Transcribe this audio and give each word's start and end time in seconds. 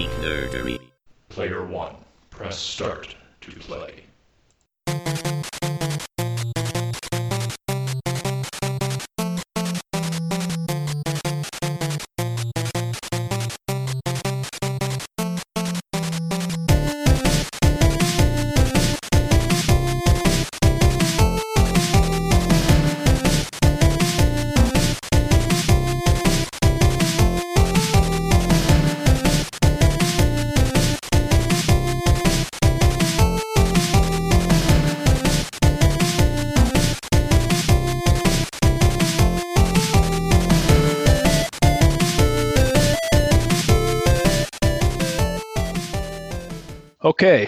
Geek 0.00 0.08
Nerdery. 0.22 0.80
Player 1.28 1.62
1, 1.62 1.94
press 2.30 2.58
start 2.58 3.14
to 3.42 3.50
play. 3.50 4.04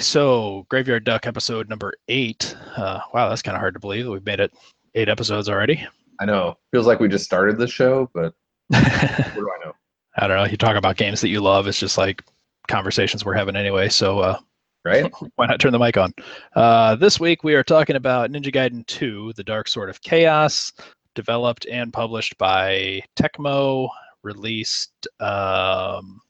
So 0.03 0.67
Graveyard 0.69 1.05
Duck 1.05 1.27
episode 1.27 1.69
number 1.69 1.93
eight. 2.09 2.57
Uh, 2.77 3.01
wow, 3.15 3.29
that's 3.29 3.43
kind 3.43 3.57
of 3.57 3.61
hard 3.61 3.75
to 3.75 3.81
believe 3.81 4.05
that 4.05 4.11
we've 4.11 4.27
made 4.27 4.41
it 4.41 4.53
eight 4.95 5.09
episodes 5.09 5.49
already. 5.49 5.87
I 6.21 6.25
know. 6.25 6.57
Feels 6.71 6.87
like 6.87 7.01
we 7.01 7.09
just 7.09 7.25
started 7.25 7.59
the 7.59 7.67
show, 7.67 8.11
but 8.15 8.35
what 8.69 9.35
do 9.35 9.51
I 9.51 9.65
know? 9.65 9.73
I 10.17 10.27
don't 10.27 10.37
know. 10.37 10.45
You 10.45 10.57
talk 10.57 10.77
about 10.77 10.97
games 10.97 11.21
that 11.21 11.29
you 11.29 11.41
love. 11.41 11.67
It's 11.67 11.79
just 11.79 11.99
like 11.99 12.23
conversations 12.69 13.25
we're 13.25 13.35
having 13.35 13.57
anyway. 13.57 13.89
So 13.89 14.21
uh, 14.21 14.39
Right? 14.85 15.13
why 15.37 15.47
not 15.47 15.61
turn 15.61 15.73
the 15.73 15.79
mic 15.79 15.97
on? 15.97 16.13
Uh, 16.55 16.97
this 16.97 17.21
week 17.21 17.45
we 17.45 17.55
are 17.55 17.63
talking 17.63 17.97
about 17.97 18.31
Ninja 18.31 18.53
Gaiden 18.53 18.87
2, 18.87 19.33
The 19.37 19.45
Dark 19.45 19.69
Sword 19.69 19.89
of 19.89 20.01
Chaos, 20.03 20.73
developed 21.15 21.67
and 21.67 21.93
published 21.93 22.37
by 22.39 23.01
Tecmo, 23.17 23.89
released. 24.23 25.07
Um, 25.21 26.21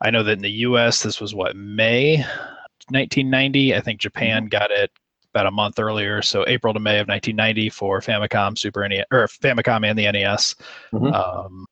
I 0.00 0.10
know 0.10 0.22
that 0.22 0.32
in 0.32 0.42
the 0.42 0.50
US, 0.50 1.02
this 1.02 1.20
was 1.20 1.34
what, 1.34 1.56
May 1.56 2.24
1990? 2.90 3.74
I 3.74 3.80
think 3.80 4.00
Japan 4.00 4.46
got 4.46 4.70
it 4.70 4.90
about 5.34 5.46
a 5.46 5.50
month 5.50 5.80
earlier. 5.80 6.22
So 6.22 6.44
April 6.46 6.72
to 6.72 6.80
May 6.80 7.00
of 7.00 7.08
1990 7.08 7.70
for 7.70 8.00
Famicom, 8.00 8.56
Super 8.56 8.88
NES, 8.88 9.04
or 9.10 9.26
Famicom 9.26 9.88
and 9.88 9.98
the 9.98 10.10
NES. 10.10 10.54
Mhm. 10.92 11.12
Um, 11.12 11.66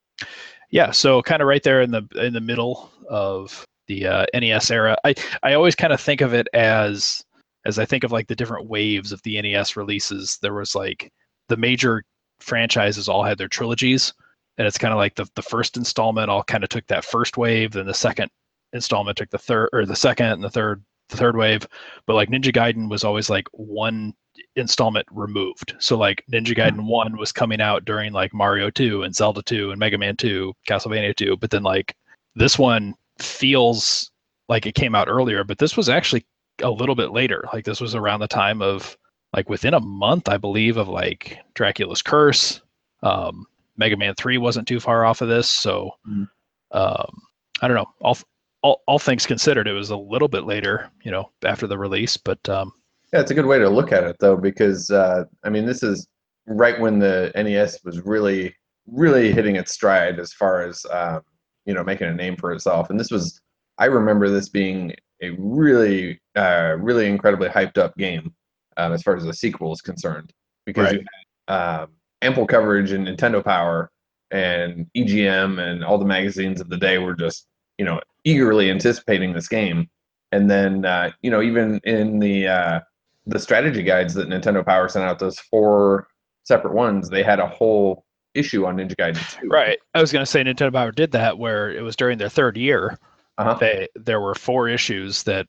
yeah, 0.71 0.91
so 0.91 1.23
kind 1.23 1.43
of 1.43 1.49
right 1.49 1.63
there 1.63 1.83
in 1.83 1.91
the 1.91 2.03
in 2.17 2.33
the 2.33 2.41
middle 2.41 2.91
of 3.09 3.65
the 3.87 4.07
uh, 4.07 4.27
NES 4.35 4.71
era. 4.71 4.97
I 5.05 5.15
I 5.43 5.55
always 5.55 5.77
kind 5.77 5.93
of 5.93 6.01
think 6.01 6.21
of 6.23 6.35
it 6.35 6.49
as 6.55 7.23
as 7.65 7.79
I 7.79 7.85
think 7.85 8.05
of 8.05 8.11
like 8.11 8.27
the 8.27 8.35
different 8.35 8.69
waves 8.69 9.13
of 9.13 9.23
the 9.23 9.41
NES 9.41 9.77
releases. 9.77 10.39
There 10.43 10.55
was 10.55 10.75
like 10.75 11.13
the 11.49 11.57
major 11.57 12.03
franchises 12.41 13.09
all 13.09 13.23
had 13.23 13.39
their 13.39 13.49
trilogies, 13.49 14.13
and 14.59 14.67
it's 14.67 14.79
kind 14.79 14.93
of 14.93 14.99
like 14.99 15.15
the 15.15 15.27
the 15.37 15.43
first 15.43 15.77
installment 15.77 16.31
all 16.31 16.43
kind 16.43 16.65
of 16.65 16.71
took 16.71 16.87
that 16.89 17.05
first 17.05 17.37
wave, 17.37 17.73
then 17.73 17.87
the 17.87 17.95
second 17.95 18.31
installment 18.73 19.19
took 19.19 19.31
the 19.31 19.39
third 19.39 19.69
or 19.73 19.87
the 19.87 19.95
second 19.95 20.27
and 20.27 20.43
the 20.43 20.51
third 20.51 20.83
the 21.13 21.17
third 21.17 21.37
wave. 21.37 21.67
But 22.07 22.15
like 22.15 22.29
Ninja 22.31 22.53
Gaiden 22.53 22.91
was 22.91 23.05
always 23.05 23.31
like 23.31 23.47
one 23.53 24.15
installment 24.57 25.07
removed. 25.13 25.75
So 25.79 25.97
like 25.97 26.25
Ninja 26.33 26.57
Gaiden 26.57 26.85
1 26.87 27.17
was 27.17 27.31
coming 27.33 27.61
out 27.61 27.85
during 27.85 28.13
like 28.13 28.35
Mario 28.35 28.71
2 28.71 29.03
and 29.05 29.15
Zelda 29.15 29.43
2 29.43 29.71
and 29.71 29.79
Mega 29.79 29.99
Man 29.99 30.17
2, 30.17 30.53
Castlevania 30.69 31.15
2, 31.15 31.37
but 31.37 31.51
then 31.51 31.63
like 31.63 31.95
this 32.35 32.59
one 32.59 32.95
feels 33.19 34.11
like 34.49 34.67
it 34.67 34.75
came 34.75 34.95
out 34.95 35.09
earlier, 35.09 35.45
but 35.45 35.59
this 35.59 35.77
was 35.77 35.89
actually 35.89 36.25
a 36.63 36.71
little 36.71 36.95
bit 36.95 37.13
later. 37.13 37.45
Like 37.53 37.65
this 37.65 37.81
was 37.81 37.95
around 37.95 38.21
the 38.21 38.29
time 38.29 38.61
of 38.63 38.97
like 39.35 39.48
within 39.48 39.75
a 39.75 39.81
month, 39.81 40.29
I 40.29 40.36
believe, 40.36 40.77
of 40.77 40.89
like 40.89 41.39
Dracula's 41.55 42.03
Curse. 42.03 42.61
Um, 43.03 43.47
Mega 43.77 43.97
Man 43.97 44.15
3 44.15 44.39
wasn't 44.39 44.69
too 44.69 44.81
far 44.81 45.05
off 45.05 45.20
of 45.23 45.29
this, 45.29 45.48
so 45.48 45.91
Mhm. 46.09 46.29
um, 46.73 47.23
I 47.61 47.69
don't 47.69 47.77
know. 47.77 47.91
All, 48.01 48.19
all 48.62 48.83
all 48.86 48.98
things 48.98 49.27
considered, 49.27 49.68
it 49.68 49.73
was 49.73 49.90
a 49.90 49.96
little 49.96 50.28
bit 50.28 50.45
later, 50.45 50.90
you 51.05 51.11
know, 51.11 51.30
after 51.45 51.67
the 51.67 51.78
release, 51.78 52.17
but 52.17 52.46
um, 52.48 52.73
Yeah, 53.12 53.20
it's 53.20 53.30
a 53.30 53.34
good 53.34 53.46
way 53.46 53.58
to 53.58 53.68
look 53.68 53.92
at 53.92 54.05
it 54.05 54.17
though, 54.20 54.36
because 54.36 54.90
uh, 54.90 55.24
I 55.45 55.50
mean, 55.50 55.67
this 55.67 55.83
is 55.83 56.06
right 56.46 56.78
when 56.80 56.98
the 56.98 57.30
NES 57.34 57.84
was 57.84 58.00
really, 58.05 58.55
really 58.86 59.33
hitting 59.33 59.56
its 59.56 59.73
stride 59.73 60.18
as 60.18 60.33
far 60.33 60.62
as 60.62 60.84
um, 60.90 61.23
you 61.67 61.74
know 61.74 61.84
making 61.84 62.08
a 62.08 62.14
name 62.14 62.36
for 62.36 62.52
itself. 62.52 62.90
And 62.90 62.98
this 62.98 63.11
was, 63.11 63.40
I 63.78 63.86
remember 63.86 64.28
this 64.28 64.48
being 64.48 64.94
a 65.23 65.30
really, 65.39 66.20
uh, 66.36 66.77
really 66.79 67.06
incredibly 67.06 67.48
hyped 67.48 67.79
up 67.79 67.96
game 67.96 68.33
um, 68.77 68.92
as 68.92 69.02
far 69.02 69.17
as 69.17 69.24
the 69.24 69.34
sequel 69.34 69.73
is 69.73 69.80
concerned, 69.80 70.33
because 70.67 70.86
Right. 70.86 71.00
you 71.00 71.06
had 71.48 71.83
um, 71.83 71.90
ample 72.23 72.46
coverage 72.46 72.92
in 72.92 73.05
Nintendo 73.05 73.44
Power 73.44 73.90
and 74.30 74.86
EGM 74.96 75.61
and 75.61 75.84
all 75.84 75.98
the 75.98 76.05
magazines 76.05 76.61
of 76.61 76.68
the 76.68 76.77
day 76.77 76.98
were 76.98 77.14
just 77.14 77.46
you 77.79 77.84
know 77.84 78.00
eagerly 78.25 78.71
anticipating 78.71 79.33
this 79.33 79.49
game. 79.49 79.89
And 80.31 80.51
then 80.51 80.85
uh, 80.85 81.11
you 81.23 81.31
know 81.31 81.43
even 81.43 81.81
in 81.85 82.19
the 82.19 82.49
uh, 82.49 82.81
the 83.27 83.39
strategy 83.39 83.83
guides 83.83 84.15
that 84.15 84.29
Nintendo 84.29 84.65
Power 84.65 84.89
sent 84.89 85.05
out, 85.05 85.19
those 85.19 85.39
four 85.39 86.09
separate 86.45 86.75
ones, 86.75 87.09
they 87.09 87.23
had 87.23 87.39
a 87.39 87.47
whole 87.47 88.05
issue 88.35 88.67
on 88.67 88.77
Ninja 88.77 88.97
Gaiden 88.97 89.41
2. 89.41 89.49
Right. 89.49 89.79
I 89.95 90.01
was 90.01 90.13
going 90.13 90.25
to 90.25 90.31
say 90.31 90.43
Nintendo 90.43 90.73
Power 90.73 90.93
did 90.93 91.13
that 91.13 91.39
where 91.39 91.71
it 91.71 91.83
was 91.83 91.97
during 91.97 92.19
their 92.19 92.29
third 92.29 92.57
year. 92.57 92.99
Uh-huh. 93.39 93.55
They 93.55 93.89
there 93.95 94.21
were 94.21 94.35
four 94.35 94.69
issues 94.69 95.23
that 95.25 95.47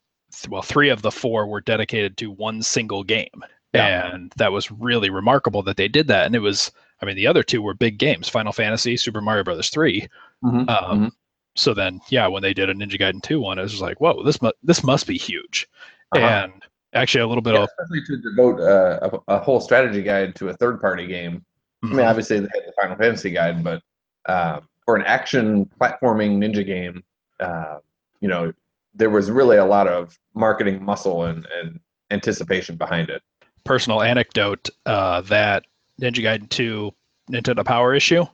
well, 0.48 0.62
three 0.62 0.88
of 0.88 1.02
the 1.02 1.10
four 1.12 1.46
were 1.46 1.60
dedicated 1.60 2.16
to 2.18 2.30
one 2.30 2.62
single 2.62 3.04
game. 3.04 3.42
Yeah. 3.72 4.12
And 4.12 4.32
that 4.36 4.52
was 4.52 4.70
really 4.70 5.10
remarkable 5.10 5.62
that 5.64 5.76
they 5.76 5.88
did 5.88 6.06
that. 6.08 6.26
And 6.26 6.34
it 6.34 6.40
was 6.40 6.70
I 7.02 7.06
mean 7.06 7.16
the 7.16 7.26
other 7.26 7.42
two 7.42 7.62
were 7.62 7.74
big 7.74 7.98
games, 7.98 8.28
Final 8.28 8.52
Fantasy, 8.52 8.96
Super 8.96 9.20
Mario 9.20 9.44
Brothers 9.44 9.70
3. 9.70 10.08
Mhm, 10.44 10.68
Um 10.68 11.00
mhm. 11.00 11.10
So 11.56 11.74
then 11.74 12.00
yeah, 12.10 12.26
when 12.26 12.42
they 12.42 12.54
did 12.54 12.68
a 12.70 12.74
Ninja 12.74 12.98
Gaiden 13.00 13.22
2 13.22 13.40
one, 13.40 13.58
it 13.58 13.62
was 13.62 13.80
like, 13.80 14.00
whoa, 14.00 14.22
this 14.24 14.40
must 14.42 14.54
this 14.62 14.82
must 14.84 15.06
be 15.06 15.16
huge. 15.18 15.68
Uh-huh. 16.12 16.24
And 16.24 16.52
actually 16.94 17.22
a 17.22 17.26
little 17.26 17.42
bit 17.42 17.54
Yeah, 17.54 17.62
of 17.62 17.68
especially 17.78 18.04
to 18.06 18.22
devote 18.22 18.60
uh, 18.60 19.10
a, 19.28 19.34
a 19.34 19.38
whole 19.38 19.60
strategy 19.60 20.02
guide 20.02 20.34
to 20.36 20.48
a 20.48 20.54
third 20.54 20.80
party 20.80 21.06
game. 21.06 21.44
I 21.82 21.86
mean, 21.88 22.00
obviously 22.06 22.38
they 22.40 22.48
had 22.54 22.62
the 22.66 22.72
Final 22.80 22.96
Fantasy 22.96 23.30
guide, 23.30 23.62
but 23.64 23.82
um, 24.26 24.68
for 24.84 24.96
an 24.96 25.02
action 25.02 25.68
platforming 25.80 26.38
ninja 26.38 26.64
game, 26.64 27.02
uh, 27.40 27.78
you 28.20 28.28
know, 28.28 28.52
there 28.94 29.10
was 29.10 29.30
really 29.30 29.56
a 29.56 29.64
lot 29.64 29.86
of 29.88 30.16
marketing 30.34 30.82
muscle 30.84 31.24
and, 31.24 31.46
and 31.60 31.80
anticipation 32.10 32.76
behind 32.76 33.10
it. 33.10 33.22
personal 33.64 34.02
anecdote 34.02 34.70
uh, 34.86 35.20
that 35.22 35.64
Ninja 36.00 36.22
Gaiden 36.22 36.48
2 36.48 36.90
Nintendo 37.30 37.64
Power 37.64 37.94
issue 37.94 38.24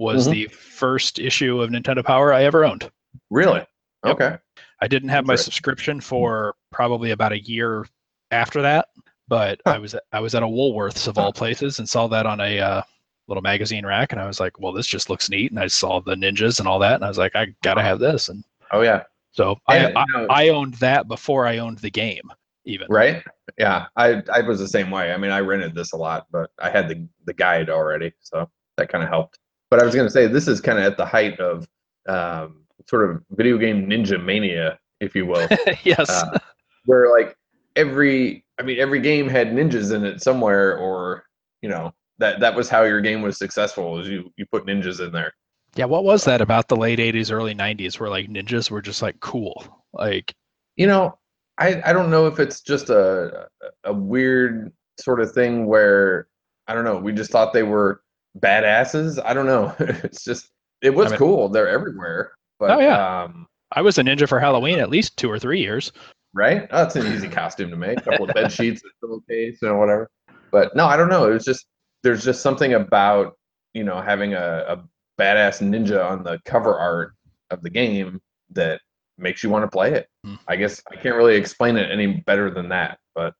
was 0.00 0.26
Mhm. 0.26 0.32
the 0.32 0.46
first 0.46 1.18
issue 1.18 1.60
of 1.60 1.68
Nintendo 1.70 2.02
Power 2.04 2.32
I 2.32 2.44
ever 2.44 2.64
owned. 2.64 2.90
Really? 3.28 3.60
Yep. 4.04 4.14
Okay. 4.14 4.38
I 4.80 4.88
didn't 4.88 5.10
have 5.10 5.26
my 5.26 5.36
subscription 5.36 6.00
for 6.00 6.54
probably 6.72 7.10
about 7.10 7.32
a 7.32 7.40
year 7.40 7.86
after 8.30 8.62
that, 8.62 8.88
but 9.28 9.60
Huh. 9.66 9.74
I 9.74 9.78
was 9.78 9.94
I 10.12 10.20
was 10.20 10.34
at 10.34 10.42
a 10.42 10.46
Woolworths 10.46 11.06
of 11.06 11.18
all 11.18 11.32
places 11.34 11.78
and 11.78 11.88
saw 11.88 12.06
that 12.08 12.24
on 12.24 12.40
a 12.40 12.58
uh, 12.58 12.82
little 13.28 13.42
magazine 13.42 13.84
rack, 13.84 14.12
and 14.12 14.20
I 14.20 14.26
was 14.26 14.40
like, 14.40 14.58
"Well, 14.58 14.72
this 14.72 14.86
just 14.86 15.10
looks 15.10 15.28
neat." 15.28 15.50
And 15.50 15.60
I 15.60 15.66
saw 15.66 16.00
the 16.00 16.14
ninjas 16.14 16.58
and 16.60 16.66
all 16.66 16.78
that, 16.78 16.94
and 16.94 17.04
I 17.04 17.08
was 17.08 17.18
like, 17.18 17.36
"I 17.36 17.54
gotta 17.62 17.82
have 17.82 17.98
this." 17.98 18.30
And 18.30 18.42
Oh 18.72 18.80
yeah. 18.80 19.02
so 19.32 19.58
I, 19.68 19.76
And, 19.76 19.98
I 19.98 20.04
you 20.08 20.12
know- 20.16 20.26
I 20.30 20.48
owned 20.48 20.74
that 20.74 21.08
before 21.08 21.46
I 21.46 21.58
owned 21.58 21.78
the 21.80 21.90
game, 21.90 22.32
even. 22.64 22.86
Right? 22.88 23.22
Yeah. 23.58 23.86
I 23.96 24.22
I 24.32 24.40
was 24.40 24.60
the 24.60 24.66
same 24.68 24.90
way. 24.90 25.12
I 25.12 25.18
mean, 25.18 25.30
I 25.30 25.40
rented 25.40 25.74
this 25.74 25.92
a 25.92 25.96
lot, 25.98 26.26
but 26.32 26.50
I 26.58 26.70
had 26.70 26.88
the 26.88 27.06
the 27.26 27.34
guide 27.34 27.68
already, 27.68 28.14
so 28.20 28.50
that 28.78 28.88
kind 28.88 29.04
of 29.04 29.10
helped. 29.10 29.38
But 29.70 29.80
I 29.80 29.84
was 29.84 29.94
going 29.94 30.06
to 30.06 30.12
say 30.12 30.26
this 30.26 30.48
is 30.48 30.60
kind 30.60 30.78
of 30.78 30.84
at 30.84 30.96
the 30.96 31.06
height 31.06 31.38
of 31.38 31.68
um, 32.08 32.64
sort 32.88 33.08
of 33.08 33.22
video 33.30 33.56
game 33.56 33.86
ninja 33.86 34.22
mania, 34.22 34.78
if 35.00 35.14
you 35.14 35.26
will. 35.26 35.46
yes. 35.84 36.10
uh, 36.10 36.38
where 36.86 37.10
like 37.10 37.36
every 37.76 38.44
i 38.58 38.62
mean 38.62 38.78
every 38.80 39.00
game 39.00 39.28
had 39.28 39.48
ninjas 39.48 39.94
in 39.94 40.04
it 40.04 40.20
somewhere 40.20 40.76
or 40.78 41.24
you 41.62 41.68
know 41.68 41.92
that 42.18 42.40
that 42.40 42.54
was 42.54 42.68
how 42.68 42.82
your 42.82 43.00
game 43.00 43.22
was 43.22 43.38
successful 43.38 44.00
is 44.00 44.08
you 44.08 44.30
you 44.36 44.44
put 44.46 44.66
ninjas 44.66 45.04
in 45.04 45.12
there 45.12 45.32
Yeah, 45.76 45.84
what 45.84 46.04
was 46.04 46.24
that 46.24 46.40
about 46.40 46.68
the 46.68 46.76
late 46.76 46.98
'80s, 46.98 47.30
early 47.30 47.54
'90s, 47.54 48.00
where 48.00 48.10
like 48.10 48.28
ninjas 48.28 48.70
were 48.70 48.82
just 48.82 49.02
like 49.02 49.20
cool? 49.20 49.84
Like, 49.92 50.34
you 50.76 50.86
know 50.86 51.18
i 51.58 51.80
i 51.84 51.92
don't 51.92 52.10
know 52.10 52.26
if 52.26 52.40
it's 52.40 52.60
just 52.60 52.90
a 52.90 53.48
a 53.84 53.92
weird 53.92 54.72
sort 54.98 55.20
of 55.20 55.32
thing 55.32 55.66
where 55.66 56.26
i 56.66 56.74
don't 56.74 56.84
know 56.84 56.96
we 56.96 57.12
just 57.12 57.30
thought 57.30 57.52
they 57.52 57.62
were 57.62 58.02
badasses 58.38 59.20
i 59.24 59.34
don't 59.34 59.46
know 59.46 59.74
it's 59.80 60.22
just 60.24 60.50
it 60.82 60.90
was 60.90 61.08
I 61.08 61.10
mean- 61.10 61.18
cool 61.18 61.48
they're 61.48 61.68
everywhere 61.68 62.32
but 62.58 62.70
Oh, 62.70 62.78
yeah. 62.80 63.22
um 63.24 63.46
I 63.72 63.82
was 63.82 63.98
a 63.98 64.02
ninja 64.02 64.28
for 64.28 64.40
Halloween 64.40 64.80
at 64.80 64.90
least 64.90 65.16
two 65.16 65.30
or 65.30 65.38
three 65.38 65.60
years. 65.60 65.92
right? 66.34 66.66
Oh, 66.72 66.78
that's 66.78 66.96
an 66.96 67.06
easy 67.06 67.28
costume 67.28 67.70
to 67.70 67.76
make. 67.76 67.98
A 67.98 68.02
couple 68.02 68.28
of 68.28 68.34
bed 68.34 68.50
sheets, 68.50 68.82
a 68.82 69.06
pillowcase, 69.06 69.62
know, 69.62 69.76
whatever. 69.76 70.10
But 70.50 70.74
no, 70.74 70.86
I 70.86 70.96
don't 70.96 71.08
know. 71.08 71.30
It 71.30 71.34
was 71.34 71.44
just 71.44 71.66
there's 72.02 72.24
just 72.24 72.42
something 72.42 72.74
about 72.74 73.34
you 73.72 73.84
know 73.84 74.00
having 74.00 74.34
a, 74.34 74.64
a 74.68 74.76
badass 75.22 75.62
ninja 75.62 76.04
on 76.04 76.24
the 76.24 76.40
cover 76.44 76.76
art 76.76 77.12
of 77.52 77.62
the 77.62 77.70
game 77.70 78.20
that 78.50 78.80
makes 79.18 79.44
you 79.44 79.50
want 79.50 79.62
to 79.64 79.68
play 79.70 79.92
it. 79.94 80.08
Hmm. 80.26 80.34
I 80.48 80.56
guess 80.56 80.82
I 80.90 80.96
can't 80.96 81.14
really 81.14 81.36
explain 81.36 81.76
it 81.76 81.92
any 81.92 82.08
better 82.26 82.50
than 82.50 82.68
that. 82.70 82.98
But 83.14 83.34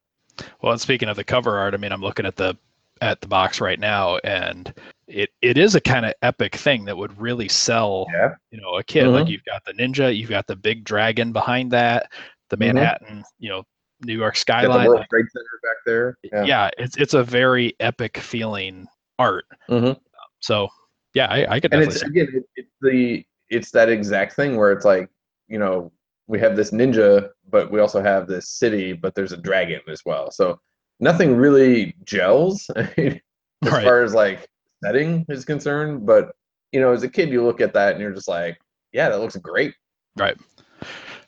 Well, 0.62 0.78
speaking 0.78 1.08
of 1.08 1.16
the 1.16 1.24
cover 1.24 1.58
art, 1.58 1.74
I 1.74 1.76
mean, 1.76 1.90
I'm 1.90 2.02
looking 2.02 2.24
at 2.24 2.36
the 2.36 2.56
at 3.00 3.20
the 3.20 3.28
box 3.28 3.60
right 3.60 3.78
now, 3.80 4.18
and 4.18 4.72
it 5.08 5.30
it 5.42 5.56
is 5.58 5.74
a 5.74 5.80
kind 5.80 6.06
of 6.06 6.14
epic 6.22 6.54
thing 6.56 6.84
that 6.84 6.96
would 6.96 7.18
really 7.20 7.48
sell, 7.48 8.06
yeah, 8.12 8.34
you 8.50 8.60
know, 8.60 8.76
a 8.76 8.82
kid. 8.84 9.08
Like 9.08 9.28
you've 9.28 9.44
got 9.44 9.64
the 9.64 9.72
ninja, 9.72 10.14
you've 10.14 10.30
got 10.30 10.46
the 10.46 10.56
big 10.56 10.84
dragon 10.84 11.32
behind 11.32 11.70
that, 11.72 12.10
the 12.50 12.56
Mhm. 12.56 12.74
Manhattan, 12.74 13.24
you 13.38 13.48
know, 13.48 13.64
New 14.04 14.16
York 14.16 14.34
got 14.34 14.62
the 14.62 14.66
skyline. 14.66 14.88
World 14.88 15.06
Trade 15.10 15.26
Center 15.32 15.60
back 15.62 15.76
there. 15.86 16.18
yeah. 16.46 16.70
it's 16.78 16.96
it's 16.96 17.14
a 17.14 17.24
very 17.24 17.74
epic 17.80 18.18
feeling 18.18 18.86
art. 19.18 19.44
Mhm. 19.68 19.98
So 20.40 20.68
yeah, 21.14 21.26
I, 21.26 21.54
I 21.54 21.60
could 21.60 21.72
and 21.74 21.82
definitely 21.82 21.94
it's 21.94 22.02
again 22.02 22.28
it, 22.34 22.44
it's 22.56 22.70
the 22.80 23.24
it's 23.48 23.70
that 23.72 23.88
exact 23.88 24.34
thing 24.34 24.56
where 24.56 24.72
it's 24.72 24.84
like 24.84 25.08
you 25.48 25.58
know 25.58 25.90
we 26.28 26.38
have 26.38 26.54
this 26.54 26.70
ninja 26.70 27.30
but 27.50 27.72
we 27.72 27.80
also 27.80 28.00
have 28.00 28.28
this 28.28 28.48
city 28.48 28.92
but 28.92 29.14
there's 29.16 29.32
a 29.32 29.36
dragon 29.36 29.80
as 29.88 30.02
well 30.06 30.30
so 30.30 30.60
nothing 31.00 31.36
really 31.36 31.94
gels 32.04 32.70
as 32.76 33.18
Right. 33.62 33.84
far 33.84 34.02
as 34.02 34.14
like 34.14 34.46
setting 34.82 35.24
is 35.28 35.44
concerned 35.44 36.06
but 36.06 36.32
you 36.72 36.80
know 36.80 36.92
as 36.92 37.02
a 37.02 37.08
kid 37.08 37.28
you 37.30 37.44
look 37.44 37.60
at 37.60 37.74
that 37.74 37.92
and 37.92 38.00
you're 38.00 38.14
just 38.14 38.28
like 38.28 38.58
yeah 38.92 39.08
that 39.08 39.20
looks 39.20 39.36
great 39.36 39.74
Right. 40.16 40.36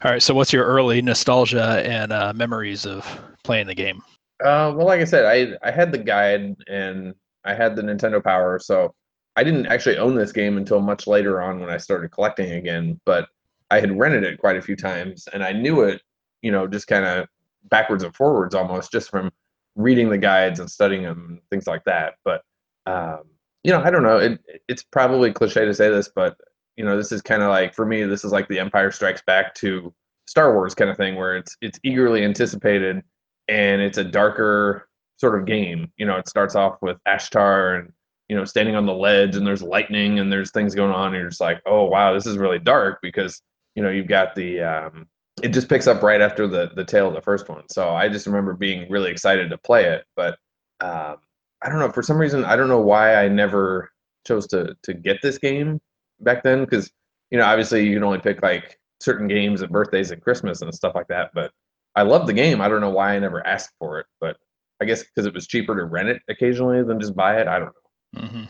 All 0.04 0.10
right. 0.10 0.22
So 0.22 0.34
what's 0.34 0.52
your 0.52 0.64
early 0.64 1.00
nostalgia 1.02 1.82
and 1.86 2.12
uh, 2.12 2.32
memories 2.34 2.84
of 2.84 3.06
playing 3.44 3.68
the 3.68 3.74
game? 3.74 4.02
Uh, 4.42 4.74
well, 4.76 4.86
like 4.86 5.00
I 5.00 5.04
said, 5.04 5.24
I 5.24 5.56
I 5.66 5.70
had 5.70 5.92
the 5.92 5.98
guide 5.98 6.56
and 6.66 7.14
I 7.44 7.54
had 7.54 7.76
the 7.76 7.82
Nintendo 7.82 8.22
Power, 8.22 8.58
so 8.58 8.92
I 9.36 9.44
didn't 9.44 9.66
actually 9.66 9.98
own 9.98 10.16
this 10.16 10.32
game 10.32 10.56
until 10.56 10.80
much 10.80 11.06
later 11.06 11.40
on 11.40 11.60
when 11.60 11.70
I 11.70 11.76
started 11.76 12.10
collecting 12.10 12.52
again. 12.52 13.00
But 13.06 13.28
I 13.70 13.78
had 13.78 13.96
rented 13.96 14.24
it 14.24 14.38
quite 14.38 14.56
a 14.56 14.62
few 14.62 14.74
times, 14.74 15.28
and 15.32 15.44
I 15.44 15.52
knew 15.52 15.82
it, 15.82 16.02
you 16.42 16.50
know, 16.50 16.66
just 16.66 16.88
kind 16.88 17.04
of 17.04 17.28
backwards 17.70 18.02
and 18.02 18.14
forwards 18.14 18.56
almost, 18.56 18.90
just 18.90 19.10
from 19.10 19.30
reading 19.76 20.10
the 20.10 20.18
guides 20.18 20.60
and 20.60 20.70
studying 20.70 21.02
them 21.02 21.26
and 21.28 21.40
things 21.50 21.66
like 21.66 21.84
that. 21.84 22.14
But 22.24 22.42
um, 22.86 23.22
you 23.62 23.72
know, 23.72 23.82
I 23.82 23.90
don't 23.90 24.02
know. 24.02 24.18
It 24.18 24.40
it's 24.68 24.82
probably 24.82 25.32
cliche 25.32 25.64
to 25.64 25.74
say 25.74 25.88
this, 25.88 26.10
but 26.14 26.36
you 26.76 26.84
know, 26.84 26.96
this 26.96 27.12
is 27.12 27.22
kind 27.22 27.42
of 27.42 27.48
like 27.48 27.74
for 27.74 27.86
me, 27.86 28.02
this 28.04 28.24
is 28.24 28.32
like 28.32 28.48
the 28.48 28.58
Empire 28.58 28.90
Strikes 28.90 29.22
Back 29.22 29.54
to 29.56 29.92
Star 30.26 30.54
Wars 30.54 30.74
kind 30.74 30.90
of 30.90 30.96
thing, 30.96 31.16
where 31.16 31.36
it's 31.36 31.56
it's 31.60 31.78
eagerly 31.82 32.24
anticipated 32.24 33.02
and 33.48 33.82
it's 33.82 33.98
a 33.98 34.04
darker 34.04 34.88
sort 35.18 35.38
of 35.38 35.46
game. 35.46 35.92
You 35.96 36.06
know, 36.06 36.16
it 36.16 36.28
starts 36.28 36.54
off 36.54 36.78
with 36.82 36.98
Ashtar 37.06 37.80
and 37.80 37.92
you 38.28 38.36
know 38.36 38.44
standing 38.44 38.74
on 38.74 38.86
the 38.86 38.94
ledge, 38.94 39.36
and 39.36 39.46
there's 39.46 39.62
lightning 39.62 40.18
and 40.18 40.32
there's 40.32 40.50
things 40.50 40.74
going 40.74 40.92
on, 40.92 41.08
and 41.08 41.16
you're 41.16 41.28
just 41.28 41.40
like, 41.40 41.60
oh 41.66 41.84
wow, 41.84 42.12
this 42.12 42.26
is 42.26 42.38
really 42.38 42.58
dark 42.58 42.98
because 43.02 43.40
you 43.74 43.82
know 43.82 43.90
you've 43.90 44.08
got 44.08 44.34
the 44.34 44.60
um, 44.60 45.06
it 45.42 45.48
just 45.48 45.68
picks 45.68 45.86
up 45.86 46.02
right 46.02 46.20
after 46.20 46.46
the 46.46 46.70
the 46.74 46.84
tail 46.84 47.08
of 47.08 47.14
the 47.14 47.22
first 47.22 47.48
one. 47.48 47.68
So 47.68 47.90
I 47.90 48.08
just 48.08 48.26
remember 48.26 48.52
being 48.54 48.90
really 48.90 49.10
excited 49.10 49.50
to 49.50 49.58
play 49.58 49.84
it, 49.86 50.04
but 50.16 50.38
um, 50.80 51.16
I 51.62 51.68
don't 51.68 51.78
know 51.78 51.90
for 51.90 52.02
some 52.02 52.18
reason 52.18 52.44
I 52.44 52.56
don't 52.56 52.68
know 52.68 52.80
why 52.80 53.14
I 53.14 53.28
never 53.28 53.90
chose 54.26 54.46
to 54.48 54.76
to 54.82 54.94
get 54.94 55.18
this 55.22 55.38
game 55.38 55.80
back 56.20 56.42
then 56.42 56.64
because 56.64 56.90
you 57.30 57.38
know 57.38 57.44
obviously 57.44 57.86
you 57.86 57.94
can 57.94 58.04
only 58.04 58.18
pick 58.18 58.42
like 58.42 58.78
certain 59.00 59.26
games 59.26 59.62
at 59.62 59.70
birthdays 59.70 60.10
and 60.10 60.22
Christmas 60.22 60.62
and 60.62 60.72
stuff 60.74 60.94
like 60.94 61.08
that, 61.08 61.30
but 61.34 61.50
I 61.96 62.02
love 62.02 62.26
the 62.26 62.32
game. 62.32 62.60
I 62.60 62.68
don't 62.68 62.80
know 62.80 62.90
why 62.90 63.14
I 63.14 63.18
never 63.18 63.46
asked 63.46 63.72
for 63.78 63.98
it, 63.98 64.06
but 64.20 64.36
I 64.80 64.84
guess 64.84 65.02
because 65.02 65.26
it 65.26 65.34
was 65.34 65.46
cheaper 65.46 65.76
to 65.76 65.84
rent 65.84 66.08
it 66.08 66.22
occasionally 66.28 66.82
than 66.82 67.00
just 67.00 67.14
buy 67.14 67.40
it. 67.40 67.48
I 67.48 67.58
don't 67.58 67.72
know. 68.14 68.28
hmm 68.28 68.44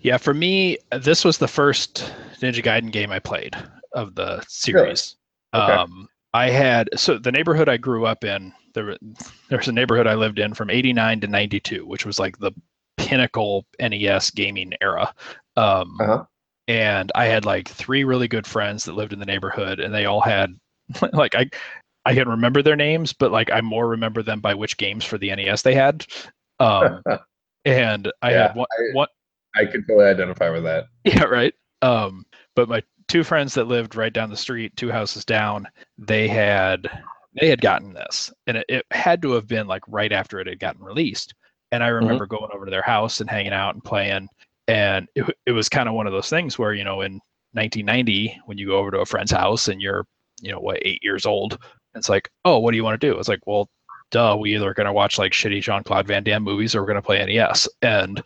Yeah, 0.00 0.16
for 0.16 0.34
me, 0.34 0.78
this 1.00 1.24
was 1.24 1.38
the 1.38 1.48
first 1.48 2.12
Ninja 2.40 2.62
Gaiden 2.62 2.90
game 2.90 3.10
I 3.10 3.18
played 3.18 3.56
of 3.92 4.14
the 4.14 4.44
series. 4.48 5.16
Okay. 5.54 5.72
Um, 5.72 6.08
I 6.32 6.50
had 6.50 6.88
so 6.96 7.18
the 7.18 7.32
neighborhood 7.32 7.68
I 7.68 7.76
grew 7.76 8.06
up 8.06 8.24
in. 8.24 8.52
There, 8.74 8.86
wa- 8.86 9.14
there 9.48 9.58
was 9.58 9.68
a 9.68 9.72
neighborhood 9.72 10.06
I 10.06 10.14
lived 10.14 10.38
in 10.38 10.54
from 10.54 10.70
'89 10.70 11.20
to 11.20 11.26
'92, 11.26 11.86
which 11.86 12.06
was 12.06 12.18
like 12.18 12.38
the 12.38 12.52
pinnacle 12.96 13.66
NES 13.80 14.30
gaming 14.30 14.72
era. 14.80 15.12
Um, 15.56 15.96
Uh-huh. 16.00 16.24
And 16.68 17.10
I 17.16 17.24
had 17.26 17.44
like 17.44 17.68
three 17.68 18.04
really 18.04 18.28
good 18.28 18.46
friends 18.46 18.84
that 18.84 18.92
lived 18.94 19.12
in 19.12 19.18
the 19.18 19.26
neighborhood, 19.26 19.80
and 19.80 19.92
they 19.92 20.06
all 20.06 20.20
had 20.20 20.54
like 21.12 21.34
I. 21.34 21.50
I 22.06 22.14
can 22.14 22.30
remember 22.30 22.62
their 22.62 22.76
names, 22.76 23.12
but 23.12 23.30
like 23.30 23.50
I 23.52 23.60
more 23.60 23.86
remember 23.86 24.22
them 24.22 24.40
by 24.40 24.54
which 24.54 24.78
games 24.78 25.04
for 25.04 25.18
the 25.18 25.30
NES 25.30 25.60
they 25.62 25.74
had. 25.74 26.06
Um, 26.58 27.02
and 27.66 28.10
I 28.22 28.30
Yeah, 28.30 28.42
had 28.48 28.56
one, 28.56 28.66
I- 28.78 28.94
one 28.94 29.08
I 29.54 29.66
could 29.66 29.86
totally 29.86 30.06
identify 30.08 30.48
with 30.50 30.64
that. 30.64 30.86
yeah, 31.04 31.24
right. 31.24 31.52
Um, 31.82 32.24
but 32.56 32.68
my 32.70 32.82
two 33.10 33.24
friends 33.24 33.54
that 33.54 33.66
lived 33.66 33.96
right 33.96 34.12
down 34.12 34.30
the 34.30 34.36
street, 34.36 34.76
two 34.76 34.90
houses 34.90 35.24
down, 35.24 35.66
they 35.98 36.28
had 36.28 36.88
they 37.38 37.48
had 37.48 37.60
gotten 37.60 37.92
this, 37.92 38.32
and 38.46 38.56
it, 38.56 38.66
it 38.68 38.86
had 38.92 39.20
to 39.22 39.32
have 39.32 39.48
been 39.48 39.66
like 39.66 39.82
right 39.88 40.12
after 40.12 40.38
it 40.38 40.46
had 40.46 40.60
gotten 40.60 40.82
released. 40.82 41.34
And 41.72 41.82
I 41.82 41.88
mm-hmm. 41.88 42.04
remember 42.04 42.26
going 42.26 42.50
over 42.54 42.64
to 42.64 42.70
their 42.70 42.82
house 42.82 43.20
and 43.20 43.28
hanging 43.28 43.52
out 43.52 43.74
and 43.74 43.82
playing, 43.82 44.28
and 44.68 45.08
it, 45.16 45.24
it 45.44 45.52
was 45.52 45.68
kind 45.68 45.88
of 45.88 45.96
one 45.96 46.06
of 46.06 46.12
those 46.12 46.30
things 46.30 46.56
where 46.58 46.72
you 46.72 46.84
know 46.84 47.00
in 47.00 47.14
1990 47.52 48.40
when 48.46 48.58
you 48.58 48.68
go 48.68 48.78
over 48.78 48.92
to 48.92 49.00
a 49.00 49.06
friend's 49.06 49.32
house 49.32 49.66
and 49.66 49.82
you're 49.82 50.06
you 50.40 50.52
know 50.52 50.60
what 50.60 50.78
eight 50.82 51.02
years 51.02 51.26
old, 51.26 51.58
it's 51.96 52.08
like 52.08 52.30
oh 52.44 52.60
what 52.60 52.70
do 52.70 52.76
you 52.76 52.84
want 52.84 52.98
to 53.00 53.06
do? 53.06 53.18
It's 53.18 53.28
like 53.28 53.46
well. 53.46 53.68
Duh, 54.12 54.36
we 54.36 54.56
either 54.56 54.74
going 54.74 54.88
to 54.88 54.92
watch 54.92 55.20
like 55.20 55.30
shitty 55.30 55.62
Jean 55.62 55.84
Claude 55.84 56.08
Van 56.08 56.24
Damme 56.24 56.42
movies 56.42 56.74
or 56.74 56.80
we're 56.80 56.88
going 56.88 56.96
to 56.96 57.00
play 57.00 57.24
NES. 57.24 57.68
And 57.80 58.20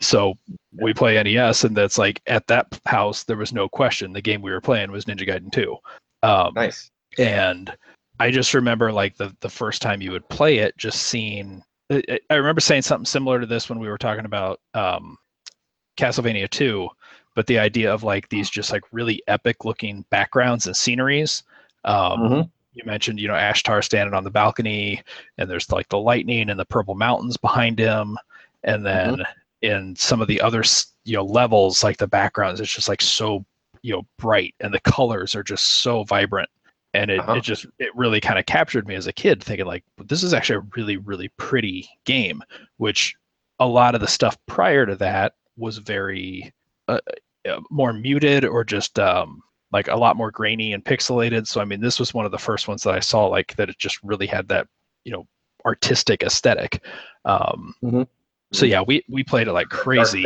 so 0.00 0.34
we 0.80 0.92
play 0.92 1.22
NES, 1.22 1.64
and 1.64 1.76
that's 1.76 1.98
like 1.98 2.20
at 2.26 2.46
that 2.48 2.66
house 2.86 3.24
there 3.24 3.36
was 3.36 3.52
no 3.52 3.68
question 3.68 4.12
the 4.12 4.20
game 4.20 4.42
we 4.42 4.50
were 4.50 4.60
playing 4.60 4.90
was 4.90 5.04
Ninja 5.04 5.26
Gaiden 5.28 5.52
2. 5.52 5.76
Um, 6.22 6.52
Nice. 6.54 6.90
and 7.18 7.72
I 8.20 8.30
just 8.30 8.54
remember 8.54 8.92
like 8.92 9.16
the 9.16 9.34
the 9.40 9.48
first 9.48 9.82
time 9.82 10.02
you 10.02 10.10
would 10.12 10.28
play 10.28 10.58
it, 10.58 10.76
just 10.76 11.02
seeing. 11.02 11.62
I 11.90 12.34
remember 12.34 12.60
saying 12.60 12.82
something 12.82 13.04
similar 13.04 13.40
to 13.40 13.46
this 13.46 13.68
when 13.68 13.78
we 13.78 13.88
were 13.88 13.98
talking 13.98 14.24
about 14.24 14.58
um, 14.72 15.18
Castlevania 15.98 16.48
2, 16.48 16.88
but 17.34 17.46
the 17.46 17.58
idea 17.58 17.92
of 17.92 18.02
like 18.02 18.28
these 18.30 18.48
just 18.50 18.72
like 18.72 18.82
really 18.90 19.22
epic 19.28 19.64
looking 19.64 20.04
backgrounds 20.10 20.66
and 20.66 20.76
sceneries. 20.76 21.42
Um, 21.84 22.20
Mhm. 22.20 22.50
You 22.72 22.82
mentioned, 22.86 23.20
you 23.20 23.28
know, 23.28 23.34
Ashtar 23.34 23.84
standing 23.84 24.14
on 24.14 24.24
the 24.24 24.30
balcony, 24.30 25.00
and 25.38 25.48
there's 25.48 25.70
like 25.70 25.88
the 25.90 25.98
lightning 25.98 26.50
and 26.50 26.58
the 26.58 26.64
purple 26.64 26.96
mountains 26.96 27.36
behind 27.36 27.78
him, 27.78 28.18
and 28.64 28.84
then 28.84 29.22
in 29.64 29.96
some 29.96 30.20
of 30.20 30.28
the 30.28 30.40
other 30.40 30.62
you 31.04 31.16
know 31.16 31.24
levels, 31.24 31.82
like 31.82 31.96
the 31.96 32.06
backgrounds, 32.06 32.60
it's 32.60 32.72
just 32.74 32.88
like 32.88 33.02
so 33.02 33.44
you 33.82 33.94
know 33.94 34.02
bright, 34.18 34.54
and 34.60 34.72
the 34.72 34.80
colors 34.80 35.34
are 35.34 35.42
just 35.42 35.82
so 35.82 36.04
vibrant 36.04 36.48
and 36.94 37.10
it, 37.10 37.18
Uh-huh. 37.20 37.34
it 37.34 37.42
just 37.42 37.66
it 37.78 37.90
really 37.96 38.20
kind 38.20 38.38
of 38.38 38.46
captured 38.46 38.86
me 38.86 38.94
as 38.94 39.06
a 39.08 39.12
kid 39.12 39.42
thinking 39.42 39.66
like 39.66 39.82
this 40.06 40.22
is 40.22 40.32
actually 40.32 40.56
a 40.56 40.66
really 40.76 40.96
really 40.96 41.28
pretty 41.36 41.88
game 42.04 42.40
which 42.76 43.14
a 43.58 43.66
lot 43.66 43.94
of 43.94 44.00
the 44.00 44.06
stuff 44.06 44.36
prior 44.46 44.86
to 44.86 44.94
that 44.96 45.34
was 45.56 45.78
very 45.78 46.52
uh, 46.88 47.00
uh, 47.48 47.60
more 47.70 47.92
muted 47.92 48.44
or 48.44 48.64
just 48.64 48.98
um, 48.98 49.42
like 49.72 49.88
a 49.88 49.96
lot 49.96 50.16
more 50.16 50.30
grainy 50.30 50.72
and 50.72 50.84
pixelated 50.84 51.46
so 51.48 51.60
i 51.60 51.64
mean 51.64 51.80
this 51.80 51.98
was 51.98 52.14
one 52.14 52.24
of 52.26 52.32
the 52.32 52.38
first 52.38 52.68
ones 52.68 52.82
that 52.84 52.94
i 52.94 53.00
saw 53.00 53.26
like 53.26 53.54
that 53.56 53.68
it 53.68 53.78
just 53.78 53.98
really 54.04 54.26
had 54.26 54.48
that 54.48 54.66
you 55.04 55.12
know 55.12 55.26
artistic 55.66 56.22
aesthetic 56.22 56.84
um, 57.24 57.74
Mhm. 57.82 58.06
So 58.54 58.66
yeah 58.66 58.82
we 58.86 59.02
we 59.08 59.22
played 59.22 59.48
it 59.48 59.52
like 59.52 59.68
crazy 59.68 60.24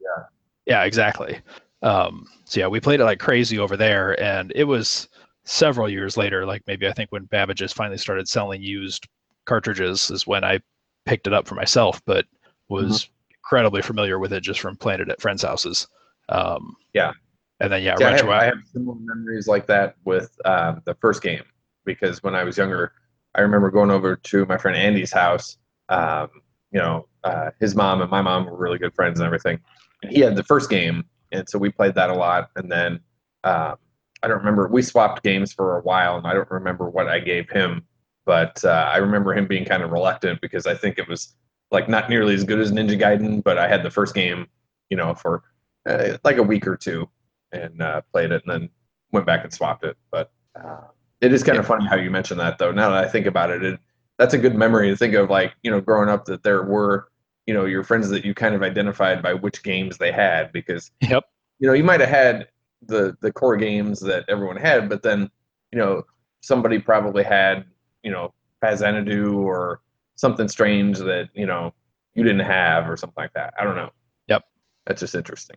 yeah. 0.00 0.24
yeah 0.66 0.84
exactly 0.84 1.40
um, 1.82 2.26
so 2.44 2.60
yeah 2.60 2.66
we 2.66 2.80
played 2.80 3.00
it 3.00 3.04
like 3.04 3.20
crazy 3.20 3.58
over 3.58 3.76
there 3.76 4.20
and 4.20 4.52
it 4.54 4.64
was 4.64 5.08
several 5.44 5.88
years 5.88 6.16
later 6.16 6.44
like 6.44 6.62
maybe 6.66 6.86
i 6.86 6.92
think 6.92 7.10
when 7.10 7.24
babbage's 7.26 7.72
finally 7.72 7.96
started 7.96 8.28
selling 8.28 8.62
used 8.62 9.06
cartridges 9.46 10.10
is 10.10 10.26
when 10.26 10.44
i 10.44 10.58
picked 11.06 11.26
it 11.26 11.32
up 11.32 11.46
for 11.46 11.54
myself 11.54 12.02
but 12.04 12.26
was 12.68 13.08
incredibly 13.30 13.80
familiar 13.80 14.18
with 14.18 14.32
it 14.32 14.42
just 14.42 14.60
from 14.60 14.76
playing 14.76 15.00
it 15.00 15.08
at 15.08 15.20
friends 15.20 15.42
houses 15.42 15.88
um, 16.28 16.76
Yeah. 16.92 17.12
and 17.60 17.72
then 17.72 17.82
yeah, 17.82 17.96
Yeah, 17.98 18.08
I 18.08 18.16
have, 18.16 18.28
I 18.28 18.44
have 18.44 18.58
similar 18.72 18.98
memories 19.00 19.48
like 19.48 19.66
that 19.68 19.96
with 20.04 20.30
um, 20.44 20.82
the 20.84 20.94
first 20.96 21.22
game 21.22 21.42
because 21.84 22.22
when 22.22 22.34
I 22.34 22.44
was 22.44 22.58
younger, 22.58 22.92
I 23.34 23.40
remember 23.40 23.70
going 23.70 23.90
over 23.90 24.16
to 24.16 24.46
my 24.46 24.58
friend 24.58 24.76
Andy's 24.76 25.12
house. 25.12 25.56
Um, 25.88 26.28
you 26.70 26.78
know, 26.78 27.07
uh, 27.24 27.50
his 27.60 27.74
mom 27.74 28.00
and 28.00 28.10
my 28.10 28.22
mom 28.22 28.46
were 28.46 28.56
really 28.56 28.78
good 28.78 28.94
friends 28.94 29.18
and 29.18 29.26
everything. 29.26 29.58
And 30.02 30.12
he 30.12 30.20
had 30.20 30.36
the 30.36 30.44
first 30.44 30.70
game, 30.70 31.04
and 31.32 31.48
so 31.48 31.58
we 31.58 31.70
played 31.70 31.94
that 31.94 32.10
a 32.10 32.14
lot. 32.14 32.50
And 32.56 32.70
then 32.70 33.00
um, 33.44 33.76
I 34.22 34.28
don't 34.28 34.38
remember 34.38 34.68
we 34.68 34.82
swapped 34.82 35.22
games 35.22 35.52
for 35.52 35.78
a 35.78 35.82
while, 35.82 36.16
and 36.16 36.26
I 36.26 36.34
don't 36.34 36.50
remember 36.50 36.88
what 36.88 37.08
I 37.08 37.20
gave 37.20 37.50
him, 37.50 37.84
but 38.26 38.64
uh, 38.64 38.90
I 38.92 38.98
remember 38.98 39.34
him 39.34 39.46
being 39.46 39.64
kind 39.64 39.82
of 39.82 39.90
reluctant 39.90 40.40
because 40.40 40.66
I 40.66 40.74
think 40.74 40.98
it 40.98 41.08
was 41.08 41.34
like 41.70 41.88
not 41.88 42.08
nearly 42.08 42.34
as 42.34 42.44
good 42.44 42.60
as 42.60 42.72
Ninja 42.72 42.98
Gaiden, 42.98 43.42
but 43.42 43.58
I 43.58 43.68
had 43.68 43.82
the 43.82 43.90
first 43.90 44.14
game, 44.14 44.46
you 44.90 44.96
know, 44.96 45.14
for 45.14 45.42
uh, 45.86 46.16
like 46.24 46.38
a 46.38 46.42
week 46.42 46.66
or 46.66 46.76
two 46.76 47.08
and 47.52 47.80
uh, 47.82 48.00
played 48.12 48.32
it 48.32 48.42
and 48.46 48.62
then 48.62 48.70
went 49.12 49.26
back 49.26 49.44
and 49.44 49.52
swapped 49.52 49.84
it. 49.84 49.96
But 50.10 50.30
uh, 50.54 50.88
it 51.20 51.32
is 51.32 51.42
kind 51.42 51.58
of 51.58 51.66
funny 51.66 51.86
how 51.86 51.96
you 51.96 52.10
mentioned 52.10 52.40
that 52.40 52.58
though. 52.58 52.72
Now 52.72 52.90
that 52.90 53.04
I 53.04 53.08
think 53.08 53.26
about 53.26 53.50
it, 53.50 53.62
it 53.62 53.80
that's 54.18 54.34
a 54.34 54.38
good 54.38 54.54
memory 54.54 54.90
to 54.90 54.96
think 54.96 55.14
of 55.14 55.30
like, 55.30 55.54
you 55.62 55.70
know, 55.70 55.80
growing 55.80 56.08
up 56.08 56.24
that 56.26 56.42
there 56.42 56.62
were, 56.62 57.08
you 57.46 57.54
know, 57.54 57.64
your 57.64 57.84
friends 57.84 58.08
that 58.10 58.24
you 58.24 58.34
kind 58.34 58.54
of 58.54 58.62
identified 58.62 59.22
by 59.22 59.34
which 59.34 59.62
games 59.62 59.96
they 59.98 60.12
had 60.12 60.52
because, 60.52 60.90
yep 61.00 61.24
you 61.58 61.66
know, 61.66 61.74
you 61.74 61.84
might 61.84 62.00
have 62.00 62.08
had 62.08 62.48
the 62.86 63.16
the 63.20 63.32
core 63.32 63.56
games 63.56 64.00
that 64.00 64.24
everyone 64.28 64.56
had, 64.56 64.88
but 64.88 65.02
then 65.02 65.30
you 65.72 65.78
know 65.78 66.02
somebody 66.40 66.78
probably 66.78 67.24
had 67.24 67.64
you 68.02 68.10
know 68.10 68.32
Faxanadu 68.62 69.34
or 69.34 69.80
something 70.16 70.48
strange 70.48 70.98
that 70.98 71.28
you 71.34 71.46
know 71.46 71.74
you 72.14 72.22
didn't 72.22 72.46
have 72.46 72.88
or 72.88 72.96
something 72.96 73.20
like 73.22 73.32
that. 73.34 73.54
I 73.58 73.64
don't 73.64 73.76
know. 73.76 73.90
Yep. 74.28 74.44
That's 74.86 75.00
just 75.00 75.14
interesting. 75.14 75.56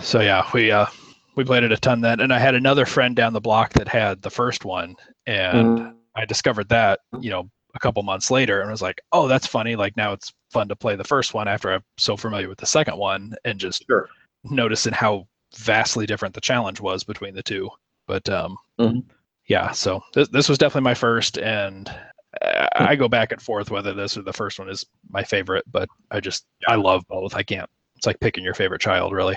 So 0.00 0.20
yeah, 0.20 0.48
we 0.54 0.70
uh 0.70 0.86
we 1.34 1.44
played 1.44 1.64
it 1.64 1.72
a 1.72 1.76
ton 1.76 2.00
then, 2.00 2.20
and 2.20 2.32
I 2.32 2.38
had 2.38 2.54
another 2.54 2.86
friend 2.86 3.14
down 3.14 3.32
the 3.32 3.40
block 3.40 3.74
that 3.74 3.88
had 3.88 4.22
the 4.22 4.30
first 4.30 4.64
one, 4.64 4.96
and 5.26 5.78
Mm. 5.78 5.94
I 6.14 6.24
discovered 6.26 6.68
that 6.70 7.00
you 7.20 7.30
know 7.30 7.50
a 7.74 7.78
couple 7.78 8.02
months 8.02 8.30
later, 8.30 8.60
and 8.60 8.68
I 8.68 8.72
was 8.72 8.82
like, 8.82 9.00
oh, 9.12 9.28
that's 9.28 9.46
funny. 9.46 9.76
Like 9.76 9.96
now 9.96 10.12
it's 10.12 10.32
fun 10.50 10.68
to 10.68 10.76
play 10.76 10.96
the 10.96 11.04
first 11.04 11.34
one 11.34 11.48
after 11.48 11.72
I'm 11.72 11.82
so 11.98 12.16
familiar 12.16 12.48
with 12.48 12.58
the 12.58 12.66
second 12.66 12.96
one, 12.98 13.34
and 13.44 13.58
just 13.58 13.84
Sure. 13.86 14.08
noticing 14.44 14.92
how 14.92 15.26
vastly 15.56 16.06
different 16.06 16.34
the 16.34 16.40
challenge 16.40 16.80
was 16.80 17.04
between 17.04 17.34
the 17.34 17.42
two. 17.42 17.68
But 18.06 18.28
um, 18.28 18.56
Mhm. 18.78 19.04
yeah, 19.48 19.70
so 19.70 20.02
this 20.14 20.28
this 20.28 20.48
was 20.48 20.58
definitely 20.58 20.84
my 20.84 20.94
first, 20.94 21.38
and 21.38 21.88
I, 22.42 22.68
I 22.74 22.96
go 22.96 23.08
back 23.08 23.32
and 23.32 23.40
forth 23.40 23.70
whether 23.70 23.92
this 23.94 24.16
or 24.16 24.22
the 24.22 24.32
first 24.32 24.58
one 24.58 24.68
is 24.68 24.84
my 25.08 25.22
favorite. 25.22 25.64
But 25.70 25.88
I 26.10 26.20
just 26.20 26.44
I 26.68 26.74
love 26.76 27.04
both. 27.08 27.34
I 27.34 27.42
can't. 27.42 27.68
It's 27.96 28.06
like 28.06 28.20
picking 28.20 28.44
your 28.44 28.54
favorite 28.54 28.80
child, 28.80 29.12
really. 29.12 29.36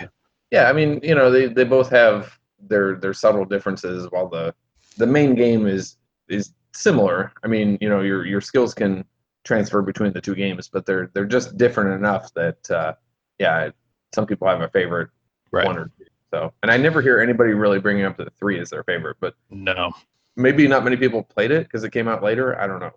Yeah, 0.52 0.70
I 0.70 0.74
mean, 0.74 1.00
you 1.04 1.16
know, 1.16 1.30
they, 1.30 1.48
they 1.48 1.64
both 1.64 1.90
have 1.90 2.38
their 2.60 2.96
their 2.96 3.14
subtle 3.14 3.46
differences. 3.46 4.08
While 4.10 4.28
the 4.30 4.54
the 4.98 5.06
main 5.08 5.36
game 5.36 5.68
is 5.68 5.98
is 6.30 6.54
similar. 6.76 7.32
I 7.44 7.48
mean, 7.48 7.78
you 7.82 7.90
know, 7.90 8.02
your 8.02 8.26
your 8.26 8.42
skills 8.42 8.74
can 8.74 9.06
transfer 9.44 9.82
between 9.82 10.12
the 10.14 10.22
two 10.22 10.36
games, 10.36 10.68
but 10.68 10.86
they're 10.86 11.10
they're 11.14 11.26
just 11.26 11.58
different 11.58 11.94
enough 11.94 12.34
that 12.34 12.70
uh, 12.72 12.94
yeah, 13.40 13.70
some 14.14 14.26
people 14.26 14.48
have 14.48 14.62
a 14.62 14.70
favorite 14.70 15.10
Right. 15.52 15.66
one 15.66 15.78
or 15.78 15.86
two. 15.98 16.06
So, 16.32 16.52
and 16.64 16.72
I 16.72 16.76
never 16.76 17.02
hear 17.02 17.20
anybody 17.22 17.54
really 17.54 17.80
bringing 17.80 18.04
up 18.04 18.18
the 18.18 18.30
three 18.38 18.60
as 18.60 18.70
their 18.70 18.84
favorite, 18.84 19.16
but 19.22 19.36
No, 19.50 19.94
maybe 20.36 20.68
not 20.68 20.84
many 20.84 20.98
people 20.98 21.24
played 21.24 21.52
it 21.52 21.64
because 21.64 21.84
it 21.86 21.92
came 21.92 22.10
out 22.10 22.22
later. 22.24 22.60
I 22.60 22.68
don't 22.68 22.80
know. 22.82 22.92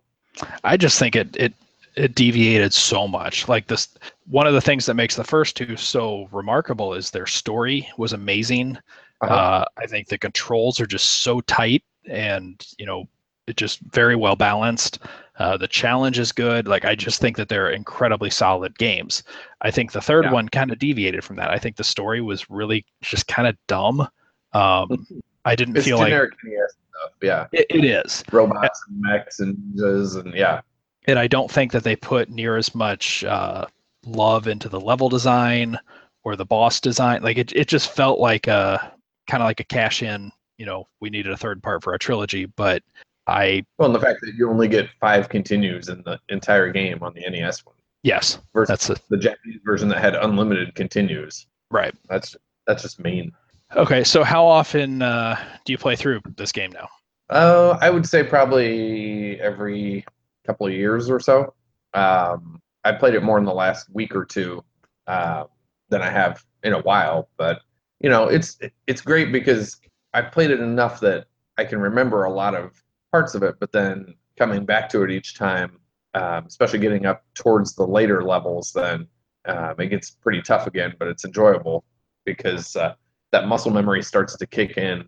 I 0.64 0.76
just 0.76 0.98
think 0.98 1.14
it 1.14 1.36
it 1.36 1.54
it 1.94 2.14
deviated 2.14 2.72
so 2.72 3.06
much. 3.06 3.46
Like 3.48 3.66
this, 3.66 3.88
one 4.26 4.46
of 4.46 4.54
the 4.54 4.60
things 4.60 4.86
that 4.86 4.94
makes 4.94 5.14
the 5.14 5.24
first 5.24 5.56
two 5.56 5.76
so 5.76 6.28
remarkable 6.32 6.94
is 6.94 7.10
their 7.10 7.26
story 7.26 7.88
was 7.96 8.12
amazing. 8.12 8.76
Uh-huh. 9.20 9.34
Uh, 9.34 9.64
I 9.76 9.86
think 9.86 10.08
the 10.08 10.18
controls 10.18 10.80
are 10.80 10.86
just 10.86 11.22
so 11.22 11.40
tight, 11.42 11.84
and 12.06 12.64
you 12.78 12.86
know, 12.86 13.08
just 13.56 13.80
very 13.92 14.16
well 14.16 14.36
balanced. 14.36 15.00
Uh, 15.38 15.56
the 15.56 15.68
challenge 15.68 16.18
is 16.18 16.32
good. 16.32 16.66
Like 16.66 16.84
I 16.84 16.94
just 16.94 17.20
think 17.20 17.36
that 17.36 17.48
they're 17.48 17.70
incredibly 17.70 18.30
solid 18.30 18.76
games. 18.78 19.22
I 19.60 19.70
think 19.70 19.92
the 19.92 20.00
third 20.00 20.24
Yeah. 20.24 20.32
one 20.32 20.48
kind 20.48 20.72
of 20.72 20.78
deviated 20.78 21.22
from 21.24 21.36
that. 21.36 21.50
I 21.50 21.58
think 21.58 21.76
the 21.76 21.84
story 21.84 22.20
was 22.20 22.50
really 22.50 22.84
just 23.02 23.28
kind 23.28 23.46
of 23.46 23.56
dumb. 23.68 24.08
Um, 24.52 25.06
I 25.44 25.54
didn't 25.54 25.76
it's 25.76 25.86
feel 25.86 25.98
like 25.98 26.08
generic 26.08 26.32
NES 26.44 26.72
stuff. 26.72 27.12
Yeah, 27.22 27.46
it, 27.52 27.66
it 27.70 27.84
is. 27.84 28.24
robots 28.32 28.82
and 28.88 29.00
mechs 29.00 29.40
and 29.40 29.56
ninjas 29.56 30.18
and 30.18 30.34
yeah, 30.34 30.60
and 31.06 31.18
I 31.18 31.26
don't 31.28 31.50
think 31.50 31.70
that 31.72 31.84
they 31.84 31.94
put 31.94 32.28
near 32.28 32.56
as 32.56 32.74
much 32.74 33.22
uh, 33.24 33.66
love 34.04 34.48
into 34.48 34.68
the 34.68 34.80
level 34.80 35.08
design 35.08 35.78
or 36.24 36.34
the 36.34 36.44
boss 36.44 36.80
design. 36.80 37.22
Like 37.22 37.38
it, 37.38 37.52
it 37.54 37.68
just 37.68 37.92
felt 37.92 38.18
like 38.18 38.48
a 38.48 38.92
kind 39.28 39.42
of 39.42 39.46
like 39.46 39.60
a 39.60 39.64
cash 39.64 40.02
in. 40.02 40.32
You 40.56 40.66
know, 40.66 40.88
we 41.00 41.08
needed 41.10 41.30
a 41.30 41.36
third 41.36 41.62
part 41.62 41.84
for 41.84 41.92
our 41.92 41.98
trilogy, 41.98 42.46
but 42.46 42.82
I 43.28 43.62
well, 43.76 43.86
and 43.86 43.94
the 43.94 44.00
fact 44.00 44.20
that 44.22 44.34
you 44.36 44.48
only 44.50 44.68
get 44.68 44.88
five 45.00 45.28
continues 45.28 45.88
in 45.88 46.02
the 46.02 46.18
entire 46.30 46.70
game 46.70 47.02
on 47.02 47.14
the 47.14 47.28
NES 47.28 47.64
one 47.64 47.76
yes, 48.02 48.38
versus 48.54 48.68
that's 48.68 48.90
a, 48.90 48.96
the 49.10 49.16
Japanese 49.16 49.60
version 49.64 49.88
that 49.88 49.98
had 49.98 50.14
unlimited 50.14 50.74
continues. 50.74 51.46
right. 51.70 51.94
That's 52.08 52.36
that's 52.66 52.82
just 52.82 52.98
mean. 52.98 53.32
Okay, 53.76 54.02
so 54.02 54.24
how 54.24 54.46
often 54.46 55.02
uh, 55.02 55.38
do 55.64 55.72
you 55.72 55.78
play 55.78 55.94
through 55.94 56.20
this 56.36 56.52
game 56.52 56.72
now? 56.72 56.88
Uh, 57.28 57.78
I 57.82 57.90
would 57.90 58.06
say 58.06 58.24
probably 58.24 59.38
every 59.40 60.06
couple 60.46 60.66
of 60.66 60.72
years 60.72 61.10
or 61.10 61.20
so. 61.20 61.54
Um, 61.92 62.62
I 62.84 62.92
played 62.92 63.14
it 63.14 63.22
more 63.22 63.36
in 63.38 63.44
the 63.44 63.52
last 63.52 63.88
week 63.92 64.14
or 64.16 64.24
two 64.24 64.64
uh, 65.06 65.44
than 65.90 66.00
I 66.00 66.08
have 66.08 66.42
in 66.62 66.72
a 66.72 66.80
while, 66.80 67.28
but 67.36 67.60
you 68.00 68.08
know, 68.08 68.28
it's 68.28 68.58
it's 68.86 69.00
great 69.00 69.32
because 69.32 69.80
I 70.14 70.22
played 70.22 70.50
it 70.50 70.60
enough 70.60 71.00
that 71.00 71.26
I 71.58 71.64
can 71.64 71.80
remember 71.80 72.24
a 72.24 72.32
lot 72.32 72.54
of 72.54 72.82
parts 73.12 73.34
of 73.34 73.42
it, 73.42 73.56
but 73.60 73.72
then 73.72 74.14
coming 74.36 74.64
back 74.64 74.88
to 74.90 75.02
it 75.02 75.10
each 75.10 75.34
time, 75.34 75.78
um, 76.14 76.46
especially 76.46 76.78
getting 76.78 77.06
up 77.06 77.24
towards 77.34 77.74
the 77.74 77.84
later 77.84 78.22
levels, 78.22 78.72
then 78.72 79.06
um, 79.46 79.74
it 79.78 79.88
gets 79.88 80.10
pretty 80.10 80.42
tough 80.42 80.66
again. 80.66 80.94
But 80.98 81.08
it's 81.08 81.24
enjoyable 81.24 81.84
because 82.24 82.76
uh, 82.76 82.94
that 83.32 83.46
muscle 83.46 83.70
memory 83.70 84.02
starts 84.02 84.36
to 84.36 84.46
kick 84.46 84.76
in, 84.76 85.04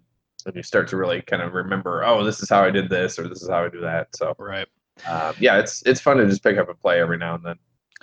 and 0.46 0.54
you 0.56 0.62
start 0.62 0.88
to 0.88 0.96
really 0.96 1.22
kind 1.22 1.42
of 1.42 1.52
remember, 1.52 2.04
oh, 2.04 2.24
this 2.24 2.42
is 2.42 2.48
how 2.48 2.64
I 2.64 2.70
did 2.70 2.88
this, 2.88 3.18
or 3.18 3.28
this 3.28 3.42
is 3.42 3.48
how 3.48 3.64
I 3.64 3.68
do 3.68 3.80
that. 3.80 4.08
So 4.16 4.34
Right. 4.38 4.66
um, 5.06 5.34
yeah, 5.38 5.58
it's 5.58 5.82
it's 5.86 6.00
fun 6.00 6.18
to 6.18 6.26
just 6.26 6.42
pick 6.42 6.58
up 6.58 6.68
and 6.68 6.80
play 6.80 7.00
every 7.00 7.18
now 7.18 7.34
and 7.34 7.44
then. 7.44 7.56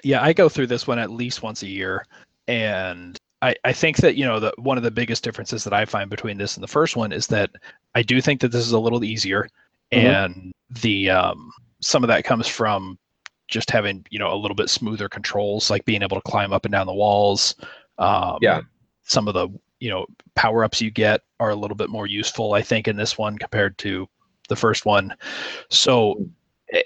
Yeah, 0.03 0.21
I 0.23 0.33
go 0.33 0.47
through 0.47 0.67
this 0.67 0.85
one 0.85 0.99
at 0.99 1.09
least 1.09 1.41
once 1.41 1.63
a 1.63 1.67
year, 1.67 2.05
and 2.47 3.17
I, 3.41 3.55
I 3.63 3.73
think 3.73 3.97
that 3.97 4.15
you 4.15 4.25
know 4.25 4.39
the 4.39 4.53
one 4.57 4.77
of 4.77 4.83
the 4.83 4.91
biggest 4.91 5.23
differences 5.23 5.63
that 5.63 5.73
I 5.73 5.85
find 5.85 6.09
between 6.09 6.37
this 6.37 6.55
and 6.55 6.63
the 6.63 6.67
first 6.67 6.95
one 6.95 7.11
is 7.11 7.27
that 7.27 7.51
I 7.95 8.01
do 8.03 8.21
think 8.21 8.41
that 8.41 8.51
this 8.51 8.65
is 8.65 8.71
a 8.71 8.79
little 8.79 9.03
easier, 9.03 9.47
Mhm. 9.91 9.97
and 9.99 10.51
the 10.81 11.09
um, 11.09 11.51
some 11.81 12.03
of 12.03 12.07
that 12.09 12.23
comes 12.25 12.47
from 12.47 12.97
just 13.47 13.69
having 13.71 14.05
you 14.09 14.19
know 14.19 14.33
a 14.33 14.35
little 14.35 14.55
bit 14.55 14.69
smoother 14.69 15.07
controls, 15.07 15.69
like 15.69 15.85
being 15.85 16.03
able 16.03 16.17
to 16.19 16.29
climb 16.29 16.51
up 16.51 16.65
and 16.65 16.71
down 16.71 16.87
the 16.87 16.93
walls. 16.93 17.55
Um, 17.97 18.37
Yeah. 18.41 18.61
Some 19.03 19.27
of 19.27 19.33
the 19.33 19.47
you 19.79 19.89
know 19.89 20.05
power 20.35 20.63
ups 20.63 20.81
you 20.81 20.91
get 20.91 21.21
are 21.39 21.51
a 21.51 21.55
little 21.55 21.77
bit 21.77 21.89
more 21.89 22.07
useful, 22.07 22.53
I 22.53 22.61
think, 22.61 22.87
in 22.87 22.97
this 22.97 23.17
one 23.17 23.37
compared 23.37 23.77
to 23.79 24.07
the 24.49 24.55
first 24.55 24.85
one. 24.85 25.15
So, 25.69 26.25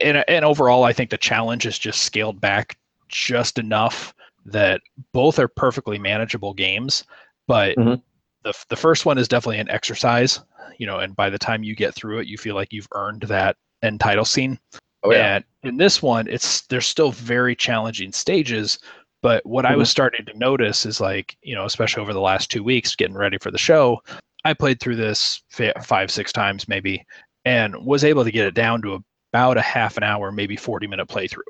and 0.01 0.23
and 0.27 0.45
overall, 0.45 0.83
I 0.83 0.93
think 0.93 1.09
the 1.09 1.17
challenge 1.17 1.65
is 1.65 1.79
just 1.79 2.03
scaled 2.03 2.39
back 2.39 2.77
just 3.07 3.57
enough 3.57 4.13
that 4.45 4.81
both 5.13 5.39
are 5.39 5.47
perfectly 5.47 5.97
manageable 5.99 6.53
games, 6.53 7.03
but 7.47 7.75
Mhm. 7.77 8.01
The 8.43 8.53
the 8.69 8.75
first 8.75 9.05
one 9.05 9.17
is 9.17 9.27
definitely 9.27 9.59
an 9.59 9.69
exercise, 9.69 10.39
you 10.77 10.85
know, 10.87 10.99
and 10.99 11.15
by 11.15 11.29
the 11.29 11.39
time 11.39 11.63
you 11.63 11.75
get 11.75 11.93
through 11.93 12.19
it, 12.19 12.27
you 12.27 12.37
feel 12.37 12.55
like 12.55 12.71
you've 12.71 12.87
earned 12.93 13.23
that 13.23 13.55
end 13.81 13.99
title 13.99 14.25
scene. 14.25 14.59
Oh 15.03 15.11
yeah, 15.11 15.35
And 15.35 15.43
in 15.63 15.77
this 15.77 16.01
one, 16.01 16.27
it's 16.27 16.61
there's 16.67 16.87
still 16.87 17.11
very 17.11 17.55
challenging 17.55 18.11
stages. 18.11 18.79
But 19.23 19.45
what 19.45 19.65
I 19.67 19.75
was 19.75 19.89
starting 19.89 20.25
to 20.25 20.37
notice 20.37 20.83
is 20.85 20.99
like, 20.99 21.37
you 21.43 21.53
know, 21.53 21.65
especially 21.65 22.01
over 22.01 22.13
the 22.13 22.19
last 22.19 22.49
two 22.49 22.63
weeks 22.63 22.95
getting 22.95 23.15
ready 23.15 23.37
for 23.39 23.51
the 23.51 23.57
show, 23.57 24.01
I 24.45 24.53
played 24.55 24.79
through 24.79 24.95
this 24.95 25.43
fi- 25.49 25.73
five, 25.83 26.09
six 26.09 26.31
times 26.31 26.67
maybe, 26.67 27.05
and 27.45 27.75
was 27.85 28.03
able 28.03 28.23
to 28.23 28.31
get 28.31 28.47
it 28.47 28.55
down 28.55 28.81
to 28.81 29.03
about 29.31 29.57
a 29.57 29.61
half 29.61 29.95
an 29.97 30.03
hour, 30.03 30.31
maybe 30.31 30.55
40 30.55 30.87
minute 30.87 31.07
playthrough. 31.07 31.41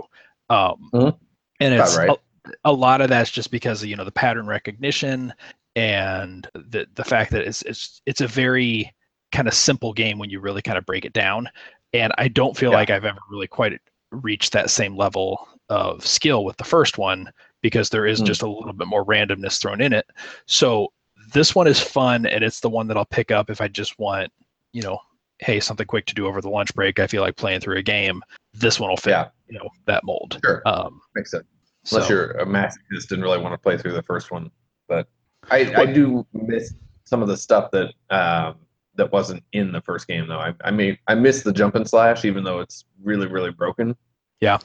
Um, 0.50 0.90
Mhm. 0.94 1.18
And 1.62 1.74
it's 1.74 1.96
right. 1.96 2.10
a, 2.10 2.52
a 2.66 2.74
lot 2.74 3.00
of 3.00 3.08
that's 3.10 3.32
just 3.32 3.52
because 3.52 3.84
of, 3.84 3.88
you 3.90 3.96
know, 3.96 4.04
the 4.04 4.12
pattern 4.12 4.48
recognition 4.48 5.34
and 5.76 6.48
the, 6.54 6.86
the 6.96 7.04
fact 7.04 7.32
that 7.32 7.42
it's, 7.48 7.62
it's, 7.64 8.02
it's 8.06 8.22
a 8.22 8.28
very 8.28 8.92
kind 9.32 9.48
of 9.48 9.54
simple 9.54 9.94
game 9.94 10.18
when 10.20 10.30
you 10.30 10.40
really 10.40 10.62
kind 10.62 10.78
of 10.78 10.86
break 10.86 11.06
it 11.06 11.14
down. 11.14 11.48
And 11.94 12.14
I 12.18 12.28
don't 12.28 12.56
feel 12.58 12.72
Yeah. 12.72 12.78
like 12.78 12.90
I've 12.90 13.06
ever 13.06 13.20
really 13.30 13.48
quite 13.48 13.80
reached 14.12 14.52
that 14.54 14.70
same 14.70 14.98
level 14.98 15.48
of 15.70 16.06
skill 16.06 16.44
with 16.44 16.58
the 16.58 16.64
first 16.66 16.98
one 16.98 17.32
because 17.62 17.90
there 17.90 18.06
is 18.06 18.20
Hmm. 18.20 18.26
just 18.26 18.42
a 18.42 18.48
little 18.50 18.74
bit 18.74 18.88
more 18.88 19.06
randomness 19.06 19.60
thrown 19.62 19.82
in 19.82 19.94
it. 19.94 20.06
So 20.48 20.92
this 21.34 21.56
one 21.56 21.68
is 21.68 21.80
fun 21.80 22.26
and 22.26 22.44
it's 22.44 22.60
the 22.60 22.70
one 22.70 22.88
that 22.88 22.98
I'll 22.98 23.06
pick 23.06 23.32
up 23.32 23.50
if 23.50 23.62
I 23.62 23.68
just 23.70 23.98
want, 24.00 24.32
you 24.74 24.82
know, 24.82 25.00
hey, 25.40 25.60
something 25.60 25.88
quick 25.88 26.06
to 26.08 26.14
do 26.14 26.28
over 26.28 26.42
the 26.42 26.50
lunch 26.50 26.74
break. 26.76 27.00
I 27.00 27.08
feel 27.08 27.22
like 27.22 27.36
playing 27.38 27.62
through 27.62 27.78
a 27.78 27.82
game. 27.84 28.22
This 28.54 28.80
one 28.80 28.90
will 28.90 28.98
fit, 28.98 29.12
Yeah. 29.12 29.30
you 29.48 29.58
know, 29.58 29.70
that 29.86 30.04
mold. 30.04 30.40
sure, 30.44 30.62
Um, 30.66 31.02
makes 31.16 31.32
sense. 31.32 31.46
Unless 31.92 32.08
so- 32.08 32.14
you're 32.14 32.32
a 32.32 32.46
masochist 32.46 33.12
and 33.12 33.24
really 33.24 33.40
want 33.40 33.54
to 33.54 33.58
play 33.58 33.78
through 33.78 33.94
the 33.94 34.04
first 34.04 34.30
one, 34.32 34.52
but 34.88 35.08
I 35.50 35.74
I 35.76 35.86
do 35.86 36.26
miss 36.34 36.74
some 37.06 37.22
of 37.22 37.28
the 37.28 37.38
stuff 37.38 37.72
that 37.72 37.94
um, 38.10 38.56
that 38.96 39.12
wasn't 39.12 39.44
in 39.54 39.72
the 39.72 39.82
first 39.82 40.08
game 40.08 40.28
though. 40.28 40.40
I 40.40 40.54
I 40.64 40.72
mean 40.72 40.98
I 41.08 41.16
miss 41.16 41.44
the 41.44 41.54
jump 41.54 41.76
and 41.76 41.88
slash 41.88 42.26
even 42.26 42.44
though 42.44 42.60
it's 42.60 42.86
really 43.04 43.28
really 43.28 43.52
broken. 43.52 43.96
Yeah. 44.40 44.58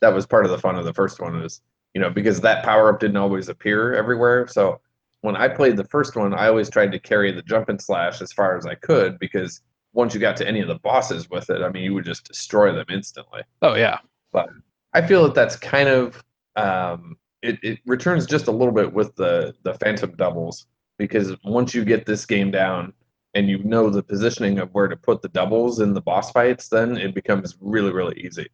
that 0.00 0.12
was 0.12 0.26
part 0.26 0.44
of 0.44 0.50
the 0.50 0.58
fun 0.58 0.76
of 0.76 0.84
the 0.84 0.92
first 0.92 1.20
one 1.20 1.42
is 1.42 1.62
you 1.94 2.00
know 2.00 2.10
because 2.10 2.40
that 2.42 2.64
power 2.64 2.92
up 2.92 3.00
didn't 3.00 3.16
always 3.16 3.48
appear 3.48 3.94
everywhere. 3.94 4.46
So 4.46 4.80
when 5.22 5.36
I 5.36 5.48
played 5.48 5.76
the 5.76 5.84
first 5.84 6.16
one, 6.16 6.34
I 6.34 6.48
always 6.48 6.68
tried 6.68 6.92
to 6.92 6.98
carry 6.98 7.30
the 7.32 7.42
jump 7.42 7.68
and 7.68 7.80
slash 7.80 8.20
as 8.20 8.32
far 8.32 8.56
as 8.56 8.66
I 8.66 8.74
could 8.74 9.18
because 9.18 9.60
once 9.94 10.14
you 10.14 10.20
got 10.20 10.36
to 10.38 10.48
any 10.48 10.60
of 10.60 10.68
the 10.68 10.78
bosses 10.80 11.30
with 11.30 11.50
it, 11.50 11.62
I 11.62 11.68
mean 11.70 11.84
you 11.84 11.94
would 11.94 12.04
just 12.04 12.24
destroy 12.26 12.72
them 12.72 12.86
instantly. 12.90 13.42
oh 13.62 13.74
yeah, 13.74 13.98
but 14.32 14.48
I 14.92 15.06
feel 15.06 15.22
that 15.24 15.34
that's 15.34 15.56
kind 15.56 15.88
of 15.88 16.22
um, 16.56 17.16
it, 17.42 17.58
it 17.62 17.78
returns 17.86 18.26
just 18.26 18.46
a 18.46 18.52
little 18.52 18.72
bit 18.74 18.92
with 18.92 19.14
the 19.16 19.54
the 19.62 19.74
phantom 19.74 20.14
doubles 20.16 20.66
because 20.98 21.34
once 21.44 21.74
you 21.74 21.84
get 21.84 22.06
this 22.06 22.24
game 22.26 22.50
down 22.50 22.92
and 23.34 23.48
you 23.48 23.58
know 23.64 23.90
the 23.90 24.02
positioning 24.02 24.58
of 24.58 24.68
where 24.74 24.88
to 24.88 24.96
put 24.96 25.22
the 25.22 25.28
doubles 25.30 25.80
in 25.80 25.94
the 25.94 26.00
boss 26.00 26.30
fights, 26.30 26.68
then 26.68 26.96
it 26.96 27.14
becomes 27.14 27.56
really 27.60 27.92
really 27.92 28.18
easy. 28.20 28.46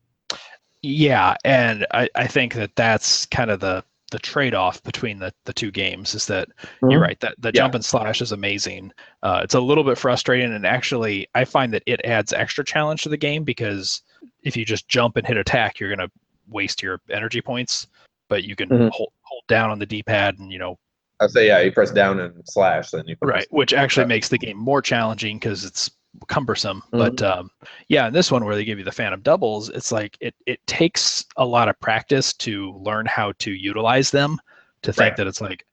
yeah, 0.82 1.34
and 1.44 1.86
I, 1.92 2.08
I 2.14 2.26
think 2.26 2.54
that 2.54 2.74
that's 2.76 3.26
kind 3.26 3.50
of 3.50 3.60
the 3.60 3.84
the 4.10 4.18
trade-off 4.18 4.82
between 4.84 5.18
the, 5.18 5.30
the 5.44 5.52
two 5.52 5.70
games 5.70 6.14
is 6.14 6.24
that 6.28 6.48
Mhm. 6.80 6.92
you're 6.92 7.00
right 7.00 7.20
that 7.20 7.34
the 7.40 7.48
Yeah. 7.48 7.60
jump 7.62 7.74
and 7.74 7.84
slash 7.84 8.22
is 8.22 8.32
amazing 8.32 8.90
uh, 9.22 9.42
it's 9.44 9.52
a 9.54 9.60
little 9.60 9.84
bit 9.84 9.98
frustrating 9.98 10.54
and 10.54 10.64
actually 10.66 11.28
i 11.34 11.44
find 11.44 11.74
that 11.74 11.82
it 11.84 12.00
adds 12.06 12.32
extra 12.32 12.64
challenge 12.64 13.02
to 13.02 13.10
the 13.10 13.18
game 13.18 13.44
because 13.44 14.00
if 14.44 14.56
you 14.56 14.64
just 14.64 14.88
jump 14.88 15.18
and 15.18 15.26
hit 15.26 15.36
attack 15.36 15.78
you're 15.78 15.94
going 15.94 16.08
to 16.08 16.10
waste 16.48 16.82
your 16.82 17.02
energy 17.10 17.42
points 17.42 17.86
but 18.28 18.44
you 18.44 18.54
can 18.56 18.68
Mhm. 18.68 18.90
hold, 18.90 19.12
hold 19.22 19.42
down 19.48 19.70
on 19.70 19.78
the 19.78 19.86
d-pad 19.86 20.38
and 20.38 20.52
you 20.52 20.58
know 20.58 20.78
I'd 21.20 21.30
say 21.30 21.48
yeah, 21.48 21.58
you 21.60 21.72
press 21.72 21.90
down 21.90 22.20
and 22.20 22.32
slash, 22.48 22.90
then 22.92 23.04
you 23.08 23.16
can 23.16 23.28
right 23.28 23.46
which 23.50 23.72
actually 23.72 24.04
Yeah. 24.04 24.08
makes 24.08 24.28
the 24.28 24.38
game 24.38 24.56
more 24.56 24.80
challenging 24.80 25.38
because 25.38 25.64
it's 25.64 25.90
cumbersome 26.28 26.82
Mhm. 26.92 26.98
but 26.98 27.22
um 27.22 27.50
yeah 27.88 28.06
in 28.06 28.12
this 28.12 28.30
one 28.32 28.44
where 28.44 28.54
they 28.54 28.64
give 28.64 28.78
you 28.78 28.84
the 28.84 28.92
phantom 28.92 29.20
doubles 29.20 29.68
it's 29.68 29.92
like 29.92 30.16
it 30.20 30.34
it 30.46 30.64
takes 30.66 31.24
a 31.36 31.44
lot 31.44 31.68
of 31.68 31.78
practice 31.80 32.32
to 32.34 32.72
learn 32.78 33.04
how 33.06 33.32
to 33.38 33.50
utilize 33.52 34.10
them 34.10 34.38
to 34.82 34.92
think 34.92 35.10
Right. 35.10 35.16
that 35.16 35.26
it's 35.26 35.40
like 35.40 35.66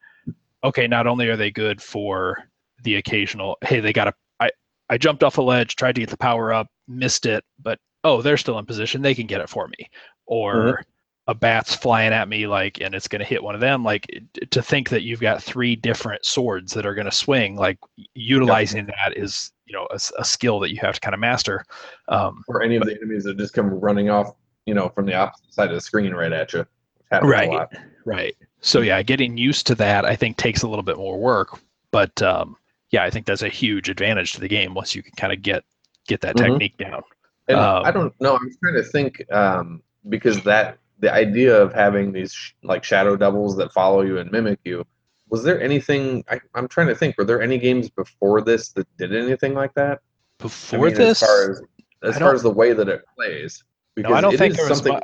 okay 0.64 0.88
not 0.88 1.08
only 1.08 1.30
are 1.30 1.38
they 1.38 1.52
good 1.52 1.82
for 1.82 2.50
the 2.84 2.96
occasional 2.96 3.58
hey 3.64 3.80
they 3.80 3.94
got 3.94 4.08
a 4.10 4.14
i 4.40 4.50
i 4.90 4.98
jumped 4.98 5.24
off 5.24 5.38
a 5.38 5.42
ledge 5.42 5.76
tried 5.76 5.96
to 5.96 6.02
get 6.02 6.10
the 6.10 6.18
power 6.18 6.52
up 6.52 6.68
missed 6.88 7.26
it 7.26 7.44
but 7.62 7.80
oh 8.04 8.22
they're 8.22 8.38
still 8.38 8.60
in 8.60 8.66
position 8.66 9.02
they 9.02 9.16
can 9.16 9.26
get 9.28 9.42
it 9.42 9.50
for 9.50 9.68
me 9.70 9.90
or 10.26 10.54
Mhm. 10.56 10.84
A 11.27 11.34
bat's 11.34 11.74
flying 11.74 12.13
at 12.13 12.27
me 12.29 12.46
like 12.46 12.79
and 12.82 12.94
it's 12.94 13.08
going 13.08 13.20
to 13.20 13.25
hit 13.25 13.41
one 13.44 13.55
of 13.55 13.62
them 13.62 13.84
like 13.84 14.05
to 14.51 14.62
think 14.62 14.89
that 14.89 15.01
you've 15.01 15.20
got 15.20 15.41
three 15.41 15.75
different 15.75 16.24
swords 16.24 16.72
that 16.74 16.86
are 16.86 16.94
going 16.94 17.05
to 17.05 17.12
swing 17.12 17.55
like 17.55 17.79
utilizing 18.13 18.86
that 18.86 19.17
is 19.17 19.51
you 19.65 19.74
know 19.74 19.88
a 20.20 20.24
skill 20.24 20.60
that 20.60 20.70
you 20.72 20.77
have 20.79 20.94
to 20.96 21.01
kind 21.01 21.15
of 21.15 21.20
master 21.20 21.65
um, 22.10 22.44
or 22.48 22.62
any 22.62 22.75
of 22.75 22.84
the 22.86 22.96
enemies 22.96 23.24
that 23.24 23.38
just 23.38 23.53
come 23.55 23.70
running 23.70 24.10
off, 24.10 24.36
you 24.67 24.75
know, 24.75 24.89
from 24.89 25.08
the 25.08 25.15
opposite 25.15 25.51
side 25.51 25.70
of 25.70 25.75
the 25.75 25.82
screen 25.82 26.13
right 26.13 26.32
at 26.32 26.53
you. 26.53 26.65
Right. 27.12 27.48
a 27.50 27.51
lot. 27.51 27.74
right 28.05 28.36
so 28.62 28.82
yeah 28.82 29.01
getting 29.01 29.38
used 29.38 29.65
to 29.67 29.75
that 29.75 30.05
i 30.05 30.15
think 30.15 30.38
takes 30.38 30.62
a 30.63 30.67
little 30.67 30.84
bit 30.84 30.98
more 30.98 31.17
work 31.20 31.60
but 31.91 32.22
um, 32.22 32.55
yeah 32.91 33.03
i 33.03 33.10
think 33.10 33.25
that's 33.25 33.41
a 33.41 33.50
huge 33.50 33.89
advantage 33.89 34.34
to 34.34 34.41
the 34.41 34.48
game 34.48 34.74
once 34.74 34.94
you 34.94 35.01
can 35.01 35.13
kind 35.13 35.32
of 35.34 35.41
get 35.41 35.63
get 36.08 36.22
that 36.22 36.36
Mhm. 36.36 36.46
technique 36.46 36.77
down 36.77 37.01
And 37.48 37.58
Um, 37.60 37.86
I 37.86 37.91
don't 37.91 38.13
know. 38.22 38.36
I'm 38.36 38.51
trying 38.62 38.75
to 38.75 38.84
think 38.84 39.24
um, 39.32 39.82
because 40.10 40.41
that 40.44 40.77
the 41.00 41.12
idea 41.14 41.56
of 41.56 41.74
having 41.74 42.12
these 42.12 42.34
sh- 42.34 42.54
like 42.64 42.84
shadow 42.84 43.16
doubles 43.16 43.56
that 43.58 43.72
follow 43.74 44.02
you 44.02 44.18
and 44.20 44.32
mimic 44.32 44.60
you. 44.64 44.86
Was 45.30 45.44
there 45.44 45.60
anything? 45.62 46.24
I, 46.30 46.40
I'm 46.54 46.68
trying 46.68 46.88
to 46.88 46.96
think. 46.96 47.18
Were 47.18 47.25
there 47.25 47.42
any 47.42 47.58
games 47.58 47.90
before 47.90 48.42
this 48.42 48.70
that 48.74 48.88
did 48.98 49.14
anything 49.16 49.54
like 49.54 49.74
that? 49.74 50.00
I 50.40 50.44
before 50.44 50.86
mean, 50.88 50.94
this 50.96 51.22
as 51.24 51.28
far 51.28 51.52
as 51.52 51.62
as 52.04 52.18
far 52.20 52.34
as 52.34 52.44
the 52.44 52.52
way 52.52 52.74
that 52.74 52.88
it 52.90 53.04
plays. 53.16 53.64
no 53.98 54.14
i 54.14 54.22
don't 54.22 54.38
think 54.38 54.56
there 54.56 54.68
was 54.70 54.84
mu- 54.86 55.00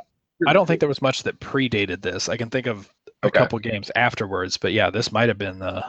i 0.46 0.52
don't 0.52 0.66
think 0.66 0.78
there 0.78 0.88
was 0.88 1.00
much 1.00 1.22
that 1.22 1.40
predated 1.40 2.02
this 2.02 2.28
i 2.28 2.36
can 2.36 2.50
think 2.50 2.66
of 2.66 2.92
a 3.22 3.26
Okay. 3.28 3.38
couple 3.38 3.58
games 3.58 3.90
afterwards 3.96 4.56
but 4.58 4.72
yeah 4.72 4.90
this 4.90 5.10
might 5.10 5.28
have 5.28 5.38
been 5.38 5.58
the 5.58 5.82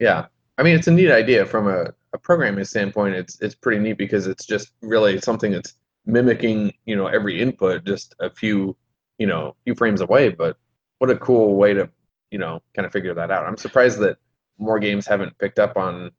Yeah, 0.00 0.26
I 0.58 0.62
mean 0.62 0.76
it's 0.76 0.86
a 0.86 0.90
neat 0.90 1.10
idea 1.10 1.46
from 1.46 1.66
a, 1.68 1.86
a 2.12 2.18
programming 2.18 2.64
standpoint. 2.64 3.14
It's 3.14 3.40
it's 3.40 3.54
pretty 3.54 3.80
neat 3.80 3.96
because 3.96 4.26
it's 4.26 4.44
just 4.44 4.72
really 4.82 5.18
something 5.20 5.50
that's 5.52 5.74
mimicking 6.06 6.72
you 6.84 6.94
know 6.96 7.06
every 7.06 7.40
input 7.40 7.84
just 7.84 8.14
a 8.20 8.28
few 8.30 8.76
you 9.20 9.26
know 9.28 9.54
few 9.64 9.76
frames 9.76 10.00
away. 10.00 10.30
But 10.30 10.56
what 10.98 11.10
a 11.10 11.16
cool 11.16 11.54
way 11.54 11.74
to 11.74 11.88
you 12.32 12.38
know 12.38 12.60
kind 12.74 12.86
of 12.86 12.92
figure 12.92 13.14
that 13.14 13.30
out. 13.30 13.46
I'm 13.46 13.56
surprised 13.56 14.00
that 14.00 14.16
more 14.58 14.80
games 14.80 15.06
haven't 15.06 15.38
picked 15.38 15.60
up 15.60 15.76
on 15.76 16.10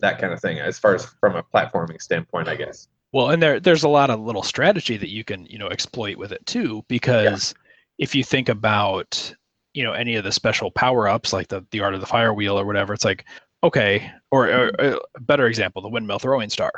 that 0.00 0.18
kind 0.18 0.32
of 0.32 0.40
thing 0.40 0.58
as 0.58 0.78
far 0.80 0.96
as 0.96 1.04
from 1.20 1.36
a 1.36 1.44
platforming 1.44 2.02
standpoint. 2.02 2.48
I 2.48 2.56
guess. 2.56 2.88
Well, 3.12 3.30
and 3.30 3.40
there 3.40 3.60
there's 3.60 3.84
a 3.84 3.88
lot 3.88 4.10
of 4.10 4.20
little 4.20 4.42
strategy 4.42 4.96
that 4.96 5.10
you 5.10 5.22
can, 5.22 5.46
you 5.46 5.58
know, 5.58 5.68
exploit 5.68 6.16
with 6.16 6.32
it 6.32 6.44
too 6.44 6.84
because 6.88 7.54
if 7.98 8.14
you 8.14 8.24
think 8.24 8.48
about, 8.48 9.32
you 9.72 9.84
know, 9.84 9.92
any 9.92 10.16
of 10.16 10.24
the 10.24 10.32
special 10.32 10.70
power-ups 10.70 11.32
like 11.32 11.48
the 11.48 11.64
the 11.70 11.80
art 11.80 11.94
of 11.94 12.00
the 12.00 12.06
fire 12.06 12.34
wheel 12.34 12.58
or 12.58 12.66
whatever, 12.66 12.92
it's 12.92 13.04
like, 13.04 13.24
okay, 13.62 14.10
or, 14.30 14.48
or 14.48 14.70
a 14.80 15.20
better 15.20 15.46
example, 15.46 15.80
the 15.80 15.88
windmill 15.88 16.18
throwing 16.18 16.50
star. 16.50 16.72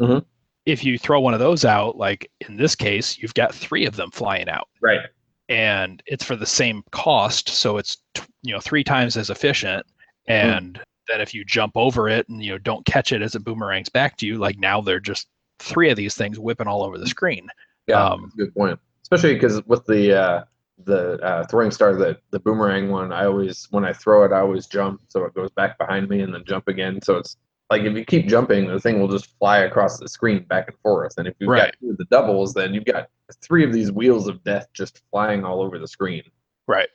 Mhm. 0.00 0.24
If 0.66 0.82
you 0.82 0.98
throw 0.98 1.20
one 1.20 1.34
of 1.34 1.40
those 1.40 1.64
out, 1.64 1.96
like 1.96 2.30
in 2.48 2.56
this 2.56 2.74
case, 2.74 3.18
you've 3.18 3.34
got 3.34 3.54
3 3.54 3.84
of 3.86 3.94
them 3.96 4.10
flying 4.10 4.48
out 4.48 4.68
Right. 4.80 5.00
And 5.48 6.02
it's 6.06 6.24
for 6.24 6.36
the 6.36 6.46
same 6.46 6.82
cost, 6.90 7.48
so 7.48 7.78
it's 7.78 7.98
t- 8.14 8.22
you 8.42 8.52
know, 8.52 8.60
3 8.60 8.84
times 8.84 9.16
as 9.16 9.30
efficient 9.30 9.86
and 10.26 10.80
then 11.08 11.20
if 11.20 11.34
you 11.34 11.44
jump 11.44 11.72
over 11.76 12.08
it 12.08 12.28
and 12.28 12.42
you 12.42 12.52
know 12.52 12.58
don't 12.58 12.84
catch 12.86 13.12
it 13.12 13.22
as 13.22 13.34
it 13.34 13.44
boomerangs 13.44 13.88
back 13.88 14.16
to 14.18 14.26
you, 14.26 14.38
like 14.38 14.58
now 14.58 14.80
they're 14.80 15.00
just 15.00 15.28
three 15.58 15.90
of 15.90 15.96
these 15.96 16.14
things 16.14 16.38
whipping 16.38 16.66
all 16.66 16.82
over 16.82 16.98
the 16.98 17.06
screen. 17.06 17.48
Yeah, 17.86 18.02
Um, 18.02 18.32
good 18.36 18.54
point. 18.54 18.78
Especially 19.02 19.34
because 19.34 19.62
with 19.66 19.84
the 19.86 20.18
uh, 20.18 20.44
the 20.84 21.20
uh, 21.22 21.46
throwing 21.46 21.70
star, 21.70 21.94
the 21.94 22.18
the 22.30 22.40
boomerang 22.40 22.90
one, 22.90 23.12
I 23.12 23.26
always 23.26 23.66
when 23.70 23.84
I 23.84 23.92
throw 23.92 24.24
it, 24.24 24.32
I 24.32 24.40
always 24.40 24.66
jump, 24.66 25.02
so 25.08 25.24
it 25.24 25.34
goes 25.34 25.50
back 25.50 25.78
behind 25.78 26.08
me 26.08 26.20
and 26.20 26.32
then 26.32 26.42
jump 26.46 26.68
again. 26.68 27.00
So 27.02 27.18
it's 27.18 27.36
like 27.70 27.82
if 27.82 27.96
you 27.96 28.04
keep 28.04 28.26
jumping, 28.26 28.66
the 28.66 28.80
thing 28.80 29.00
will 29.00 29.08
just 29.08 29.36
fly 29.38 29.58
across 29.58 29.98
the 29.98 30.08
screen 30.08 30.44
back 30.44 30.68
and 30.68 30.76
forth. 30.80 31.14
And 31.18 31.26
if 31.26 31.34
you've 31.38 31.48
Right. 31.50 31.66
got 31.72 31.74
two 31.80 31.90
of 31.90 31.96
the 31.96 32.04
doubles, 32.06 32.54
then 32.54 32.74
you've 32.74 32.84
got 32.84 33.08
three 33.42 33.64
of 33.64 33.72
these 33.72 33.90
wheels 33.90 34.28
of 34.28 34.42
death 34.44 34.66
just 34.74 35.02
flying 35.10 35.44
all 35.44 35.62
over 35.62 35.78
the 35.78 35.88
screen. 35.88 36.22
Right. 36.68 36.88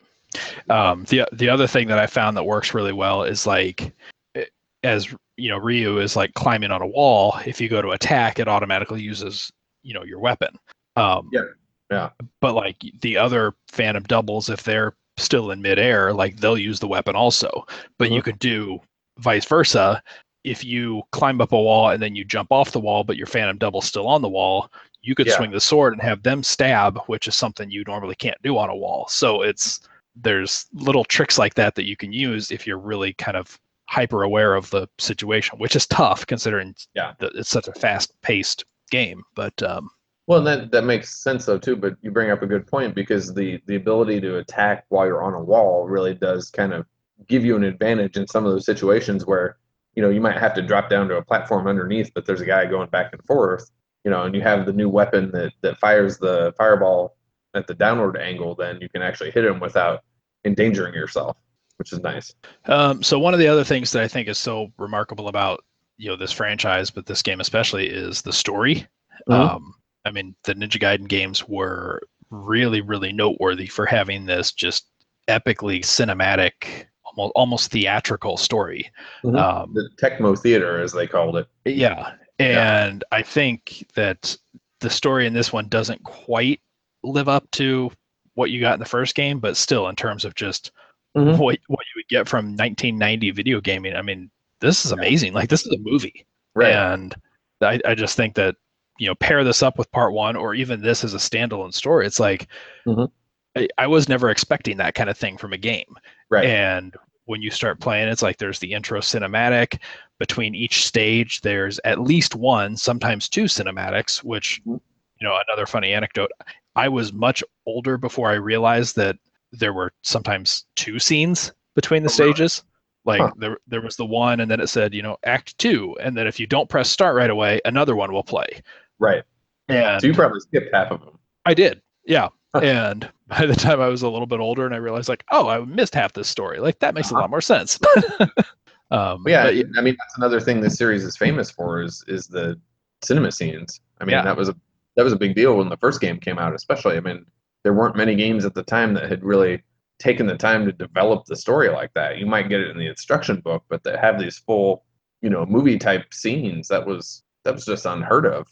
Um, 0.69 1.05
the 1.05 1.25
the 1.33 1.49
other 1.49 1.65
thing 1.65 1.87
that 1.87 1.97
I 1.97 2.05
found 2.05 2.37
that 2.37 2.43
works 2.43 2.73
really 2.75 2.93
well 2.93 3.23
is 3.23 3.47
like 3.47 3.93
eh, 4.35 4.45
as 4.83 5.13
you 5.37 5.49
know 5.49 5.57
Ryu 5.57 5.97
is 5.99 6.15
like 6.15 6.33
climbing 6.35 6.69
on 6.71 6.83
a 6.83 6.87
wall. 6.87 7.39
If 7.47 7.59
you 7.59 7.67
go 7.67 7.81
to 7.81 7.89
attack, 7.91 8.37
it 8.37 8.47
automatically 8.47 9.01
uses 9.01 9.51
you 9.81 9.93
know 9.95 10.03
your 10.03 10.19
weapon. 10.19 10.49
Um, 10.97 11.29
Yeah, 11.33 11.45
yeah. 11.89 12.09
But 12.41 12.53
like 12.53 12.77
the 13.01 13.17
other 13.17 13.55
Phantom 13.69 14.03
doubles, 14.03 14.49
if 14.49 14.61
they're 14.63 14.93
still 15.17 15.49
in 15.49 15.63
midair, 15.63 16.13
like 16.13 16.37
they'll 16.37 16.57
use 16.59 16.79
the 16.79 16.87
weapon 16.87 17.15
also. 17.15 17.65
But 17.97 18.11
you 18.11 18.21
Mhm. 18.21 18.25
could 18.25 18.39
do 18.39 18.79
vice 19.17 19.45
versa. 19.45 20.03
If 20.49 20.63
you 20.65 21.03
climb 21.11 21.41
up 21.41 21.51
a 21.51 21.61
wall 21.61 21.89
and 21.89 22.01
then 22.01 22.15
you 22.15 22.23
jump 22.25 22.51
off 22.51 22.71
the 22.71 22.79
wall, 22.79 23.03
but 23.03 23.17
your 23.17 23.27
Phantom 23.27 23.57
double's 23.57 23.85
still 23.85 24.07
on 24.07 24.21
the 24.21 24.29
wall, 24.29 24.71
you 25.01 25.13
could 25.15 25.27
Yeah. 25.27 25.37
swing 25.37 25.51
the 25.51 25.59
sword 25.61 25.93
and 25.93 26.01
have 26.01 26.23
them 26.23 26.41
stab, 26.43 26.99
which 27.07 27.27
is 27.27 27.35
something 27.35 27.69
you 27.69 27.83
normally 27.85 28.15
can't 28.15 28.41
do 28.41 28.57
on 28.57 28.69
a 28.69 28.75
wall. 28.75 29.07
So 29.09 29.43
it's 29.43 29.81
there's 30.15 30.65
little 30.73 31.03
tricks 31.05 31.37
like 31.37 31.53
that 31.53 31.75
that 31.75 31.85
you 31.85 31.95
can 31.95 32.11
use 32.11 32.51
if 32.51 32.65
you're 32.67 32.79
really 32.79 33.13
kind 33.13 33.37
of 33.37 33.57
hyper 33.87 34.23
aware 34.23 34.55
of 34.55 34.69
the 34.71 34.87
situation, 34.97 35.57
which 35.59 35.75
is 35.75 35.87
tough 35.87 36.25
considering 36.25 36.75
Yeah. 36.95 37.13
that 37.19 37.31
it's 37.35 37.49
such 37.49 37.67
a 37.67 37.73
fast 37.73 38.11
paced 38.21 38.65
game. 38.91 39.23
But 39.35 39.61
um, 39.63 39.89
Well, 40.27 40.39
and 40.39 40.47
that 40.47 40.71
that 40.71 40.83
makes 40.83 41.23
sense 41.23 41.45
though 41.45 41.57
too. 41.59 41.75
But 41.75 41.95
you 42.01 42.11
bring 42.11 42.31
up 42.31 42.41
a 42.41 42.47
good 42.47 42.65
point 42.67 42.95
because 42.95 43.33
the 43.33 43.61
the 43.67 43.75
ability 43.75 44.19
to 44.21 44.37
attack 44.37 44.85
while 44.89 45.05
you're 45.05 45.23
on 45.23 45.35
a 45.35 45.43
wall 45.43 45.87
really 45.87 46.15
does 46.15 46.49
kind 46.49 46.73
of 46.73 46.85
give 47.27 47.45
you 47.45 47.55
an 47.55 47.63
advantage 47.63 48.17
in 48.17 48.27
some 48.27 48.45
of 48.45 48.51
those 48.51 48.65
situations 48.65 49.25
where 49.25 49.57
you 49.99 50.05
know 50.05 50.09
you 50.09 50.21
might 50.21 50.37
have 50.37 50.53
to 50.53 50.61
drop 50.61 50.89
down 50.89 51.09
to 51.09 51.17
a 51.17 51.21
platform 51.21 51.67
underneath, 51.67 52.09
but 52.15 52.25
there's 52.25 52.39
a 52.39 52.45
guy 52.45 52.65
going 52.65 52.89
back 52.89 53.11
and 53.11 53.21
forth. 53.25 53.69
You 54.05 54.11
know, 54.11 54.23
and 54.23 54.33
you 54.33 54.39
have 54.39 54.65
the 54.65 54.71
new 54.71 54.87
weapon 54.87 55.29
that 55.31 55.51
that 55.59 55.77
fires 55.77 56.17
the 56.17 56.53
fireball 56.57 57.17
at 57.53 57.67
the 57.67 57.73
downward 57.73 58.15
angle. 58.15 58.55
Then 58.55 58.79
you 58.79 58.87
can 58.87 59.01
actually 59.01 59.31
hit 59.31 59.43
him 59.43 59.59
without 59.59 60.05
endangering 60.45 60.93
yourself, 60.93 61.35
which 61.75 61.91
is 61.91 61.99
nice. 61.99 62.33
Um, 62.63 63.03
so 63.03 63.19
one 63.19 63.33
of 63.33 63.41
the 63.41 63.47
other 63.49 63.65
things 63.65 63.91
that 63.91 64.01
I 64.01 64.07
think 64.07 64.29
is 64.29 64.37
so 64.37 64.71
remarkable 64.77 65.27
about 65.27 65.65
you 65.97 66.07
know 66.07 66.15
this 66.15 66.31
franchise, 66.31 66.89
but 66.89 67.05
this 67.05 67.21
game 67.21 67.41
especially, 67.41 67.87
is 67.87 68.21
the 68.21 68.31
story. 68.31 68.87
Mhm. 69.27 69.33
Um, 69.33 69.73
I 70.05 70.11
mean, 70.11 70.33
the 70.45 70.55
Ninja 70.55 70.79
Gaiden 70.79 71.09
games 71.09 71.45
were 71.45 72.01
really, 72.29 72.79
really 72.79 73.11
noteworthy 73.11 73.67
for 73.67 73.85
having 73.85 74.25
this 74.25 74.53
just 74.53 74.87
epically 75.27 75.81
cinematic, 75.81 76.85
almost 77.19 77.33
almost 77.35 77.71
theatrical 77.71 78.37
story. 78.37 78.89
Mhm. 79.23 79.37
Um, 79.37 79.73
The 79.73 79.89
Tecmo 80.01 80.37
Theater, 80.39 80.81
as 80.81 80.91
they 80.93 81.07
called 81.07 81.37
it. 81.37 81.47
yeah, 81.65 82.13
Yeah. 82.39 82.85
and 82.85 83.03
I 83.11 83.21
think 83.21 83.85
that 83.95 84.37
the 84.79 84.89
story 84.89 85.25
in 85.27 85.33
this 85.33 85.51
one 85.51 85.67
doesn't 85.67 86.03
quite 86.03 86.61
live 87.03 87.27
up 87.29 87.49
to 87.51 87.91
what 88.35 88.51
you 88.51 88.61
got 88.61 88.73
in 88.75 88.79
the 88.79 88.85
first 88.85 89.15
game, 89.15 89.39
but 89.39 89.57
still, 89.57 89.87
in 89.89 89.95
terms 89.95 90.23
of 90.25 90.35
just 90.35 90.71
Mhm. 91.17 91.37
what 91.37 91.57
what 91.67 91.85
you 91.87 91.97
would 91.97 92.07
get 92.07 92.27
from 92.29 92.55
1990 92.55 93.31
video 93.31 93.59
gaming, 93.59 93.95
I 93.95 94.01
mean, 94.01 94.29
this 94.61 94.85
is 94.85 94.91
amazing. 94.91 95.33
Like 95.33 95.49
this 95.49 95.65
is 95.65 95.73
a 95.73 95.79
movie, 95.79 96.25
Right. 96.53 96.73
and 96.73 97.15
I, 97.61 97.79
I 97.85 97.95
just 97.95 98.15
think 98.15 98.35
that 98.35 98.55
you 98.99 99.07
know 99.07 99.15
pair 99.15 99.43
this 99.43 99.63
up 99.63 99.77
with 99.77 99.91
part 99.91 100.13
one, 100.13 100.35
or 100.35 100.53
even 100.55 100.81
this 100.81 101.03
as 101.03 101.13
a 101.13 101.17
standalone 101.17 101.73
story. 101.73 102.05
It's 102.05 102.19
like 102.19 102.47
Mhm. 102.85 103.09
I, 103.57 103.67
I 103.77 103.87
was 103.87 104.07
never 104.07 104.29
expecting 104.29 104.77
that 104.77 104.93
kind 104.93 105.09
of 105.09 105.17
thing 105.17 105.37
from 105.37 105.51
a 105.53 105.57
game, 105.57 105.95
Right. 106.29 106.45
and 106.45 106.95
when 107.29 107.43
you 107.43 107.51
start 107.51 107.79
playing, 107.79 108.07
it's 108.07 108.23
like 108.23 108.37
there's 108.37 108.57
the 108.57 108.73
intro 108.73 108.99
cinematic. 109.01 109.79
Between 110.17 110.55
each 110.55 110.87
stage, 110.87 111.41
there's 111.41 111.79
at 111.85 112.01
least 112.01 112.33
one, 112.33 112.75
sometimes 112.75 113.29
two 113.29 113.43
cinematics. 113.43 114.23
Which, 114.23 114.59
Mhm. 114.65 114.81
you 115.21 115.27
know, 115.27 115.37
another 115.47 115.67
funny 115.67 115.93
anecdote. 115.93 116.31
I 116.75 116.89
was 116.89 117.13
much 117.13 117.43
older 117.67 117.99
before 117.99 118.31
I 118.31 118.33
realized 118.33 118.95
that 118.95 119.15
there 119.51 119.73
were 119.73 119.93
sometimes 120.01 120.65
two 120.75 120.97
scenes 120.97 121.53
between 121.75 122.01
the 122.01 122.09
Oh, 122.09 122.17
really? 122.17 122.33
stages. 122.33 122.63
Like 123.05 123.21
Huh. 123.21 123.31
there, 123.37 123.57
there 123.67 123.81
was 123.81 123.95
the 123.95 124.05
one, 124.07 124.39
and 124.39 124.49
then 124.49 124.59
it 124.59 124.67
said, 124.67 124.95
you 124.95 125.03
know, 125.03 125.17
Act 125.23 125.55
Two, 125.59 125.95
and 126.01 126.17
then 126.17 126.25
if 126.25 126.39
you 126.39 126.47
don't 126.47 126.67
press 126.67 126.89
start 126.89 127.15
right 127.15 127.29
away, 127.29 127.61
another 127.63 127.95
one 127.95 128.11
will 128.11 128.23
play. 128.23 128.63
right. 128.97 129.23
And 129.67 130.01
So 130.01 130.07
you 130.07 130.15
probably 130.15 130.39
skipped 130.39 130.73
half 130.73 130.89
of 130.89 131.01
them. 131.01 131.19
I 131.45 131.53
did, 131.53 131.79
yeah. 132.05 132.29
and 132.61 133.09
by 133.27 133.45
the 133.45 133.55
time 133.55 133.79
I 133.79 133.87
was 133.87 134.01
a 134.01 134.09
little 134.09 134.25
bit 134.27 134.39
older, 134.39 134.65
and 134.65 134.73
I 134.73 134.77
realized 134.77 135.09
like, 135.09 135.23
oh, 135.31 135.47
I 135.47 135.59
missed 135.59 135.93
half 135.93 136.13
this 136.13 136.27
story. 136.27 136.59
Like 136.59 136.79
that 136.79 136.95
makes 136.95 137.11
a 137.11 137.13
lot 137.13 137.29
more 137.29 137.41
sense. 137.41 137.79
um, 138.91 139.23
yeah, 139.27 139.43
but 139.43 139.53
I 139.77 139.81
mean 139.81 139.95
that's 139.97 140.17
another 140.17 140.39
thing 140.39 140.59
this 140.59 140.77
series 140.77 141.03
is 141.03 141.15
famous 141.15 141.51
for 141.51 141.81
is 141.81 142.03
is 142.07 142.27
the 142.27 142.59
cinema 143.03 143.31
scenes. 143.31 143.81
I 144.01 144.05
mean 144.05 144.13
Yeah. 144.13 144.23
that 144.23 144.35
was 144.35 144.49
a 144.49 144.55
that 144.95 145.03
was 145.03 145.13
a 145.13 145.17
big 145.17 145.35
deal 145.35 145.57
when 145.57 145.69
the 145.69 145.77
first 145.77 146.01
game 146.01 146.19
came 146.19 146.39
out, 146.39 146.55
especially. 146.55 146.97
I 146.97 147.01
mean 147.01 147.25
there 147.63 147.73
weren't 147.73 147.95
many 147.95 148.15
games 148.15 148.45
at 148.45 148.53
the 148.55 148.63
time 148.63 148.93
that 148.95 149.09
had 149.09 149.23
really 149.23 149.61
taken 149.99 150.25
the 150.25 150.37
time 150.37 150.65
to 150.65 150.71
develop 150.71 151.25
the 151.25 151.35
story 151.35 151.69
like 151.69 151.93
that. 151.93 152.17
You 152.17 152.25
might 152.25 152.49
get 152.49 152.61
it 152.61 152.69
in 152.71 152.77
the 152.77 152.87
instruction 152.87 153.41
book, 153.41 153.63
but 153.69 153.83
that 153.83 153.99
have 153.99 154.17
these 154.17 154.37
full, 154.37 154.85
you 155.21 155.29
know, 155.29 155.45
movie 155.45 155.77
type 155.77 156.13
scenes 156.13 156.67
that 156.69 156.85
was 156.85 157.23
that 157.43 157.53
was 157.53 157.65
just 157.65 157.85
unheard 157.85 158.25
of. 158.25 158.47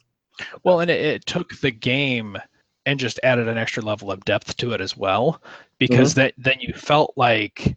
Well, 0.64 0.82
and 0.82 0.92
it, 0.92 1.04
it 1.04 1.26
took 1.26 1.58
the 1.62 1.72
game 1.72 2.38
and 2.88 3.00
just 3.00 3.20
added 3.22 3.48
an 3.50 3.58
extra 3.58 3.84
level 3.84 4.12
of 4.12 4.24
depth 4.26 4.56
to 4.58 4.72
it 4.72 4.82
as 4.82 4.96
well, 4.98 5.42
because 5.78 6.16
that 6.16 6.34
then 6.38 6.56
you 6.60 6.74
felt 6.74 7.14
like 7.18 7.76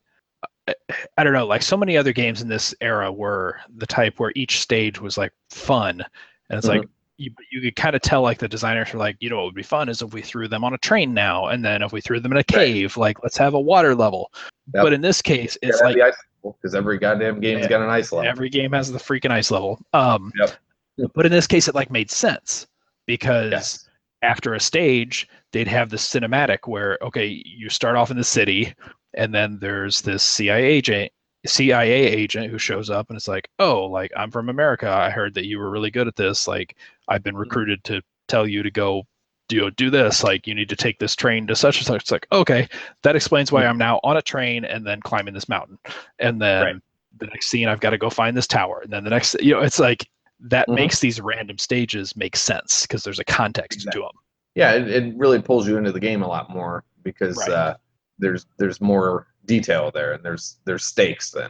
I- 1.19 1.25
don't 1.25 1.33
know, 1.33 1.47
like 1.47 1.63
so 1.63 1.77
many 1.77 1.97
other 1.97 2.13
games 2.13 2.41
in 2.43 2.49
this 2.49 2.73
era 2.81 3.11
were 3.11 3.59
the 3.77 3.87
type 3.87 4.21
where 4.21 4.33
each 4.37 4.61
stage 4.61 5.01
was 5.01 5.19
like 5.19 5.33
fun, 5.51 6.01
and 6.49 6.59
it's 6.59 6.67
like 6.69 6.85
you 7.17 7.33
you 7.51 7.61
could 7.61 7.75
kind 7.77 7.97
of 7.97 8.03
tell 8.03 8.23
like 8.23 8.39
the 8.39 8.49
designers 8.49 8.93
were 8.93 8.99
like, 9.01 9.17
you 9.19 9.29
know, 9.29 9.37
what 9.39 9.47
would 9.47 9.55
be 9.55 9.63
fun 9.65 9.89
is 9.89 10.01
if 10.01 10.15
we 10.15 10.23
threw 10.23 10.47
them 10.49 10.63
on 10.63 10.73
a 10.73 10.79
train 10.79 11.13
now, 11.13 11.49
and 11.49 11.65
then 11.65 11.83
if 11.83 11.93
we 11.93 12.01
threw 12.01 12.21
them 12.21 12.31
in 12.33 12.39
a 12.39 12.45
cave, 12.45 12.97
like 12.97 13.23
let's 13.25 13.37
have 13.37 13.55
a 13.55 13.61
water 13.61 13.95
level. 13.97 14.31
Yep. 14.75 14.85
But 14.85 14.93
in 14.93 15.01
this 15.01 15.21
case, 15.21 15.59
it's 15.61 15.81
like 15.81 15.97
because 16.43 16.75
every 16.77 16.99
goddamn 16.99 17.41
game's 17.41 17.63
Yeah. 17.63 17.69
got 17.69 17.83
an 17.83 17.91
ice 17.91 18.13
level. 18.13 18.31
every 18.31 18.49
game 18.49 18.73
has 18.73 18.91
the 18.91 18.99
freaking 18.99 19.31
ice 19.33 19.51
level. 19.51 19.79
Um, 19.93 20.33
Yep. 20.39 21.11
But 21.15 21.27
in 21.27 21.33
this 21.33 21.47
case, 21.49 21.67
it 21.67 21.75
like 21.75 21.91
made 21.91 22.11
sense 22.11 22.67
because 23.07 23.51
Yes. 23.51 23.90
After 24.23 24.55
a 24.55 24.61
stage, 24.61 25.29
they'd 25.53 25.69
have 25.69 25.91
this 25.91 26.09
cinematic 26.09 26.67
where 26.67 26.99
okay, 27.03 27.43
you 27.45 27.69
start 27.69 27.97
off 27.97 28.11
in 28.11 28.17
the 28.17 28.25
city, 28.25 28.75
and 29.15 29.35
then 29.35 29.59
there's 29.61 30.03
this 30.03 30.23
CIA 30.23 30.65
agent, 30.65 31.13
CIA 31.47 31.91
agent 31.91 32.51
who 32.51 32.59
shows 32.59 32.91
up, 32.91 33.09
and 33.09 33.17
it's 33.17 33.29
like, 33.29 33.49
oh, 33.59 33.85
like 33.87 34.13
I'm 34.17 34.31
from 34.31 34.49
America. 34.49 34.89
I 34.89 35.11
heard 35.11 35.35
that 35.35 35.47
you 35.47 35.59
were 35.59 35.71
really 35.71 35.91
good 35.91 36.09
at 36.09 36.17
this. 36.17 36.47
Like 36.47 36.77
I've 37.09 37.23
been 37.23 37.35
mm-hmm. 37.35 37.41
recruited 37.41 37.85
to 37.85 38.03
tell 38.29 38.47
you 38.47 38.63
to 38.63 38.71
go. 38.71 39.05
Do, 39.49 39.69
do 39.73 39.91
this 39.91 40.23
like 40.23 40.47
you 40.47 40.55
need 40.55 40.69
to 40.69 40.77
take 40.77 41.01
this 41.01 41.17
train 41.17 41.49
to 41.49 41.57
such 41.57 41.79
and 41.79 41.85
such 41.85 42.03
it's 42.03 42.13
like 42.13 42.25
okay 42.31 42.69
that 43.03 43.17
explains 43.17 43.51
why 43.51 43.63
mm-hmm. 43.63 43.71
i'm 43.71 43.79
now 43.79 43.99
on 44.05 44.17
a 44.17 44.23
train 44.23 44.65
and 44.65 44.87
then 44.87 45.01
climbing 45.01 45.35
this 45.35 45.49
mountain 45.49 45.77
and 46.21 46.41
then 46.41 46.65
Right. 46.65 46.77
the 47.19 47.27
next 47.27 47.49
scene 47.49 47.67
i've 47.67 47.81
got 47.81 47.91
to 47.91 47.99
go 47.99 48.11
find 48.11 48.37
this 48.37 48.47
tower 48.47 48.81
and 48.81 48.93
then 48.93 49.03
the 49.03 49.11
next 49.11 49.35
you 49.43 49.53
know 49.53 49.59
it's 49.59 49.81
like 49.81 50.09
that 50.43 50.69
Mhm. 50.69 50.75
makes 50.75 51.01
these 51.01 51.21
random 51.21 51.59
stages 51.59 52.17
make 52.17 52.37
sense 52.37 52.83
because 52.83 53.03
there's 53.05 53.19
a 53.19 53.25
context 53.25 53.79
Exactly. 53.81 54.01
to 54.01 54.07
them 54.07 54.17
yeah, 54.57 54.73
it, 54.73 54.89
it 54.89 55.15
really 55.17 55.41
pulls 55.41 55.69
you 55.69 55.77
into 55.77 55.93
the 55.93 56.01
game 56.01 56.23
a 56.23 56.27
lot 56.27 56.51
more 56.51 56.83
because 57.05 57.37
Right. 57.39 57.51
uh, 57.51 57.77
there's 58.19 58.47
there's 58.59 58.81
more 58.81 59.29
detail 59.47 59.91
there 59.93 60.13
and 60.13 60.25
there's 60.25 60.59
there's 60.65 60.85
stakes 60.85 61.31
then. 61.31 61.49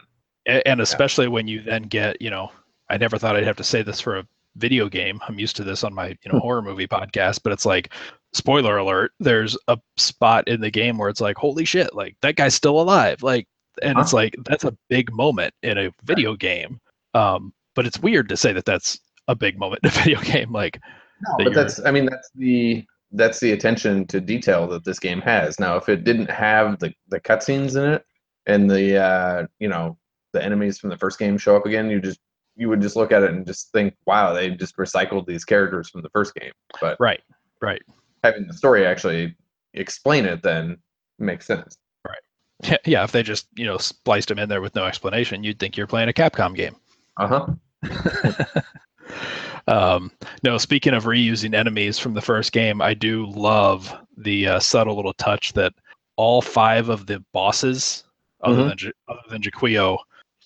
A- 0.49 0.67
and 0.69 0.81
especially 0.81 1.27
when 1.27 1.49
you 1.49 1.61
then 1.63 1.83
get 1.85 2.21
you 2.21 2.29
know 2.31 2.51
i 2.91 2.97
never 2.97 3.17
thought 3.19 3.37
i'd 3.37 3.45
have 3.45 3.57
to 3.57 3.65
say 3.65 3.83
this 3.83 4.01
for 4.01 4.19
a 4.19 4.27
video 4.57 4.89
game 4.89 5.19
i'm 5.29 5.39
used 5.39 5.57
to 5.57 5.65
this 5.65 5.83
on 5.85 5.93
my 5.95 6.09
you 6.09 6.33
know 6.33 6.39
horror 6.41 6.61
movie 6.63 6.87
podcast 6.87 7.41
but 7.43 7.53
it's 7.53 7.67
like 7.67 7.93
spoiler 8.33 8.77
alert 8.79 9.13
there's 9.21 9.57
a 9.69 9.79
spot 9.97 10.47
in 10.49 10.61
the 10.61 10.71
game 10.71 10.97
where 10.99 11.09
it's 11.09 11.21
like 11.21 11.37
holy 11.37 11.65
shit 11.65 11.95
like 11.95 12.17
that 12.23 12.37
guy's 12.37 12.55
still 12.55 12.81
alive 12.81 13.23
like 13.23 13.47
and 13.83 13.99
it's 13.99 14.13
like 14.13 14.35
that's 14.45 14.65
a 14.65 14.77
big 14.89 15.13
moment 15.13 15.53
in 15.63 15.79
a 15.79 15.91
video 16.05 16.35
game 16.37 16.81
um 17.15 17.53
but 17.75 17.87
it's 17.87 18.01
weird 18.01 18.29
to 18.29 18.37
say 18.37 18.53
that 18.53 18.65
that's 18.65 18.99
a 19.29 19.35
big 19.35 19.59
moment 19.59 19.81
in 19.83 19.89
a 19.89 19.93
video 20.03 20.21
game 20.21 20.53
like 20.53 20.81
No, 21.23 21.37
that 21.39 21.45
but 21.45 21.55
that's 21.55 21.85
I 21.85 21.91
mean 21.91 22.07
that's 22.07 22.31
the 22.35 22.85
that's 23.13 23.41
the 23.41 23.53
attention 23.53 24.07
to 24.07 24.21
detail 24.21 24.69
that 24.69 24.85
this 24.85 25.01
game 25.01 25.21
has. 25.23 25.59
Now, 25.59 25.77
if 25.77 25.89
it 25.89 26.05
didn't 26.05 26.31
have 26.31 26.79
the 26.79 26.93
the 27.09 27.21
cutscenes 27.21 27.77
in 27.77 27.93
it 27.95 28.05
and 28.47 28.71
the 28.71 28.97
uh, 28.97 29.47
you 29.59 29.69
know 29.69 29.97
the 30.33 30.43
enemies 30.43 30.79
from 30.79 30.91
the 30.91 30.97
first 30.97 31.19
game 31.19 31.37
show 31.39 31.57
up 31.57 31.67
again, 31.67 31.91
you 31.91 32.01
just 32.01 32.21
you 32.57 32.69
would 32.69 32.81
just 32.81 32.97
look 32.97 33.11
at 33.11 33.23
it 33.23 33.31
and 33.31 33.47
just 33.47 33.73
think, 33.73 33.95
wow, 34.07 34.33
they 34.33 34.51
just 34.51 34.77
recycled 34.77 35.27
these 35.27 35.45
characters 35.45 35.89
from 35.89 36.03
the 36.03 36.11
first 36.11 36.35
game. 36.35 36.53
But 36.81 36.97
right 37.01 37.21
right 37.61 37.83
having 38.25 38.47
the 38.47 38.55
story 38.55 38.87
actually 38.87 39.35
explain 39.75 40.25
it 40.25 40.43
then 40.43 40.77
makes 41.19 41.47
sense. 41.47 41.77
Right. 42.07 42.19
Yeah, 42.65 42.77
yeah 42.87 43.05
if 43.05 43.13
they 43.13 43.23
just 43.23 43.49
you 43.57 43.67
know 43.67 43.79
spliced 43.79 44.29
them 44.29 44.39
in 44.39 44.49
there 44.49 44.61
with 44.61 44.75
no 44.75 44.85
explanation 44.85 45.45
you'd 45.45 45.59
think 45.59 45.77
you're 45.77 45.87
playing 45.87 46.09
a 46.09 46.13
capcom 46.13 46.55
game 46.55 46.77
Uh 47.17 47.47
huh. 47.83 48.61
um, 49.69 50.11
no, 50.43 50.59
speaking 50.59 50.95
of 50.95 51.05
reusing 51.05 51.55
enemies 51.55 51.99
from 51.99 52.15
the 52.15 52.21
first 52.21 52.53
game, 52.53 52.81
I 52.81 52.95
do 52.95 53.27
love 53.27 53.93
the 54.17 54.47
uh, 54.49 54.61
subtle 54.61 54.97
little 54.97 55.13
touch 55.15 55.53
that 55.55 55.73
all 56.17 56.43
five 56.43 56.89
of 56.89 57.07
the 57.07 57.23
bosses, 57.33 58.05
other 58.43 58.63
Mhm. 58.63 58.69
than 58.69 58.79
Ja- 58.79 58.93
other 59.15 59.23
than 59.29 59.43
Jaquio, 59.43 59.99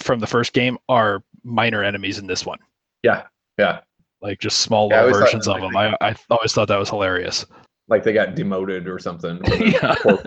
from 0.03 0.21
the 0.21 0.27
first 0.27 0.53
game, 0.53 0.79
are 0.89 1.23
minor 1.43 1.83
enemies 1.83 2.19
in 2.19 2.27
this 2.27 2.47
one. 2.47 2.59
Yeah, 3.03 3.25
yeah. 3.59 3.81
Like 4.23 4.39
just 4.41 4.59
small 4.61 4.89
Yeah, 4.91 5.01
I 5.01 5.05
little 5.05 5.19
thought 5.21 5.25
versions 5.27 5.49
of 5.49 5.61
was 5.61 5.63
them. 5.73 5.77
I, 5.77 5.97
I 6.01 6.15
always 6.31 6.53
thought 6.53 6.69
that 6.69 6.79
was 6.79 6.89
hilarious. 6.89 7.45
Like 7.89 8.03
they 8.03 8.13
got 8.15 8.35
demoted 8.35 8.87
or 8.89 8.99
something. 8.99 9.41
Yeah. 9.61 9.95
Poor- 10.03 10.23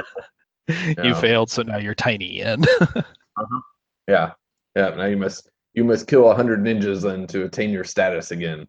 You 1.04 1.16
failed, 1.16 1.50
so 1.50 1.62
now 1.62 1.78
you're 1.78 1.96
tiny. 1.96 2.42
And 2.42 2.68
uh-huh. 2.82 3.62
yeah, 4.10 4.32
yeah. 4.76 4.90
Now 4.90 5.06
you 5.06 5.16
must 5.16 5.50
you 5.78 5.84
must 5.84 6.08
kill 6.08 6.32
a 6.32 6.34
hundred 6.36 6.64
ninjas 6.64 7.04
then 7.04 7.28
to 7.28 7.44
attain 7.46 7.70
your 7.70 7.84
status 7.84 8.32
again. 8.32 8.68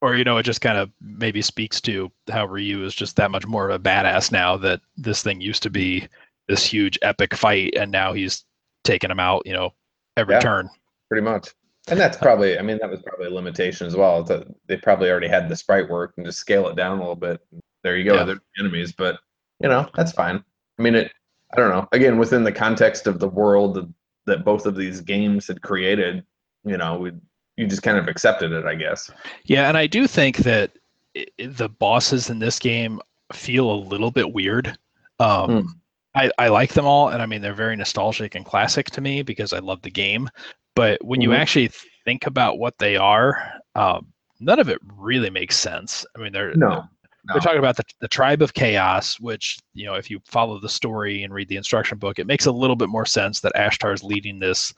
or 0.00 0.14
you 0.14 0.22
know, 0.22 0.36
it 0.38 0.44
just 0.44 0.60
kind 0.60 0.78
of 0.78 0.88
maybe 1.00 1.42
speaks 1.42 1.80
to 1.80 2.12
how 2.30 2.46
Ryu 2.46 2.84
is 2.84 2.94
just 2.94 3.16
that 3.16 3.32
much 3.32 3.44
more 3.44 3.68
of 3.68 3.74
a 3.74 3.82
badass 3.82 4.30
now 4.30 4.56
that 4.58 4.80
this 4.96 5.20
thing 5.24 5.40
used 5.40 5.64
to 5.64 5.70
be 5.70 6.06
this 6.46 6.64
huge 6.64 6.96
epic 7.02 7.34
fight, 7.34 7.74
and 7.76 7.90
now 7.90 8.12
he's 8.12 8.44
taking 8.84 9.10
him 9.10 9.18
out. 9.18 9.42
You 9.46 9.52
know, 9.54 9.74
every 10.16 10.34
Yeah. 10.36 10.40
turn. 10.40 10.70
pretty 11.10 11.24
much. 11.24 11.50
And 11.88 11.98
that's 11.98 12.16
uh, 12.16 12.20
probably, 12.20 12.56
I 12.56 12.62
mean, 12.62 12.78
that 12.80 12.88
was 12.88 13.02
probably 13.02 13.26
a 13.26 13.30
limitation 13.30 13.86
as 13.88 13.96
well. 13.96 14.22
They 14.68 14.76
probably 14.76 15.10
already 15.10 15.26
had 15.28 15.48
the 15.48 15.56
sprite 15.56 15.90
work 15.90 16.14
and 16.16 16.24
just 16.24 16.38
scale 16.38 16.68
it 16.68 16.76
down 16.76 16.98
a 16.98 17.00
little 17.00 17.16
bit. 17.16 17.40
There 17.82 17.96
you 17.96 18.04
go, 18.04 18.14
Yeah. 18.14 18.24
they're 18.24 18.40
enemies, 18.60 18.92
but 18.92 19.18
you 19.60 19.68
know, 19.68 19.88
that's 19.96 20.12
fine. 20.12 20.42
I 20.78 20.82
mean, 20.82 20.94
it, 20.94 21.12
I 21.52 21.56
don't 21.56 21.68
know. 21.70 21.88
Again, 21.92 22.16
within 22.16 22.44
the 22.44 22.52
context 22.52 23.06
of 23.08 23.18
the 23.18 23.28
world 23.28 23.92
that, 24.26 24.44
both 24.44 24.66
of 24.66 24.76
these 24.76 25.00
games 25.00 25.46
had 25.48 25.62
created, 25.62 26.24
you 26.64 26.76
know, 26.76 26.98
we 26.98 27.12
you 27.56 27.66
just 27.66 27.82
kind 27.82 27.98
of 27.98 28.08
accepted 28.08 28.52
it, 28.52 28.64
I 28.64 28.74
guess. 28.74 29.10
Yeah, 29.44 29.68
and 29.68 29.76
I 29.76 29.86
do 29.86 30.06
think 30.06 30.38
that 30.38 30.72
the 31.38 31.68
bosses 31.68 32.30
in 32.30 32.38
this 32.38 32.58
game 32.58 33.00
feel 33.32 33.70
a 33.70 33.84
little 33.88 34.10
bit 34.10 34.32
weird. 34.32 34.76
Um, 35.20 35.50
Hmm. 35.50 35.66
I, 36.14 36.30
I 36.38 36.48
like 36.48 36.72
them 36.74 36.86
all, 36.86 37.08
and 37.08 37.22
I 37.22 37.26
mean 37.26 37.40
they're 37.42 37.54
very 37.54 37.76
nostalgic 37.76 38.34
and 38.34 38.44
classic 38.44 38.90
to 38.90 39.00
me 39.00 39.22
because 39.22 39.52
I 39.52 39.58
love 39.60 39.80
the 39.82 39.90
game. 39.90 40.28
But 40.74 41.02
when 41.04 41.20
you 41.20 41.30
Mhm. 41.30 41.36
actually 41.38 41.70
think 42.04 42.26
about 42.26 42.58
what 42.58 42.78
they 42.78 42.96
are, 42.96 43.60
um, 43.74 44.12
none 44.40 44.58
of 44.58 44.68
it 44.68 44.78
really 44.96 45.30
makes 45.30 45.56
sense. 45.58 46.04
I 46.16 46.20
mean, 46.20 46.32
they're 46.32 46.54
No, 46.54 46.68
they're, 46.70 46.88
no. 47.24 47.34
they're 47.34 47.40
talking 47.40 47.58
about 47.58 47.76
the, 47.76 47.84
the 48.00 48.08
tribe 48.08 48.42
of 48.42 48.54
chaos, 48.54 49.18
which 49.20 49.58
you 49.74 49.86
know, 49.86 49.94
if 49.94 50.10
you 50.10 50.20
follow 50.26 50.58
the 50.58 50.68
story 50.68 51.22
and 51.22 51.32
read 51.32 51.48
the 51.48 51.56
instruction 51.56 51.98
book, 51.98 52.18
it 52.18 52.26
makes 52.26 52.46
a 52.46 52.52
little 52.52 52.76
bit 52.76 52.88
more 52.88 53.06
sense 53.06 53.40
that 53.40 53.52
ashtar 53.54 53.94
is 53.94 54.02
leading 54.02 54.38
this 54.38 54.72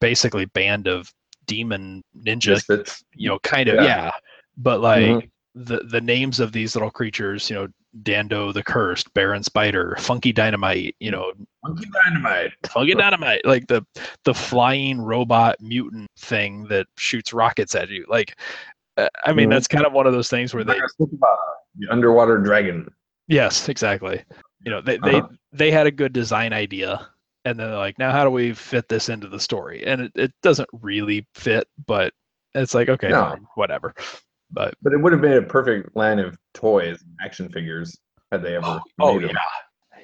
basically 0.00 0.44
band 0.46 0.86
of 0.86 1.12
demon 1.46 2.02
ninjas 2.24 2.68
Misfits. 2.68 3.04
you 3.14 3.28
know, 3.28 3.38
kind 3.40 3.68
of, 3.68 3.76
Yeah. 3.76 3.82
yeah. 3.84 4.10
But 4.56 4.80
like 4.80 5.04
Mhm. 5.06 5.30
the 5.54 5.78
the 5.84 6.00
names 6.00 6.38
of 6.38 6.52
these 6.52 6.76
little 6.76 6.90
creatures, 6.90 7.50
you 7.50 7.56
know, 7.56 7.68
Dando 8.04 8.52
the 8.52 8.62
Cursed, 8.62 9.12
Baron 9.14 9.42
Spider, 9.42 9.96
Funky 9.98 10.32
Dynamite, 10.32 10.94
you 11.00 11.10
know, 11.10 11.32
Monkey 11.64 11.86
Dynamite. 12.04 12.52
Funky 12.68 12.94
Dynamite, 12.94 13.44
like 13.44 13.66
the 13.66 13.84
the 14.24 14.34
flying 14.34 15.00
robot 15.00 15.56
mutant 15.60 16.08
thing 16.16 16.68
that 16.68 16.86
shoots 16.98 17.32
rockets 17.32 17.74
at 17.74 17.88
you. 17.88 18.06
Like, 18.08 18.38
uh, 18.96 19.08
I 19.24 19.32
mean, 19.32 19.48
Mhm. 19.48 19.52
that's 19.54 19.66
kind 19.66 19.84
of 19.86 19.92
one 19.92 20.06
of 20.06 20.12
those 20.12 20.28
things 20.28 20.54
where 20.54 20.62
they, 20.62 20.78
The 21.78 21.88
underwater 21.90 22.38
dragon. 22.38 22.88
yes, 23.28 23.68
exactly. 23.68 24.22
You 24.64 24.70
know, 24.70 24.80
they 24.80 24.98
they 24.98 25.16
Uh-huh. 25.16 25.28
they 25.52 25.70
had 25.70 25.86
a 25.86 25.90
good 25.90 26.12
design 26.12 26.52
idea, 26.52 27.08
and 27.44 27.58
then 27.58 27.68
they're 27.70 27.78
like, 27.78 27.98
now 27.98 28.10
how 28.12 28.24
do 28.24 28.30
we 28.30 28.52
fit 28.52 28.88
this 28.88 29.08
into 29.08 29.28
the 29.28 29.40
story? 29.40 29.84
And 29.86 30.02
it, 30.02 30.12
it 30.14 30.32
doesn't 30.42 30.68
really 30.72 31.26
fit, 31.34 31.66
but 31.86 32.12
it's 32.54 32.74
like, 32.74 32.88
okay, 32.88 33.08
No. 33.08 33.22
fine, 33.30 33.46
whatever. 33.54 33.94
But 34.50 34.74
But 34.82 34.92
it 34.92 35.00
would 35.00 35.12
have 35.12 35.22
been 35.22 35.38
a 35.38 35.42
perfect 35.42 35.94
line 35.96 36.18
of 36.18 36.36
toys, 36.54 37.02
action 37.24 37.48
figures, 37.48 37.96
had 38.32 38.42
they 38.42 38.56
ever 38.56 38.80
oh 39.00 39.14
made 39.14 39.22
yeah. 39.22 39.26
them. 39.28 39.36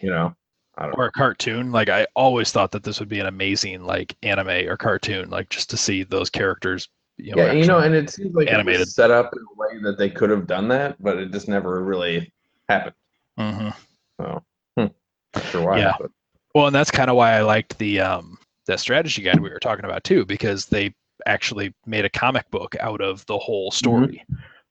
You 0.03 0.11
know, 0.11 0.37
don't 0.79 0.91
know. 0.91 0.95
or 0.97 1.07
a 1.07 1.13
cartoon. 1.13 1.73
Like 1.73 1.89
I 1.89 2.07
always 2.15 2.53
thought 2.53 2.71
that 2.73 2.85
this 2.85 3.01
would 3.01 3.09
be 3.09 3.19
an 3.21 3.27
amazing 3.27 3.83
like 3.85 4.17
anime 4.23 4.69
or 4.69 4.77
cartoon, 4.77 5.29
like 5.31 5.49
just 5.49 5.69
to 5.71 5.77
see 5.77 6.05
those 6.05 6.31
characters. 6.31 6.89
You 7.19 7.35
know, 7.35 7.47
yeah, 7.47 7.53
you 7.53 7.67
know, 7.67 7.79
and 7.79 7.95
it 7.95 8.11
seems 8.11 8.35
like 8.35 8.49
it 8.49 8.65
was 8.67 8.95
set 8.95 9.11
up 9.11 9.33
in 9.33 9.43
a 9.43 9.55
way 9.57 9.81
that 9.83 9.97
they 9.99 10.11
could 10.11 10.29
have 10.29 10.47
done 10.47 10.69
that, 10.69 11.03
but 11.03 11.17
it 11.17 11.33
just 11.33 11.49
never 11.49 11.83
really 11.83 12.31
happened. 12.69 12.95
Mhm. 13.39 13.75
So, 14.21 14.43
hmm, 14.77 14.87
not 15.35 15.45
sure 15.45 15.63
why. 15.63 15.79
Yeah. 15.79 15.95
But, 15.99 16.11
Well, 16.55 16.67
and 16.67 16.75
that's 16.75 16.91
kind 16.91 17.09
of 17.11 17.17
why 17.17 17.33
I 17.33 17.43
liked 17.43 17.79
the 17.79 18.01
um 18.01 18.39
that 18.67 18.81
strategy 18.81 19.23
guide 19.23 19.41
we 19.41 19.49
were 19.49 19.59
talking 19.61 19.85
about 19.85 20.05
too, 20.05 20.25
because 20.27 20.67
they 20.67 20.95
actually 21.25 21.75
made 21.87 22.05
a 22.05 22.11
comic 22.11 22.51
book 22.51 22.77
out 22.81 23.01
of 23.01 23.25
the 23.27 23.39
whole 23.39 23.71
story. 23.71 24.23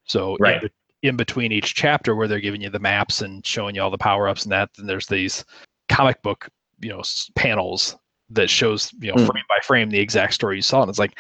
So 0.04 0.34
Mm-hmm. 0.34 0.44
Right. 0.44 0.64
in, 0.64 0.70
be- 0.70 1.08
in 1.10 1.16
between 1.16 1.52
each 1.52 1.74
chapter 1.74 2.16
where 2.16 2.28
they're 2.28 2.40
giving 2.40 2.62
you 2.62 2.70
the 2.70 2.80
maps 2.80 3.22
and 3.22 3.46
showing 3.46 3.74
you 3.76 3.82
all 3.82 3.90
the 3.90 3.98
power 3.98 4.28
ups 4.28 4.44
and 4.44 4.52
that, 4.52 4.70
then 4.78 4.86
there's 4.86 5.08
these 5.08 5.44
comic 5.90 6.22
book, 6.22 6.48
you 6.80 6.90
know, 6.90 7.02
panels 7.36 7.98
that 8.30 8.50
shows, 8.50 8.92
you 9.00 9.10
know, 9.10 9.16
Mm. 9.22 9.28
frame 9.28 9.44
by 9.48 9.60
frame 9.64 9.90
the 9.90 10.00
exact 10.00 10.34
story 10.34 10.56
you 10.56 10.62
saw. 10.62 10.82
And 10.82 10.90
it's 10.90 11.00
like, 11.00 11.20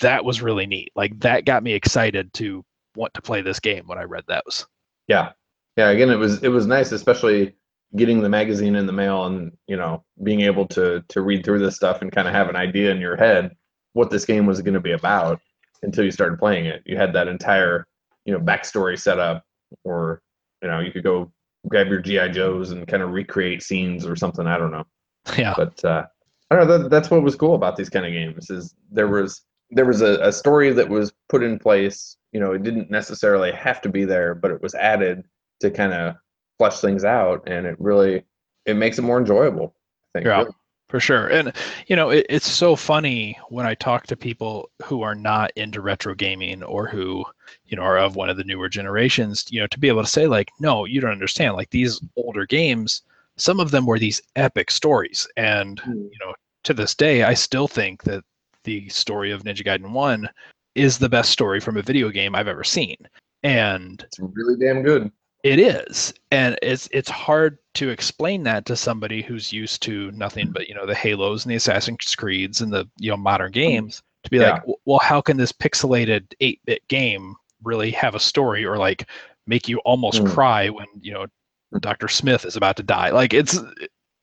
that 0.00 0.24
was 0.24 0.42
really 0.42 0.66
neat. 0.66 0.90
Like 0.96 1.18
that 1.20 1.44
got 1.44 1.62
me 1.62 1.72
excited 1.72 2.32
to 2.34 2.64
want 2.96 3.14
to 3.14 3.22
play 3.22 3.40
this 3.40 3.60
game 3.60 3.84
when 3.86 3.98
I 3.98 4.02
read 4.02 4.24
those. 4.26 4.66
Yeah, 5.06 5.32
yeah. 5.76 5.90
Again, 5.90 6.10
it 6.10 6.16
was 6.16 6.42
it 6.42 6.48
was 6.48 6.66
nice, 6.66 6.92
especially 6.92 7.54
getting 7.96 8.20
the 8.20 8.28
magazine 8.28 8.76
in 8.76 8.86
the 8.86 8.92
mail 8.92 9.26
and 9.26 9.52
you 9.66 9.76
know 9.76 10.04
being 10.22 10.42
able 10.42 10.66
to 10.66 11.02
to 11.08 11.22
read 11.22 11.44
through 11.44 11.58
this 11.60 11.76
stuff 11.76 12.02
and 12.02 12.12
kind 12.12 12.28
of 12.28 12.34
have 12.34 12.48
an 12.48 12.56
idea 12.56 12.90
in 12.90 13.00
your 13.00 13.16
head 13.16 13.50
what 13.94 14.10
this 14.10 14.24
game 14.24 14.46
was 14.46 14.60
going 14.62 14.74
to 14.74 14.80
be 14.80 14.92
about 14.92 15.40
until 15.82 16.04
you 16.04 16.10
started 16.12 16.38
playing 16.38 16.66
it. 16.66 16.82
You 16.86 16.96
had 16.96 17.12
that 17.14 17.26
entire 17.28 17.86
you 18.24 18.32
know 18.32 18.40
backstory 18.40 19.00
set 19.00 19.18
up, 19.18 19.44
or 19.84 20.20
you 20.62 20.68
know 20.68 20.80
you 20.80 20.92
could 20.92 21.04
go 21.04 21.32
grab 21.68 21.86
your 21.88 22.00
GI 22.00 22.30
Joes 22.30 22.70
and 22.72 22.86
kind 22.86 23.02
of 23.02 23.10
recreate 23.10 23.62
scenes 23.62 24.04
or 24.04 24.16
something. 24.16 24.46
I 24.46 24.58
don't 24.58 24.72
know. 24.72 24.84
Yeah. 25.38 25.54
but 25.56 25.84
uh, 25.84 26.06
I 26.50 26.56
don't 26.56 26.66
know. 26.66 26.78
That, 26.78 26.90
that's 26.90 27.10
what 27.10 27.22
was 27.22 27.36
cool 27.36 27.54
about 27.54 27.76
these 27.76 27.90
kind 27.90 28.06
of 28.06 28.12
games 28.12 28.50
is 28.50 28.74
there 28.90 29.08
was 29.08 29.42
there 29.70 29.86
was 29.86 30.02
a, 30.02 30.18
a 30.20 30.32
story 30.32 30.72
that 30.72 30.88
was 30.88 31.12
put 31.28 31.42
in 31.42 31.58
place. 31.58 32.16
You 32.32 32.40
know, 32.40 32.52
it 32.52 32.62
didn't 32.62 32.90
necessarily 32.90 33.52
have 33.52 33.80
to 33.82 33.88
be 33.88 34.04
there, 34.04 34.34
but 34.34 34.50
it 34.50 34.62
was 34.62 34.74
added 34.74 35.24
to 35.60 35.70
kind 35.70 35.92
of 35.92 36.16
flesh 36.58 36.80
things 36.80 37.04
out, 37.04 37.48
and 37.48 37.66
it 37.66 37.76
really 37.78 38.24
it 38.66 38.74
makes 38.74 38.98
it 38.98 39.02
more 39.02 39.18
enjoyable. 39.18 39.74
I 40.14 40.18
think. 40.18 40.26
Yeah. 40.26 40.38
really. 40.38 40.50
For 40.90 40.98
sure. 40.98 41.28
And, 41.28 41.52
you 41.86 41.94
know, 41.94 42.10
it, 42.10 42.26
it's 42.28 42.50
so 42.50 42.74
funny 42.74 43.38
when 43.48 43.64
I 43.64 43.74
talk 43.74 44.08
to 44.08 44.16
people 44.16 44.70
who 44.82 45.02
are 45.02 45.14
not 45.14 45.52
into 45.54 45.80
retro 45.80 46.16
gaming 46.16 46.64
or 46.64 46.88
who, 46.88 47.24
you 47.66 47.76
know, 47.76 47.84
are 47.84 47.96
of 47.96 48.16
one 48.16 48.28
of 48.28 48.36
the 48.36 48.42
newer 48.42 48.68
generations, 48.68 49.46
you 49.50 49.60
know, 49.60 49.68
to 49.68 49.78
be 49.78 49.86
able 49.86 50.02
to 50.02 50.08
say, 50.08 50.26
like, 50.26 50.50
no, 50.58 50.86
you 50.86 51.00
don't 51.00 51.12
understand. 51.12 51.54
Like 51.54 51.70
these 51.70 52.00
older 52.16 52.44
games, 52.44 53.02
some 53.40 53.60
of 53.60 53.70
them 53.70 53.86
were 53.86 53.98
these 53.98 54.20
epic 54.36 54.70
stories. 54.70 55.26
And, 55.36 55.80
Mm. 55.80 56.10
you 56.12 56.18
know, 56.20 56.34
to 56.64 56.74
this 56.74 56.94
day, 56.94 57.22
I 57.24 57.34
still 57.34 57.66
think 57.68 58.02
that 58.04 58.22
the 58.64 58.88
story 58.90 59.30
of 59.30 59.42
Ninja 59.44 59.64
Gaiden 59.64 59.92
1 59.92 60.28
is 60.74 60.98
the 60.98 61.08
best 61.08 61.30
story 61.30 61.58
from 61.60 61.76
a 61.76 61.82
video 61.82 62.10
game 62.10 62.34
I've 62.34 62.48
ever 62.48 62.64
seen. 62.64 62.96
And 63.42 64.02
It's 64.02 64.18
really 64.20 64.56
damn 64.58 64.82
good. 64.82 65.10
it 65.42 65.58
is, 65.58 66.12
and 66.30 66.58
it's 66.60 66.86
it's 66.92 67.08
hard 67.08 67.56
to 67.72 67.88
explain 67.88 68.42
that 68.42 68.66
to 68.66 68.76
somebody 68.76 69.22
who's 69.22 69.50
used 69.54 69.80
to 69.84 70.10
nothing 70.12 70.50
but 70.52 70.68
you 70.68 70.74
know 70.74 70.84
the 70.84 70.94
Halos 70.94 71.44
and 71.44 71.50
the 71.50 71.56
Assassin's 71.56 72.14
Creeds 72.14 72.60
and 72.60 72.70
the 72.70 72.86
you 72.98 73.10
know 73.10 73.16
modern 73.16 73.50
games 73.50 74.02
to 74.24 74.30
be 74.30 74.38
like, 74.38 74.62
well, 74.84 74.98
how 74.98 75.22
can 75.22 75.38
this 75.38 75.50
pixelated 75.52 76.34
eight 76.40 76.60
bit 76.66 76.86
game 76.88 77.34
really 77.64 77.90
have 77.92 78.14
a 78.14 78.20
story 78.20 78.66
or 78.66 78.76
like 78.76 79.08
make 79.46 79.66
you 79.66 79.78
almost 79.78 80.22
Mm. 80.22 80.30
cry 80.30 80.68
when 80.68 80.86
you 81.00 81.14
know 81.14 81.26
Doctor 81.78 82.08
Smith 82.08 82.44
is 82.44 82.56
about 82.56 82.76
to 82.76 82.82
die? 82.82 83.10
Like 83.10 83.32
it's, 83.32 83.58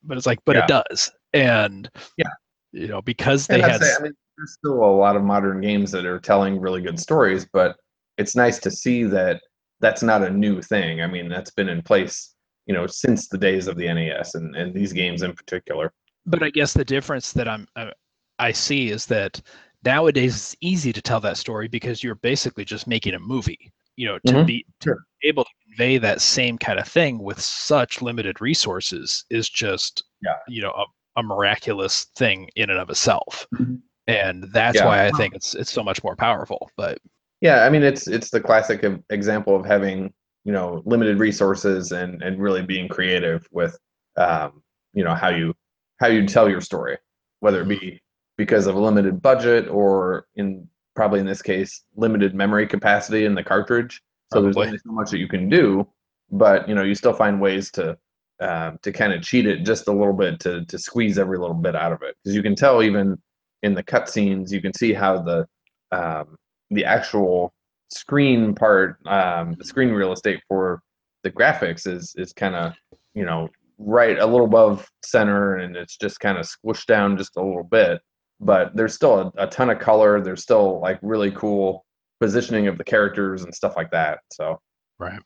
but 0.02 0.16
it's 0.16 0.26
like, 0.26 0.38
but 0.44 0.56
Yeah. 0.56 0.64
it 0.64 0.68
does, 0.68 1.10
and 1.32 1.90
Yeah. 2.16 2.26
you 2.72 2.88
know 2.88 3.00
because 3.02 3.46
they 3.46 3.60
had 3.60 3.80
say, 3.82 3.92
I 3.98 4.02
mean, 4.02 4.12
there's 4.36 4.52
still 4.52 4.74
a 4.84 4.92
lot 4.96 5.16
of 5.16 5.22
modern 5.22 5.60
games 5.60 5.90
that 5.92 6.04
are 6.04 6.20
telling 6.20 6.60
really 6.60 6.82
good 6.82 6.98
stories, 7.00 7.46
but 7.52 7.76
it's 8.18 8.36
nice 8.36 8.58
to 8.60 8.70
see 8.70 9.04
that 9.04 9.40
that's 9.80 10.02
not 10.02 10.22
a 10.22 10.30
new 10.30 10.60
thing. 10.60 11.00
I 11.02 11.06
mean, 11.06 11.28
that's 11.28 11.50
been 11.50 11.68
in 11.68 11.82
place, 11.82 12.34
you 12.66 12.74
know, 12.74 12.86
since 12.86 13.28
the 13.28 13.38
days 13.38 13.66
of 13.68 13.76
the 13.76 13.86
NES 13.92 14.34
and, 14.34 14.54
and 14.56 14.74
these 14.74 14.92
games 14.92 15.22
in 15.22 15.32
particular. 15.32 15.92
but 16.26 16.42
I 16.42 16.50
guess 16.50 16.72
the 16.74 16.84
difference 16.84 17.32
that 17.32 17.48
I'm 17.48 17.66
uh, 17.76 17.90
I 18.38 18.52
see 18.52 18.90
is 18.90 19.06
that 19.06 19.40
nowadays 19.84 20.34
it's 20.36 20.56
easy 20.60 20.92
to 20.92 21.00
tell 21.00 21.20
that 21.20 21.36
story 21.38 21.68
because 21.68 22.02
you're 22.04 22.16
basically 22.16 22.64
just 22.64 22.86
making 22.86 23.14
a 23.14 23.18
movie. 23.18 23.72
You 23.96 24.06
know, 24.08 24.18
to 24.26 24.32
Mhm. 24.34 24.46
be 24.46 24.66
to 24.80 24.90
Sure. 24.90 24.98
be 25.22 25.28
able 25.28 25.44
to 25.44 25.50
convey 25.78 25.98
that 25.98 26.20
same 26.20 26.58
kind 26.58 26.78
of 26.80 26.88
thing 26.88 27.18
with 27.22 27.40
such 27.40 28.02
limited 28.02 28.40
resources 28.40 29.24
is 29.30 29.48
just 29.48 30.04
Yeah. 30.22 30.36
you 30.48 30.60
know 30.62 30.72
a, 30.72 31.20
a 31.20 31.22
miraculous 31.22 32.06
thing 32.16 32.48
in 32.56 32.70
and 32.70 32.78
of 32.80 32.90
itself. 32.90 33.46
Mhm. 33.54 33.80
And 34.08 34.44
that's 34.52 34.76
Yeah. 34.76 34.86
why 34.86 35.06
I 35.06 35.10
think 35.12 35.34
it's 35.34 35.54
it's 35.54 35.70
so 35.70 35.82
much 35.84 36.02
more 36.02 36.16
powerful. 36.16 36.70
But 36.76 36.98
Yeah, 37.40 37.64
I 37.64 37.70
mean, 37.70 37.82
it's 37.84 38.08
it's 38.08 38.30
the 38.30 38.40
classic 38.40 38.84
example 39.10 39.54
of 39.54 39.64
having 39.64 40.12
you 40.44 40.52
know 40.52 40.82
limited 40.84 41.18
resources 41.20 41.92
and 41.92 42.22
and 42.22 42.40
really 42.40 42.62
being 42.62 42.88
creative 42.88 43.46
with 43.52 43.78
um, 44.16 44.62
you 44.94 45.04
know 45.04 45.14
how 45.14 45.28
you 45.28 45.54
how 46.00 46.08
you 46.08 46.26
tell 46.26 46.48
your 46.48 46.60
story, 46.60 46.98
whether 47.40 47.62
it 47.62 47.68
be 47.68 48.00
because 48.36 48.66
of 48.66 48.74
a 48.74 48.80
limited 48.80 49.20
budget 49.22 49.68
or 49.68 50.26
in 50.34 50.68
probably 50.96 51.20
in 51.20 51.26
this 51.26 51.42
case 51.42 51.84
limited 51.94 52.34
memory 52.34 52.66
capacity 52.66 53.24
in 53.24 53.34
the 53.36 53.44
cartridge. 53.44 54.02
So 54.32 54.42
there's 54.42 54.56
only 54.56 54.78
so 54.78 54.92
much 54.92 55.10
that 55.10 55.18
you 55.18 55.28
can 55.28 55.48
do, 55.48 55.88
but 56.30 56.68
you 56.68 56.74
know 56.74 56.82
you 56.82 56.94
still 56.94 57.14
find 57.14 57.40
ways 57.40 57.70
to 57.72 57.96
um, 58.40 58.78
to 58.82 58.92
kind 58.92 59.12
of 59.12 59.22
cheat 59.22 59.46
it 59.46 59.64
just 59.64 59.88
a 59.88 59.92
little 59.92 60.12
bit 60.12 60.38
to 60.40 60.64
to 60.66 60.78
squeeze 60.78 61.18
every 61.18 61.38
little 61.38 61.54
bit 61.54 61.74
out 61.74 61.92
of 61.92 62.02
it 62.02 62.16
because 62.22 62.36
you 62.36 62.42
can 62.42 62.54
tell 62.54 62.82
even 62.82 63.16
in 63.62 63.74
the 63.74 63.82
cutscenes 63.82 64.52
you 64.52 64.60
can 64.60 64.72
see 64.74 64.92
how 64.92 65.20
the 65.22 65.46
um, 65.90 66.36
the 66.70 66.84
actual 66.84 67.52
screen 67.90 68.54
part, 68.54 68.96
um, 69.06 69.54
the 69.58 69.64
screen 69.64 69.90
real 69.90 70.12
estate 70.12 70.40
for 70.48 70.82
the 71.24 71.30
graphics 71.30 71.86
is 71.86 72.14
is 72.16 72.32
kind 72.32 72.54
of 72.54 72.74
you 73.14 73.24
know 73.24 73.48
right 73.78 74.18
a 74.18 74.26
little 74.26 74.46
above 74.46 74.88
center, 75.04 75.56
and 75.56 75.76
it's 75.76 75.96
just 75.96 76.20
kind 76.20 76.38
of 76.38 76.46
squished 76.46 76.86
down 76.86 77.16
just 77.16 77.36
a 77.36 77.42
little 77.42 77.64
bit. 77.64 78.00
But 78.40 78.76
there's 78.76 78.94
still 78.94 79.18
a, 79.18 79.44
a 79.44 79.46
ton 79.48 79.70
of 79.70 79.78
color. 79.78 80.20
There's 80.20 80.42
still 80.42 80.80
like 80.80 80.98
really 81.02 81.30
cool 81.32 81.84
positioning 82.20 82.66
of 82.68 82.78
the 82.78 82.84
characters 82.84 83.44
and 83.44 83.54
stuff 83.54 83.76
like 83.76 83.90
that. 83.90 84.20
So 84.32 84.60
right. 84.98 85.20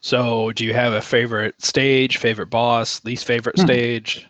So 0.00 0.52
do 0.52 0.64
you 0.64 0.74
have 0.74 0.92
a 0.92 1.00
favorite 1.00 1.54
stage, 1.60 2.18
favorite 2.18 2.50
boss, 2.50 3.04
least 3.04 3.24
favorite 3.24 3.56
Hmm. 3.56 3.64
stage? 3.64 4.28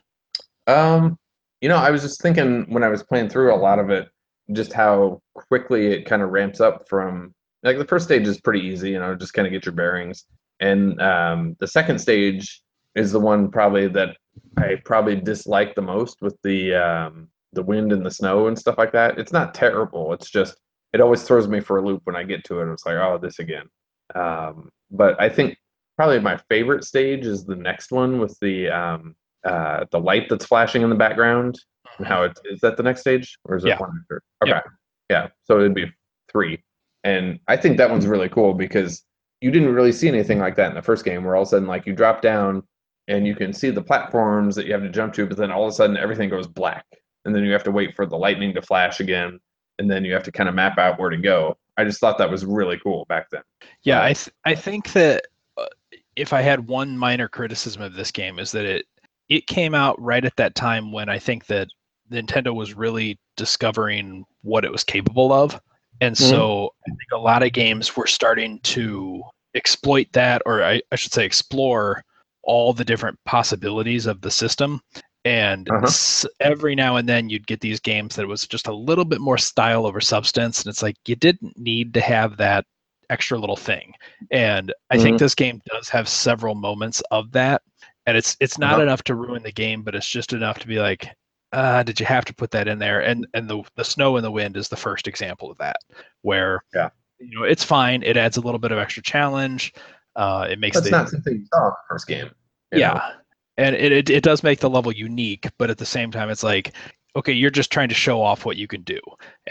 Um, 0.67 1.19
you 1.61 1.69
know, 1.69 1.77
I 1.77 1.91
was 1.91 2.03
just 2.03 2.21
thinking 2.23 2.67
when 2.69 2.83
I 2.85 2.89
was 2.89 3.03
playing 3.03 3.29
through 3.31 3.55
a 3.55 3.57
lot 3.57 3.79
of 3.79 3.91
it, 3.91 4.09
just 4.53 4.73
how 4.73 5.21
quickly 5.35 5.89
it 5.89 6.05
kind 6.07 6.23
of 6.23 6.31
ramps 6.31 6.61
up 6.61 6.89
from 6.89 7.35
like 7.63 7.79
the 7.79 7.85
first 7.85 8.05
stage 8.07 8.27
is 8.27 8.41
pretty 8.41 8.61
easy, 8.61 8.91
you 8.91 8.99
know, 8.99 9.15
just 9.15 9.35
kind 9.35 9.47
of 9.47 9.53
get 9.53 9.67
your 9.67 9.75
bearings. 9.75 10.25
And 10.61 11.01
um, 11.01 11.57
the 11.61 11.67
second 11.67 11.99
stage 11.99 12.63
is 12.95 13.13
the 13.13 13.21
one 13.21 13.51
probably 13.51 13.89
that 13.89 14.17
I 14.57 14.77
probably 14.85 15.17
dislike 15.17 15.75
the 15.75 15.83
most 15.83 16.23
with 16.23 16.37
the 16.43 16.75
um, 16.75 17.29
the 17.53 17.63
wind 17.63 17.93
and 17.93 18.05
the 18.05 18.11
snow 18.11 18.47
and 18.47 18.59
stuff 18.59 18.79
like 18.79 18.93
that. 18.93 19.19
It's 19.19 19.33
not 19.33 19.55
terrible. 19.55 20.13
It's 20.13 20.31
just 20.31 20.57
it 20.93 21.01
always 21.01 21.23
throws 21.23 21.49
me 21.49 21.61
for 21.61 21.79
a 21.79 21.83
loop 21.83 22.03
when 22.05 22.17
I 22.17 22.23
get 22.23 22.45
to 22.45 22.61
it. 22.61 22.73
It's 22.73 22.87
like, 22.87 22.97
oh, 22.97 23.19
this 23.21 23.39
again. 23.39 23.67
Um, 24.15 24.71
but 24.91 25.21
I 25.21 25.29
think 25.29 25.57
probably 25.97 26.21
my 26.21 26.37
favorite 26.49 26.85
stage 26.85 27.27
is 27.27 27.45
the 27.45 27.57
next 27.57 27.93
one 27.93 28.19
with 28.19 28.39
the 28.41 28.69
um, 28.69 29.15
uh, 29.45 29.85
the 29.91 30.01
light 30.01 30.29
that's 30.29 30.47
flashing 30.47 30.83
in 30.83 30.91
the 30.91 30.97
background 30.97 31.59
and 31.99 32.07
how 32.07 32.23
it 32.23 32.39
is 32.45 32.61
that 32.61 32.77
the 32.77 32.83
next 32.83 33.01
stage 33.01 33.39
or 33.45 33.57
is 33.57 33.65
it 33.65 33.69
Yeah. 33.69 33.79
one 33.79 33.91
after? 34.03 34.23
Okay, 34.43 34.51
Yeah. 34.53 34.63
yeah. 35.11 35.29
So 35.45 35.59
it'd 35.59 35.75
be 35.75 35.93
three, 36.31 36.63
and 37.05 37.39
I 37.49 37.57
think 37.57 37.77
that 37.79 37.91
one's 37.91 38.07
really 38.07 38.29
cool 38.29 38.55
because 38.55 39.05
you 39.41 39.51
didn't 39.51 39.73
really 39.75 39.93
see 39.93 40.09
anything 40.09 40.39
like 40.39 40.57
that 40.57 40.71
in 40.71 40.75
the 40.75 40.83
first 40.83 41.05
game, 41.05 41.23
where 41.25 41.37
all 41.37 41.43
of 41.43 41.49
a 41.49 41.51
sudden 41.51 41.69
like 41.69 41.87
you 41.87 41.93
drop 41.93 42.23
down 42.23 42.63
and 43.07 43.27
you 43.27 43.35
can 43.35 43.53
see 43.53 43.71
the 43.71 43.81
platforms 43.83 44.55
that 44.57 44.67
you 44.67 44.73
have 44.73 44.83
to 44.83 44.89
jump 44.91 45.15
to, 45.15 45.27
but 45.27 45.37
then 45.37 45.51
all 45.51 45.65
of 45.65 45.69
a 45.69 45.73
sudden 45.73 45.97
everything 45.97 46.29
goes 46.29 46.47
black, 46.47 46.85
and 47.25 47.35
then 47.35 47.45
you 47.45 47.53
have 47.53 47.65
to 47.65 47.71
wait 47.71 47.95
for 47.95 48.05
the 48.07 48.17
lightning 48.17 48.53
to 48.55 48.63
flash 48.63 49.01
again, 49.01 49.39
and 49.79 49.91
then 49.91 50.05
you 50.05 50.13
have 50.13 50.23
to 50.25 50.33
kind 50.33 50.49
of 50.49 50.55
map 50.55 50.79
out 50.79 50.99
where 50.99 51.11
to 51.11 51.17
go. 51.17 51.57
I 51.77 51.85
just 51.85 52.01
thought 52.01 52.19
that 52.19 52.31
was 52.31 52.45
really 52.45 52.79
cool 52.79 53.05
back 53.09 53.31
then. 53.31 53.43
Yeah, 53.83 54.03
I 54.03 54.13
th- 54.13 54.31
I 54.45 54.55
think 54.55 54.93
that 54.93 55.27
uh, 55.57 55.67
if 56.17 56.33
I 56.33 56.43
had 56.43 56.67
one 56.67 56.99
minor 56.99 57.29
criticism 57.29 57.83
of 57.83 57.95
this 57.95 58.11
game 58.11 58.39
is 58.39 58.51
that 58.53 58.65
it 58.65 58.87
it 59.29 59.47
came 59.47 59.75
out 59.75 60.01
right 60.01 60.25
at 60.25 60.37
that 60.37 60.55
time 60.55 60.91
when 60.91 61.09
I 61.09 61.19
think 61.19 61.47
that 61.47 61.69
Nintendo 62.11 62.55
was 62.55 62.75
really 62.75 63.19
discovering 63.37 64.25
what 64.43 64.65
it 64.65 64.73
was 64.73 64.83
capable 64.83 65.33
of, 65.33 65.61
and 66.01 66.17
Mhm. 66.17 66.29
so 66.31 66.71
I 66.87 66.91
think 66.91 67.13
a 67.13 67.19
lot 67.19 67.43
of 67.43 67.53
games 67.53 67.97
were 67.97 68.07
starting 68.07 68.59
to 68.61 69.23
exploit 69.55 70.07
that, 70.13 70.43
or 70.47 70.63
I, 70.63 70.81
I 70.91 70.97
should 70.97 71.13
say, 71.13 71.25
explore 71.25 72.03
all 72.43 72.73
the 72.73 72.85
different 72.85 73.19
possibilities 73.25 74.07
of 74.07 74.21
the 74.23 74.31
system. 74.31 74.81
And 75.25 75.69
Uh-huh. 75.69 75.87
s- 75.87 76.25
every 76.41 76.75
now 76.75 76.97
and 76.97 77.09
then 77.09 77.29
you'd 77.29 77.47
get 77.47 77.61
these 77.61 77.81
games 77.81 78.17
that 78.17 78.27
was 78.27 78.47
just 78.47 78.69
a 78.69 78.75
little 78.75 79.05
bit 79.05 79.21
more 79.21 79.39
style 79.39 79.85
over 79.87 80.01
substance, 80.01 80.63
and 80.63 80.71
it's 80.71 80.83
like 80.83 80.97
you 81.07 81.17
didn't 81.17 81.59
need 81.59 81.93
to 81.95 82.01
have 82.01 82.37
that 82.39 82.65
extra 83.11 83.39
little 83.39 83.57
thing. 83.57 83.93
And 84.31 84.73
I 84.91 84.99
think 84.99 85.17
Mhm. 85.17 85.19
this 85.19 85.35
game 85.35 85.61
does 85.73 85.89
have 85.89 86.09
several 86.09 86.55
moments 86.55 87.03
of 87.11 87.33
that. 87.33 87.63
And 88.07 88.17
it's 88.17 88.37
it's 88.41 88.59
not 88.59 88.75
Uh-huh. 88.75 88.83
enough 88.83 89.03
to 89.05 89.15
ruin 89.17 89.43
the 89.43 89.53
game, 89.53 89.83
but 89.83 89.95
it's 89.95 90.09
just 90.09 90.33
enough 90.33 90.59
to 90.61 90.67
be 90.67 90.79
like, 90.79 91.09
uh, 91.53 91.83
did 91.83 91.99
you 92.01 92.07
have 92.07 92.25
to 92.27 92.35
put 92.35 92.51
that 92.53 92.69
in 92.69 92.79
there? 92.79 93.01
And 93.01 93.27
and 93.35 93.49
the 93.49 93.63
the 93.77 93.85
snow 93.85 94.17
and 94.17 94.25
the 94.25 94.31
wind 94.31 94.57
is 94.57 94.69
the 94.69 94.77
first 94.77 95.09
example 95.09 95.51
of 95.51 95.59
that, 95.59 95.77
where 96.23 96.63
Yeah. 96.75 96.91
you 97.19 97.39
know 97.39 97.45
it's 97.45 97.65
fine. 97.65 98.03
It 98.03 98.17
adds 98.17 98.37
a 98.37 98.41
little 98.41 98.59
bit 98.59 98.73
of 98.73 98.79
extra 98.79 99.03
challenge. 99.03 99.75
Uh, 100.17 100.47
it 100.51 100.59
makes 100.59 100.77
That's 100.77 100.87
the 100.91 100.97
not 100.97 101.09
something 101.11 101.35
you 101.39 101.47
saw 101.47 101.67
in 101.67 101.71
the 101.71 101.77
first 101.89 102.07
game. 102.07 102.31
yeah, 102.73 102.95
know? 102.95 103.01
And 103.59 103.77
it, 103.77 103.93
it 103.93 104.11
it 104.11 104.23
does 104.23 104.43
make 104.43 104.61
the 104.61 104.71
level 104.71 104.93
unique, 104.93 105.49
but 105.59 105.69
at 105.69 105.77
the 105.79 105.85
same 105.87 106.11
time, 106.11 106.31
it's 106.31 106.43
like 106.43 106.75
okay, 107.17 107.33
you're 107.33 107.51
just 107.51 107.73
trying 107.73 107.89
to 107.89 107.95
show 107.95 108.23
off 108.23 108.45
what 108.47 108.57
you 108.57 108.69
can 108.69 108.83
do, 108.83 109.01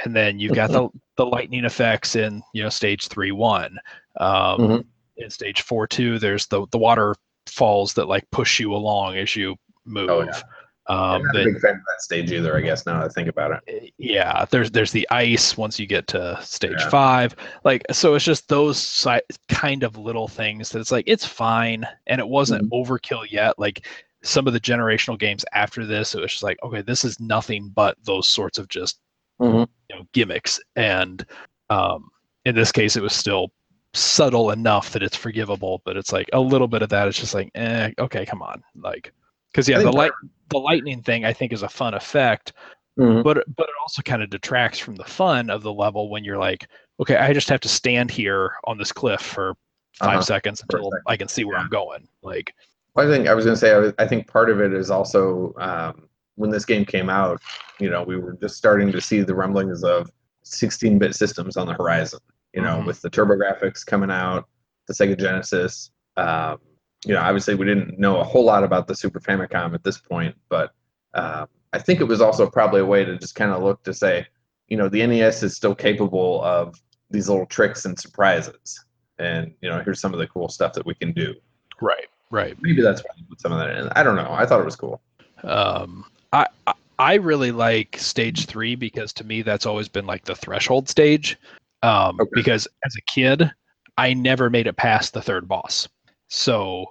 and 0.04 0.16
then 0.16 0.40
you've 0.40 0.56
got 0.56 0.72
the 0.72 0.90
the 1.18 1.26
lightning 1.26 1.66
effects 1.66 2.16
in 2.16 2.42
you 2.54 2.64
know 2.64 2.70
stage 2.70 3.08
three 3.08 3.32
one. 3.32 3.78
Um, 4.20 4.60
Mhm. 4.60 4.86
in 5.18 5.30
stage 5.30 5.62
four 5.62 5.86
2 5.88 6.18
There's 6.20 6.48
the 6.48 6.66
the 6.72 6.78
water 6.78 7.16
falls 7.46 7.94
that 7.94 8.08
like 8.08 8.30
push 8.32 8.60
you 8.60 8.74
along 8.74 9.18
as 9.18 9.36
you 9.36 9.56
move. 9.86 10.10
Oh, 10.10 10.22
yeah. 10.24 10.42
Um, 10.90 10.98
I'm 10.98 11.22
not 11.24 11.36
a 11.36 11.44
big 11.46 11.60
fan 11.60 11.72
of 11.76 11.82
that 11.88 12.02
stage 12.02 12.32
either. 12.32 12.56
I 12.58 12.62
guess 12.62 12.86
now 12.86 13.00
that 13.00 13.06
I 13.06 13.10
think 13.10 13.28
about 13.28 13.62
it. 13.68 13.94
yeah 13.98 14.46
there's 14.50 14.72
there's 14.72 14.92
the 14.92 15.08
ice 15.12 15.58
once 15.58 15.78
you 15.80 15.86
get 15.86 16.08
to 16.08 16.38
stage 16.42 16.76
Yeah. 16.80 16.90
five 16.90 17.36
like 17.66 17.84
so 17.92 18.16
it's 18.16 18.24
just 18.24 18.48
those 18.48 18.78
si- 18.78 19.20
kind 19.50 19.84
of 19.84 19.98
little 19.98 20.28
things 20.30 20.70
that 20.70 20.80
it's 20.80 20.92
like 20.92 21.04
it's 21.08 21.26
fine 21.26 21.86
and 22.08 22.20
it 22.22 22.28
wasn't 22.28 22.72
overkill 22.72 23.26
yet 23.30 23.60
like 23.60 23.86
some 24.24 24.48
of 24.48 24.54
the 24.54 24.60
generational 24.60 25.20
games 25.20 25.44
after 25.54 25.86
this 25.86 26.16
it 26.16 26.22
was 26.22 26.32
just 26.32 26.44
like 26.44 26.58
okay 26.64 26.82
this 26.82 27.04
is 27.04 27.20
nothing 27.20 27.70
but 27.76 27.98
those 28.04 28.28
sorts 28.28 28.58
of 28.58 28.68
just 28.70 29.00
Mhm. 29.42 29.68
you 29.90 29.96
know 29.96 30.04
gimmicks 30.14 30.60
and 30.78 31.26
um 31.70 32.10
in 32.46 32.56
this 32.56 32.72
case 32.72 32.96
it 32.96 33.04
was 33.04 33.14
still 33.14 33.52
subtle 33.94 34.52
enough 34.52 34.92
that 34.92 35.04
it's 35.04 35.16
forgivable 35.18 35.82
but 35.86 35.98
it's 35.98 36.12
like 36.14 36.30
a 36.34 36.40
little 36.40 36.68
bit 36.68 36.82
of 36.82 36.90
that 36.90 37.08
it's 37.08 37.20
just 37.20 37.34
like 37.34 37.52
eh, 37.56 37.92
okay 38.00 38.26
come 38.26 38.42
on 38.42 38.64
like 38.82 39.12
because 39.58 39.68
yeah 39.68 39.80
the 39.80 39.92
light 39.92 40.12
the 40.50 40.58
lightning 40.60 41.02
thing 41.02 41.26
i 41.26 41.34
think 41.34 41.52
is 41.52 41.64
a 41.64 41.70
fun 41.70 41.94
effect 41.96 42.54
Mhm. 43.00 43.24
but 43.24 43.44
but 43.56 43.64
it 43.70 43.76
also 43.82 44.02
kind 44.04 44.22
of 44.24 44.30
detracts 44.32 44.80
from 44.80 44.96
the 44.96 45.04
fun 45.04 45.50
of 45.52 45.62
the 45.64 45.72
level 45.74 46.10
when 46.10 46.24
you're 46.24 46.38
like 46.38 46.68
okay 47.00 47.16
i 47.18 47.32
just 47.34 47.50
have 47.50 47.60
to 47.62 47.68
stand 47.70 48.10
here 48.12 48.52
on 48.66 48.78
this 48.78 48.92
cliff 48.92 49.22
for 49.22 49.56
5 50.00 50.10
Uh-huh. 50.10 50.22
seconds 50.22 50.62
until 50.62 50.90
second. 50.92 51.04
i 51.08 51.18
can 51.18 51.28
see 51.28 51.44
where 51.44 51.58
Yeah. 51.58 51.64
i'm 51.64 51.70
going 51.70 52.08
like 52.22 52.54
Well, 52.96 53.08
I 53.08 53.12
think 53.16 53.28
I 53.28 53.34
was 53.36 53.46
going 53.46 53.54
to 53.56 53.60
say 53.60 53.74
I, 53.74 53.78
was- 53.78 53.94
I 54.00 54.08
think 54.08 54.26
part 54.28 54.50
of 54.50 54.60
it 54.62 54.74
is 54.74 54.90
also 54.90 55.54
um, 55.60 56.08
when 56.36 56.50
this 56.50 56.66
game 56.66 56.84
came 56.86 57.10
out, 57.12 57.40
you 57.80 57.90
know, 57.92 58.02
we 58.04 58.18
were 58.18 58.34
just 58.42 58.56
starting 58.58 58.92
to 58.92 59.00
see 59.02 59.22
the 59.22 59.36
rumblings 59.36 59.84
of 59.84 60.10
16-bit 60.44 61.14
systems 61.16 61.58
on 61.58 61.68
the 61.68 61.74
horizon. 61.74 62.20
You 62.56 62.64
know, 62.64 62.78
Mhm. 62.80 62.88
with 62.88 63.00
the 63.04 63.10
TurboGrafx 63.12 63.86
coming 63.86 64.10
out, 64.10 64.46
the 64.88 64.94
Sega 64.96 65.16
Genesis. 65.20 65.92
Um, 66.16 66.58
you 67.08 67.14
know, 67.14 67.22
obviously 67.22 67.56
we 67.56 67.66
didn't 67.66 67.98
know 67.98 68.18
a 68.20 68.24
whole 68.24 68.44
lot 68.44 68.64
about 68.64 68.88
the 68.88 68.96
Super 68.96 69.20
Famicom 69.20 69.74
at 69.74 69.84
this 69.84 69.98
point, 69.98 70.36
but 70.50 70.74
um, 71.14 71.48
I 71.74 71.80
think 71.80 72.02
it 72.02 72.04
was 72.04 72.22
also 72.22 72.50
probably 72.50 72.82
a 72.82 72.86
way 72.86 73.06
to 73.06 73.18
just 73.18 73.34
kind 73.36 73.52
of 73.52 73.64
look 73.64 73.82
to 73.84 73.94
say, 73.94 74.26
you 74.68 74.76
know, 74.78 74.90
the 74.90 75.06
NES 75.06 75.42
is 75.44 75.56
still 75.56 75.74
capable 75.74 76.44
of 76.44 76.76
these 77.10 77.30
little 77.30 77.46
tricks 77.46 77.86
and 77.86 77.98
surprises, 77.98 78.84
and 79.20 79.54
you 79.62 79.70
know, 79.70 79.80
here's 79.80 80.02
some 80.02 80.14
of 80.14 80.20
the 80.20 80.28
cool 80.28 80.50
stuff 80.50 80.74
that 80.74 80.86
we 80.86 80.94
can 80.96 81.14
do 81.14 81.34
right 81.82 82.08
right 82.32 82.58
maybe 82.62 82.82
that's 82.82 83.02
why 83.04 83.10
put 83.30 83.40
some 83.40 83.52
of 83.54 83.60
that 83.60 83.70
in. 83.78 83.88
I 83.96 84.02
don't 84.04 84.16
know. 84.16 84.28
I 84.32 84.46
thought 84.46 84.60
it 84.60 84.66
was 84.66 84.76
cool. 84.76 85.00
um 85.44 86.04
i 86.34 86.46
I- 86.66 86.74
i 87.00 87.14
really 87.14 87.52
like 87.52 87.96
stage 87.98 88.46
three 88.48 88.74
because 88.76 89.14
to 89.14 89.24
me 89.24 89.44
that's 89.44 89.66
always 89.68 89.88
been 89.88 90.08
like 90.08 90.26
the 90.26 90.36
threshold 90.36 90.90
stage 90.90 91.38
um 91.84 92.18
Okay. 92.20 92.30
because 92.34 92.68
as 92.86 92.96
a 92.98 93.02
kid 93.14 93.50
i 94.00 94.14
never 94.14 94.50
made 94.50 94.66
it 94.68 94.76
past 94.76 95.14
the 95.14 95.22
third 95.22 95.48
boss 95.48 95.88
so 96.30 96.86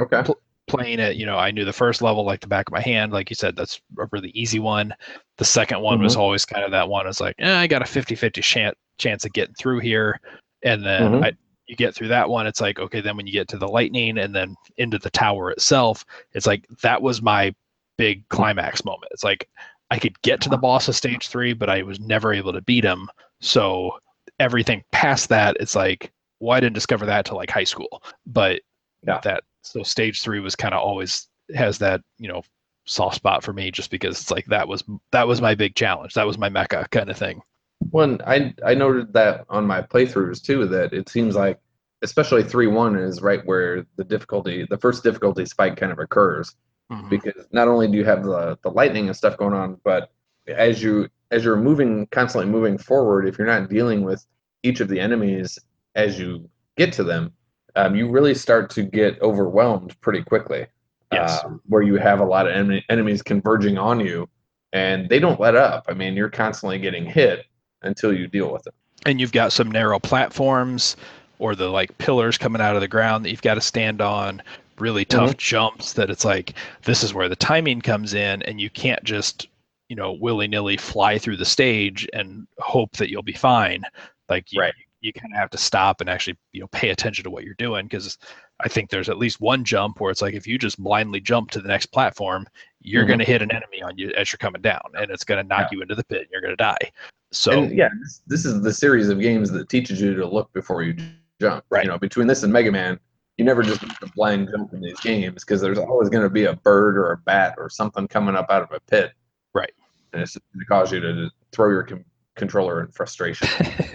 Okay. 0.00 0.22
playing 0.68 1.00
it, 1.00 1.16
you 1.16 1.26
know, 1.26 1.36
I 1.36 1.50
knew 1.50 1.64
the 1.64 1.72
first 1.72 2.02
level 2.02 2.24
like 2.24 2.40
the 2.40 2.46
back 2.46 2.68
of 2.68 2.72
my 2.72 2.80
hand. 2.80 3.12
Like 3.12 3.28
you 3.30 3.36
said, 3.36 3.56
that's 3.56 3.80
a 3.98 4.06
really 4.12 4.30
easy 4.30 4.58
one. 4.58 4.94
The 5.38 5.44
second 5.44 5.80
one 5.80 6.00
was 6.00 6.16
always 6.16 6.44
kind 6.44 6.64
of 6.64 6.70
that 6.70 6.88
one. 6.88 7.06
It's 7.06 7.20
like, 7.20 7.34
eh, 7.38 7.58
I 7.58 7.66
got 7.66 7.82
a 7.82 7.86
50 7.86 8.14
50 8.14 8.40
chance, 8.40 8.76
chance 8.98 9.24
of 9.24 9.32
getting 9.32 9.54
through 9.54 9.80
here. 9.80 10.20
And 10.62 10.84
then 10.84 11.12
Mhm. 11.12 11.24
I, 11.24 11.32
you 11.66 11.76
get 11.76 11.94
through 11.94 12.08
that 12.08 12.28
one. 12.28 12.46
It's 12.46 12.60
like, 12.60 12.78
okay, 12.78 13.00
then 13.00 13.16
when 13.16 13.26
you 13.26 13.32
get 13.32 13.48
to 13.48 13.58
the 13.58 13.68
lightning 13.68 14.18
and 14.18 14.34
then 14.34 14.54
into 14.76 14.98
the 14.98 15.10
tower 15.10 15.50
itself, 15.50 16.04
it's 16.32 16.46
like 16.46 16.66
that 16.82 17.02
was 17.02 17.20
my 17.22 17.54
big 17.98 18.26
climax 18.28 18.84
moment. 18.84 19.10
It's 19.12 19.24
like 19.24 19.48
I 19.90 19.98
could 19.98 20.20
get 20.22 20.40
to 20.42 20.48
the 20.48 20.56
boss 20.56 20.88
of 20.88 20.96
stage 20.96 21.28
three, 21.28 21.52
but 21.52 21.68
I 21.68 21.82
was 21.82 22.00
never 22.00 22.32
able 22.32 22.52
to 22.52 22.62
beat 22.62 22.84
him. 22.84 23.08
So 23.40 23.98
everything 24.38 24.84
past 24.92 25.28
that, 25.28 25.56
it's 25.60 25.74
like, 25.76 26.12
well, 26.40 26.56
I 26.56 26.60
didn't 26.60 26.74
discover 26.74 27.04
that 27.06 27.26
till 27.26 27.36
like 27.36 27.50
high 27.50 27.64
school. 27.64 28.02
But 28.26 28.62
Yeah. 29.06 29.20
that 29.24 29.44
so 29.62 29.82
stage 29.82 30.22
three 30.22 30.40
was 30.40 30.56
kind 30.56 30.74
of 30.74 30.80
always 30.82 31.28
has 31.54 31.78
that 31.78 32.00
you 32.18 32.28
know 32.28 32.42
soft 32.84 33.16
spot 33.16 33.44
for 33.44 33.52
me 33.52 33.70
just 33.70 33.90
because 33.90 34.20
it's 34.20 34.30
like 34.30 34.46
that 34.46 34.66
was 34.66 34.82
that 35.12 35.26
was 35.26 35.40
my 35.40 35.54
big 35.54 35.74
challenge. 35.74 36.14
That 36.14 36.26
was 36.26 36.38
my 36.38 36.48
mecca 36.48 36.86
kind 36.90 37.10
of 37.10 37.16
thing 37.16 37.42
One, 37.90 38.20
I 38.26 38.54
I 38.64 38.74
noted 38.74 39.12
that 39.12 39.44
on 39.48 39.66
my 39.66 39.82
playthroughs 39.82 40.42
too. 40.42 40.66
That 40.66 40.92
it 40.92 41.08
seems 41.08 41.34
like, 41.34 41.58
especially 42.02 42.42
three 42.44 42.66
one 42.66 42.96
is 42.96 43.22
right 43.22 43.44
where 43.44 43.86
the 43.96 44.04
difficulty, 44.04 44.66
the 44.68 44.78
first 44.78 45.02
difficulty 45.02 45.46
spike 45.46 45.76
kind 45.76 45.92
of 45.92 45.98
occurs. 45.98 46.54
Mm-hmm. 46.90 47.08
Because 47.08 47.46
not 47.52 47.68
only 47.68 47.88
do 47.88 47.96
you 47.96 48.04
have 48.04 48.24
the 48.24 48.58
the 48.62 48.70
lightning 48.70 49.06
and 49.08 49.16
stuff 49.16 49.36
going 49.36 49.54
on, 49.54 49.80
but 49.84 50.10
as 50.48 50.82
you 50.82 51.08
as 51.30 51.44
you're 51.44 51.56
moving 51.56 52.06
constantly 52.08 52.50
moving 52.50 52.78
forward, 52.78 53.26
if 53.26 53.38
you're 53.38 53.46
not 53.46 53.70
dealing 53.70 54.02
with 54.02 54.24
each 54.62 54.80
of 54.80 54.88
the 54.88 55.00
enemies 55.00 55.58
as 55.94 56.18
you 56.18 56.48
get 56.76 56.92
to 56.94 57.04
them, 57.04 57.32
um, 57.76 57.94
you 57.96 58.08
really 58.08 58.34
start 58.34 58.70
to 58.70 58.82
get 58.82 59.20
overwhelmed 59.22 59.98
pretty 60.00 60.22
quickly. 60.22 60.66
Yes. 61.12 61.44
um, 61.44 61.60
where 61.66 61.82
you 61.82 61.96
have 61.96 62.20
a 62.20 62.24
lot 62.24 62.46
of 62.46 62.54
enemy, 62.54 62.82
enemies 62.88 63.20
converging 63.20 63.76
on 63.76 64.00
you, 64.00 64.26
and 64.72 65.10
they 65.10 65.18
don't 65.18 65.38
let 65.38 65.54
up. 65.54 65.84
I 65.86 65.92
mean, 65.92 66.14
you're 66.14 66.30
constantly 66.30 66.78
getting 66.78 67.04
hit 67.04 67.44
until 67.82 68.14
you 68.14 68.26
deal 68.28 68.50
with 68.50 68.62
them. 68.62 68.72
and 69.04 69.20
you've 69.20 69.32
got 69.32 69.52
some 69.52 69.70
narrow 69.70 69.98
platforms 69.98 70.96
or 71.38 71.54
the 71.54 71.68
like 71.68 71.96
pillars 71.98 72.38
coming 72.38 72.62
out 72.62 72.76
of 72.76 72.80
the 72.80 72.88
ground 72.88 73.24
that 73.26 73.30
you've 73.30 73.42
got 73.42 73.54
to 73.56 73.60
stand 73.60 74.00
on 74.00 74.40
really 74.78 75.04
tough 75.04 75.36
jumps 75.36 75.92
that 75.92 76.08
it's 76.08 76.24
like 76.24 76.54
this 76.84 77.02
is 77.02 77.12
where 77.12 77.28
the 77.28 77.36
timing 77.36 77.80
comes 77.82 78.14
in 78.14 78.40
and 78.44 78.58
you 78.60 78.70
can't 78.70 79.04
just 79.04 79.48
you 79.88 79.96
know 79.96 80.12
willy-nilly 80.12 80.76
fly 80.78 81.18
through 81.18 81.36
the 81.36 81.44
stage 81.44 82.08
and 82.14 82.46
hope 82.58 82.92
that 82.96 83.10
you'll 83.10 83.22
be 83.22 83.32
fine 83.34 83.82
like 84.30 84.50
you, 84.52 84.60
Right. 84.60 84.74
You 85.02 85.12
kind 85.12 85.32
of 85.32 85.38
have 85.38 85.50
to 85.50 85.58
stop 85.58 86.00
and 86.00 86.08
actually 86.08 86.38
you 86.52 86.60
know 86.60 86.66
pay 86.68 86.90
attention 86.90 87.22
to 87.24 87.30
what 87.30 87.44
you're 87.44 87.54
doing 87.54 87.84
because 87.86 88.16
i 88.60 88.68
think 88.68 88.88
there's 88.88 89.08
at 89.08 89.18
least 89.18 89.40
one 89.40 89.64
jump 89.64 90.00
where 90.00 90.10
it's 90.10 90.22
like 90.22 90.34
if 90.34 90.46
you 90.46 90.56
just 90.58 90.82
blindly 90.82 91.20
jump 91.20 91.50
to 91.50 91.60
the 91.60 91.68
next 91.68 91.86
platform 91.86 92.46
you're 92.80 93.04
Mhm. 93.04 93.08
going 93.08 93.18
to 93.18 93.24
hit 93.24 93.42
an 93.42 93.50
enemy 93.50 93.82
on 93.82 93.98
you 93.98 94.10
as 94.16 94.32
you're 94.32 94.38
coming 94.38 94.62
down 94.62 94.80
and 94.94 95.10
it's 95.10 95.24
going 95.24 95.42
to 95.42 95.48
knock 95.48 95.70
you 95.72 95.82
into 95.82 95.94
the 95.94 96.04
pit 96.04 96.22
and 96.22 96.28
you're 96.32 96.40
going 96.40 96.52
to 96.52 96.56
die 96.56 96.90
so 97.32 97.62
and 97.64 97.76
yeah, 97.76 97.88
this, 98.02 98.22
this 98.26 98.44
is 98.44 98.62
the 98.62 98.72
series 98.72 99.08
of 99.08 99.18
games 99.20 99.50
that 99.50 99.68
teaches 99.68 100.00
you 100.00 100.14
to 100.14 100.26
look 100.26 100.52
before 100.52 100.82
you 100.82 100.94
jump. 101.40 101.64
Right. 101.70 101.84
You 101.84 101.90
know, 101.90 101.98
between 101.98 102.26
this 102.26 102.42
and 102.42 102.52
Mega 102.52 102.70
Man, 102.70 103.00
you 103.38 103.44
never 103.46 103.62
just 103.62 103.82
blind 104.14 104.50
jump 104.50 104.74
in 104.74 104.82
these 104.82 105.00
games 105.00 105.42
because 105.42 105.62
there's 105.62 105.78
always 105.78 106.10
going 106.10 106.24
to 106.24 106.28
be 106.28 106.44
a 106.44 106.56
bird 106.56 106.98
or 106.98 107.12
a 107.12 107.16
bat 107.16 107.54
or 107.56 107.70
something 107.70 108.06
coming 108.06 108.34
up 108.36 108.50
out 108.50 108.60
of 108.62 108.70
a 108.72 108.80
pit. 108.80 109.12
Right. 109.54 109.72
And 110.12 110.20
it's 110.20 110.36
going 110.36 110.60
to 110.60 110.66
cause 110.66 110.92
you 110.92 111.00
to 111.00 111.30
throw 111.52 111.70
your 111.70 111.84
com- 111.84 112.04
controller 112.36 112.80
and 112.80 112.94
frustration. 112.94 113.48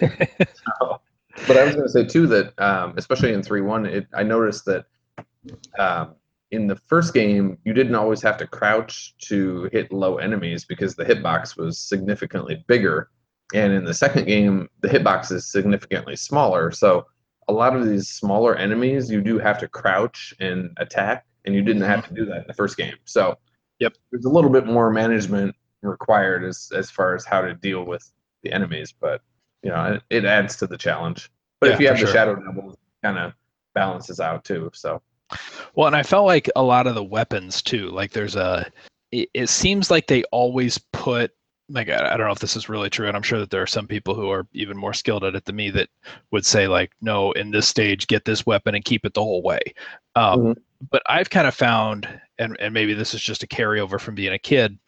but 1.46 1.56
I 1.56 1.64
was 1.64 1.74
going 1.74 1.86
to 1.86 1.88
say 1.88 2.04
too 2.04 2.26
that 2.28 2.58
um, 2.58 2.94
especially 2.96 3.32
in 3.32 3.42
three 3.42 3.60
one, 3.60 4.06
I 4.14 4.22
noticed 4.22 4.64
that 4.66 4.86
um, 5.78 6.14
in 6.50 6.66
the 6.66 6.76
first 6.76 7.14
game 7.14 7.58
you 7.64 7.72
didn't 7.72 7.94
always 7.94 8.22
have 8.22 8.36
to 8.38 8.46
crouch 8.46 9.14
to 9.28 9.68
hit 9.72 9.92
low 9.92 10.16
enemies 10.16 10.64
because 10.64 10.94
the 10.94 11.04
hitbox 11.04 11.56
was 11.56 11.78
significantly 11.78 12.64
bigger, 12.66 13.10
and 13.54 13.72
in 13.72 13.84
the 13.84 13.94
second 13.94 14.26
game 14.26 14.68
the 14.80 14.88
hitbox 14.88 15.32
is 15.32 15.50
significantly 15.50 16.16
smaller. 16.16 16.70
So 16.70 17.06
a 17.48 17.52
lot 17.52 17.74
of 17.74 17.88
these 17.88 18.08
smaller 18.08 18.54
enemies 18.56 19.10
you 19.10 19.20
do 19.22 19.38
have 19.38 19.58
to 19.60 19.68
crouch 19.68 20.34
and 20.40 20.70
attack, 20.78 21.24
and 21.44 21.54
you 21.54 21.62
didn't 21.62 21.82
have 21.82 22.06
to 22.08 22.14
do 22.14 22.24
that 22.26 22.38
in 22.38 22.44
the 22.46 22.54
first 22.54 22.76
game. 22.76 22.96
So 23.04 23.38
Yep. 23.80 23.94
there's 24.10 24.24
a 24.24 24.28
little 24.28 24.50
bit 24.50 24.66
more 24.66 24.90
management 24.90 25.54
required 25.82 26.44
as 26.44 26.70
as 26.74 26.90
far 26.90 27.14
as 27.14 27.24
how 27.24 27.40
to 27.40 27.54
deal 27.54 27.84
with 27.84 28.10
the 28.42 28.52
enemies, 28.52 28.94
but 28.98 29.22
you 29.62 29.70
know 29.70 29.94
it, 29.94 30.02
it 30.10 30.24
adds 30.24 30.56
to 30.56 30.66
the 30.66 30.78
challenge. 30.78 31.30
But 31.60 31.70
if 31.70 31.80
you 31.80 31.88
have 31.88 31.98
the 31.98 32.04
sure. 32.04 32.14
shadow 32.14 32.36
doubles, 32.36 32.76
kind 33.02 33.18
of 33.18 33.32
balances 33.74 34.20
out 34.20 34.44
too. 34.44 34.70
So 34.74 35.00
Well, 35.74 35.86
and 35.86 35.96
I 35.96 36.02
felt 36.02 36.26
like 36.26 36.48
a 36.56 36.62
lot 36.62 36.86
of 36.86 36.94
the 36.94 37.04
weapons 37.04 37.62
too. 37.62 37.88
Like 37.88 38.12
there's 38.12 38.36
a, 38.36 38.70
it, 39.12 39.28
it 39.34 39.48
seems 39.48 39.90
like 39.90 40.06
they 40.06 40.24
always 40.24 40.78
put. 40.92 41.32
Like 41.70 41.88
I 41.90 42.14
I 42.14 42.16
don't 42.16 42.26
know 42.26 42.32
if 42.32 42.38
this 42.38 42.56
is 42.56 42.68
really 42.68 42.88
true, 42.88 43.08
and 43.08 43.16
I'm 43.16 43.22
sure 43.22 43.38
that 43.40 43.50
there 43.50 43.62
are 43.62 43.66
some 43.66 43.86
people 43.86 44.14
who 44.14 44.30
are 44.30 44.46
even 44.52 44.76
more 44.76 44.94
skilled 44.94 45.24
at 45.24 45.34
it 45.34 45.44
than 45.44 45.56
me 45.56 45.70
that 45.70 45.88
would 46.30 46.46
say 46.46 46.66
like, 46.66 46.92
no, 47.02 47.32
in 47.32 47.50
this 47.50 47.68
stage, 47.68 48.06
get 48.06 48.24
this 48.24 48.46
weapon 48.46 48.74
and 48.74 48.84
keep 48.84 49.04
it 49.04 49.14
the 49.14 49.22
whole 49.22 49.42
way. 49.42 49.60
Um, 50.14 50.40
Mhm. 50.40 50.56
But 50.90 51.02
I've 51.08 51.28
kind 51.28 51.46
of 51.48 51.54
found, 51.54 52.08
and 52.38 52.56
and 52.60 52.72
maybe 52.72 52.94
this 52.94 53.12
is 53.12 53.20
just 53.20 53.42
a 53.42 53.48
carryover 53.48 54.00
from 54.00 54.14
being 54.14 54.32
a 54.32 54.38
kid. 54.38 54.78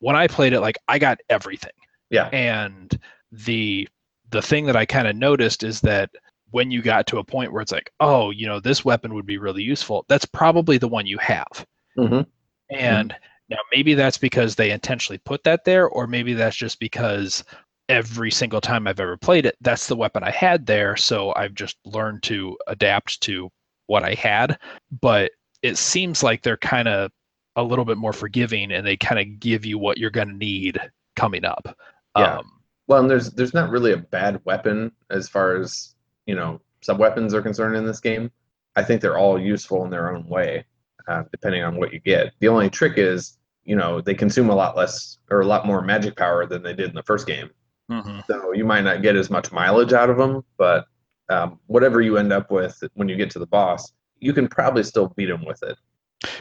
When 0.00 0.16
I 0.16 0.26
played 0.26 0.54
it, 0.54 0.60
like 0.60 0.78
I 0.88 0.98
got 0.98 1.20
everything 1.28 1.72
yeah, 2.14 2.28
and 2.28 2.98
the 3.32 3.88
the 4.30 4.42
thing 4.42 4.66
that 4.66 4.76
i 4.76 4.84
kind 4.84 5.08
of 5.08 5.16
noticed 5.16 5.62
is 5.62 5.80
that 5.80 6.10
when 6.50 6.70
you 6.70 6.82
got 6.82 7.06
to 7.06 7.18
a 7.18 7.24
point 7.24 7.52
where 7.52 7.62
it's 7.62 7.72
like 7.72 7.92
oh 8.00 8.30
you 8.30 8.46
know 8.46 8.60
this 8.60 8.84
weapon 8.84 9.14
would 9.14 9.26
be 9.26 9.38
really 9.38 9.62
useful 9.62 10.04
that's 10.08 10.24
probably 10.24 10.78
the 10.78 10.88
one 10.88 11.06
you 11.06 11.18
have. 11.18 11.66
Hmm 11.96 12.22
and 12.70 13.14
now 13.50 13.58
maybe 13.72 13.92
that's 13.92 14.16
because 14.16 14.54
they 14.54 14.70
intentionally 14.70 15.18
put 15.18 15.44
that 15.44 15.64
there 15.64 15.86
or 15.88 16.06
maybe 16.06 16.32
that's 16.32 16.56
just 16.56 16.80
because 16.80 17.44
every 17.90 18.30
single 18.30 18.60
time 18.60 18.86
i've 18.86 18.98
ever 18.98 19.18
played 19.18 19.44
it 19.44 19.54
that's 19.60 19.86
the 19.86 19.94
weapon 19.94 20.22
i 20.24 20.30
had 20.30 20.64
there 20.64 20.96
so 20.96 21.32
i've 21.36 21.54
just 21.54 21.76
learned 21.84 22.22
to 22.22 22.56
adapt 22.68 23.20
to 23.20 23.50
what 23.86 24.02
i 24.02 24.14
had. 24.14 24.58
But 25.00 25.32
it 25.62 25.78
seems 25.78 26.22
like 26.22 26.42
they're 26.42 26.56
kind 26.56 26.88
of 26.88 27.10
a 27.56 27.62
little 27.62 27.84
bit 27.84 27.98
more 27.98 28.12
forgiving 28.12 28.72
and 28.72 28.86
they 28.86 28.96
kind 28.96 29.20
of 29.20 29.40
give 29.40 29.64
you 29.64 29.78
what 29.78 29.98
you're 29.98 30.10
going 30.10 30.28
to 30.28 30.34
need 30.34 30.78
coming 31.16 31.44
up 31.44 31.76
Yeah. 32.16 32.38
um, 32.38 32.52
Well, 32.86 33.00
and 33.00 33.10
there's 33.10 33.30
there's 33.30 33.54
not 33.54 33.70
really 33.70 33.92
a 33.92 33.96
bad 33.98 34.40
weapon 34.44 34.92
as 35.10 35.28
far 35.28 35.56
as 35.56 35.94
you 36.26 36.34
know 36.34 36.60
sub 36.82 36.98
weapons 36.98 37.34
are 37.34 37.42
concerned 37.42 37.76
in 37.76 37.86
this 37.86 38.00
game. 38.00 38.30
I 38.76 38.82
think 38.82 39.00
they're 39.00 39.18
all 39.18 39.38
useful 39.38 39.84
in 39.84 39.90
their 39.90 40.14
own 40.14 40.28
way, 40.28 40.64
uh, 41.08 41.22
depending 41.30 41.62
on 41.62 41.76
what 41.76 41.92
you 41.92 42.00
get. 42.00 42.32
The 42.40 42.48
only 42.48 42.68
trick 42.68 42.94
is, 42.96 43.38
you 43.64 43.76
know, 43.76 44.00
they 44.00 44.14
consume 44.14 44.50
a 44.50 44.54
lot 44.54 44.76
less 44.76 45.18
or 45.30 45.40
a 45.40 45.46
lot 45.46 45.66
more 45.66 45.80
magic 45.80 46.16
power 46.16 46.44
than 46.46 46.62
they 46.62 46.74
did 46.74 46.88
in 46.90 46.94
the 46.94 47.02
first 47.04 47.26
game. 47.26 47.50
Mm-hmm. 47.90 48.20
So 48.26 48.52
you 48.52 48.64
might 48.64 48.82
not 48.82 49.02
get 49.02 49.16
as 49.16 49.30
much 49.30 49.52
mileage 49.52 49.92
out 49.92 50.10
of 50.10 50.16
them, 50.16 50.44
but 50.56 50.86
um, 51.28 51.60
whatever 51.66 52.00
you 52.00 52.16
end 52.16 52.32
up 52.32 52.50
with 52.50 52.82
when 52.94 53.08
you 53.08 53.16
get 53.16 53.30
to 53.30 53.38
the 53.38 53.46
boss, 53.46 53.92
you 54.18 54.32
can 54.32 54.48
probably 54.48 54.82
still 54.82 55.08
beat 55.16 55.30
him 55.30 55.44
with 55.44 55.62
it. 55.62 55.76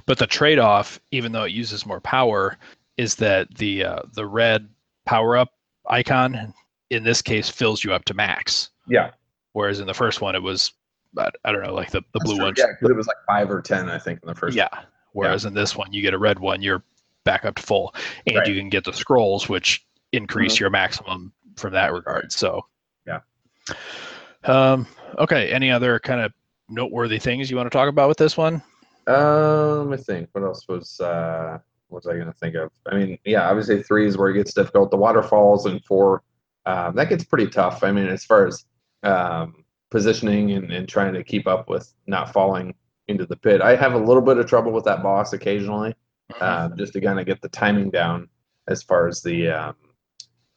But 0.06 0.18
the 0.18 0.28
trade-off, 0.28 1.00
even 1.12 1.32
though 1.32 1.44
it 1.44 1.52
uses 1.52 1.86
more 1.86 2.00
power, 2.00 2.58
is 2.98 3.16
that 3.16 3.54
the 3.56 3.84
uh, 3.84 4.00
the 4.14 4.26
red 4.26 4.70
power-up 5.06 5.52
icon 5.88 6.54
in 6.90 7.04
this 7.04 7.22
case 7.22 7.50
fills 7.50 7.84
you 7.84 7.94
up 7.94 8.06
to 8.06 8.14
max. 8.14 8.70
Yeah, 8.88 9.12
Whereas 9.54 9.80
in 9.80 9.88
the 9.88 9.94
first 9.94 10.22
one, 10.22 10.36
it 10.36 10.42
was 10.42 10.74
I, 11.18 11.30
I 11.46 11.52
don't 11.52 11.64
know, 11.64 11.74
like 11.74 11.92
the, 11.92 12.00
the 12.02 12.06
That's 12.16 12.26
blue 12.26 12.36
true. 12.38 12.46
one. 12.46 12.54
Yeah, 12.58 12.66
because 12.72 12.90
it 12.90 12.96
was 12.98 13.08
like 13.08 13.18
five 13.28 13.50
or 13.52 13.62
ten, 13.62 13.90
I 13.90 14.00
think, 14.00 14.20
in 14.24 14.28
the 14.28 14.36
first. 14.36 14.56
Yeah. 14.58 14.70
Whereas 15.12 15.46
in 15.46 15.54
this 15.54 15.76
one, 15.76 15.94
you 15.94 16.02
get 16.02 16.14
a 16.16 16.18
red 16.18 16.40
one, 16.40 16.62
you're 16.62 16.84
back 17.24 17.46
up 17.46 17.56
to 17.56 17.62
full, 17.62 17.94
and 18.26 18.36
Right. 18.38 18.48
you 18.48 18.56
can 18.56 18.68
get 18.70 18.84
the 18.84 18.92
scrolls, 18.94 19.48
which 19.48 19.86
increase 20.12 20.60
your 20.60 20.72
maximum 20.72 21.32
from 21.56 21.72
that 21.74 21.94
regard. 21.94 22.32
So, 22.32 22.66
Yeah. 23.06 23.20
Um. 24.44 24.88
Okay. 25.20 25.52
Any 25.52 25.70
other 25.72 26.00
kind 26.00 26.20
of 26.22 26.34
noteworthy 26.68 27.20
things 27.20 27.50
you 27.52 27.58
want 27.58 27.72
to 27.72 27.78
talk 27.78 27.88
about 27.90 28.10
with 28.10 28.18
this 28.18 28.36
one? 28.36 28.62
Uh, 29.08 29.84
let 29.84 29.88
me 29.88 30.04
think. 30.04 30.30
What 30.32 30.44
else 30.44 30.68
was 30.68 31.00
uh, 31.00 31.60
was 31.94 32.08
I 32.08 32.14
going 32.14 32.28
to 32.28 32.34
think 32.34 32.56
of? 32.56 32.72
I 32.86 32.96
mean, 32.96 33.18
yeah, 33.24 33.50
obviously 33.50 33.84
three 33.84 34.08
is 34.08 34.18
where 34.18 34.30
it 34.30 34.36
gets 34.36 34.54
difficult. 34.54 34.92
The 34.92 34.98
waterfalls 34.98 35.66
and 35.66 35.84
four, 35.86 36.24
um, 36.66 36.96
that 36.96 37.10
gets 37.10 37.24
pretty 37.24 37.48
tough. 37.48 37.84
I 37.84 37.92
mean, 37.92 38.08
as 38.08 38.26
far 38.26 38.48
as 38.48 38.66
um, 39.04 39.64
positioning 39.92 40.52
and, 40.52 40.72
and 40.72 40.90
trying 40.90 41.14
to 41.14 41.24
keep 41.24 41.48
up 41.48 41.70
with 41.70 41.94
not 42.08 42.34
falling 42.34 42.74
into 43.08 43.26
the 43.26 43.36
pit. 43.36 43.62
I 43.62 43.76
have 43.76 43.94
a 43.94 43.98
little 43.98 44.24
bit 44.24 44.38
of 44.38 44.48
trouble 44.48 44.72
with 44.72 44.86
that 44.86 45.04
boss 45.04 45.34
occasionally, 45.34 45.94
um, 46.42 46.76
just 46.78 46.94
to 46.94 47.02
kind 47.02 47.20
of 47.20 47.26
get 47.26 47.42
the 47.42 47.50
timing 47.50 47.92
down 47.92 48.28
as 48.68 48.82
far 48.82 49.08
as 49.08 49.22
the 49.22 49.50
um, 49.50 49.76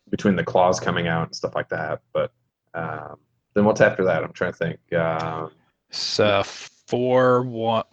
between 0.09 0.37
the 0.37 0.45
claws 0.45 0.81
coming 0.81 1.09
out 1.09 1.27
and 1.27 1.37
stuff 1.37 1.55
like 1.55 1.69
that. 1.69 2.01
But 2.13 2.33
um, 2.75 3.17
then 3.55 3.65
what's 3.65 3.81
after 3.81 4.05
that? 4.05 4.25
I'm 4.25 4.33
trying 4.33 4.53
to 4.53 4.59
think. 4.59 4.93
Um, 4.95 5.51
So 5.91 6.43
four 6.45 7.43
one. 7.43 7.85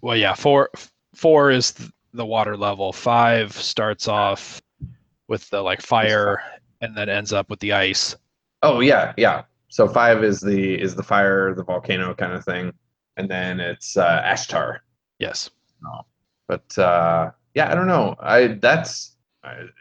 Well, 0.00 0.16
yeah, 0.16 0.34
four 0.34 0.70
four 1.14 1.50
is 1.50 1.74
the 2.12 2.26
water 2.26 2.56
level. 2.56 2.92
Five 2.92 3.52
starts 3.52 4.08
off 4.08 4.60
with 5.28 5.48
the 5.50 5.60
like 5.60 5.82
fire, 5.82 6.42
and 6.80 6.96
then 6.96 7.08
ends 7.08 7.32
up 7.32 7.50
with 7.50 7.60
the 7.60 7.72
ice. 7.72 8.16
Oh 8.62 8.80
yeah, 8.80 9.12
yeah. 9.16 9.42
So 9.68 9.86
five 9.86 10.24
is 10.24 10.40
the 10.40 10.74
is 10.80 10.94
the 10.94 11.02
fire, 11.02 11.54
the 11.54 11.64
volcano 11.64 12.14
kind 12.14 12.32
of 12.32 12.44
thing, 12.44 12.72
and 13.16 13.30
then 13.30 13.60
it's 13.60 13.96
uh, 13.96 14.22
Ashtar. 14.22 14.78
Yes. 15.18 15.50
But 16.48 16.76
uh, 16.78 17.30
yeah, 17.54 17.70
I 17.70 17.74
don't 17.74 17.86
know. 17.86 18.16
I 18.18 18.58
that's 18.60 19.16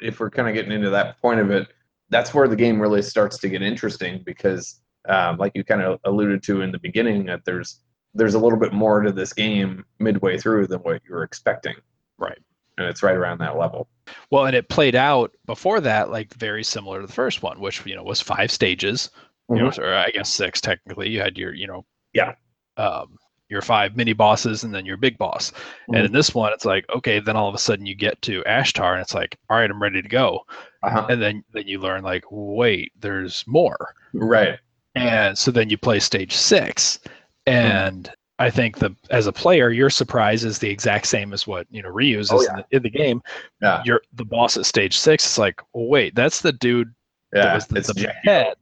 if 0.01 0.19
we're 0.19 0.29
kind 0.29 0.47
of 0.47 0.53
getting 0.53 0.71
into 0.71 0.89
that 0.89 1.19
point 1.21 1.39
of 1.39 1.49
it, 1.49 1.67
that's 2.09 2.33
where 2.33 2.47
the 2.47 2.55
game 2.55 2.79
really 2.79 3.01
starts 3.01 3.37
to 3.39 3.49
get 3.49 3.61
interesting 3.61 4.21
because, 4.25 4.81
um, 5.09 5.37
like 5.37 5.53
you 5.55 5.63
kind 5.63 5.81
of 5.81 5.99
alluded 6.03 6.43
to 6.43 6.61
in 6.61 6.71
the 6.71 6.79
beginning, 6.79 7.25
that 7.25 7.45
there's 7.45 7.79
there's 8.13 8.33
a 8.33 8.39
little 8.39 8.59
bit 8.59 8.73
more 8.73 9.01
to 9.01 9.11
this 9.11 9.33
game 9.33 9.85
midway 9.99 10.37
through 10.37 10.67
than 10.67 10.79
what 10.79 11.01
you 11.07 11.15
were 11.15 11.23
expecting. 11.23 11.75
Right. 12.17 12.37
And 12.77 12.87
it's 12.87 13.01
right 13.03 13.15
around 13.15 13.39
that 13.39 13.57
level. 13.57 13.87
Well, 14.29 14.45
and 14.45 14.55
it 14.55 14.69
played 14.69 14.95
out 14.95 15.31
before 15.45 15.81
that 15.81 16.11
like 16.11 16.33
very 16.35 16.63
similar 16.63 17.01
to 17.01 17.07
the 17.07 17.13
first 17.13 17.41
one, 17.41 17.59
which 17.59 17.85
you 17.85 17.95
know 17.95 18.03
was 18.03 18.21
five 18.21 18.51
stages. 18.51 19.09
You 19.49 19.57
know, 19.57 19.71
or 19.77 19.93
I 19.93 20.09
guess 20.11 20.31
six 20.31 20.59
technically. 20.61 21.09
You 21.09 21.21
had 21.21 21.37
your 21.37 21.53
you 21.53 21.67
know 21.67 21.85
Yeah. 22.13 22.35
um, 22.77 23.15
your 23.49 23.61
five 23.61 23.95
mini 23.95 24.11
bosses 24.11 24.63
and 24.65 24.75
then 24.75 24.85
your 24.85 24.97
big 24.97 25.17
boss. 25.17 25.53
And 25.87 26.05
in 26.05 26.11
this 26.11 26.35
one, 26.35 26.51
it's 26.53 26.65
like 26.65 26.85
okay, 26.95 27.19
then 27.19 27.35
all 27.37 27.47
of 27.49 27.55
a 27.55 27.59
sudden 27.59 27.85
you 27.85 27.95
get 27.95 28.21
to 28.23 28.43
Ashtar 28.43 28.91
and 28.93 29.01
it's 29.01 29.13
like 29.13 29.37
all 29.49 29.57
right, 29.57 29.69
I'm 29.71 29.81
ready 29.81 30.01
to 30.01 30.09
go. 30.09 30.41
Uh-huh. 30.83 31.07
And 31.09 31.21
then 31.21 31.43
then 31.53 31.65
you 31.67 31.79
learn 31.79 32.03
like 32.03 32.25
wait, 32.29 32.91
there's 32.99 33.43
more. 33.47 33.93
Right. 34.13 34.59
And 34.95 35.37
so 35.37 35.49
then 35.51 35.69
you 35.69 35.77
play 35.77 35.99
stage 35.99 36.35
six, 36.35 36.99
and 37.45 38.11
I 38.39 38.49
think 38.51 38.77
the 38.77 38.95
as 39.09 39.25
a 39.27 39.31
player, 39.31 39.71
your 39.71 39.89
surprise 39.89 40.43
is 40.43 40.59
the 40.59 40.69
exact 40.69 41.07
same 41.07 41.33
as 41.33 41.47
what 41.47 41.65
you 41.71 41.81
know 41.81 41.89
Ryu's 41.89 42.31
Oh, 42.31 42.39
is 42.39 42.45
yeah. 42.47 42.51
in, 42.51 42.55
the, 42.69 42.75
in 42.77 42.83
the 42.83 42.89
game. 42.89 43.21
Yeah. 43.61 43.81
You're 43.85 44.01
the 44.13 44.25
boss 44.25 44.57
at 44.57 44.65
stage 44.65 44.97
six. 44.97 45.25
It's 45.25 45.37
like, 45.37 45.61
well, 45.73 45.87
wait, 45.87 46.13
that's 46.15 46.41
the 46.41 46.51
dude. 46.53 46.93
that 47.31 47.45
Yeah. 47.45 47.55
was 47.55 47.65
the, 47.67 47.77
it's 47.77 47.87
the 47.93 48.13
pet. 48.23 48.57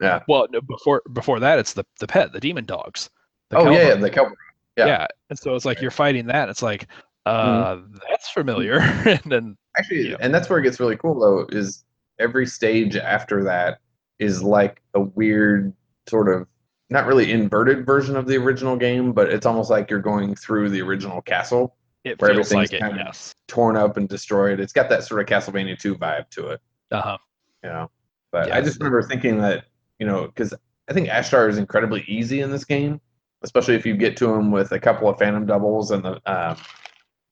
Yeah. 0.00 0.22
Well, 0.28 0.46
no, 0.50 0.60
before 0.62 1.02
before 1.12 1.40
that, 1.40 1.58
it's 1.58 1.72
the 1.74 1.84
the 2.00 2.06
pet, 2.06 2.32
the 2.32 2.40
demon 2.40 2.64
dogs. 2.64 3.10
The 3.50 3.58
Oh 3.58 3.70
yeah, 3.70 3.88
yeah, 3.88 3.94
the 3.96 4.10
cowboy. 4.10 4.34
yeah. 4.76 4.86
yeah. 4.86 5.06
And 5.30 5.38
so 5.38 5.54
it's 5.54 5.64
like 5.64 5.76
Right. 5.76 5.82
you're 5.82 5.90
fighting 5.90 6.26
that. 6.26 6.48
It's 6.48 6.62
like, 6.62 6.86
uh, 7.26 7.78
that's 8.08 8.30
familiar. 8.30 8.78
and 9.06 9.20
then 9.26 9.56
Actually, 9.78 10.16
and 10.20 10.34
that's 10.34 10.48
where 10.48 10.58
it 10.58 10.62
gets 10.62 10.80
really 10.80 10.96
cool 10.96 11.18
though, 11.20 11.46
is 11.56 11.84
every 12.18 12.46
stage 12.46 12.96
after 12.96 13.44
that 13.44 13.78
is 14.18 14.42
like 14.42 14.80
a 14.94 15.00
weird 15.00 15.72
sort 16.08 16.28
of 16.34 16.46
not 16.90 17.06
really 17.06 17.32
inverted 17.32 17.84
version 17.84 18.16
of 18.16 18.26
the 18.26 18.36
original 18.36 18.76
game, 18.76 19.12
but 19.12 19.28
it's 19.32 19.46
almost 19.46 19.70
like 19.70 19.90
you're 19.90 20.00
going 20.00 20.34
through 20.34 20.68
the 20.70 20.80
original 20.82 21.20
castle, 21.20 21.76
it 22.04 22.20
Where 22.20 22.32
feels 22.34 22.52
like 22.52 22.72
everything's 22.72 22.72
it. 22.72 22.80
kind 22.80 23.00
of- 23.00 23.06
Yes. 23.06 23.34
torn 23.48 23.76
up 23.76 23.96
and 23.96 24.08
destroyed. 24.08 24.60
It's 24.60 24.72
got 24.72 24.88
that 24.90 25.02
sort 25.04 25.20
of 25.20 25.26
Castlevania 25.26 25.78
2 25.78 25.96
vibe 25.96 26.28
to 26.30 26.48
it, 26.50 26.60
Uh 26.92 27.00
huh. 27.00 27.18
you 27.64 27.70
know. 27.70 27.90
But 28.32 28.52
I 28.52 28.60
just 28.60 28.78
remember 28.78 29.02
thinking 29.02 29.38
that, 29.38 29.64
you 29.98 30.06
know, 30.06 30.26
because 30.26 30.54
I 30.88 30.92
think 30.92 31.08
Ashtar 31.08 31.48
is 31.48 31.58
incredibly 31.58 32.02
easy 32.06 32.40
in 32.42 32.50
this 32.50 32.64
game, 32.64 33.00
especially 33.42 33.74
if 33.74 33.84
you 33.86 33.96
get 33.96 34.16
to 34.18 34.32
him 34.32 34.50
with 34.52 34.70
a 34.72 34.78
couple 34.78 35.08
of 35.08 35.18
phantom 35.18 35.46
doubles 35.46 35.90
and 35.90 36.04
the 36.04 36.20
um, 36.32 36.56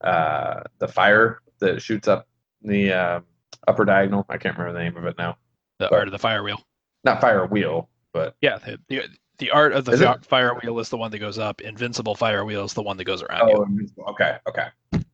uh, 0.00 0.62
the 0.78 0.88
fire 0.88 1.40
that 1.60 1.80
shoots 1.80 2.08
up 2.08 2.26
the 2.62 2.92
uh, 2.92 3.20
upper 3.68 3.84
diagonal. 3.84 4.26
I 4.28 4.36
can't 4.38 4.56
remember 4.58 4.76
the 4.78 4.84
name 4.84 4.96
of 4.96 5.04
it 5.06 5.16
now. 5.18 5.36
The 5.78 5.88
But- 5.88 5.98
art 5.98 6.08
of 6.08 6.12
the 6.12 6.18
fire 6.18 6.42
wheel. 6.42 6.60
Not 7.04 7.20
fire 7.20 7.46
wheel, 7.46 7.90
but 8.12 8.34
Yeah. 8.40 8.58
The, 8.58 8.78
the, 8.88 9.02
the 9.38 9.50
art 9.50 9.72
of 9.72 9.84
the 9.84 9.92
Is 9.92 10.00
fi- 10.00 10.18
fire 10.22 10.54
wheel 10.62 10.78
is 10.78 10.88
the 10.88 10.96
one 10.96 11.10
that 11.10 11.18
goes 11.18 11.38
up. 11.38 11.60
Invincible 11.60 12.14
fire 12.14 12.44
wheel 12.44 12.64
is 12.64 12.72
the 12.74 12.82
one 12.82 12.96
that 12.98 13.04
goes 13.04 13.22
around 13.22 13.48
you. 13.48 13.56
oh, 13.58 13.62
Invincible. 13.64 14.04
okay, 14.08 14.36
okay. 14.48 14.68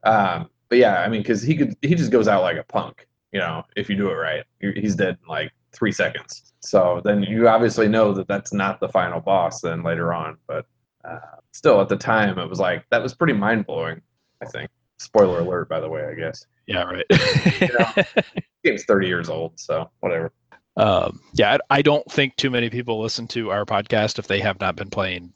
Um, 0.05 0.49
but 0.68 0.79
yeah, 0.79 1.01
I 1.01 1.09
mean, 1.09 1.23
because 1.23 1.43
he 1.43 1.57
could, 1.57 1.77
he 1.83 1.95
just 1.95 2.11
goes 2.11 2.29
out 2.29 2.43
like 2.43 2.57
a 2.57 2.62
punk. 2.64 3.07
You 3.33 3.41
know, 3.41 3.64
if 3.77 3.89
you 3.89 3.97
do 3.97 4.09
it 4.11 4.14
right, 4.14 4.45
he's 4.61 4.95
dead 4.97 5.16
in 5.23 5.29
like 5.29 5.53
three 5.73 5.93
seconds. 5.93 6.53
So 6.61 7.01
then 7.05 7.23
you 7.23 7.49
obviously 7.49 7.89
know 7.89 8.12
that 8.14 8.27
that's 8.29 8.53
not 8.53 8.81
the 8.81 8.89
final 8.89 9.21
boss. 9.21 9.61
Then 9.61 9.83
later 9.83 10.12
on, 10.12 10.37
but 10.47 10.66
uh, 11.05 11.18
still, 11.53 11.81
at 11.81 11.89
the 11.89 11.97
time, 11.97 12.39
it 12.39 12.49
was 12.49 12.59
like 12.61 12.85
that 12.91 13.03
was 13.03 13.14
pretty 13.14 13.33
mind 13.35 13.66
blowing. 13.66 14.01
I 14.43 14.47
think. 14.47 14.71
Spoiler 14.99 15.41
alert, 15.41 15.68
by 15.68 15.81
the 15.81 15.89
way. 15.89 16.05
I 16.05 16.14
guess 16.14 16.45
Yeah. 16.66 16.83
Right. 16.83 17.05
know. 17.09 18.23
game's 18.64 18.85
thirty 18.85 19.07
years 19.07 19.29
old, 19.31 19.59
so 19.59 19.91
whatever. 20.01 20.33
Um, 20.77 21.21
yeah. 21.35 21.59
I, 21.71 21.79
I 21.79 21.83
don't 21.83 22.11
think 22.11 22.37
too 22.37 22.51
many 22.51 22.71
people 22.71 23.01
listen 23.01 23.27
to 23.29 23.51
our 23.51 23.64
podcast 23.64 24.18
if 24.18 24.27
they 24.27 24.41
have 24.41 24.61
not 24.61 24.77
been 24.77 24.91
playing, 24.91 25.33